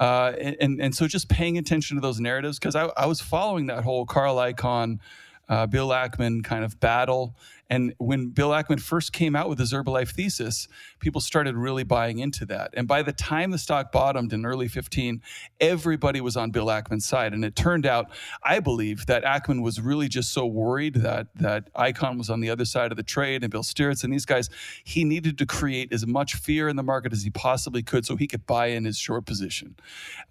Uh, 0.01 0.33
and 0.59 0.81
and 0.81 0.95
so 0.95 1.07
just 1.07 1.29
paying 1.29 1.59
attention 1.59 1.97
to 1.97 2.01
those 2.01 2.19
narratives 2.19 2.59
because 2.59 2.75
I, 2.75 2.87
I 2.97 3.05
was 3.05 3.21
following 3.21 3.67
that 3.67 3.85
whole 3.85 4.07
Carl 4.07 4.37
Icahn, 4.37 4.99
uh, 5.47 5.67
Bill 5.67 5.91
Ackman 5.91 6.43
kind 6.43 6.65
of 6.65 6.81
battle, 6.81 7.37
and 7.71 7.95
when 7.99 8.31
Bill 8.31 8.51
Ackman 8.51 8.81
first 8.81 9.13
came 9.13 9.37
out 9.37 9.49
with 9.49 9.61
his 9.61 9.73
Herbalife 9.73 10.11
thesis, 10.11 10.67
people 10.99 11.21
started 11.21 11.55
really 11.55 11.85
buying 11.85 12.19
into 12.19 12.45
that. 12.47 12.75
And 12.75 12.89
by 12.89 13.03
the 13.03 13.13
time 13.13 13.53
the 13.53 13.59
stock 13.59 13.93
bottomed 13.93 14.33
in 14.33 14.45
early 14.45 14.67
15, 14.67 15.23
everybody 15.61 16.21
was 16.21 16.37
on 16.37 16.51
Bill 16.51 16.67
Ackman's 16.67 17.07
side. 17.07 17.33
And 17.33 17.45
it 17.45 17.55
turned 17.55 17.87
out, 17.87 18.11
I 18.43 18.59
believe, 18.59 19.07
that 19.07 19.23
Ackman 19.23 19.63
was 19.63 19.81
really 19.81 20.09
just 20.09 20.33
so 20.33 20.47
worried 20.47 20.95
that 20.97 21.29
that 21.37 21.73
Icahn 21.75 22.19
was 22.19 22.29
on 22.29 22.41
the 22.41 22.51
other 22.51 22.65
side 22.65 22.91
of 22.91 22.97
the 22.97 23.05
trade 23.05 23.45
and 23.45 23.53
Bill 23.53 23.63
Stiritz 23.63 24.03
and 24.03 24.13
these 24.13 24.27
guys. 24.27 24.51
He 24.83 25.05
needed 25.05 25.39
to 25.39 25.47
create 25.47 25.93
as 25.93 26.05
much 26.05 26.35
fear 26.35 26.69
in 26.69 26.75
the 26.75 26.83
market 26.83 27.13
as 27.13 27.23
he 27.23 27.31
possibly 27.31 27.85
could 27.85 28.05
so 28.05 28.17
he 28.17 28.27
could 28.27 28.47
buy 28.47 28.67
in 28.67 28.85
his 28.85 28.99
short 28.99 29.27
position. 29.27 29.77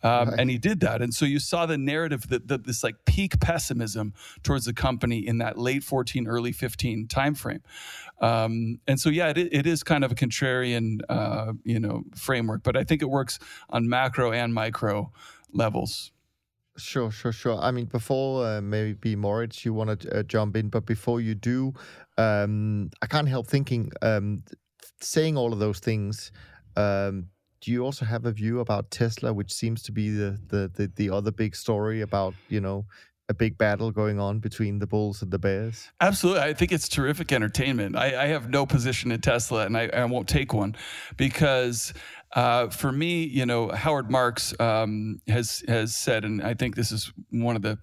Um, 0.03 0.29
right. 0.29 0.39
And 0.39 0.49
he 0.49 0.57
did 0.57 0.81
that. 0.81 1.01
And 1.01 1.13
so 1.13 1.23
you 1.23 1.39
saw 1.39 1.65
the 1.65 1.77
narrative 1.77 2.27
that, 2.27 2.49
that 2.49 2.65
this 2.65 2.83
like 2.83 2.95
peak 3.05 3.39
pessimism 3.39 4.13
towards 4.43 4.65
the 4.65 4.73
company 4.73 5.25
in 5.25 5.37
that 5.37 5.57
late 5.57 5.85
14, 5.85 6.27
early 6.27 6.51
15 6.51 7.07
time 7.07 7.28
time 7.29 7.35
frame. 7.35 7.61
Um, 8.21 8.79
and 8.87 8.99
so, 8.99 9.09
yeah, 9.09 9.29
it, 9.29 9.37
it 9.37 9.67
is 9.67 9.83
kind 9.83 10.03
of 10.03 10.11
a 10.11 10.15
contrarian, 10.15 10.99
uh, 11.09 11.53
you 11.63 11.79
know, 11.79 12.03
framework, 12.15 12.63
but 12.63 12.75
I 12.75 12.83
think 12.83 13.01
it 13.01 13.09
works 13.09 13.39
on 13.69 13.87
macro 13.87 14.31
and 14.31 14.53
micro 14.53 15.11
levels. 15.53 16.11
Sure, 16.77 17.11
sure, 17.11 17.31
sure. 17.33 17.59
I 17.59 17.71
mean, 17.71 17.85
before 17.85 18.45
uh, 18.45 18.61
maybe 18.61 19.15
Moritz, 19.15 19.65
you 19.65 19.73
want 19.73 20.01
to 20.01 20.19
uh, 20.19 20.23
jump 20.23 20.55
in, 20.55 20.69
but 20.69 20.85
before 20.85 21.19
you 21.19 21.35
do, 21.35 21.73
um, 22.17 22.89
I 23.01 23.07
can't 23.07 23.27
help 23.27 23.47
thinking, 23.47 23.91
um, 24.01 24.43
saying 25.01 25.37
all 25.37 25.51
of 25.51 25.59
those 25.59 25.79
things. 25.79 26.31
Um, 26.77 27.27
do 27.61 27.71
you 27.71 27.83
also 27.83 28.05
have 28.05 28.25
a 28.25 28.31
view 28.31 28.61
about 28.61 28.91
Tesla, 28.91 29.33
which 29.33 29.51
seems 29.51 29.83
to 29.83 29.91
be 29.91 30.09
the, 30.09 30.39
the 30.47 30.71
the 30.73 30.91
the 30.95 31.09
other 31.09 31.31
big 31.31 31.53
story 31.55 31.99
about 31.99 32.33
you 32.47 32.61
know 32.61 32.85
a 33.29 33.33
big 33.33 33.57
battle 33.57 33.91
going 33.91 34.19
on 34.19 34.39
between 34.39 34.79
the 34.79 34.87
Bulls 34.87 35.21
and 35.21 35.31
the 35.31 35.39
Bears? 35.39 35.89
Absolutely. 36.01 36.41
I 36.41 36.53
think 36.53 36.71
it's 36.71 36.89
terrific 36.89 37.31
entertainment. 37.31 37.95
I, 37.95 38.23
I 38.23 38.27
have 38.27 38.49
no 38.49 38.65
position 38.65 39.11
in 39.11 39.21
Tesla 39.21 39.65
and 39.65 39.77
I, 39.77 39.87
I 39.93 40.03
won't 40.05 40.27
take 40.27 40.51
one 40.51 40.75
because 41.15 41.93
uh, 42.33 42.67
for 42.67 42.91
me, 42.91 43.23
you 43.23 43.45
know, 43.45 43.69
Howard 43.69 44.09
Marks 44.09 44.59
um, 44.59 45.21
has 45.27 45.63
has 45.67 45.95
said, 45.95 46.25
and 46.25 46.41
I 46.41 46.53
think 46.53 46.75
this 46.75 46.91
is 46.91 47.11
one 47.29 47.55
of 47.55 47.61
the 47.61 47.79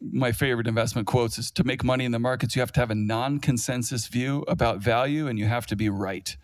my 0.00 0.32
favorite 0.32 0.66
investment 0.66 1.06
quotes 1.06 1.38
is 1.38 1.50
to 1.50 1.64
make 1.64 1.84
money 1.84 2.04
in 2.04 2.12
the 2.12 2.18
markets, 2.18 2.56
you 2.56 2.60
have 2.60 2.72
to 2.72 2.80
have 2.80 2.90
a 2.90 2.94
non-consensus 2.94 4.06
view 4.06 4.42
about 4.48 4.78
value 4.78 5.28
and 5.28 5.38
you 5.38 5.46
have 5.46 5.66
to 5.66 5.76
be 5.76 5.90
right. 5.90 6.36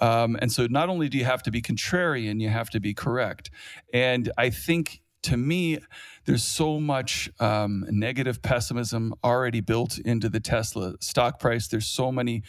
Um, 0.00 0.36
and 0.40 0.52
so 0.52 0.68
not 0.70 0.88
only 0.88 1.08
do 1.08 1.18
you 1.18 1.24
have 1.24 1.42
to 1.42 1.50
be 1.50 1.60
contrarian, 1.60 2.40
you 2.40 2.48
have 2.48 2.70
to 2.70 2.78
be 2.78 2.94
correct. 2.94 3.50
And 3.92 4.30
I 4.38 4.50
think 4.50 5.00
to 5.22 5.36
me, 5.36 5.78
there's 6.24 6.44
so 6.44 6.78
much 6.80 7.30
um, 7.40 7.84
negative 7.90 8.42
pessimism 8.42 9.14
already 9.24 9.60
built 9.60 9.98
into 9.98 10.28
the 10.28 10.40
Tesla 10.40 10.94
stock 11.00 11.40
price. 11.40 11.68
There's 11.68 11.86
so 11.86 12.12
many 12.12 12.42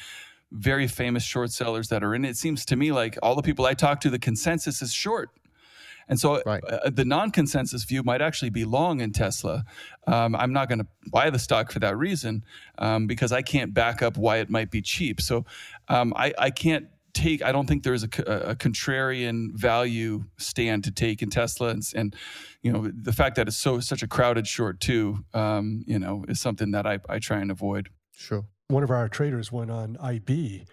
very 0.51 0.87
famous 0.87 1.23
short 1.23 1.51
sellers 1.51 1.89
that 1.89 2.03
are 2.03 2.15
in 2.15 2.25
it. 2.25 2.29
It 2.29 2.37
seems 2.37 2.65
to 2.65 2.75
me 2.75 2.91
like 2.91 3.17
all 3.21 3.35
the 3.35 3.41
people 3.41 3.65
I 3.65 3.73
talk 3.73 4.01
to, 4.01 4.09
the 4.09 4.19
consensus 4.19 4.81
is 4.81 4.93
short. 4.93 5.29
And 6.09 6.19
so 6.19 6.41
right. 6.43 6.63
uh, 6.63 6.89
the 6.89 7.05
non 7.05 7.29
consensus 7.29 7.83
view 7.83 8.01
might 8.01 8.21
actually 8.21 8.49
be 8.49 8.65
long 8.65 8.99
in 8.99 9.11
Tesla. 9.11 9.63
Um, 10.07 10.35
I'm 10.35 10.51
not 10.51 10.67
going 10.67 10.79
to 10.79 10.87
buy 11.11 11.29
the 11.29 11.37
stock 11.37 11.71
for 11.71 11.79
that 11.79 11.95
reason 11.97 12.43
um, 12.79 13.05
because 13.05 13.31
I 13.31 13.43
can't 13.43 13.75
back 13.75 14.01
up 14.01 14.17
why 14.17 14.37
it 14.37 14.49
might 14.49 14.71
be 14.71 14.81
cheap. 14.81 15.21
So 15.21 15.45
um, 15.87 16.13
I, 16.15 16.33
I 16.37 16.49
can't 16.49 16.87
take 17.13 17.41
i 17.43 17.51
don't 17.51 17.67
think 17.67 17.83
there's 17.83 18.03
a, 18.03 18.07
a, 18.25 18.55
contrarian 18.55 19.53
value 19.53 20.23
stand 20.37 20.83
to 20.83 20.91
take 20.91 21.21
in 21.21 21.29
tesla. 21.29 21.69
And, 21.69 21.83
and, 21.95 22.15
you 22.61 22.71
know 22.71 22.91
the 22.93 23.13
fact 23.13 23.35
that 23.37 23.47
it's 23.47 23.57
so 23.57 23.79
such 23.79 24.03
a 24.03 24.07
crowded 24.07 24.47
short 24.47 24.79
too 24.79 25.19
um, 25.33 25.83
you 25.87 25.97
know 25.97 26.25
is 26.27 26.39
something 26.41 26.71
that 26.71 26.85
I, 26.85 26.99
I 27.07 27.19
try 27.19 27.39
and 27.39 27.51
avoid. 27.51 27.89
Sure. 28.11 28.43
One 28.67 28.83
of 28.83 28.91
our 28.91 29.07
traders 29.07 29.51
went 29.51 29.71
on 29.71 29.97
ib 30.03 30.65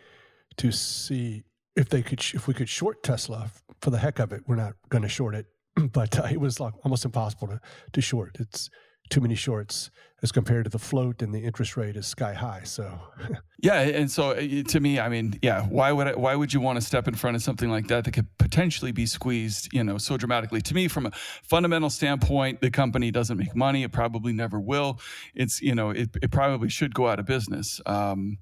to 0.57 0.73
see 0.73 1.45
if 1.77 1.89
they 1.89 2.03
could 2.03 2.21
if 2.35 2.47
we 2.47 2.55
could 2.55 2.69
short 2.69 3.03
tesla. 3.03 3.51
For 3.83 3.91
the 3.91 3.99
heck 3.99 4.19
of 4.19 4.33
it 4.33 4.43
we're 4.47 4.57
not 4.57 4.75
going 4.89 5.03
to 5.03 5.09
short 5.09 5.35
it. 5.35 5.47
But 5.93 6.19
uh, 6.19 6.29
it 6.31 6.41
was 6.41 6.59
like 6.59 6.73
almost 6.85 7.05
impossible 7.05 7.49
to, 7.49 7.61
to 7.93 8.01
short. 8.01 8.37
It's 8.41 8.71
too 9.11 9.21
many 9.21 9.35
shorts 9.35 9.91
as 10.27 10.33
compared 10.33 10.65
to 10.65 10.71
the 10.71 10.79
float 10.79 11.23
and 11.23 11.33
the 11.33 11.39
interest 11.39 11.77
rate 11.77 11.95
is 11.95 12.05
sky 12.05 12.35
high. 12.35 12.63
So, 12.65 12.99
yeah, 13.63 13.81
and 13.83 14.11
so 14.11 14.31
uh, 14.31 14.63
to 14.65 14.81
me, 14.81 14.99
I 14.99 15.09
mean, 15.09 15.39
yeah, 15.41 15.63
why 15.63 15.93
would 15.93 16.09
I, 16.09 16.15
why 16.17 16.35
would 16.35 16.53
you 16.53 16.61
want 16.61 16.81
to 16.81 16.85
step 16.85 17.07
in 17.07 17.15
front 17.15 17.37
of 17.37 17.45
something 17.45 17.71
like 17.71 17.87
that 17.87 18.05
that 18.05 18.11
could 18.11 18.27
potentially 18.39 18.91
be 18.91 19.07
squeezed, 19.07 19.73
you 19.73 19.85
know, 19.85 19.99
so 19.99 20.17
dramatically? 20.17 20.61
To 20.63 20.75
me, 20.75 20.89
from 20.89 21.07
a 21.07 21.13
fundamental 21.45 21.91
standpoint, 21.91 22.61
the 22.61 22.73
company 22.73 23.13
doesn't 23.13 23.39
make 23.39 23.55
money. 23.55 23.85
It 23.85 23.93
probably 23.93 24.33
never 24.33 24.59
will. 24.59 24.99
It's 25.33 25.63
you 25.63 25.77
know, 25.77 25.91
it, 25.91 26.11
it 26.21 26.33
probably 26.33 26.71
should 26.71 26.93
go 26.93 27.07
out 27.07 27.21
of 27.21 27.27
business. 27.27 27.81
Um, 27.87 28.39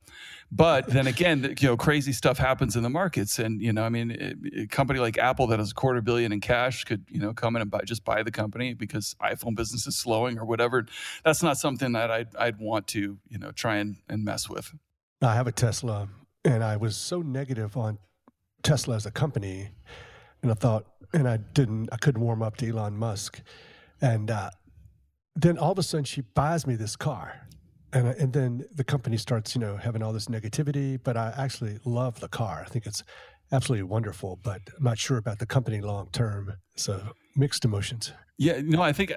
but 0.55 0.87
then 0.87 1.09
again, 1.09 1.57
you 1.59 1.69
know, 1.69 1.77
crazy 1.77 2.13
stuff 2.13 2.39
happens 2.39 2.77
in 2.77 2.85
the 2.85 2.89
markets, 2.89 3.41
and 3.41 3.61
you 3.61 3.73
know, 3.73 3.83
I 3.83 3.89
mean, 3.89 4.39
a 4.57 4.67
company 4.69 5.01
like 5.01 5.19
Apple 5.19 5.49
that 5.49 5.59
has 5.59 5.73
a 5.73 5.75
quarter 5.75 6.01
billion 6.01 6.31
in 6.33 6.41
cash 6.41 6.85
could 6.85 7.05
you 7.09 7.19
know 7.19 7.33
come 7.35 7.57
in 7.57 7.63
and 7.63 7.71
buy 7.71 7.81
just 7.85 8.05
buy 8.05 8.23
the 8.23 8.31
company 8.31 8.73
because 8.73 9.17
iPhone 9.21 9.57
business 9.57 9.87
is 9.89 9.97
slowing 9.97 10.39
or 10.39 10.45
whatever. 10.45 10.87
That's 11.25 11.43
not 11.43 11.59
something 11.59 11.74
that 11.77 12.11
I'd 12.11 12.35
I'd 12.37 12.59
want 12.59 12.87
to 12.89 13.19
you 13.29 13.39
know 13.39 13.51
try 13.53 13.77
and, 13.77 13.97
and 14.09 14.25
mess 14.25 14.49
with. 14.49 14.73
I 15.23 15.35
have 15.35 15.47
a 15.47 15.53
Tesla, 15.53 16.09
and 16.45 16.63
I 16.63 16.77
was 16.77 16.97
so 16.97 17.23
negative 17.23 17.77
on 17.77 17.99
Tesla 18.63 18.97
as 18.97 19.07
a 19.07 19.11
company, 19.11 19.71
and 20.43 20.51
I 20.51 20.55
thought, 20.55 20.87
and 21.13 21.29
I 21.29 21.39
didn't, 21.39 21.89
I 21.93 21.97
couldn't 21.97 22.21
warm 22.21 22.43
up 22.43 22.57
to 22.59 22.69
Elon 22.69 22.97
Musk, 22.97 23.41
and 24.01 24.31
uh, 24.31 24.51
then 25.35 25.59
all 25.59 25.73
of 25.73 25.79
a 25.79 25.83
sudden 25.83 26.05
she 26.05 26.21
buys 26.21 26.67
me 26.67 26.75
this 26.77 26.97
car. 26.97 27.41
And 27.93 28.09
and 28.09 28.33
then 28.33 28.67
the 28.75 28.83
company 28.83 29.17
starts 29.17 29.55
you 29.55 29.61
know 29.61 29.77
having 29.77 30.03
all 30.03 30.13
this 30.13 30.27
negativity 30.27 30.99
but 31.03 31.17
i 31.17 31.33
actually 31.37 31.79
love 31.85 32.19
the 32.19 32.29
car. 32.29 32.65
I 32.67 32.69
think 32.69 32.87
it's 32.87 33.05
absolutely 33.53 33.85
wonderful 33.85 34.41
but 34.43 34.61
i'm 34.77 34.83
not 34.83 34.99
sure 34.99 35.17
about 35.17 35.39
the 35.39 35.47
company 35.47 35.81
long 35.81 36.09
term. 36.11 36.55
So 36.77 37.01
mixed 37.37 37.65
emotions. 37.65 38.13
Yeah 38.37 38.61
no 38.65 38.83
i 38.83 38.93
think 38.93 39.13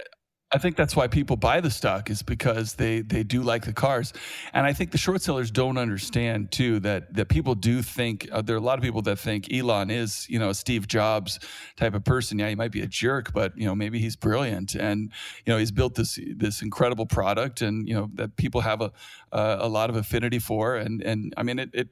I 0.49 0.59
think 0.59 0.77
that's 0.77 0.95
why 0.95 1.07
people 1.07 1.35
buy 1.35 1.59
the 1.59 1.69
stock 1.69 2.09
is 2.09 2.23
because 2.23 2.75
they 2.75 3.01
they 3.01 3.23
do 3.23 3.41
like 3.41 3.65
the 3.65 3.73
cars, 3.73 4.13
and 4.53 4.65
I 4.65 4.71
think 4.71 4.91
the 4.91 4.97
short 4.97 5.21
sellers 5.21 5.51
don't 5.51 5.77
understand 5.77 6.53
too 6.53 6.79
that 6.81 7.13
that 7.15 7.27
people 7.27 7.53
do 7.53 7.81
think 7.81 8.29
uh, 8.31 8.41
there 8.41 8.55
are 8.55 8.59
a 8.59 8.61
lot 8.61 8.79
of 8.79 8.83
people 8.83 9.01
that 9.03 9.19
think 9.19 9.53
Elon 9.53 9.89
is 9.91 10.25
you 10.29 10.39
know 10.39 10.49
a 10.49 10.55
Steve 10.55 10.87
Jobs 10.87 11.39
type 11.75 11.93
of 11.93 12.05
person. 12.05 12.39
Yeah, 12.39 12.47
he 12.47 12.55
might 12.55 12.71
be 12.71 12.81
a 12.81 12.87
jerk, 12.87 13.33
but 13.33 13.57
you 13.57 13.65
know 13.65 13.75
maybe 13.75 13.99
he's 13.99 14.15
brilliant, 14.15 14.73
and 14.73 15.11
you 15.45 15.51
know 15.51 15.59
he's 15.59 15.71
built 15.71 15.95
this 15.95 16.17
this 16.37 16.61
incredible 16.61 17.05
product, 17.05 17.61
and 17.61 17.85
you 17.85 17.93
know 17.93 18.09
that 18.13 18.37
people 18.37 18.61
have 18.61 18.81
a 18.81 18.93
a, 19.33 19.57
a 19.61 19.67
lot 19.67 19.89
of 19.89 19.97
affinity 19.97 20.39
for, 20.39 20.77
and 20.77 21.01
and 21.03 21.33
I 21.35 21.43
mean 21.43 21.59
it 21.59 21.71
it 21.73 21.89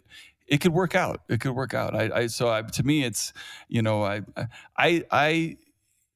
it 0.47 0.61
could 0.61 0.73
work 0.73 0.95
out. 0.95 1.21
It 1.27 1.41
could 1.41 1.53
work 1.53 1.73
out. 1.73 1.93
I, 1.93 2.21
I 2.21 2.27
so 2.27 2.49
I, 2.49 2.61
to 2.61 2.83
me, 2.83 3.03
it's 3.03 3.33
you 3.67 3.81
know 3.81 4.03
I 4.03 4.21
I 4.77 5.03
I 5.11 5.57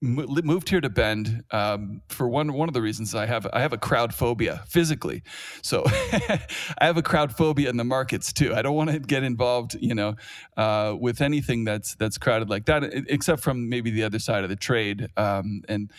moved 0.02 0.70
here 0.70 0.80
to 0.80 0.90
Bend 0.90 1.44
um, 1.52 2.02
for 2.08 2.28
one 2.30 2.54
one 2.54 2.70
of 2.70 2.74
the 2.74 2.82
reasons 2.82 3.14
I 3.14 3.26
have 3.26 3.48
I 3.52 3.60
have 3.60 3.74
a 3.74 3.78
crowd 3.78 4.14
phobia 4.14 4.64
physically, 4.68 5.24
so 5.62 5.84
I 5.88 6.86
have 6.86 6.98
a 6.98 7.02
crowd 7.02 7.36
phobia 7.36 7.70
in 7.70 7.78
the 7.78 7.84
markets 7.84 8.32
too. 8.32 8.56
I 8.56 8.62
don't 8.62 8.76
want 8.76 8.90
to 8.92 9.00
get 9.00 9.24
involved, 9.24 9.76
you 9.80 9.94
know, 9.94 10.16
uh, 10.56 10.96
with 11.00 11.22
anything 11.22 11.66
that's 11.66 11.96
that's 11.96 12.18
crowded 12.18 12.50
like 12.50 12.66
that, 12.66 12.84
except 13.10 13.42
from 13.42 13.68
maybe 13.70 13.92
the 13.92 14.04
other 14.04 14.20
side 14.20 14.44
of 14.44 14.50
the 14.50 14.56
trade. 14.56 15.10
Um, 15.18 15.64
and 15.68 15.92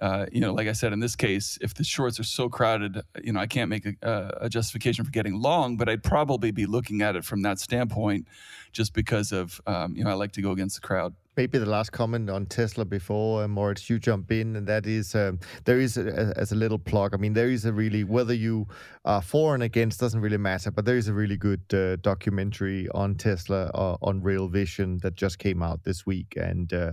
uh, 0.00 0.26
you 0.30 0.40
know, 0.40 0.52
like 0.52 0.68
I 0.68 0.72
said, 0.72 0.92
in 0.92 1.00
this 1.00 1.16
case, 1.16 1.58
if 1.60 1.74
the 1.74 1.82
shorts 1.82 2.20
are 2.20 2.24
so 2.24 2.48
crowded, 2.48 3.00
you 3.22 3.32
know, 3.32 3.40
I 3.40 3.48
can't 3.48 3.68
make 3.68 3.84
a, 4.02 4.38
a 4.40 4.48
justification 4.48 5.04
for 5.04 5.10
getting 5.10 5.40
long, 5.40 5.76
but 5.76 5.88
I'd 5.88 6.04
probably 6.04 6.52
be 6.52 6.66
looking 6.66 7.02
at 7.02 7.16
it 7.16 7.24
from 7.24 7.42
that 7.42 7.58
standpoint, 7.58 8.28
just 8.72 8.94
because 8.94 9.32
of 9.32 9.60
um, 9.66 9.96
you 9.96 10.04
know 10.04 10.10
I 10.10 10.14
like 10.14 10.32
to 10.32 10.42
go 10.42 10.52
against 10.52 10.80
the 10.80 10.86
crowd 10.86 11.14
maybe 11.38 11.56
the 11.56 11.66
last 11.66 11.92
comment 11.92 12.28
on 12.28 12.46
Tesla 12.46 12.84
before, 12.84 13.44
uh, 13.44 13.48
Moritz, 13.48 13.88
you 13.88 14.00
jump 14.00 14.32
in, 14.32 14.56
and 14.56 14.66
that 14.66 14.86
is 14.86 15.14
um, 15.14 15.38
there 15.66 15.78
is 15.78 15.96
a, 15.96 16.34
as 16.36 16.50
a 16.50 16.56
little 16.56 16.80
plug. 16.80 17.14
I 17.14 17.16
mean, 17.16 17.32
there 17.32 17.48
is 17.48 17.64
a 17.64 17.72
really 17.72 18.02
whether 18.02 18.34
you 18.34 18.66
are 19.04 19.22
for 19.22 19.54
and 19.54 19.62
against 19.62 20.00
doesn't 20.00 20.20
really 20.20 20.36
matter, 20.36 20.72
but 20.72 20.84
there 20.84 20.96
is 20.96 21.06
a 21.06 21.14
really 21.14 21.36
good 21.36 21.62
uh, 21.72 21.94
documentary 22.02 22.88
on 22.92 23.14
Tesla 23.14 23.70
uh, 23.72 23.96
on 24.02 24.20
Real 24.20 24.48
Vision 24.48 24.98
that 25.02 25.14
just 25.14 25.38
came 25.38 25.62
out 25.62 25.84
this 25.84 26.04
week, 26.04 26.34
and 26.36 26.72
uh, 26.72 26.92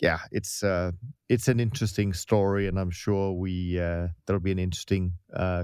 yeah, 0.00 0.20
it's 0.32 0.62
uh, 0.62 0.92
it's 1.28 1.48
an 1.48 1.60
interesting 1.60 2.14
story, 2.14 2.66
and 2.68 2.80
I'm 2.80 2.90
sure 2.90 3.32
we 3.34 3.78
uh, 3.78 4.08
there'll 4.24 4.40
be 4.40 4.52
an 4.52 4.58
interesting 4.58 5.12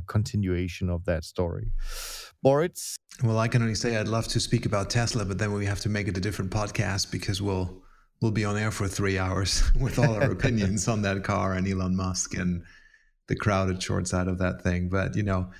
continuation 0.06 0.90
of 0.90 1.06
that 1.06 1.24
story. 1.24 1.72
Moritz. 2.44 2.96
Well, 3.22 3.38
I 3.38 3.48
can 3.48 3.62
only 3.62 3.74
say 3.74 3.96
I'd 3.96 4.08
love 4.08 4.28
to 4.28 4.40
speak 4.40 4.66
about 4.66 4.90
Tesla, 4.90 5.24
but 5.24 5.38
then 5.38 5.52
we 5.52 5.64
have 5.66 5.80
to 5.80 5.88
make 5.88 6.06
it 6.06 6.16
a 6.16 6.20
different 6.20 6.50
podcast 6.50 7.10
because 7.10 7.42
we'll 7.42 7.82
we'll 8.20 8.30
be 8.30 8.44
on 8.44 8.56
air 8.56 8.70
for 8.70 8.86
three 8.86 9.18
hours 9.18 9.62
with 9.80 9.98
all 9.98 10.14
our 10.14 10.30
opinions 10.32 10.88
on 10.88 11.02
that 11.02 11.24
car 11.24 11.54
and 11.54 11.66
Elon 11.66 11.96
Musk 11.96 12.36
and 12.36 12.62
the 13.28 13.36
crowded 13.36 13.82
short 13.82 14.08
side 14.08 14.28
of 14.28 14.38
that 14.38 14.62
thing. 14.62 14.88
But 14.88 15.16
you 15.16 15.22
know, 15.22 15.50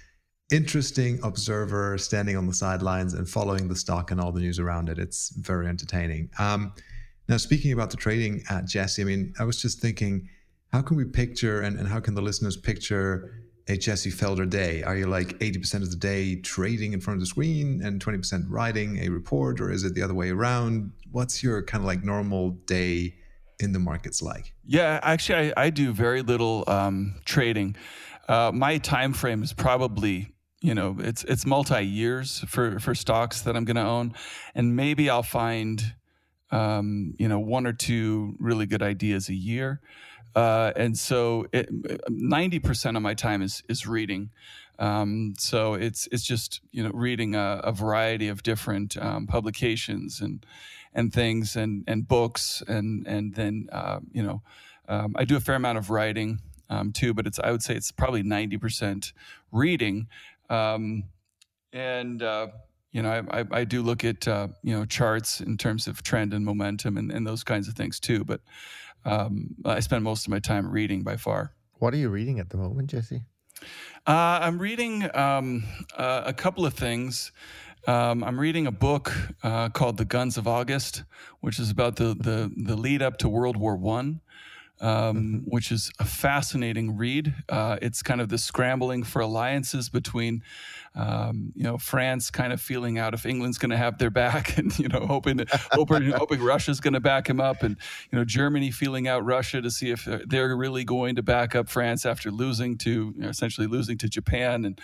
interesting 0.51 1.21
observer 1.23 1.97
standing 1.99 2.37
on 2.37 2.47
the 2.47 2.55
sidelines 2.55 3.15
and 3.15 3.29
following 3.29 3.69
the 3.69 3.77
stock 3.77 4.11
and 4.11 4.21
all 4.21 4.33
the 4.33 4.41
news 4.41 4.59
around 4.59 4.89
it. 4.89 4.99
It's 4.99 5.31
very 5.37 5.69
entertaining. 5.69 6.31
Um, 6.39 6.73
now, 7.29 7.37
speaking 7.37 7.73
about 7.73 7.91
the 7.91 7.97
trading 7.97 8.43
at 8.51 8.67
Jesse, 8.67 9.03
I 9.03 9.05
mean, 9.05 9.33
I 9.39 9.45
was 9.45 9.63
just 9.63 9.81
thinking, 9.81 10.29
how 10.73 10.83
can 10.83 10.97
we 10.97 11.05
picture 11.05 11.61
and, 11.61 11.79
and 11.79 11.87
how 11.87 12.01
can 12.01 12.15
the 12.15 12.23
listeners 12.23 12.57
picture 12.57 13.40
a 13.69 13.77
Jesse 13.77 14.11
Felder 14.11 14.49
day? 14.49 14.83
Are 14.83 14.97
you 14.97 15.07
like 15.07 15.39
80% 15.39 15.83
of 15.83 15.91
the 15.91 15.97
day 15.97 16.37
trading 16.37 16.93
in 16.93 17.01
front 17.01 17.17
of 17.17 17.21
the 17.21 17.27
screen 17.27 17.83
and 17.83 18.05
20% 18.05 18.45
writing 18.49 18.99
a 18.99 19.09
report, 19.09 19.61
or 19.61 19.71
is 19.71 19.85
it 19.85 19.95
the 19.95 20.03
other 20.03 20.15
way 20.15 20.31
around? 20.31 20.93
What's 21.11 21.43
your 21.43 21.63
kind 21.63 21.83
of 21.83 21.87
like 21.87 22.05
normal 22.05 22.51
day 22.67 23.15
in 23.61 23.73
the 23.73 23.79
markets 23.79 24.23
like? 24.23 24.53
Yeah, 24.65 25.01
actually, 25.03 25.53
I, 25.53 25.65
I 25.65 25.71
do 25.71 25.93
very 25.93 26.23
little 26.23 26.65
um, 26.67 27.21
trading. 27.25 27.77
Uh, 28.29 28.51
my 28.53 28.79
time 28.79 29.13
frame 29.13 29.43
is 29.43 29.53
probably 29.53 30.33
you 30.61 30.75
know 30.75 30.97
it's 30.99 31.25
it's 31.25 31.47
multi 31.47 31.83
years 31.83 32.45
for 32.47 32.79
for 32.81 32.95
stocks 32.95 33.43
that 33.43 33.57
I'm 33.57 33.65
going 33.65 33.77
to 33.77 33.83
own, 33.83 34.15
and 34.55 34.77
maybe 34.77 35.09
I'll 35.09 35.23
find 35.23 35.83
um, 36.51 37.15
you 37.19 37.29
know 37.29 37.39
one 37.39 37.67
or 37.67 37.73
two 37.73 38.37
really 38.39 38.67
good 38.67 38.83
ideas 38.83 39.29
a 39.29 39.35
year. 39.35 39.81
Uh, 40.35 40.73
and 40.77 40.97
so 40.97 41.47
ninety 42.09 42.59
percent 42.59 42.97
of 42.97 43.03
my 43.03 43.15
time 43.15 43.43
is 43.43 43.63
is 43.69 43.87
reading. 43.87 44.31
Um, 44.79 45.35
so 45.39 45.75
it's 45.75 46.09
it's 46.11 46.25
just 46.25 46.61
you 46.73 46.83
know 46.83 46.91
reading 46.95 47.35
a, 47.35 47.61
a 47.65 47.73
variety 47.73 48.29
of 48.29 48.43
different 48.43 48.97
um, 48.97 49.27
publications 49.27 50.21
and 50.21 50.45
and 50.95 51.13
things 51.13 51.57
and 51.57 51.85
and 51.87 52.09
books 52.09 52.63
and 52.67 53.07
and 53.07 53.35
then 53.35 53.69
uh, 53.73 54.01
you 54.13 54.23
know 54.23 54.43
um, 54.89 55.15
I 55.17 55.25
do 55.25 55.37
a 55.37 55.41
fair 55.41 55.55
amount 55.55 55.79
of 55.79 55.91
writing 55.91 56.41
um, 56.71 56.93
too, 56.93 57.13
but 57.13 57.27
it's 57.27 57.39
I 57.39 57.51
would 57.51 57.63
say 57.63 57.75
it's 57.75 57.93
probably 57.93 58.23
ninety 58.23 58.57
percent 58.57 59.13
reading, 59.53 60.09
um, 60.49 61.05
and 61.73 62.23
uh, 62.23 62.49
you 62.93 63.03
know 63.03 63.11
I, 63.11 63.41
I, 63.41 63.45
I, 63.53 63.65
do 63.65 63.83
look 63.83 64.05
at 64.05 64.27
uh, 64.27 64.49
you 64.63 64.77
know 64.77 64.85
charts 64.85 65.41
in 65.41 65.59
terms 65.59 65.87
of 65.87 66.03
trend 66.03 66.33
and 66.33 66.45
momentum 66.45 66.97
and, 66.97 67.13
and 67.13 67.27
those 67.27 67.45
kinds 67.45 67.69
of 67.69 67.75
things 67.75 68.01
too, 68.01 68.25
but 68.25 68.41
um, 69.05 69.55
I 69.65 69.81
spend 69.81 70.05
most 70.05 70.27
of 70.27 70.31
my 70.31 70.39
time 70.39 70.71
reading 70.71 71.03
by 71.03 71.17
far. 71.17 71.55
What 71.75 71.95
are 71.95 71.99
you 71.99 72.09
reading 72.09 72.39
at 72.39 72.51
the 72.51 72.57
moment, 72.57 72.91
Jesse? 72.91 73.23
Uh, 74.07 74.39
I'm 74.43 74.59
reading 74.59 75.09
um, 75.15 75.65
uh, 75.97 76.23
a 76.27 76.33
couple 76.33 76.65
of 76.67 76.75
things. 76.75 77.33
Um, 77.87 78.23
I'm 78.23 78.39
reading 78.39 78.67
a 78.67 78.73
book 78.73 79.13
uh, 79.43 79.71
called 79.71 79.97
"The 79.97 80.05
Guns 80.05 80.37
of 80.37 80.47
August," 80.47 81.05
which 81.41 81.59
is 81.59 81.71
about 81.71 81.97
the 81.97 82.15
the, 82.15 82.53
the 82.57 82.77
lead 82.77 83.03
up 83.03 83.19
to 83.19 83.29
World 83.29 83.57
War 83.57 83.77
One 83.77 84.21
um, 84.81 84.89
mm-hmm. 84.89 85.37
which 85.51 85.71
is 85.71 85.91
a 85.99 86.05
fascinating 86.05 86.97
read. 86.97 87.35
Uh, 87.49 87.77
it's 87.83 88.03
kind 88.03 88.21
of 88.21 88.29
the 88.29 88.39
scrambling 88.39 89.03
for 89.03 89.21
alliances 89.21 89.89
between, 89.89 90.43
um, 90.97 91.53
you 91.55 91.63
know, 91.63 91.79
France 91.79 92.31
kind 92.31 92.53
of 92.53 92.61
feeling 92.61 92.99
out 92.99 93.15
if 93.15 93.25
England's 93.25 93.59
going 93.59 93.71
to 93.71 93.77
have 93.77 93.99
their 93.99 94.11
back, 94.11 94.59
and 94.59 94.77
you 94.79 94.89
know, 94.89 95.07
hoping 95.07 95.41
hoping, 95.73 96.11
hoping 96.11 96.43
Russia's 96.43 96.81
going 96.81 96.95
to 96.95 97.01
back 97.01 97.29
him 97.29 97.41
up, 97.41 97.63
and 97.63 97.77
you 98.11 98.19
know, 98.19 98.25
Germany 98.25 98.71
feeling 98.71 99.07
out 99.07 99.25
Russia 99.25 99.61
to 99.61 99.71
see 99.71 99.91
if 99.91 100.09
they're 100.27 100.57
really 100.57 100.85
going 100.85 101.15
to 101.17 101.23
back 101.23 101.55
up 101.55 101.69
France 101.69 102.05
after 102.05 102.31
losing 102.31 102.77
to 102.79 103.13
you 103.17 103.23
know, 103.23 103.29
essentially 103.29 103.69
losing 103.69 103.99
to 103.99 104.09
Japan, 104.09 104.65
and 104.65 104.81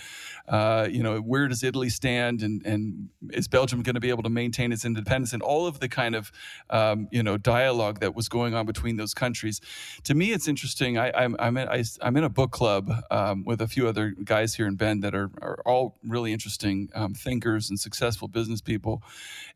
uh, 0.48 0.86
you 0.90 1.02
know, 1.02 1.18
where 1.18 1.48
does 1.48 1.64
Italy 1.64 1.88
stand, 1.88 2.42
and 2.42 2.64
and 2.64 3.08
is 3.30 3.48
Belgium 3.48 3.82
going 3.82 3.94
to 3.94 4.00
be 4.00 4.10
able 4.10 4.22
to 4.22 4.30
maintain 4.30 4.72
its 4.72 4.84
independence, 4.84 5.32
and 5.32 5.42
all 5.42 5.66
of 5.66 5.80
the 5.80 5.88
kind 5.88 6.14
of 6.14 6.30
um, 6.70 7.08
you 7.10 7.22
know 7.22 7.36
dialogue 7.36 7.98
that 7.98 8.14
was 8.14 8.28
going 8.28 8.54
on 8.54 8.64
between 8.64 8.96
those 8.96 9.12
countries. 9.12 9.60
To 10.04 10.14
me, 10.14 10.32
it's 10.32 10.46
interesting. 10.46 10.98
I, 10.98 11.10
I'm 11.10 11.34
I'm 11.40 11.56
in, 11.56 11.68
I, 11.68 11.82
am 12.00 12.16
in 12.16 12.22
a 12.22 12.30
book 12.30 12.52
club 12.52 12.92
um, 13.10 13.44
with 13.44 13.60
a 13.60 13.66
few 13.66 13.88
other 13.88 14.14
guys 14.24 14.54
here 14.54 14.68
in 14.68 14.76
Bend 14.76 15.02
that 15.02 15.14
are 15.14 15.30
are 15.42 15.58
all 15.66 15.95
really 16.04 16.32
interesting 16.32 16.88
um, 16.94 17.14
thinkers 17.14 17.70
and 17.70 17.78
successful 17.78 18.28
business 18.28 18.60
people, 18.60 19.02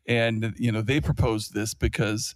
and 0.07 0.53
you 0.57 0.71
know 0.71 0.81
they 0.81 0.99
proposed 0.99 1.53
this 1.53 1.73
because 1.73 2.35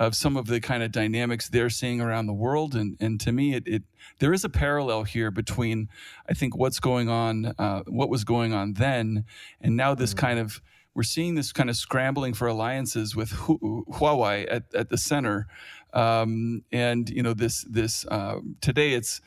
of 0.00 0.16
some 0.16 0.34
of 0.34 0.46
the 0.46 0.60
kind 0.60 0.82
of 0.82 0.90
dynamics 0.90 1.50
they're 1.50 1.68
seeing 1.68 2.00
around 2.00 2.26
the 2.26 2.32
world. 2.32 2.74
And, 2.74 2.96
and 3.00 3.20
to 3.20 3.32
me, 3.32 3.54
it, 3.54 3.68
it 3.68 3.82
there 4.18 4.32
is 4.32 4.44
a 4.44 4.48
parallel 4.48 5.04
here 5.04 5.30
between, 5.30 5.90
I 6.26 6.32
think, 6.32 6.56
what's 6.56 6.80
going 6.80 7.10
on, 7.10 7.54
uh, 7.58 7.82
what 7.86 8.08
was 8.08 8.24
going 8.24 8.54
on 8.54 8.72
then, 8.74 9.26
and 9.60 9.76
now 9.76 9.94
this 9.94 10.10
mm-hmm. 10.10 10.26
kind 10.26 10.38
of, 10.38 10.62
we're 10.94 11.02
seeing 11.02 11.34
this 11.34 11.52
kind 11.52 11.68
of 11.68 11.76
scrambling 11.76 12.32
for 12.32 12.48
alliances 12.48 13.14
with 13.14 13.30
Huawei 13.30 14.46
at, 14.50 14.64
at 14.74 14.88
the 14.88 14.96
center. 14.96 15.46
Um, 15.92 16.62
and 16.72 17.10
you 17.10 17.22
know 17.22 17.34
this 17.34 17.64
this 17.68 18.06
uh, 18.06 18.36
today 18.60 18.92
it's 18.92 19.20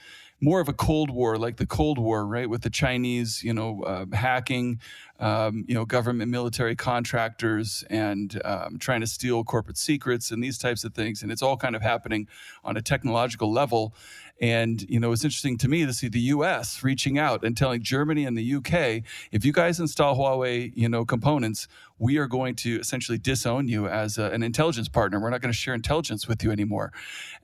more 0.43 0.59
of 0.59 0.67
a 0.67 0.73
Cold 0.73 1.09
War, 1.09 1.37
like 1.37 1.55
the 1.55 1.65
Cold 1.65 1.97
War, 1.97 2.25
right, 2.27 2.49
with 2.49 2.63
the 2.63 2.69
Chinese, 2.69 3.41
you 3.43 3.53
know, 3.53 3.81
uh, 3.83 4.05
hacking, 4.13 4.81
um, 5.23 5.63
you 5.69 5.73
know, 5.73 5.85
government 5.85 6.29
military 6.29 6.75
contractors 6.75 7.85
and 7.89 8.41
um, 8.43 8.77
trying 8.77 8.99
to 8.99 9.07
steal 9.07 9.41
corporate 9.45 9.77
secrets 9.77 10.31
and 10.31 10.43
these 10.43 10.57
types 10.57 10.83
of 10.83 10.93
things. 10.93 11.23
And 11.23 11.31
it's 11.31 11.41
all 11.41 11.55
kind 11.55 11.77
of 11.77 11.81
happening 11.81 12.27
on 12.61 12.75
a 12.75 12.81
technological 12.81 13.49
level. 13.49 13.95
And, 14.41 14.81
you 14.89 14.99
know, 14.99 15.13
it's 15.13 15.23
interesting 15.23 15.57
to 15.59 15.69
me 15.69 15.85
to 15.85 15.93
see 15.93 16.09
the 16.09 16.19
US 16.19 16.83
reaching 16.83 17.17
out 17.17 17.45
and 17.45 17.55
telling 17.55 17.81
Germany 17.81 18.25
and 18.25 18.37
the 18.37 18.55
UK, 18.55 19.03
if 19.31 19.45
you 19.45 19.53
guys 19.53 19.79
install 19.79 20.17
Huawei, 20.17 20.73
you 20.75 20.89
know, 20.89 21.05
components, 21.05 21.69
we 21.99 22.17
are 22.17 22.27
going 22.27 22.55
to 22.55 22.81
essentially 22.81 23.17
disown 23.17 23.69
you 23.69 23.87
as 23.87 24.17
a, 24.17 24.25
an 24.31 24.43
intelligence 24.43 24.89
partner. 24.89 25.21
We're 25.21 25.29
not 25.29 25.39
going 25.39 25.53
to 25.53 25.57
share 25.57 25.73
intelligence 25.73 26.27
with 26.27 26.43
you 26.43 26.51
anymore. 26.51 26.91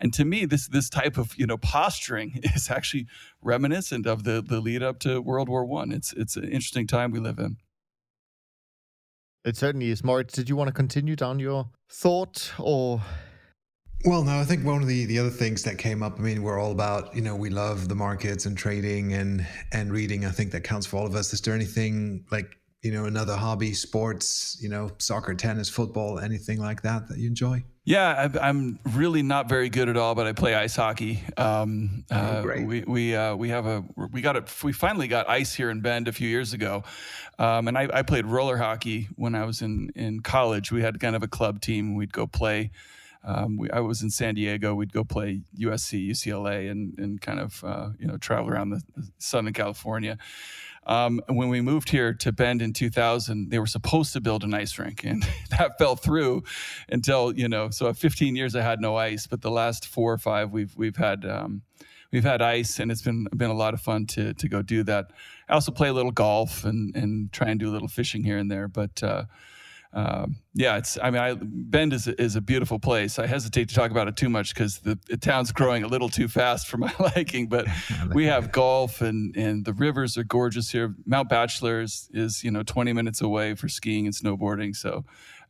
And 0.01 0.13
to 0.15 0.25
me, 0.25 0.43
this 0.43 0.67
this 0.67 0.89
type 0.89 1.17
of 1.17 1.33
you 1.37 1.47
know 1.47 1.55
posturing 1.55 2.41
is 2.55 2.69
actually 2.69 3.07
reminiscent 3.41 4.05
of 4.05 4.25
the 4.25 4.41
the 4.41 4.59
lead 4.59 4.83
up 4.83 4.99
to 4.99 5.21
World 5.21 5.47
War 5.47 5.63
One. 5.63 5.93
It's 5.93 6.11
it's 6.11 6.35
an 6.35 6.43
interesting 6.43 6.87
time 6.87 7.11
we 7.11 7.19
live 7.19 7.39
in. 7.39 7.55
It 9.45 9.55
certainly 9.55 9.89
is. 9.89 10.03
Moritz, 10.03 10.33
did 10.33 10.49
you 10.49 10.55
want 10.55 10.67
to 10.67 10.73
continue 10.73 11.15
down 11.15 11.39
your 11.39 11.69
thought 11.89 12.51
or? 12.59 13.01
Well, 14.05 14.23
no, 14.23 14.39
I 14.39 14.45
think 14.45 14.65
one 14.65 14.81
of 14.81 14.87
the, 14.87 15.05
the 15.05 15.19
other 15.19 15.29
things 15.29 15.63
that 15.63 15.77
came 15.77 16.03
up, 16.03 16.19
I 16.19 16.21
mean, 16.21 16.41
we're 16.41 16.59
all 16.59 16.71
about, 16.71 17.13
you 17.15 17.21
know, 17.21 17.35
we 17.35 17.49
love 17.49 17.89
the 17.89 17.95
markets 17.95 18.45
and 18.45 18.57
trading 18.57 19.13
and, 19.13 19.45
and 19.73 19.91
reading. 19.91 20.25
I 20.25 20.31
think 20.31 20.51
that 20.51 20.63
counts 20.63 20.85
for 20.85 20.97
all 20.97 21.05
of 21.05 21.15
us. 21.15 21.33
Is 21.33 21.41
there 21.41 21.53
anything 21.53 22.25
like, 22.31 22.47
you 22.81 22.93
know, 22.93 23.05
another 23.05 23.35
hobby, 23.35 23.73
sports, 23.73 24.57
you 24.61 24.69
know, 24.69 24.91
soccer, 24.99 25.33
tennis, 25.33 25.69
football, 25.69 26.19
anything 26.19 26.59
like 26.59 26.81
that 26.83 27.09
that 27.09 27.17
you 27.17 27.27
enjoy? 27.27 27.61
Yeah, 27.89 28.29
I, 28.39 28.49
am 28.49 28.77
really 28.83 29.23
not 29.23 29.49
very 29.49 29.67
good 29.69 29.89
at 29.89 29.97
all, 29.97 30.13
but 30.13 30.27
I 30.27 30.33
play 30.33 30.53
ice 30.53 30.75
hockey. 30.75 31.23
Um, 31.37 32.05
oh, 32.11 32.15
uh, 32.15 32.41
great. 32.43 32.67
We 32.67 32.81
we 32.81 33.15
uh, 33.15 33.35
we 33.35 33.49
have 33.49 33.65
a 33.65 33.83
we 34.11 34.21
got 34.21 34.35
it. 34.35 34.47
We 34.63 34.73
finally 34.73 35.07
got 35.07 35.27
ice 35.27 35.55
here 35.55 35.71
in 35.71 35.81
Bend 35.81 36.07
a 36.07 36.11
few 36.11 36.29
years 36.29 36.53
ago, 36.53 36.83
um, 37.39 37.67
and 37.67 37.75
I, 37.75 37.89
I, 37.91 38.03
played 38.03 38.27
roller 38.27 38.57
hockey 38.57 39.07
when 39.15 39.33
I 39.33 39.43
was 39.43 39.63
in 39.63 39.89
in 39.95 40.19
college. 40.19 40.71
We 40.71 40.83
had 40.83 40.99
kind 40.99 41.15
of 41.15 41.23
a 41.23 41.27
club 41.27 41.61
team. 41.61 41.95
We'd 41.95 42.13
go 42.13 42.27
play. 42.27 42.69
Um, 43.23 43.57
we, 43.57 43.71
I 43.71 43.79
was 43.79 44.03
in 44.03 44.11
San 44.11 44.35
Diego. 44.35 44.75
We'd 44.75 44.93
go 44.93 45.03
play 45.03 45.41
USC, 45.57 46.11
UCLA, 46.11 46.69
and 46.69 46.93
and 46.99 47.19
kind 47.19 47.39
of 47.39 47.63
uh, 47.63 47.89
you 47.97 48.05
know 48.05 48.17
travel 48.17 48.51
around 48.51 48.69
the, 48.69 48.83
the 48.95 49.09
Southern 49.17 49.51
California. 49.51 50.19
Um, 50.89 51.21
when 51.27 51.49
we 51.49 51.61
moved 51.61 51.91
here 51.91 52.15
to 52.15 52.31
Bend 52.31 52.63
in 52.63 52.73
2000, 52.73 53.51
they 53.51 53.59
were 53.59 53.67
supposed 53.67 54.11
to 54.13 54.21
build 54.21 54.43
an 54.43 54.55
ice 54.55 54.79
rink, 54.79 55.03
and 55.03 55.23
that 55.51 55.77
fell 55.77 55.95
through 55.95 56.43
until 56.89 57.31
you 57.31 57.47
know. 57.47 57.69
So 57.69 57.93
15 57.93 58.35
years 58.35 58.55
I 58.55 58.61
had 58.61 58.81
no 58.81 58.97
ice, 58.97 59.27
but 59.27 59.41
the 59.41 59.51
last 59.51 59.85
four 59.85 60.11
or 60.11 60.17
five 60.17 60.51
we've 60.51 60.75
we've 60.75 60.97
had 60.97 61.25
um, 61.25 61.61
we've 62.11 62.23
had 62.23 62.41
ice, 62.41 62.79
and 62.79 62.91
it's 62.91 63.03
been 63.03 63.27
been 63.37 63.51
a 63.51 63.55
lot 63.55 63.75
of 63.75 63.81
fun 63.81 64.07
to 64.07 64.33
to 64.33 64.49
go 64.49 64.63
do 64.63 64.81
that. 64.83 65.11
I 65.47 65.53
also 65.53 65.71
play 65.71 65.89
a 65.89 65.93
little 65.93 66.11
golf 66.11 66.65
and 66.65 66.95
and 66.95 67.31
try 67.31 67.49
and 67.49 67.59
do 67.59 67.69
a 67.69 67.73
little 67.73 67.87
fishing 67.87 68.23
here 68.23 68.39
and 68.39 68.51
there, 68.51 68.67
but. 68.67 69.01
Uh, 69.03 69.25
um, 69.91 70.35
yeah, 70.53 70.77
it's. 70.77 70.99
I 71.01 71.09
mean, 71.09 71.21
I, 71.21 71.35
Bend 71.41 71.93
is 71.93 72.07
a, 72.07 72.21
is 72.21 72.35
a 72.35 72.41
beautiful 72.41 72.77
place. 72.77 73.17
I 73.17 73.25
hesitate 73.25 73.69
to 73.69 73.75
talk 73.75 73.89
about 73.89 74.07
it 74.07 74.15
too 74.15 74.29
much 74.29 74.53
because 74.53 74.79
the, 74.79 74.99
the, 75.07 75.17
town's 75.17 75.51
growing 75.51 75.83
a 75.83 75.87
little 75.87 76.09
too 76.09 76.27
fast 76.27 76.67
for 76.67 76.77
my 76.77 76.93
liking. 76.99 77.47
But 77.47 77.65
we 78.13 78.25
have 78.25 78.51
golf 78.51 79.01
and 79.01 79.35
and 79.35 79.65
the 79.65 79.73
rivers 79.73 80.15
are 80.15 80.23
gorgeous 80.23 80.69
here. 80.69 80.95
Mount 81.05 81.27
Bachelor 81.27 81.81
is, 81.81 82.07
is 82.13 82.43
you 82.43 82.51
know 82.51 82.61
20 82.61 82.93
minutes 82.93 83.21
away 83.21 83.55
for 83.55 83.67
skiing 83.67 84.05
and 84.05 84.13
snowboarding, 84.13 84.75
so 84.75 85.05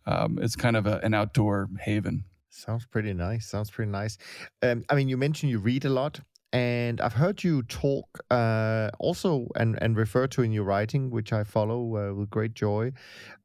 um, 0.06 0.40
it's 0.42 0.56
kind 0.56 0.78
of 0.78 0.88
a, 0.88 1.00
an 1.04 1.14
outdoor 1.14 1.70
haven. 1.82 2.24
Sounds 2.50 2.86
pretty 2.86 3.14
nice. 3.14 3.46
Sounds 3.46 3.70
pretty 3.70 3.92
nice. 3.92 4.18
Um, 4.62 4.86
I 4.90 4.96
mean, 4.96 5.10
you 5.10 5.18
mentioned 5.18 5.52
you 5.52 5.60
read 5.60 5.84
a 5.84 5.90
lot 5.90 6.22
and 6.52 7.00
I've 7.02 7.14
heard 7.14 7.43
you 7.43 7.64
talk 7.64 8.20
uh, 8.32 8.89
also 9.00 9.47
and, 9.56 9.78
and 9.82 9.95
refer 9.95 10.28
to 10.28 10.41
in 10.41 10.52
your 10.52 10.64
writing, 10.64 11.10
which 11.12 11.32
I 11.32 11.43
follow 11.43 11.95
uh, 11.95 12.14
with 12.14 12.30
great 12.30 12.54
joy, 12.54 12.91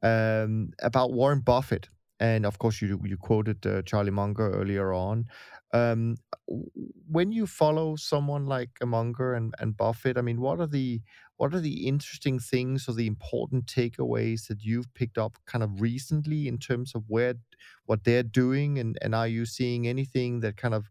um, 0.01 0.71
about 0.81 1.13
Warren 1.13 1.41
Buffett. 1.41 1.89
And 2.19 2.45
of 2.45 2.59
course, 2.59 2.81
you 2.81 2.99
you 3.03 3.17
quoted 3.17 3.65
uh, 3.67 3.81
Charlie 3.81 4.11
Munger 4.11 4.49
earlier 4.53 4.93
on. 4.93 5.25
Um, 5.73 6.15
when 6.47 7.31
you 7.31 7.45
follow 7.45 7.95
someone 7.97 8.45
like 8.45 8.69
Munger 8.83 9.33
and, 9.33 9.53
and 9.59 9.75
Buffett, 9.75 10.17
I 10.17 10.21
mean, 10.21 10.39
what 10.39 10.59
are 10.59 10.67
the 10.67 11.01
what 11.37 11.53
are 11.53 11.59
the 11.59 11.85
interesting 11.87 12.39
things 12.39 12.87
or 12.87 12.93
the 12.93 13.07
important 13.07 13.65
takeaways 13.65 14.47
that 14.47 14.63
you've 14.63 14.93
picked 14.93 15.17
up 15.17 15.37
kind 15.45 15.63
of 15.63 15.81
recently 15.81 16.47
in 16.47 16.57
terms 16.57 16.95
of 16.95 17.03
where 17.09 17.35
what 17.85 18.03
they're 18.03 18.23
doing, 18.23 18.79
and 18.79 18.97
and 19.01 19.13
are 19.13 19.27
you 19.27 19.45
seeing 19.45 19.87
anything 19.87 20.39
that 20.41 20.57
kind 20.57 20.73
of 20.73 20.89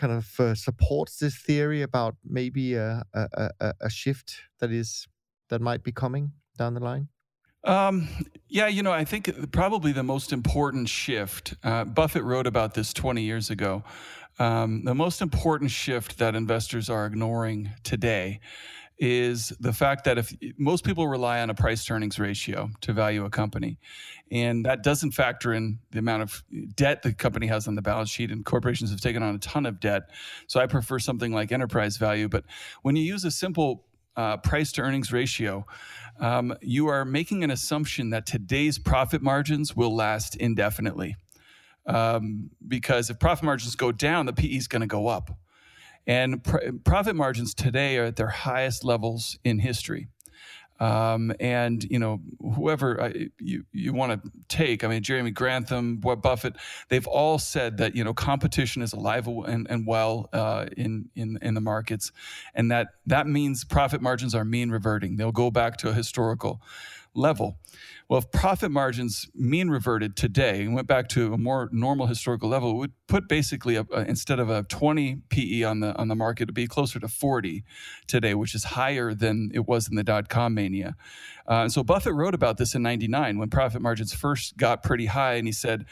kind 0.00 0.12
of 0.12 0.40
uh, 0.40 0.54
supports 0.54 1.18
this 1.18 1.36
theory 1.36 1.82
about 1.82 2.16
maybe 2.24 2.74
a, 2.74 3.04
a, 3.14 3.50
a, 3.60 3.74
a, 3.82 3.90
shift 3.90 4.40
that 4.58 4.70
is 4.72 5.06
that 5.50 5.60
might 5.60 5.82
be 5.82 5.92
coming 5.92 6.32
down 6.56 6.72
the 6.72 6.80
line? 6.80 7.08
Um, 7.64 8.08
yeah, 8.48 8.68
you 8.68 8.82
know, 8.82 8.92
I 8.92 9.04
think 9.04 9.52
probably 9.52 9.92
the 9.92 10.02
most 10.02 10.32
important 10.32 10.88
shift. 10.88 11.54
Uh, 11.62 11.84
Buffett 11.84 12.22
wrote 12.22 12.46
about 12.46 12.72
this 12.72 12.94
20 12.94 13.22
years 13.22 13.50
ago. 13.50 13.84
Um, 14.38 14.84
the 14.84 14.94
most 14.94 15.20
important 15.20 15.70
shift 15.70 16.16
that 16.18 16.34
investors 16.34 16.88
are 16.88 17.04
ignoring 17.04 17.72
today 17.82 18.40
is 19.00 19.48
the 19.60 19.72
fact 19.72 20.04
that 20.04 20.18
if 20.18 20.36
most 20.58 20.84
people 20.84 21.08
rely 21.08 21.40
on 21.40 21.48
a 21.48 21.54
price 21.54 21.86
to 21.86 21.94
earnings 21.94 22.18
ratio 22.18 22.68
to 22.82 22.92
value 22.92 23.24
a 23.24 23.30
company, 23.30 23.78
and 24.30 24.66
that 24.66 24.82
doesn't 24.82 25.12
factor 25.12 25.54
in 25.54 25.78
the 25.90 25.98
amount 25.98 26.22
of 26.22 26.44
debt 26.76 27.02
the 27.02 27.14
company 27.14 27.46
has 27.46 27.66
on 27.66 27.74
the 27.74 27.82
balance 27.82 28.10
sheet, 28.10 28.30
and 28.30 28.44
corporations 28.44 28.90
have 28.90 29.00
taken 29.00 29.22
on 29.22 29.34
a 29.34 29.38
ton 29.38 29.64
of 29.64 29.80
debt. 29.80 30.10
So 30.46 30.60
I 30.60 30.66
prefer 30.66 30.98
something 30.98 31.32
like 31.32 31.50
enterprise 31.50 31.96
value. 31.96 32.28
But 32.28 32.44
when 32.82 32.94
you 32.94 33.02
use 33.02 33.24
a 33.24 33.30
simple 33.30 33.86
uh, 34.16 34.36
price 34.36 34.70
to 34.72 34.82
earnings 34.82 35.12
ratio, 35.12 35.64
um, 36.20 36.54
you 36.60 36.88
are 36.88 37.06
making 37.06 37.42
an 37.42 37.50
assumption 37.50 38.10
that 38.10 38.26
today's 38.26 38.78
profit 38.78 39.22
margins 39.22 39.74
will 39.74 39.96
last 39.96 40.36
indefinitely. 40.36 41.16
Um, 41.86 42.50
because 42.68 43.08
if 43.08 43.18
profit 43.18 43.44
margins 43.44 43.74
go 43.76 43.92
down, 43.92 44.26
the 44.26 44.34
PE 44.34 44.48
is 44.48 44.68
going 44.68 44.82
to 44.82 44.86
go 44.86 45.08
up. 45.08 45.30
And 46.10 46.42
pr- 46.42 46.72
profit 46.82 47.14
margins 47.14 47.54
today 47.54 47.96
are 47.98 48.06
at 48.06 48.16
their 48.16 48.26
highest 48.26 48.82
levels 48.82 49.38
in 49.44 49.60
history. 49.60 50.08
Um, 50.80 51.32
and 51.38 51.84
you 51.84 52.00
know 52.00 52.20
whoever 52.40 53.00
uh, 53.00 53.12
you 53.38 53.64
you 53.70 53.92
want 53.92 54.20
to 54.20 54.30
take, 54.48 54.82
I 54.82 54.88
mean 54.88 55.04
Jeremy 55.04 55.30
Grantham, 55.30 55.98
Buffett, 55.98 56.56
they've 56.88 57.06
all 57.06 57.38
said 57.38 57.76
that 57.76 57.94
you 57.94 58.02
know 58.02 58.12
competition 58.12 58.82
is 58.82 58.92
alive 58.92 59.28
and, 59.28 59.68
and 59.70 59.86
well 59.86 60.28
uh, 60.32 60.66
in 60.76 61.10
in 61.14 61.38
in 61.42 61.54
the 61.54 61.60
markets, 61.60 62.10
and 62.54 62.72
that 62.72 62.88
that 63.06 63.28
means 63.28 63.62
profit 63.62 64.00
margins 64.00 64.34
are 64.34 64.44
mean 64.44 64.70
reverting. 64.70 65.16
They'll 65.16 65.30
go 65.30 65.50
back 65.50 65.76
to 65.76 65.90
a 65.90 65.92
historical 65.92 66.60
level. 67.14 67.56
Well, 68.10 68.18
if 68.18 68.32
profit 68.32 68.72
margins 68.72 69.30
mean 69.36 69.70
reverted 69.70 70.16
today 70.16 70.62
and 70.62 70.74
went 70.74 70.88
back 70.88 71.06
to 71.10 71.32
a 71.32 71.38
more 71.38 71.68
normal 71.70 72.08
historical 72.08 72.48
level, 72.48 72.72
it 72.72 72.74
would 72.74 72.92
put 73.06 73.28
basically 73.28 73.76
a, 73.76 73.86
a, 73.94 74.00
instead 74.00 74.40
of 74.40 74.50
a 74.50 74.64
20 74.64 75.18
PE 75.28 75.62
on 75.62 75.78
the 75.78 75.94
on 75.94 76.08
the 76.08 76.16
market, 76.16 76.42
it'd 76.42 76.54
be 76.56 76.66
closer 76.66 76.98
to 76.98 77.06
40 77.06 77.62
today, 78.08 78.34
which 78.34 78.56
is 78.56 78.64
higher 78.64 79.14
than 79.14 79.52
it 79.54 79.68
was 79.68 79.88
in 79.88 79.94
the 79.94 80.02
dot 80.02 80.28
com 80.28 80.54
mania. 80.54 80.96
Uh, 81.48 81.62
and 81.62 81.72
so 81.72 81.84
Buffett 81.84 82.14
wrote 82.14 82.34
about 82.34 82.56
this 82.56 82.74
in 82.74 82.82
'99 82.82 83.38
when 83.38 83.48
profit 83.48 83.80
margins 83.80 84.12
first 84.12 84.56
got 84.56 84.82
pretty 84.82 85.06
high, 85.06 85.34
and 85.34 85.46
he 85.46 85.52
said 85.52 85.86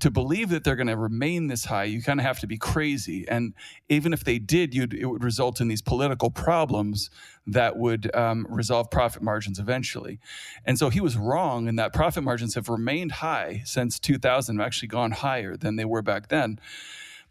to 0.00 0.10
believe 0.10 0.50
that 0.50 0.64
they're 0.64 0.76
going 0.76 0.88
to 0.88 0.96
remain 0.96 1.46
this 1.46 1.64
high, 1.64 1.84
you 1.84 2.02
kind 2.02 2.20
of 2.20 2.26
have 2.26 2.38
to 2.40 2.46
be 2.46 2.58
crazy. 2.58 3.26
And 3.28 3.54
even 3.88 4.12
if 4.12 4.24
they 4.24 4.38
did, 4.38 4.74
it 4.74 5.06
would 5.06 5.24
result 5.24 5.60
in 5.60 5.68
these 5.68 5.80
political 5.80 6.30
problems 6.30 7.10
that 7.46 7.78
would 7.78 8.14
um, 8.14 8.46
resolve 8.50 8.90
profit 8.90 9.22
margins 9.22 9.58
eventually. 9.58 10.18
And 10.66 10.78
so 10.78 10.90
he 10.90 11.00
was 11.00 11.16
wrong 11.16 11.68
in 11.68 11.76
that 11.76 11.94
profit 11.94 12.22
margins 12.22 12.54
have 12.54 12.68
remained 12.68 13.12
high 13.12 13.62
since 13.64 13.98
2000, 13.98 14.60
actually 14.60 14.88
gone 14.88 15.12
higher 15.12 15.56
than 15.56 15.76
they 15.76 15.86
were 15.86 16.02
back 16.02 16.28
then. 16.28 16.60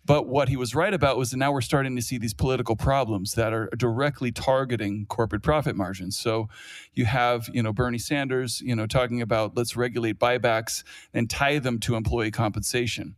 But 0.07 0.25
what 0.25 0.47
he 0.47 0.55
was 0.55 0.73
right 0.73 0.93
about 0.93 1.17
was 1.17 1.31
that 1.31 1.37
now 1.37 1.51
we're 1.51 1.59
starting 1.59 1.97
to 1.97 2.01
see 2.01 2.17
these 2.17 2.33
political 2.33 2.77
problems 2.77 3.33
that 3.33 3.51
are 3.51 3.69
directly 3.77 4.31
targeting 4.31 5.05
corporate 5.05 5.43
profit 5.43 5.75
margins. 5.75 6.17
So 6.17 6.47
you 6.93 7.03
have, 7.03 7.49
you 7.53 7.61
know, 7.61 7.73
Bernie 7.73 7.97
Sanders, 7.97 8.61
you 8.61 8.73
know, 8.73 8.87
talking 8.87 9.21
about 9.21 9.57
let's 9.57 9.75
regulate 9.75 10.17
buybacks 10.17 10.83
and 11.13 11.29
tie 11.29 11.59
them 11.59 11.77
to 11.79 11.95
employee 11.95 12.31
compensation. 12.31 13.15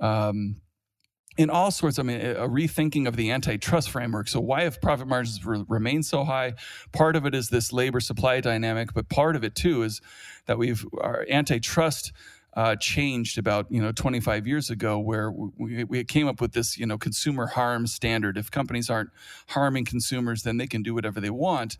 Um, 0.00 0.56
in 1.36 1.50
all 1.50 1.70
sorts, 1.70 1.98
I 1.98 2.02
mean, 2.02 2.20
a 2.20 2.48
rethinking 2.48 3.08
of 3.08 3.16
the 3.16 3.30
antitrust 3.30 3.90
framework. 3.90 4.28
So, 4.28 4.40
why 4.40 4.62
have 4.62 4.80
profit 4.80 5.08
margins 5.08 5.44
re- 5.44 5.64
remained 5.68 6.06
so 6.06 6.24
high? 6.24 6.54
Part 6.92 7.16
of 7.16 7.26
it 7.26 7.34
is 7.34 7.48
this 7.48 7.72
labor 7.72 8.00
supply 8.00 8.40
dynamic, 8.40 8.94
but 8.94 9.08
part 9.08 9.34
of 9.34 9.42
it 9.42 9.56
too 9.56 9.82
is 9.82 10.00
that 10.46 10.58
we've 10.58 10.86
our 11.00 11.26
antitrust 11.28 12.12
uh, 12.56 12.76
changed 12.76 13.38
about 13.38 13.66
you 13.70 13.82
know 13.82 13.92
25 13.92 14.46
years 14.46 14.70
ago, 14.70 14.98
where 14.98 15.30
we, 15.30 15.84
we 15.84 16.04
came 16.04 16.28
up 16.28 16.40
with 16.40 16.52
this 16.52 16.78
you 16.78 16.86
know 16.86 16.98
consumer 16.98 17.46
harm 17.46 17.86
standard. 17.86 18.36
If 18.36 18.50
companies 18.50 18.88
aren't 18.88 19.10
harming 19.48 19.86
consumers, 19.86 20.42
then 20.42 20.56
they 20.56 20.66
can 20.66 20.82
do 20.82 20.94
whatever 20.94 21.20
they 21.20 21.30
want. 21.30 21.78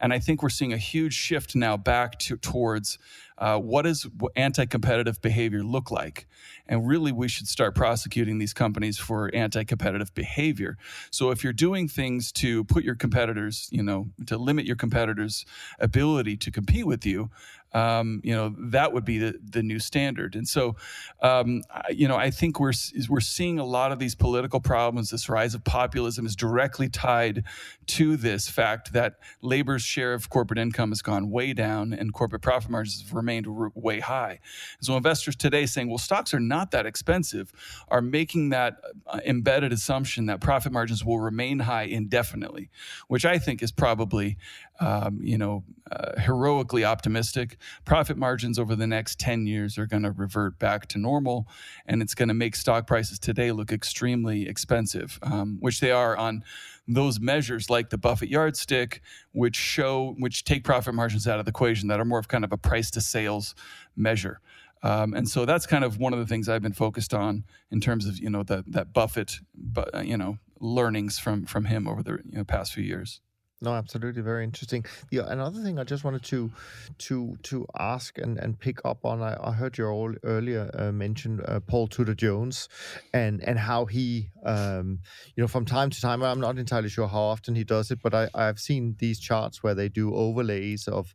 And 0.00 0.12
I 0.12 0.18
think 0.18 0.42
we're 0.42 0.48
seeing 0.48 0.72
a 0.72 0.78
huge 0.78 1.14
shift 1.14 1.54
now 1.54 1.76
back 1.76 2.18
to, 2.20 2.36
towards 2.36 2.98
uh, 3.36 3.58
what 3.58 3.82
does 3.82 4.06
anti-competitive 4.36 5.20
behavior 5.20 5.62
look 5.64 5.90
like, 5.90 6.28
and 6.68 6.86
really 6.86 7.10
we 7.10 7.28
should 7.28 7.48
start 7.48 7.74
prosecuting 7.74 8.38
these 8.38 8.52
companies 8.52 8.96
for 8.96 9.28
anti-competitive 9.34 10.14
behavior. 10.14 10.76
So 11.10 11.30
if 11.30 11.42
you're 11.42 11.52
doing 11.52 11.88
things 11.88 12.30
to 12.32 12.64
put 12.64 12.84
your 12.84 12.94
competitors, 12.94 13.68
you 13.72 13.82
know, 13.82 14.10
to 14.26 14.38
limit 14.38 14.66
your 14.66 14.76
competitors' 14.76 15.44
ability 15.80 16.36
to 16.38 16.50
compete 16.52 16.86
with 16.86 17.04
you, 17.04 17.30
um, 17.72 18.20
you 18.22 18.32
know 18.32 18.54
that 18.56 18.92
would 18.92 19.04
be 19.04 19.18
the, 19.18 19.34
the 19.42 19.62
new 19.62 19.80
standard. 19.80 20.36
And 20.36 20.46
so, 20.46 20.76
um, 21.20 21.62
you 21.90 22.06
know, 22.06 22.16
I 22.16 22.30
think 22.30 22.60
we're 22.60 22.72
we're 23.08 23.18
seeing 23.18 23.58
a 23.58 23.64
lot 23.64 23.90
of 23.90 23.98
these 23.98 24.14
political 24.14 24.60
problems. 24.60 25.10
This 25.10 25.28
rise 25.28 25.54
of 25.56 25.64
populism 25.64 26.24
is 26.24 26.36
directly 26.36 26.88
tied 26.88 27.42
to 27.86 28.16
this 28.16 28.48
fact 28.48 28.92
that 28.92 29.14
labor's 29.42 29.83
share 29.84 30.14
of 30.14 30.28
corporate 30.28 30.58
income 30.58 30.90
has 30.90 31.02
gone 31.02 31.30
way 31.30 31.52
down, 31.52 31.92
and 31.92 32.12
corporate 32.12 32.42
profit 32.42 32.70
margins 32.70 33.02
have 33.02 33.14
remained 33.14 33.46
way 33.74 34.00
high. 34.00 34.40
And 34.78 34.86
so, 34.86 34.96
investors 34.96 35.36
today 35.36 35.66
saying, 35.66 35.88
"Well, 35.88 35.98
stocks 35.98 36.34
are 36.34 36.40
not 36.40 36.70
that 36.72 36.86
expensive," 36.86 37.52
are 37.88 38.00
making 38.00 38.50
that 38.50 38.78
uh, 39.06 39.20
embedded 39.24 39.72
assumption 39.72 40.26
that 40.26 40.40
profit 40.40 40.72
margins 40.72 41.04
will 41.04 41.20
remain 41.20 41.60
high 41.60 41.84
indefinitely, 41.84 42.70
which 43.08 43.24
I 43.24 43.38
think 43.38 43.62
is 43.62 43.72
probably 43.72 44.36
um, 44.80 45.20
you 45.22 45.38
know, 45.38 45.62
uh, 45.90 46.20
heroically 46.20 46.84
optimistic. 46.84 47.58
Profit 47.84 48.16
margins 48.16 48.58
over 48.58 48.74
the 48.74 48.86
next 48.86 49.18
10 49.20 49.46
years 49.46 49.78
are 49.78 49.86
going 49.86 50.02
to 50.02 50.10
revert 50.10 50.58
back 50.58 50.86
to 50.88 50.98
normal, 50.98 51.46
and 51.86 52.02
it's 52.02 52.14
going 52.14 52.28
to 52.28 52.34
make 52.34 52.56
stock 52.56 52.86
prices 52.86 53.18
today 53.18 53.52
look 53.52 53.70
extremely 53.70 54.48
expensive, 54.48 55.18
um, 55.22 55.58
which 55.60 55.80
they 55.80 55.90
are 55.90 56.16
on 56.16 56.42
those 56.86 57.18
measures 57.20 57.70
like 57.70 57.90
the 57.90 57.98
Buffett 57.98 58.28
yardstick, 58.28 59.00
which 59.32 59.56
show, 59.56 60.14
which 60.18 60.44
take 60.44 60.64
profit 60.64 60.94
margins 60.94 61.26
out 61.26 61.38
of 61.38 61.46
the 61.46 61.50
equation 61.50 61.88
that 61.88 62.00
are 62.00 62.04
more 62.04 62.18
of 62.18 62.28
kind 62.28 62.44
of 62.44 62.52
a 62.52 62.56
price 62.56 62.90
to 62.92 63.00
sales 63.00 63.54
measure. 63.96 64.40
Um, 64.82 65.14
and 65.14 65.26
so 65.26 65.46
that's 65.46 65.66
kind 65.66 65.82
of 65.82 65.98
one 65.98 66.12
of 66.12 66.18
the 66.18 66.26
things 66.26 66.46
I've 66.46 66.60
been 66.60 66.74
focused 66.74 67.14
on 67.14 67.44
in 67.70 67.80
terms 67.80 68.06
of 68.06 68.18
you 68.18 68.28
know 68.28 68.42
that 68.42 68.70
that 68.70 68.92
Buffett, 68.92 69.40
uh, 69.76 70.00
you 70.00 70.18
know 70.18 70.38
learnings 70.60 71.18
from 71.18 71.46
from 71.46 71.64
him 71.64 71.88
over 71.88 72.02
the 72.02 72.18
you 72.30 72.38
know, 72.38 72.44
past 72.44 72.74
few 72.74 72.84
years. 72.84 73.20
No, 73.64 73.72
absolutely, 73.72 74.20
very 74.20 74.44
interesting. 74.44 74.84
Yeah, 75.10 75.22
another 75.26 75.62
thing 75.62 75.78
I 75.78 75.84
just 75.84 76.04
wanted 76.04 76.22
to 76.24 76.52
to 76.98 77.38
to 77.44 77.66
ask 77.78 78.18
and, 78.18 78.38
and 78.38 78.60
pick 78.60 78.84
up 78.84 79.06
on. 79.06 79.22
I, 79.22 79.38
I 79.42 79.52
heard 79.52 79.78
you 79.78 79.86
all 79.86 80.12
earlier 80.22 80.70
uh, 80.74 80.92
mention 80.92 81.40
uh, 81.48 81.60
Paul 81.60 81.88
Tudor 81.88 82.14
Jones, 82.14 82.68
and 83.14 83.42
and 83.42 83.58
how 83.58 83.86
he, 83.86 84.28
um, 84.44 84.98
you 85.34 85.42
know, 85.42 85.48
from 85.48 85.64
time 85.64 85.88
to 85.88 85.98
time. 85.98 86.22
I'm 86.22 86.40
not 86.40 86.58
entirely 86.58 86.90
sure 86.90 87.08
how 87.08 87.22
often 87.22 87.54
he 87.54 87.64
does 87.64 87.90
it, 87.90 88.00
but 88.02 88.12
I 88.12 88.28
I've 88.34 88.58
seen 88.60 88.96
these 88.98 89.18
charts 89.18 89.62
where 89.62 89.74
they 89.74 89.88
do 89.88 90.14
overlays 90.14 90.86
of, 90.86 91.14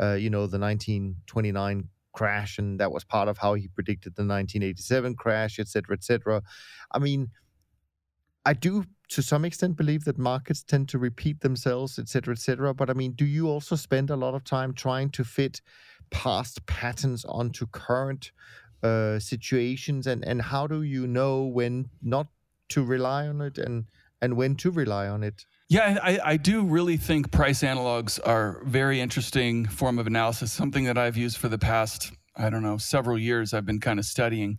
uh, 0.00 0.14
you 0.14 0.30
know, 0.30 0.46
the 0.46 0.58
1929 0.58 1.90
crash, 2.12 2.56
and 2.58 2.80
that 2.80 2.92
was 2.92 3.04
part 3.04 3.28
of 3.28 3.36
how 3.36 3.52
he 3.52 3.68
predicted 3.68 4.14
the 4.16 4.24
1987 4.24 5.16
crash, 5.16 5.58
et 5.58 5.68
cetera, 5.68 5.94
et 5.94 6.02
cetera. 6.02 6.42
I 6.90 6.98
mean, 6.98 7.28
I 8.44 8.54
do 8.54 8.84
to 9.10 9.22
some 9.22 9.44
extent 9.44 9.76
believe 9.76 10.04
that 10.04 10.18
markets 10.18 10.62
tend 10.62 10.88
to 10.88 10.98
repeat 10.98 11.40
themselves, 11.40 11.98
et 11.98 12.08
cetera, 12.08 12.32
et 12.32 12.38
cetera. 12.38 12.72
But 12.72 12.90
I 12.90 12.94
mean, 12.94 13.12
do 13.12 13.24
you 13.24 13.48
also 13.48 13.76
spend 13.76 14.10
a 14.10 14.16
lot 14.16 14.34
of 14.34 14.44
time 14.44 14.72
trying 14.72 15.10
to 15.10 15.24
fit 15.24 15.60
past 16.10 16.64
patterns 16.66 17.24
onto 17.24 17.66
current 17.66 18.32
uh, 18.82 19.18
situations, 19.18 20.06
and 20.06 20.24
and 20.24 20.40
how 20.40 20.66
do 20.66 20.82
you 20.82 21.06
know 21.06 21.42
when 21.42 21.90
not 22.02 22.28
to 22.70 22.84
rely 22.84 23.26
on 23.26 23.40
it 23.40 23.58
and 23.58 23.84
and 24.22 24.36
when 24.36 24.54
to 24.56 24.70
rely 24.70 25.08
on 25.08 25.22
it? 25.22 25.44
Yeah, 25.68 25.98
I, 26.02 26.18
I 26.24 26.36
do 26.36 26.62
really 26.62 26.96
think 26.96 27.30
price 27.30 27.62
analogs 27.62 28.18
are 28.26 28.60
very 28.64 29.00
interesting 29.00 29.66
form 29.66 29.98
of 29.98 30.06
analysis. 30.06 30.52
Something 30.52 30.84
that 30.84 30.98
I've 30.98 31.16
used 31.16 31.36
for 31.36 31.48
the 31.48 31.58
past 31.58 32.12
I 32.36 32.48
don't 32.48 32.62
know, 32.62 32.78
several 32.78 33.18
years 33.18 33.52
I've 33.52 33.66
been 33.66 33.80
kind 33.80 33.98
of 33.98 34.06
studying. 34.06 34.58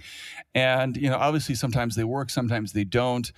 And, 0.54 0.98
you 0.98 1.10
know, 1.10 1.18
obviously 1.18 1.56
sometimes 1.56 1.96
they 1.96 2.04
work, 2.04 2.30
sometimes 2.30 2.74
they 2.74 2.84
don't. 2.84 3.32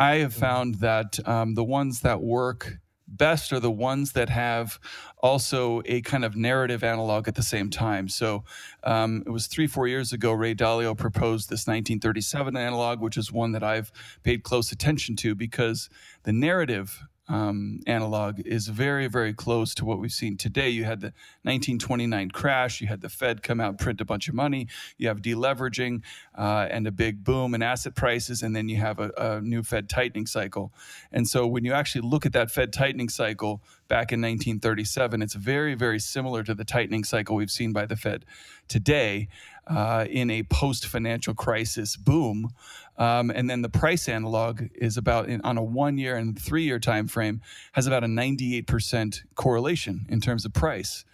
I 0.00 0.16
have 0.16 0.32
mm-hmm. 0.32 0.40
found 0.40 0.74
that 0.76 1.18
um, 1.28 1.54
the 1.54 1.64
ones 1.64 2.00
that 2.00 2.22
work 2.22 2.78
best 3.06 3.52
are 3.52 3.60
the 3.60 3.70
ones 3.70 4.12
that 4.12 4.30
have 4.30 4.78
also 5.18 5.82
a 5.84 6.00
kind 6.00 6.24
of 6.24 6.36
narrative 6.36 6.82
analog 6.82 7.28
at 7.28 7.34
the 7.34 7.42
same 7.42 7.68
time. 7.68 8.08
So 8.08 8.44
um, 8.84 9.22
it 9.26 9.30
was 9.30 9.46
three, 9.46 9.66
four 9.66 9.88
years 9.88 10.12
ago, 10.12 10.32
Ray 10.32 10.54
Dalio 10.54 10.96
proposed 10.96 11.50
this 11.50 11.66
1937 11.66 12.56
analog, 12.56 13.00
which 13.00 13.18
is 13.18 13.30
one 13.30 13.52
that 13.52 13.62
I've 13.62 13.92
paid 14.22 14.42
close 14.42 14.72
attention 14.72 15.16
to 15.16 15.34
because 15.34 15.90
the 16.22 16.32
narrative 16.32 17.02
um, 17.30 17.80
analog 17.86 18.40
is 18.44 18.66
very, 18.66 19.06
very 19.06 19.32
close 19.32 19.72
to 19.76 19.84
what 19.84 20.00
we've 20.00 20.12
seen 20.12 20.36
today. 20.36 20.68
You 20.68 20.84
had 20.84 21.00
the 21.00 21.12
1929 21.42 22.30
crash, 22.32 22.80
you 22.80 22.88
had 22.88 23.00
the 23.00 23.08
Fed 23.08 23.42
come 23.42 23.60
out 23.60 23.78
print 23.78 24.00
a 24.00 24.04
bunch 24.04 24.28
of 24.28 24.34
money, 24.34 24.66
you 24.98 25.06
have 25.06 25.22
deleveraging 25.22 26.02
uh, 26.36 26.66
and 26.70 26.88
a 26.88 26.90
big 26.90 27.22
boom 27.22 27.54
in 27.54 27.62
asset 27.62 27.94
prices, 27.94 28.42
and 28.42 28.54
then 28.54 28.68
you 28.68 28.76
have 28.78 28.98
a, 28.98 29.12
a 29.16 29.40
new 29.40 29.62
Fed 29.62 29.88
tightening 29.88 30.26
cycle. 30.26 30.72
And 31.12 31.28
so 31.28 31.46
when 31.46 31.64
you 31.64 31.72
actually 31.72 32.02
look 32.02 32.26
at 32.26 32.32
that 32.32 32.50
Fed 32.50 32.72
tightening 32.72 33.08
cycle 33.08 33.62
back 33.86 34.12
in 34.12 34.20
1937, 34.20 35.22
it's 35.22 35.34
very, 35.34 35.74
very 35.74 36.00
similar 36.00 36.42
to 36.42 36.54
the 36.54 36.64
tightening 36.64 37.04
cycle 37.04 37.36
we've 37.36 37.50
seen 37.50 37.72
by 37.72 37.86
the 37.86 37.96
Fed 37.96 38.24
today 38.66 39.28
uh, 39.70 40.04
in 40.10 40.30
a 40.30 40.42
post 40.44 40.86
financial 40.86 41.32
crisis 41.32 41.96
boom. 41.96 42.50
Um, 42.98 43.30
and 43.30 43.48
then 43.48 43.62
the 43.62 43.68
price 43.68 44.08
analog 44.08 44.62
is 44.74 44.96
about 44.96 45.28
in, 45.28 45.40
on 45.42 45.56
a 45.56 45.62
one 45.62 45.96
year 45.96 46.16
and 46.16 46.38
three 46.38 46.64
year 46.64 46.78
time 46.78 47.06
frame 47.06 47.40
has 47.72 47.86
about 47.86 48.04
a 48.04 48.08
98% 48.08 49.22
correlation 49.36 50.06
in 50.08 50.20
terms 50.20 50.44
of 50.44 50.52
price. 50.52 51.04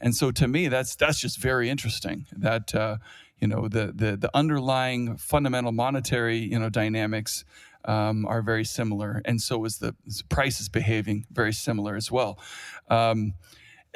And 0.00 0.14
so 0.14 0.30
to 0.32 0.48
me, 0.48 0.68
that's 0.68 0.96
that's 0.96 1.20
just 1.20 1.38
very 1.38 1.70
interesting 1.70 2.26
that 2.32 2.74
uh, 2.74 2.96
you 3.38 3.48
know 3.48 3.68
the, 3.68 3.92
the 3.94 4.16
the 4.16 4.30
underlying 4.34 5.16
fundamental 5.16 5.72
monetary 5.72 6.38
you 6.38 6.58
know 6.58 6.68
dynamics 6.68 7.44
um, 7.84 8.26
are 8.26 8.42
very 8.42 8.64
similar, 8.64 9.22
and 9.24 9.40
so 9.40 9.64
is 9.64 9.78
the 9.78 9.94
price 10.28 10.60
is 10.60 10.68
behaving 10.68 11.24
very 11.30 11.52
similar 11.52 11.96
as 11.96 12.10
well. 12.10 12.38
Um, 12.88 13.34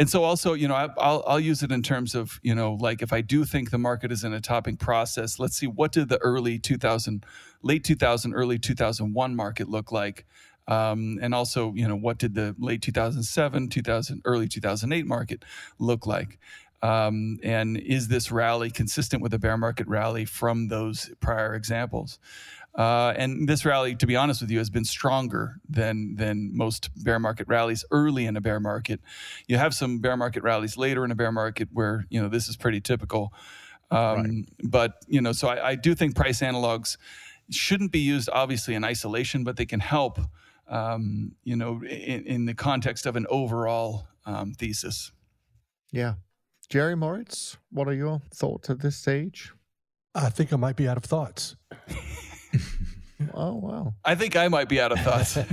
and 0.01 0.11
so 0.11 0.25
also 0.25 0.55
you 0.55 0.67
know 0.67 0.75
I, 0.75 0.87
will 0.87 1.23
I'll 1.27 1.39
use 1.39 1.63
it 1.63 1.71
in 1.71 1.83
terms 1.83 2.17
of 2.17 2.41
you 2.43 2.55
know 2.55 2.75
like 2.81 3.03
if 3.03 3.13
i 3.13 3.21
do 3.21 3.45
think 3.45 3.71
the 3.71 3.79
market 3.79 4.11
is 4.11 4.25
in 4.25 4.33
a 4.33 4.41
topping 4.41 4.77
process 4.77 5.39
let's 5.39 5.57
see 5.57 5.69
what 5.69 5.93
did 5.93 6.09
the 6.09 6.19
early 6.19 6.59
2000 6.59 7.25
late 7.63 7.85
2000 7.85 8.35
early 8.35 8.59
2001 8.59 9.37
market 9.37 9.69
look 9.69 9.93
like? 9.93 10.27
Um, 10.69 11.19
and 11.21 11.35
also 11.35 11.73
you 11.75 11.89
know 11.89 11.97
what 11.97 12.19
did 12.19 12.35
the 12.35 12.55
late 12.59 12.83
2007 12.83 13.69
2000 13.69 14.23
early 14.25 14.49
2008 14.49 15.07
market 15.07 15.45
look 15.79 16.07
like? 16.07 16.39
Um, 16.83 17.39
and 17.43 17.77
is 17.77 18.09
this 18.09 18.33
rally 18.33 18.71
consistent 18.71 19.23
with 19.23 19.35
a 19.35 19.39
bear 19.39 19.59
market 19.59 19.87
rally 19.87 20.25
from 20.25 20.69
those 20.69 21.11
prior 21.21 21.55
examples 21.55 22.19
uh, 22.75 23.13
and 23.17 23.49
this 23.49 23.65
rally, 23.65 23.97
to 23.97 24.07
be 24.07 24.15
honest 24.15 24.41
with 24.41 24.51
you, 24.51 24.59
has 24.59 24.71
been 24.71 24.85
stronger 24.85 25.57
than 25.69 26.15
than 26.15 26.57
most 26.57 26.91
bear 27.03 27.19
market 27.19 27.49
rallies 27.49 27.85
early 27.91 28.27
in 28.27 28.37
a 28.37 28.41
bear 28.41 28.61
market. 28.61 29.01
You 29.49 29.57
have 29.57 29.75
some 29.75 29.99
bear 29.99 30.17
market 30.17 30.43
rallies 30.43 30.77
later 30.77 31.05
in 31.05 31.11
a 31.11 31.17
bear 31.17 31.33
market 31.33 31.69
where 31.73 32.07
you 32.11 32.23
know 32.23 32.29
this 32.29 32.49
is 32.49 32.57
pretty 32.57 32.81
typical. 32.81 33.33
Um, 33.91 34.17
right. 34.17 34.45
But 34.63 34.93
you 35.09 35.21
know, 35.21 35.33
so 35.33 35.49
I, 35.49 35.71
I, 35.71 35.75
do 35.75 35.97
think 35.97 36.15
price 36.15 36.41
analogs 36.41 36.97
shouldn't 37.51 37.91
be 37.91 37.99
used 37.99 38.29
obviously 38.33 38.77
in 38.77 38.85
isolation, 38.85 39.43
but 39.43 39.57
they 39.57 39.67
can 39.67 39.81
help. 39.81 40.21
Um, 40.69 41.33
you 41.43 41.57
know, 41.57 41.83
in, 41.83 42.25
in, 42.25 42.45
the 42.45 42.55
context 42.55 43.05
of 43.05 43.17
an 43.17 43.27
overall 43.29 44.07
um, 44.25 44.53
thesis. 44.53 45.11
Yeah, 45.91 46.15
Jerry 46.69 46.95
Moritz, 46.95 47.57
what 47.73 47.89
are 47.89 47.93
your 47.93 48.23
thoughts 48.33 48.71
at 48.71 48.79
this 48.79 48.97
stage? 48.97 49.53
I 50.15 50.31
think 50.31 50.53
I 50.53 50.57
might 50.57 50.77
be 50.77 50.87
out 50.87 50.97
of 50.97 51.03
thoughts. 51.03 51.57
oh 53.35 53.55
wow! 53.55 53.95
I 54.05 54.15
think 54.15 54.37
I 54.37 54.49
might 54.49 54.69
be 54.69 54.81
out 54.81 54.93
of 54.93 55.01
thoughts. 55.01 55.39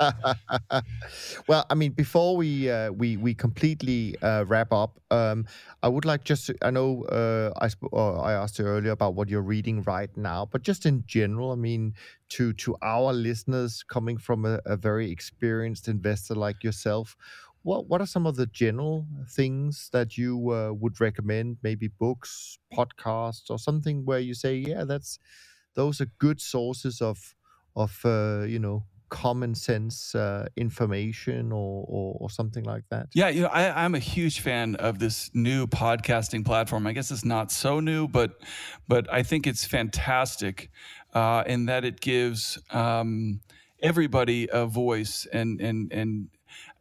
well, 1.48 1.66
I 1.70 1.74
mean, 1.74 1.92
before 1.92 2.36
we 2.36 2.70
uh, 2.70 2.90
we 2.92 3.16
we 3.16 3.34
completely 3.34 4.16
uh, 4.22 4.44
wrap 4.46 4.72
up, 4.72 5.00
um, 5.10 5.46
I 5.82 5.88
would 5.88 6.04
like 6.04 6.24
just 6.24 6.46
to, 6.46 6.56
I 6.62 6.70
know 6.70 7.04
uh, 7.04 7.52
I 7.58 7.68
sp- 7.70 7.92
uh, 7.92 8.20
I 8.20 8.32
asked 8.32 8.58
you 8.58 8.64
earlier 8.64 8.92
about 8.92 9.14
what 9.14 9.28
you're 9.28 9.42
reading 9.42 9.82
right 9.82 10.14
now, 10.16 10.46
but 10.50 10.62
just 10.62 10.86
in 10.86 11.04
general, 11.06 11.52
I 11.52 11.56
mean, 11.56 11.94
to 12.30 12.52
to 12.54 12.76
our 12.82 13.12
listeners 13.12 13.82
coming 13.82 14.16
from 14.18 14.44
a, 14.44 14.60
a 14.66 14.76
very 14.76 15.10
experienced 15.10 15.88
investor 15.88 16.34
like 16.34 16.64
yourself, 16.64 17.16
what 17.62 17.88
what 17.88 18.00
are 18.00 18.06
some 18.06 18.26
of 18.26 18.36
the 18.36 18.46
general 18.46 19.06
things 19.28 19.90
that 19.92 20.18
you 20.18 20.50
uh, 20.50 20.72
would 20.72 21.00
recommend? 21.00 21.58
Maybe 21.62 21.88
books, 21.88 22.58
podcasts, 22.72 23.48
or 23.48 23.58
something 23.58 24.04
where 24.04 24.20
you 24.20 24.34
say, 24.34 24.56
yeah, 24.56 24.84
that's 24.84 25.18
those 25.74 26.00
are 26.00 26.06
good 26.18 26.40
sources 26.40 27.00
of 27.00 27.34
of 27.76 28.00
uh, 28.04 28.44
you 28.46 28.58
know 28.58 28.84
common 29.10 29.54
sense 29.54 30.14
uh, 30.16 30.46
information 30.56 31.52
or, 31.52 31.84
or, 31.88 32.16
or 32.20 32.30
something 32.30 32.64
like 32.64 32.82
that. 32.90 33.06
Yeah, 33.14 33.28
you 33.28 33.42
know, 33.42 33.48
I, 33.48 33.84
am 33.84 33.94
a 33.94 34.00
huge 34.00 34.40
fan 34.40 34.74
of 34.76 34.98
this 34.98 35.30
new 35.34 35.68
podcasting 35.68 36.44
platform. 36.44 36.84
I 36.86 36.92
guess 36.92 37.12
it's 37.12 37.24
not 37.24 37.52
so 37.52 37.78
new, 37.78 38.08
but 38.08 38.40
but 38.88 39.12
I 39.12 39.22
think 39.22 39.46
it's 39.46 39.64
fantastic 39.64 40.70
uh, 41.12 41.44
in 41.46 41.66
that 41.66 41.84
it 41.84 42.00
gives. 42.00 42.58
Um, 42.70 43.40
everybody 43.82 44.48
a 44.50 44.64
voice 44.64 45.26
and 45.30 45.60
and 45.60 45.92
and 45.92 46.28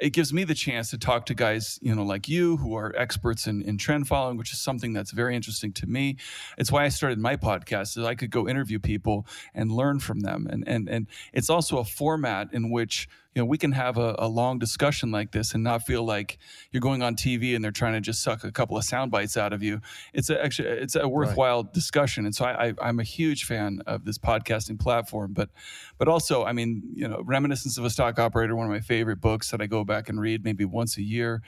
it 0.03 0.09
gives 0.11 0.33
me 0.33 0.43
the 0.43 0.53
chance 0.53 0.89
to 0.89 0.97
talk 0.97 1.25
to 1.27 1.33
guys, 1.33 1.79
you 1.81 1.95
know, 1.95 2.03
like 2.03 2.27
you 2.27 2.57
who 2.57 2.75
are 2.75 2.93
experts 2.97 3.47
in, 3.47 3.61
in 3.61 3.77
trend 3.77 4.05
following, 4.05 4.35
which 4.35 4.51
is 4.51 4.59
something 4.59 4.91
that's 4.91 5.11
very 5.11 5.33
interesting 5.33 5.71
to 5.71 5.87
me. 5.87 6.17
It's 6.57 6.69
why 6.69 6.83
I 6.83 6.89
started 6.89 7.19
my 7.19 7.37
podcast, 7.37 7.87
so 7.93 8.05
I 8.05 8.13
could 8.13 8.29
go 8.29 8.49
interview 8.49 8.79
people 8.79 9.25
and 9.53 9.71
learn 9.71 9.99
from 9.99 10.19
them. 10.19 10.45
And 10.49 10.67
and 10.67 10.89
and 10.89 11.07
it's 11.31 11.49
also 11.49 11.77
a 11.77 11.85
format 11.85 12.49
in 12.51 12.69
which 12.69 13.07
you 13.35 13.41
know 13.41 13.45
we 13.45 13.57
can 13.57 13.71
have 13.71 13.97
a, 13.97 14.15
a 14.19 14.27
long 14.27 14.59
discussion 14.59 15.11
like 15.11 15.31
this 15.31 15.53
and 15.53 15.63
not 15.63 15.83
feel 15.83 16.03
like 16.03 16.37
you're 16.71 16.81
going 16.81 17.01
on 17.01 17.15
TV 17.15 17.55
and 17.55 17.63
they're 17.63 17.71
trying 17.71 17.93
to 17.93 18.01
just 18.01 18.21
suck 18.21 18.43
a 18.43 18.51
couple 18.51 18.77
of 18.77 18.83
sound 18.83 19.11
bites 19.11 19.37
out 19.37 19.53
of 19.53 19.63
you. 19.63 19.81
It's 20.13 20.29
a, 20.29 20.43
actually 20.43 20.69
it's 20.69 20.95
a 20.95 21.07
worthwhile 21.07 21.63
right. 21.63 21.73
discussion, 21.73 22.25
and 22.25 22.35
so 22.35 22.45
I, 22.45 22.73
I, 22.79 22.89
am 22.89 22.99
a 22.99 23.03
huge 23.03 23.45
fan 23.45 23.81
of 23.87 24.05
this 24.05 24.17
podcasting 24.17 24.79
platform. 24.79 25.33
But 25.33 25.49
but 25.97 26.07
also, 26.07 26.43
I 26.43 26.53
mean, 26.53 26.83
you 26.93 27.07
know, 27.07 27.21
Reminiscence 27.23 27.77
of 27.77 27.85
a 27.85 27.89
Stock 27.89 28.19
Operator, 28.19 28.55
one 28.55 28.67
of 28.67 28.71
my 28.71 28.79
favorite 28.79 29.21
books 29.21 29.51
that 29.51 29.61
I 29.61 29.65
go 29.65 29.83
back 29.83 30.09
and 30.09 30.19
read 30.19 30.43
maybe 30.43 30.65
once 30.65 30.97
a 30.97 31.03
year. 31.03 31.41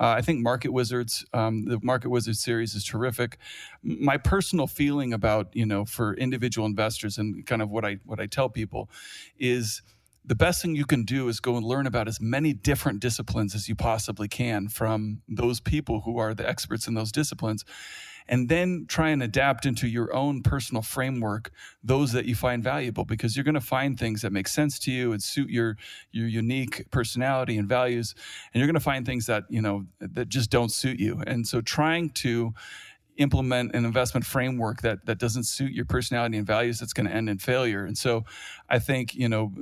Uh, 0.00 0.14
I 0.16 0.22
think 0.22 0.40
Market 0.40 0.72
Wizards, 0.72 1.24
um, 1.32 1.66
the 1.66 1.78
Market 1.82 2.10
Wizards 2.10 2.40
series 2.40 2.74
is 2.74 2.84
terrific. 2.84 3.38
My 3.82 4.16
personal 4.16 4.66
feeling 4.66 5.12
about 5.12 5.54
you 5.54 5.66
know 5.66 5.84
for 5.84 6.14
individual 6.14 6.66
investors 6.66 7.18
and 7.18 7.44
kind 7.46 7.62
of 7.62 7.70
what 7.70 7.84
I 7.84 7.98
what 8.04 8.20
I 8.20 8.26
tell 8.26 8.48
people 8.48 8.88
is 9.38 9.82
the 10.24 10.34
best 10.34 10.62
thing 10.62 10.74
you 10.74 10.86
can 10.86 11.04
do 11.04 11.28
is 11.28 11.40
go 11.40 11.56
and 11.56 11.66
learn 11.66 11.86
about 11.86 12.08
as 12.08 12.20
many 12.20 12.52
different 12.52 13.00
disciplines 13.00 13.54
as 13.54 13.68
you 13.68 13.74
possibly 13.74 14.28
can 14.28 14.68
from 14.68 15.20
those 15.28 15.60
people 15.60 16.00
who 16.00 16.18
are 16.18 16.34
the 16.34 16.48
experts 16.48 16.86
in 16.86 16.94
those 16.94 17.12
disciplines 17.12 17.64
and 18.26 18.48
then 18.48 18.86
try 18.88 19.10
and 19.10 19.22
adapt 19.22 19.66
into 19.66 19.86
your 19.86 20.14
own 20.14 20.42
personal 20.42 20.82
framework 20.82 21.50
those 21.82 22.12
that 22.12 22.24
you 22.24 22.34
find 22.34 22.64
valuable 22.64 23.04
because 23.04 23.36
you're 23.36 23.44
going 23.44 23.54
to 23.54 23.60
find 23.60 23.98
things 23.98 24.22
that 24.22 24.32
make 24.32 24.48
sense 24.48 24.78
to 24.78 24.90
you 24.90 25.12
and 25.12 25.22
suit 25.22 25.50
your 25.50 25.76
your 26.10 26.26
unique 26.26 26.90
personality 26.90 27.58
and 27.58 27.68
values 27.68 28.14
and 28.52 28.60
you're 28.60 28.66
going 28.66 28.74
to 28.74 28.80
find 28.80 29.04
things 29.04 29.26
that 29.26 29.44
you 29.48 29.60
know 29.60 29.84
that 30.00 30.28
just 30.28 30.50
don't 30.50 30.72
suit 30.72 30.98
you. 30.98 31.22
And 31.26 31.46
so 31.46 31.60
trying 31.60 32.10
to 32.10 32.54
implement 33.16 33.74
an 33.74 33.84
investment 33.84 34.26
framework 34.26 34.82
that 34.82 35.06
that 35.06 35.18
doesn't 35.18 35.44
suit 35.44 35.72
your 35.72 35.84
personality 35.84 36.36
and 36.36 36.46
values 36.46 36.80
that's 36.80 36.92
going 36.92 37.06
to 37.06 37.14
end 37.14 37.28
in 37.28 37.38
failure. 37.38 37.84
And 37.84 37.96
so 37.96 38.24
i 38.70 38.78
think 38.78 39.14
you 39.14 39.28
know 39.28 39.52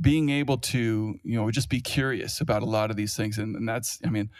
being 0.00 0.28
able 0.30 0.58
to 0.58 1.18
you 1.22 1.36
know 1.36 1.50
just 1.50 1.68
be 1.68 1.80
curious 1.80 2.40
about 2.40 2.62
a 2.62 2.66
lot 2.66 2.90
of 2.90 2.96
these 2.96 3.16
things 3.16 3.38
and, 3.38 3.54
and 3.56 3.68
that's 3.68 3.98
i 4.04 4.10
mean 4.10 4.30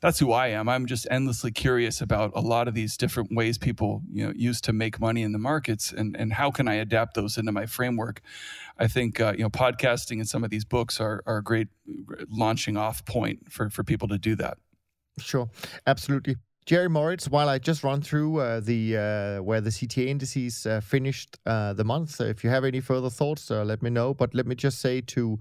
that's 0.00 0.18
who 0.18 0.32
I 0.32 0.48
am. 0.48 0.68
I'm 0.68 0.86
just 0.86 1.06
endlessly 1.10 1.50
curious 1.50 2.00
about 2.00 2.32
a 2.34 2.40
lot 2.40 2.68
of 2.68 2.74
these 2.74 2.96
different 2.96 3.34
ways 3.34 3.58
people 3.58 4.02
you 4.10 4.26
know 4.26 4.32
use 4.34 4.60
to 4.62 4.72
make 4.72 4.98
money 4.98 5.22
in 5.22 5.32
the 5.32 5.38
markets, 5.38 5.92
and 5.92 6.16
and 6.16 6.32
how 6.32 6.50
can 6.50 6.68
I 6.68 6.74
adapt 6.74 7.14
those 7.14 7.36
into 7.36 7.52
my 7.52 7.66
framework. 7.66 8.22
I 8.78 8.88
think 8.88 9.20
uh, 9.20 9.34
you 9.36 9.42
know 9.42 9.50
podcasting 9.50 10.18
and 10.18 10.28
some 10.28 10.42
of 10.42 10.50
these 10.50 10.64
books 10.64 11.00
are 11.00 11.22
are 11.26 11.38
a 11.38 11.42
great 11.42 11.68
launching 12.30 12.76
off 12.76 13.04
point 13.04 13.52
for 13.52 13.68
for 13.68 13.84
people 13.84 14.08
to 14.08 14.18
do 14.18 14.34
that. 14.36 14.56
Sure, 15.18 15.50
absolutely. 15.86 16.36
Jerry 16.66 16.88
Moritz, 16.88 17.26
while 17.26 17.48
I 17.48 17.58
just 17.58 17.82
run 17.82 18.02
through 18.02 18.38
uh, 18.38 18.60
the 18.60 18.96
uh, 18.96 19.42
where 19.42 19.60
the 19.60 19.70
CTA 19.70 20.06
indices 20.06 20.66
uh, 20.66 20.80
finished 20.80 21.38
uh, 21.46 21.72
the 21.72 21.84
month, 21.84 22.20
if 22.20 22.44
you 22.44 22.50
have 22.50 22.64
any 22.64 22.80
further 22.80 23.10
thoughts, 23.10 23.50
uh, 23.50 23.64
let 23.64 23.82
me 23.82 23.90
know. 23.90 24.12
But 24.14 24.34
let 24.34 24.46
me 24.46 24.54
just 24.54 24.78
say 24.78 25.00
to 25.00 25.38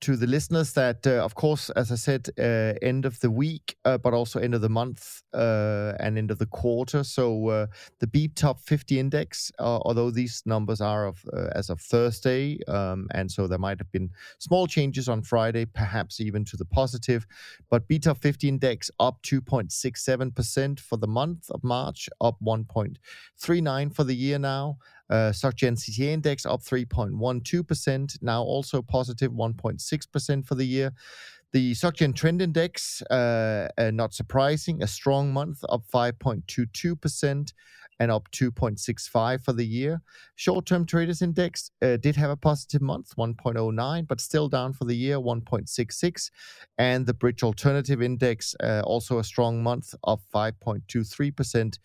to 0.00 0.16
the 0.16 0.26
listeners 0.26 0.72
that, 0.74 1.06
uh, 1.06 1.24
of 1.24 1.34
course, 1.34 1.70
as 1.70 1.90
I 1.90 1.94
said, 1.94 2.28
end 2.38 3.06
of 3.06 3.20
the 3.20 3.30
week, 3.30 3.76
but 3.82 4.12
also 4.12 4.40
end 4.40 4.54
of 4.54 4.60
the 4.60 4.68
month 4.68 5.22
and 5.32 6.18
end 6.18 6.30
of 6.30 6.38
the 6.38 6.46
quarter. 6.46 7.02
So 7.02 7.68
the 8.00 8.06
BTOP 8.06 8.60
50 8.60 8.98
Index, 8.98 9.50
although 9.58 10.10
these 10.10 10.42
numbers 10.44 10.80
are 10.80 11.06
of 11.06 11.24
as 11.54 11.70
of 11.70 11.80
Thursday, 11.80 12.58
um, 12.68 13.08
and 13.12 13.30
so 13.30 13.46
there 13.46 13.58
might 13.58 13.78
have 13.78 13.90
been 13.90 14.10
small 14.38 14.66
changes 14.66 15.08
on 15.08 15.22
Friday, 15.22 15.64
perhaps 15.64 16.20
even 16.20 16.44
to 16.44 16.56
the 16.56 16.66
positive, 16.66 17.26
but 17.70 17.88
BTOP 17.88 18.18
50 18.18 18.48
Index 18.48 18.90
up 19.00 19.22
2.67 19.22 20.34
percent 20.34 20.57
percent 20.58 20.80
for 20.80 20.96
the 20.96 21.06
month 21.06 21.48
of 21.50 21.62
March, 21.62 22.08
up 22.20 22.36
1.39 22.42 23.94
for 23.94 24.04
the 24.04 24.14
year 24.14 24.38
now. 24.38 24.76
Uh, 25.08 25.30
SocGen 25.32 25.76
CTA 25.76 26.08
index 26.08 26.44
up 26.44 26.60
3.12%, 26.62 28.22
now 28.22 28.42
also 28.42 28.82
positive 28.82 29.30
1.6% 29.32 30.46
for 30.46 30.54
the 30.56 30.64
year. 30.64 30.92
The 31.52 31.72
SocGen 31.72 32.14
Trend 32.14 32.42
Index, 32.42 33.02
uh, 33.02 33.68
uh, 33.78 33.90
not 33.92 34.12
surprising, 34.14 34.82
a 34.82 34.86
strong 34.86 35.32
month, 35.32 35.64
up 35.68 35.82
5.22% 35.94 37.52
and 38.00 38.10
up 38.10 38.28
2.65 38.30 39.44
for 39.44 39.52
the 39.52 39.66
year. 39.66 40.00
Short-term 40.36 40.86
traders 40.86 41.20
index 41.22 41.70
uh, 41.82 41.96
did 41.96 42.14
have 42.16 42.30
a 42.30 42.36
positive 42.36 42.82
month, 42.82 43.14
1.09, 43.16 44.06
but 44.06 44.20
still 44.20 44.48
down 44.48 44.72
for 44.72 44.84
the 44.84 44.96
year, 44.96 45.18
1.66. 45.18 46.30
And 46.78 47.06
the 47.06 47.14
bridge 47.14 47.42
alternative 47.42 48.00
index 48.02 48.54
uh, 48.62 48.82
also 48.84 49.18
a 49.18 49.24
strong 49.24 49.60
month, 49.62 49.94
up 50.04 50.20
5.23%, 50.34 51.78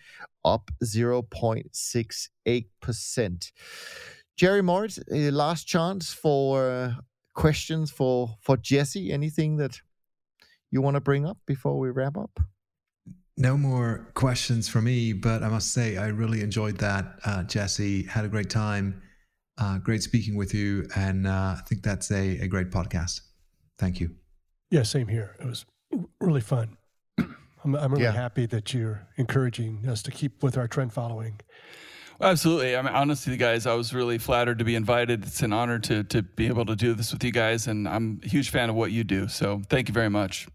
up 0.45 0.71
0.68%. 0.83 3.51
Jerry 4.35 4.63
Moritz, 4.63 4.97
uh, 4.99 5.31
last 5.31 5.67
chance 5.67 6.11
for 6.11 6.69
uh, 6.69 6.93
questions 7.35 7.91
for 7.91 8.35
for 8.41 8.57
Jesse. 8.57 9.11
Anything 9.11 9.57
that 9.57 9.79
you 10.71 10.81
want 10.81 10.95
to 10.95 11.01
bring 11.01 11.23
up 11.25 11.37
before 11.45 11.77
we 11.77 11.91
wrap 11.91 12.17
up? 12.17 12.39
No 13.37 13.57
more 13.57 14.11
questions 14.13 14.69
for 14.69 14.81
me, 14.81 15.11
but 15.11 15.41
I 15.41 15.49
must 15.49 15.73
say 15.73 15.97
I 15.97 16.07
really 16.07 16.41
enjoyed 16.41 16.77
that, 16.77 17.19
uh, 17.25 17.43
Jesse. 17.43 18.03
Had 18.03 18.25
a 18.25 18.27
great 18.27 18.49
time. 18.49 19.01
Uh, 19.57 19.77
great 19.79 20.03
speaking 20.03 20.35
with 20.35 20.53
you, 20.53 20.87
and 20.95 21.27
uh, 21.27 21.55
I 21.57 21.61
think 21.67 21.83
that's 21.83 22.11
a, 22.11 22.39
a 22.39 22.47
great 22.47 22.69
podcast. 22.69 23.21
Thank 23.77 23.99
you. 23.99 24.11
Yeah, 24.71 24.83
same 24.83 25.07
here. 25.07 25.35
It 25.39 25.45
was 25.45 25.65
really 26.19 26.41
fun. 26.41 26.77
I'm, 27.19 27.75
I'm 27.75 27.91
really 27.91 28.03
yeah. 28.03 28.11
happy 28.11 28.45
that 28.47 28.73
you're 28.73 29.07
encouraging 29.17 29.87
us 29.87 30.01
to 30.03 30.11
keep 30.11 30.41
with 30.41 30.57
our 30.57 30.67
trend 30.67 30.93
following. 30.93 31.39
Well, 32.19 32.31
absolutely. 32.31 32.75
I 32.75 32.81
mean, 32.81 32.93
honestly, 32.93 33.37
guys, 33.37 33.65
I 33.65 33.73
was 33.73 33.93
really 33.93 34.17
flattered 34.17 34.59
to 34.59 34.65
be 34.65 34.75
invited. 34.75 35.23
It's 35.23 35.41
an 35.41 35.53
honor 35.53 35.79
to 35.79 36.03
to 36.05 36.21
be 36.21 36.47
able 36.47 36.65
to 36.65 36.75
do 36.75 36.93
this 36.93 37.11
with 37.11 37.23
you 37.23 37.31
guys, 37.31 37.67
and 37.67 37.87
I'm 37.87 38.21
a 38.23 38.27
huge 38.27 38.49
fan 38.49 38.69
of 38.69 38.75
what 38.75 38.91
you 38.91 39.03
do. 39.03 39.27
So, 39.27 39.61
thank 39.69 39.87
you 39.87 39.93
very 39.93 40.09
much. 40.09 40.47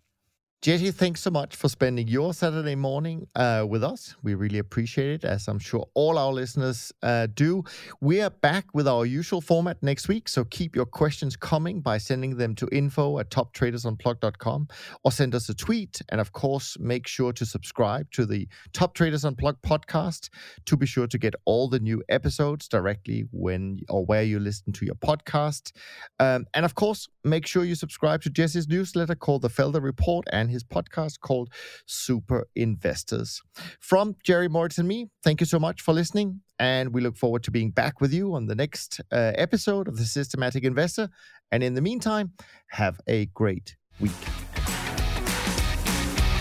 Jesse, 0.60 0.90
thanks 0.90 1.20
so 1.20 1.30
much 1.30 1.54
for 1.54 1.68
spending 1.68 2.08
your 2.08 2.34
Saturday 2.34 2.74
morning 2.74 3.28
uh, 3.36 3.64
with 3.68 3.84
us. 3.84 4.16
We 4.24 4.34
really 4.34 4.58
appreciate 4.58 5.10
it, 5.10 5.24
as 5.24 5.46
I'm 5.46 5.60
sure 5.60 5.86
all 5.94 6.18
our 6.18 6.32
listeners 6.32 6.92
uh, 7.00 7.28
do. 7.32 7.62
We 8.00 8.20
are 8.22 8.30
back 8.30 8.64
with 8.74 8.88
our 8.88 9.06
usual 9.06 9.40
format 9.40 9.80
next 9.84 10.08
week, 10.08 10.28
so 10.28 10.44
keep 10.44 10.74
your 10.74 10.84
questions 10.84 11.36
coming 11.36 11.80
by 11.80 11.98
sending 11.98 12.38
them 12.38 12.56
to 12.56 12.68
info 12.72 13.20
at 13.20 13.30
toptradersunplugged.com 13.30 14.66
or 15.04 15.12
send 15.12 15.36
us 15.36 15.48
a 15.48 15.54
tweet. 15.54 16.02
And 16.08 16.20
of 16.20 16.32
course, 16.32 16.76
make 16.80 17.06
sure 17.06 17.32
to 17.34 17.46
subscribe 17.46 18.10
to 18.10 18.26
the 18.26 18.48
Top 18.72 18.94
Traders 18.94 19.24
Unplugged 19.24 19.62
podcast 19.62 20.28
to 20.66 20.76
be 20.76 20.86
sure 20.86 21.06
to 21.06 21.18
get 21.18 21.36
all 21.44 21.68
the 21.68 21.78
new 21.78 22.02
episodes 22.08 22.66
directly 22.66 23.28
when 23.30 23.78
or 23.88 24.04
where 24.04 24.24
you 24.24 24.40
listen 24.40 24.72
to 24.72 24.84
your 24.84 24.96
podcast. 24.96 25.70
Um, 26.18 26.46
and 26.52 26.64
of 26.64 26.74
course, 26.74 27.08
make 27.22 27.46
sure 27.46 27.64
you 27.64 27.76
subscribe 27.76 28.22
to 28.22 28.30
Jesse's 28.30 28.66
newsletter 28.66 29.14
called 29.14 29.42
The 29.42 29.50
Felder 29.50 29.80
Report 29.80 30.26
and 30.32 30.47
and 30.48 30.52
his 30.52 30.64
podcast 30.64 31.20
called 31.20 31.50
Super 31.86 32.48
Investors. 32.56 33.42
From 33.80 34.16
Jerry 34.24 34.48
Moritz 34.48 34.78
and 34.78 34.88
me, 34.88 35.08
thank 35.22 35.40
you 35.40 35.46
so 35.46 35.58
much 35.58 35.82
for 35.82 35.92
listening. 35.92 36.40
And 36.58 36.94
we 36.94 37.00
look 37.00 37.16
forward 37.16 37.44
to 37.44 37.50
being 37.50 37.70
back 37.70 38.00
with 38.00 38.12
you 38.12 38.34
on 38.34 38.46
the 38.46 38.54
next 38.54 39.00
uh, 39.12 39.32
episode 39.36 39.88
of 39.88 39.98
The 39.98 40.04
Systematic 40.04 40.64
Investor. 40.64 41.10
And 41.52 41.62
in 41.62 41.74
the 41.74 41.82
meantime, 41.82 42.32
have 42.70 43.00
a 43.06 43.26
great 43.26 43.76
week. 44.00 44.12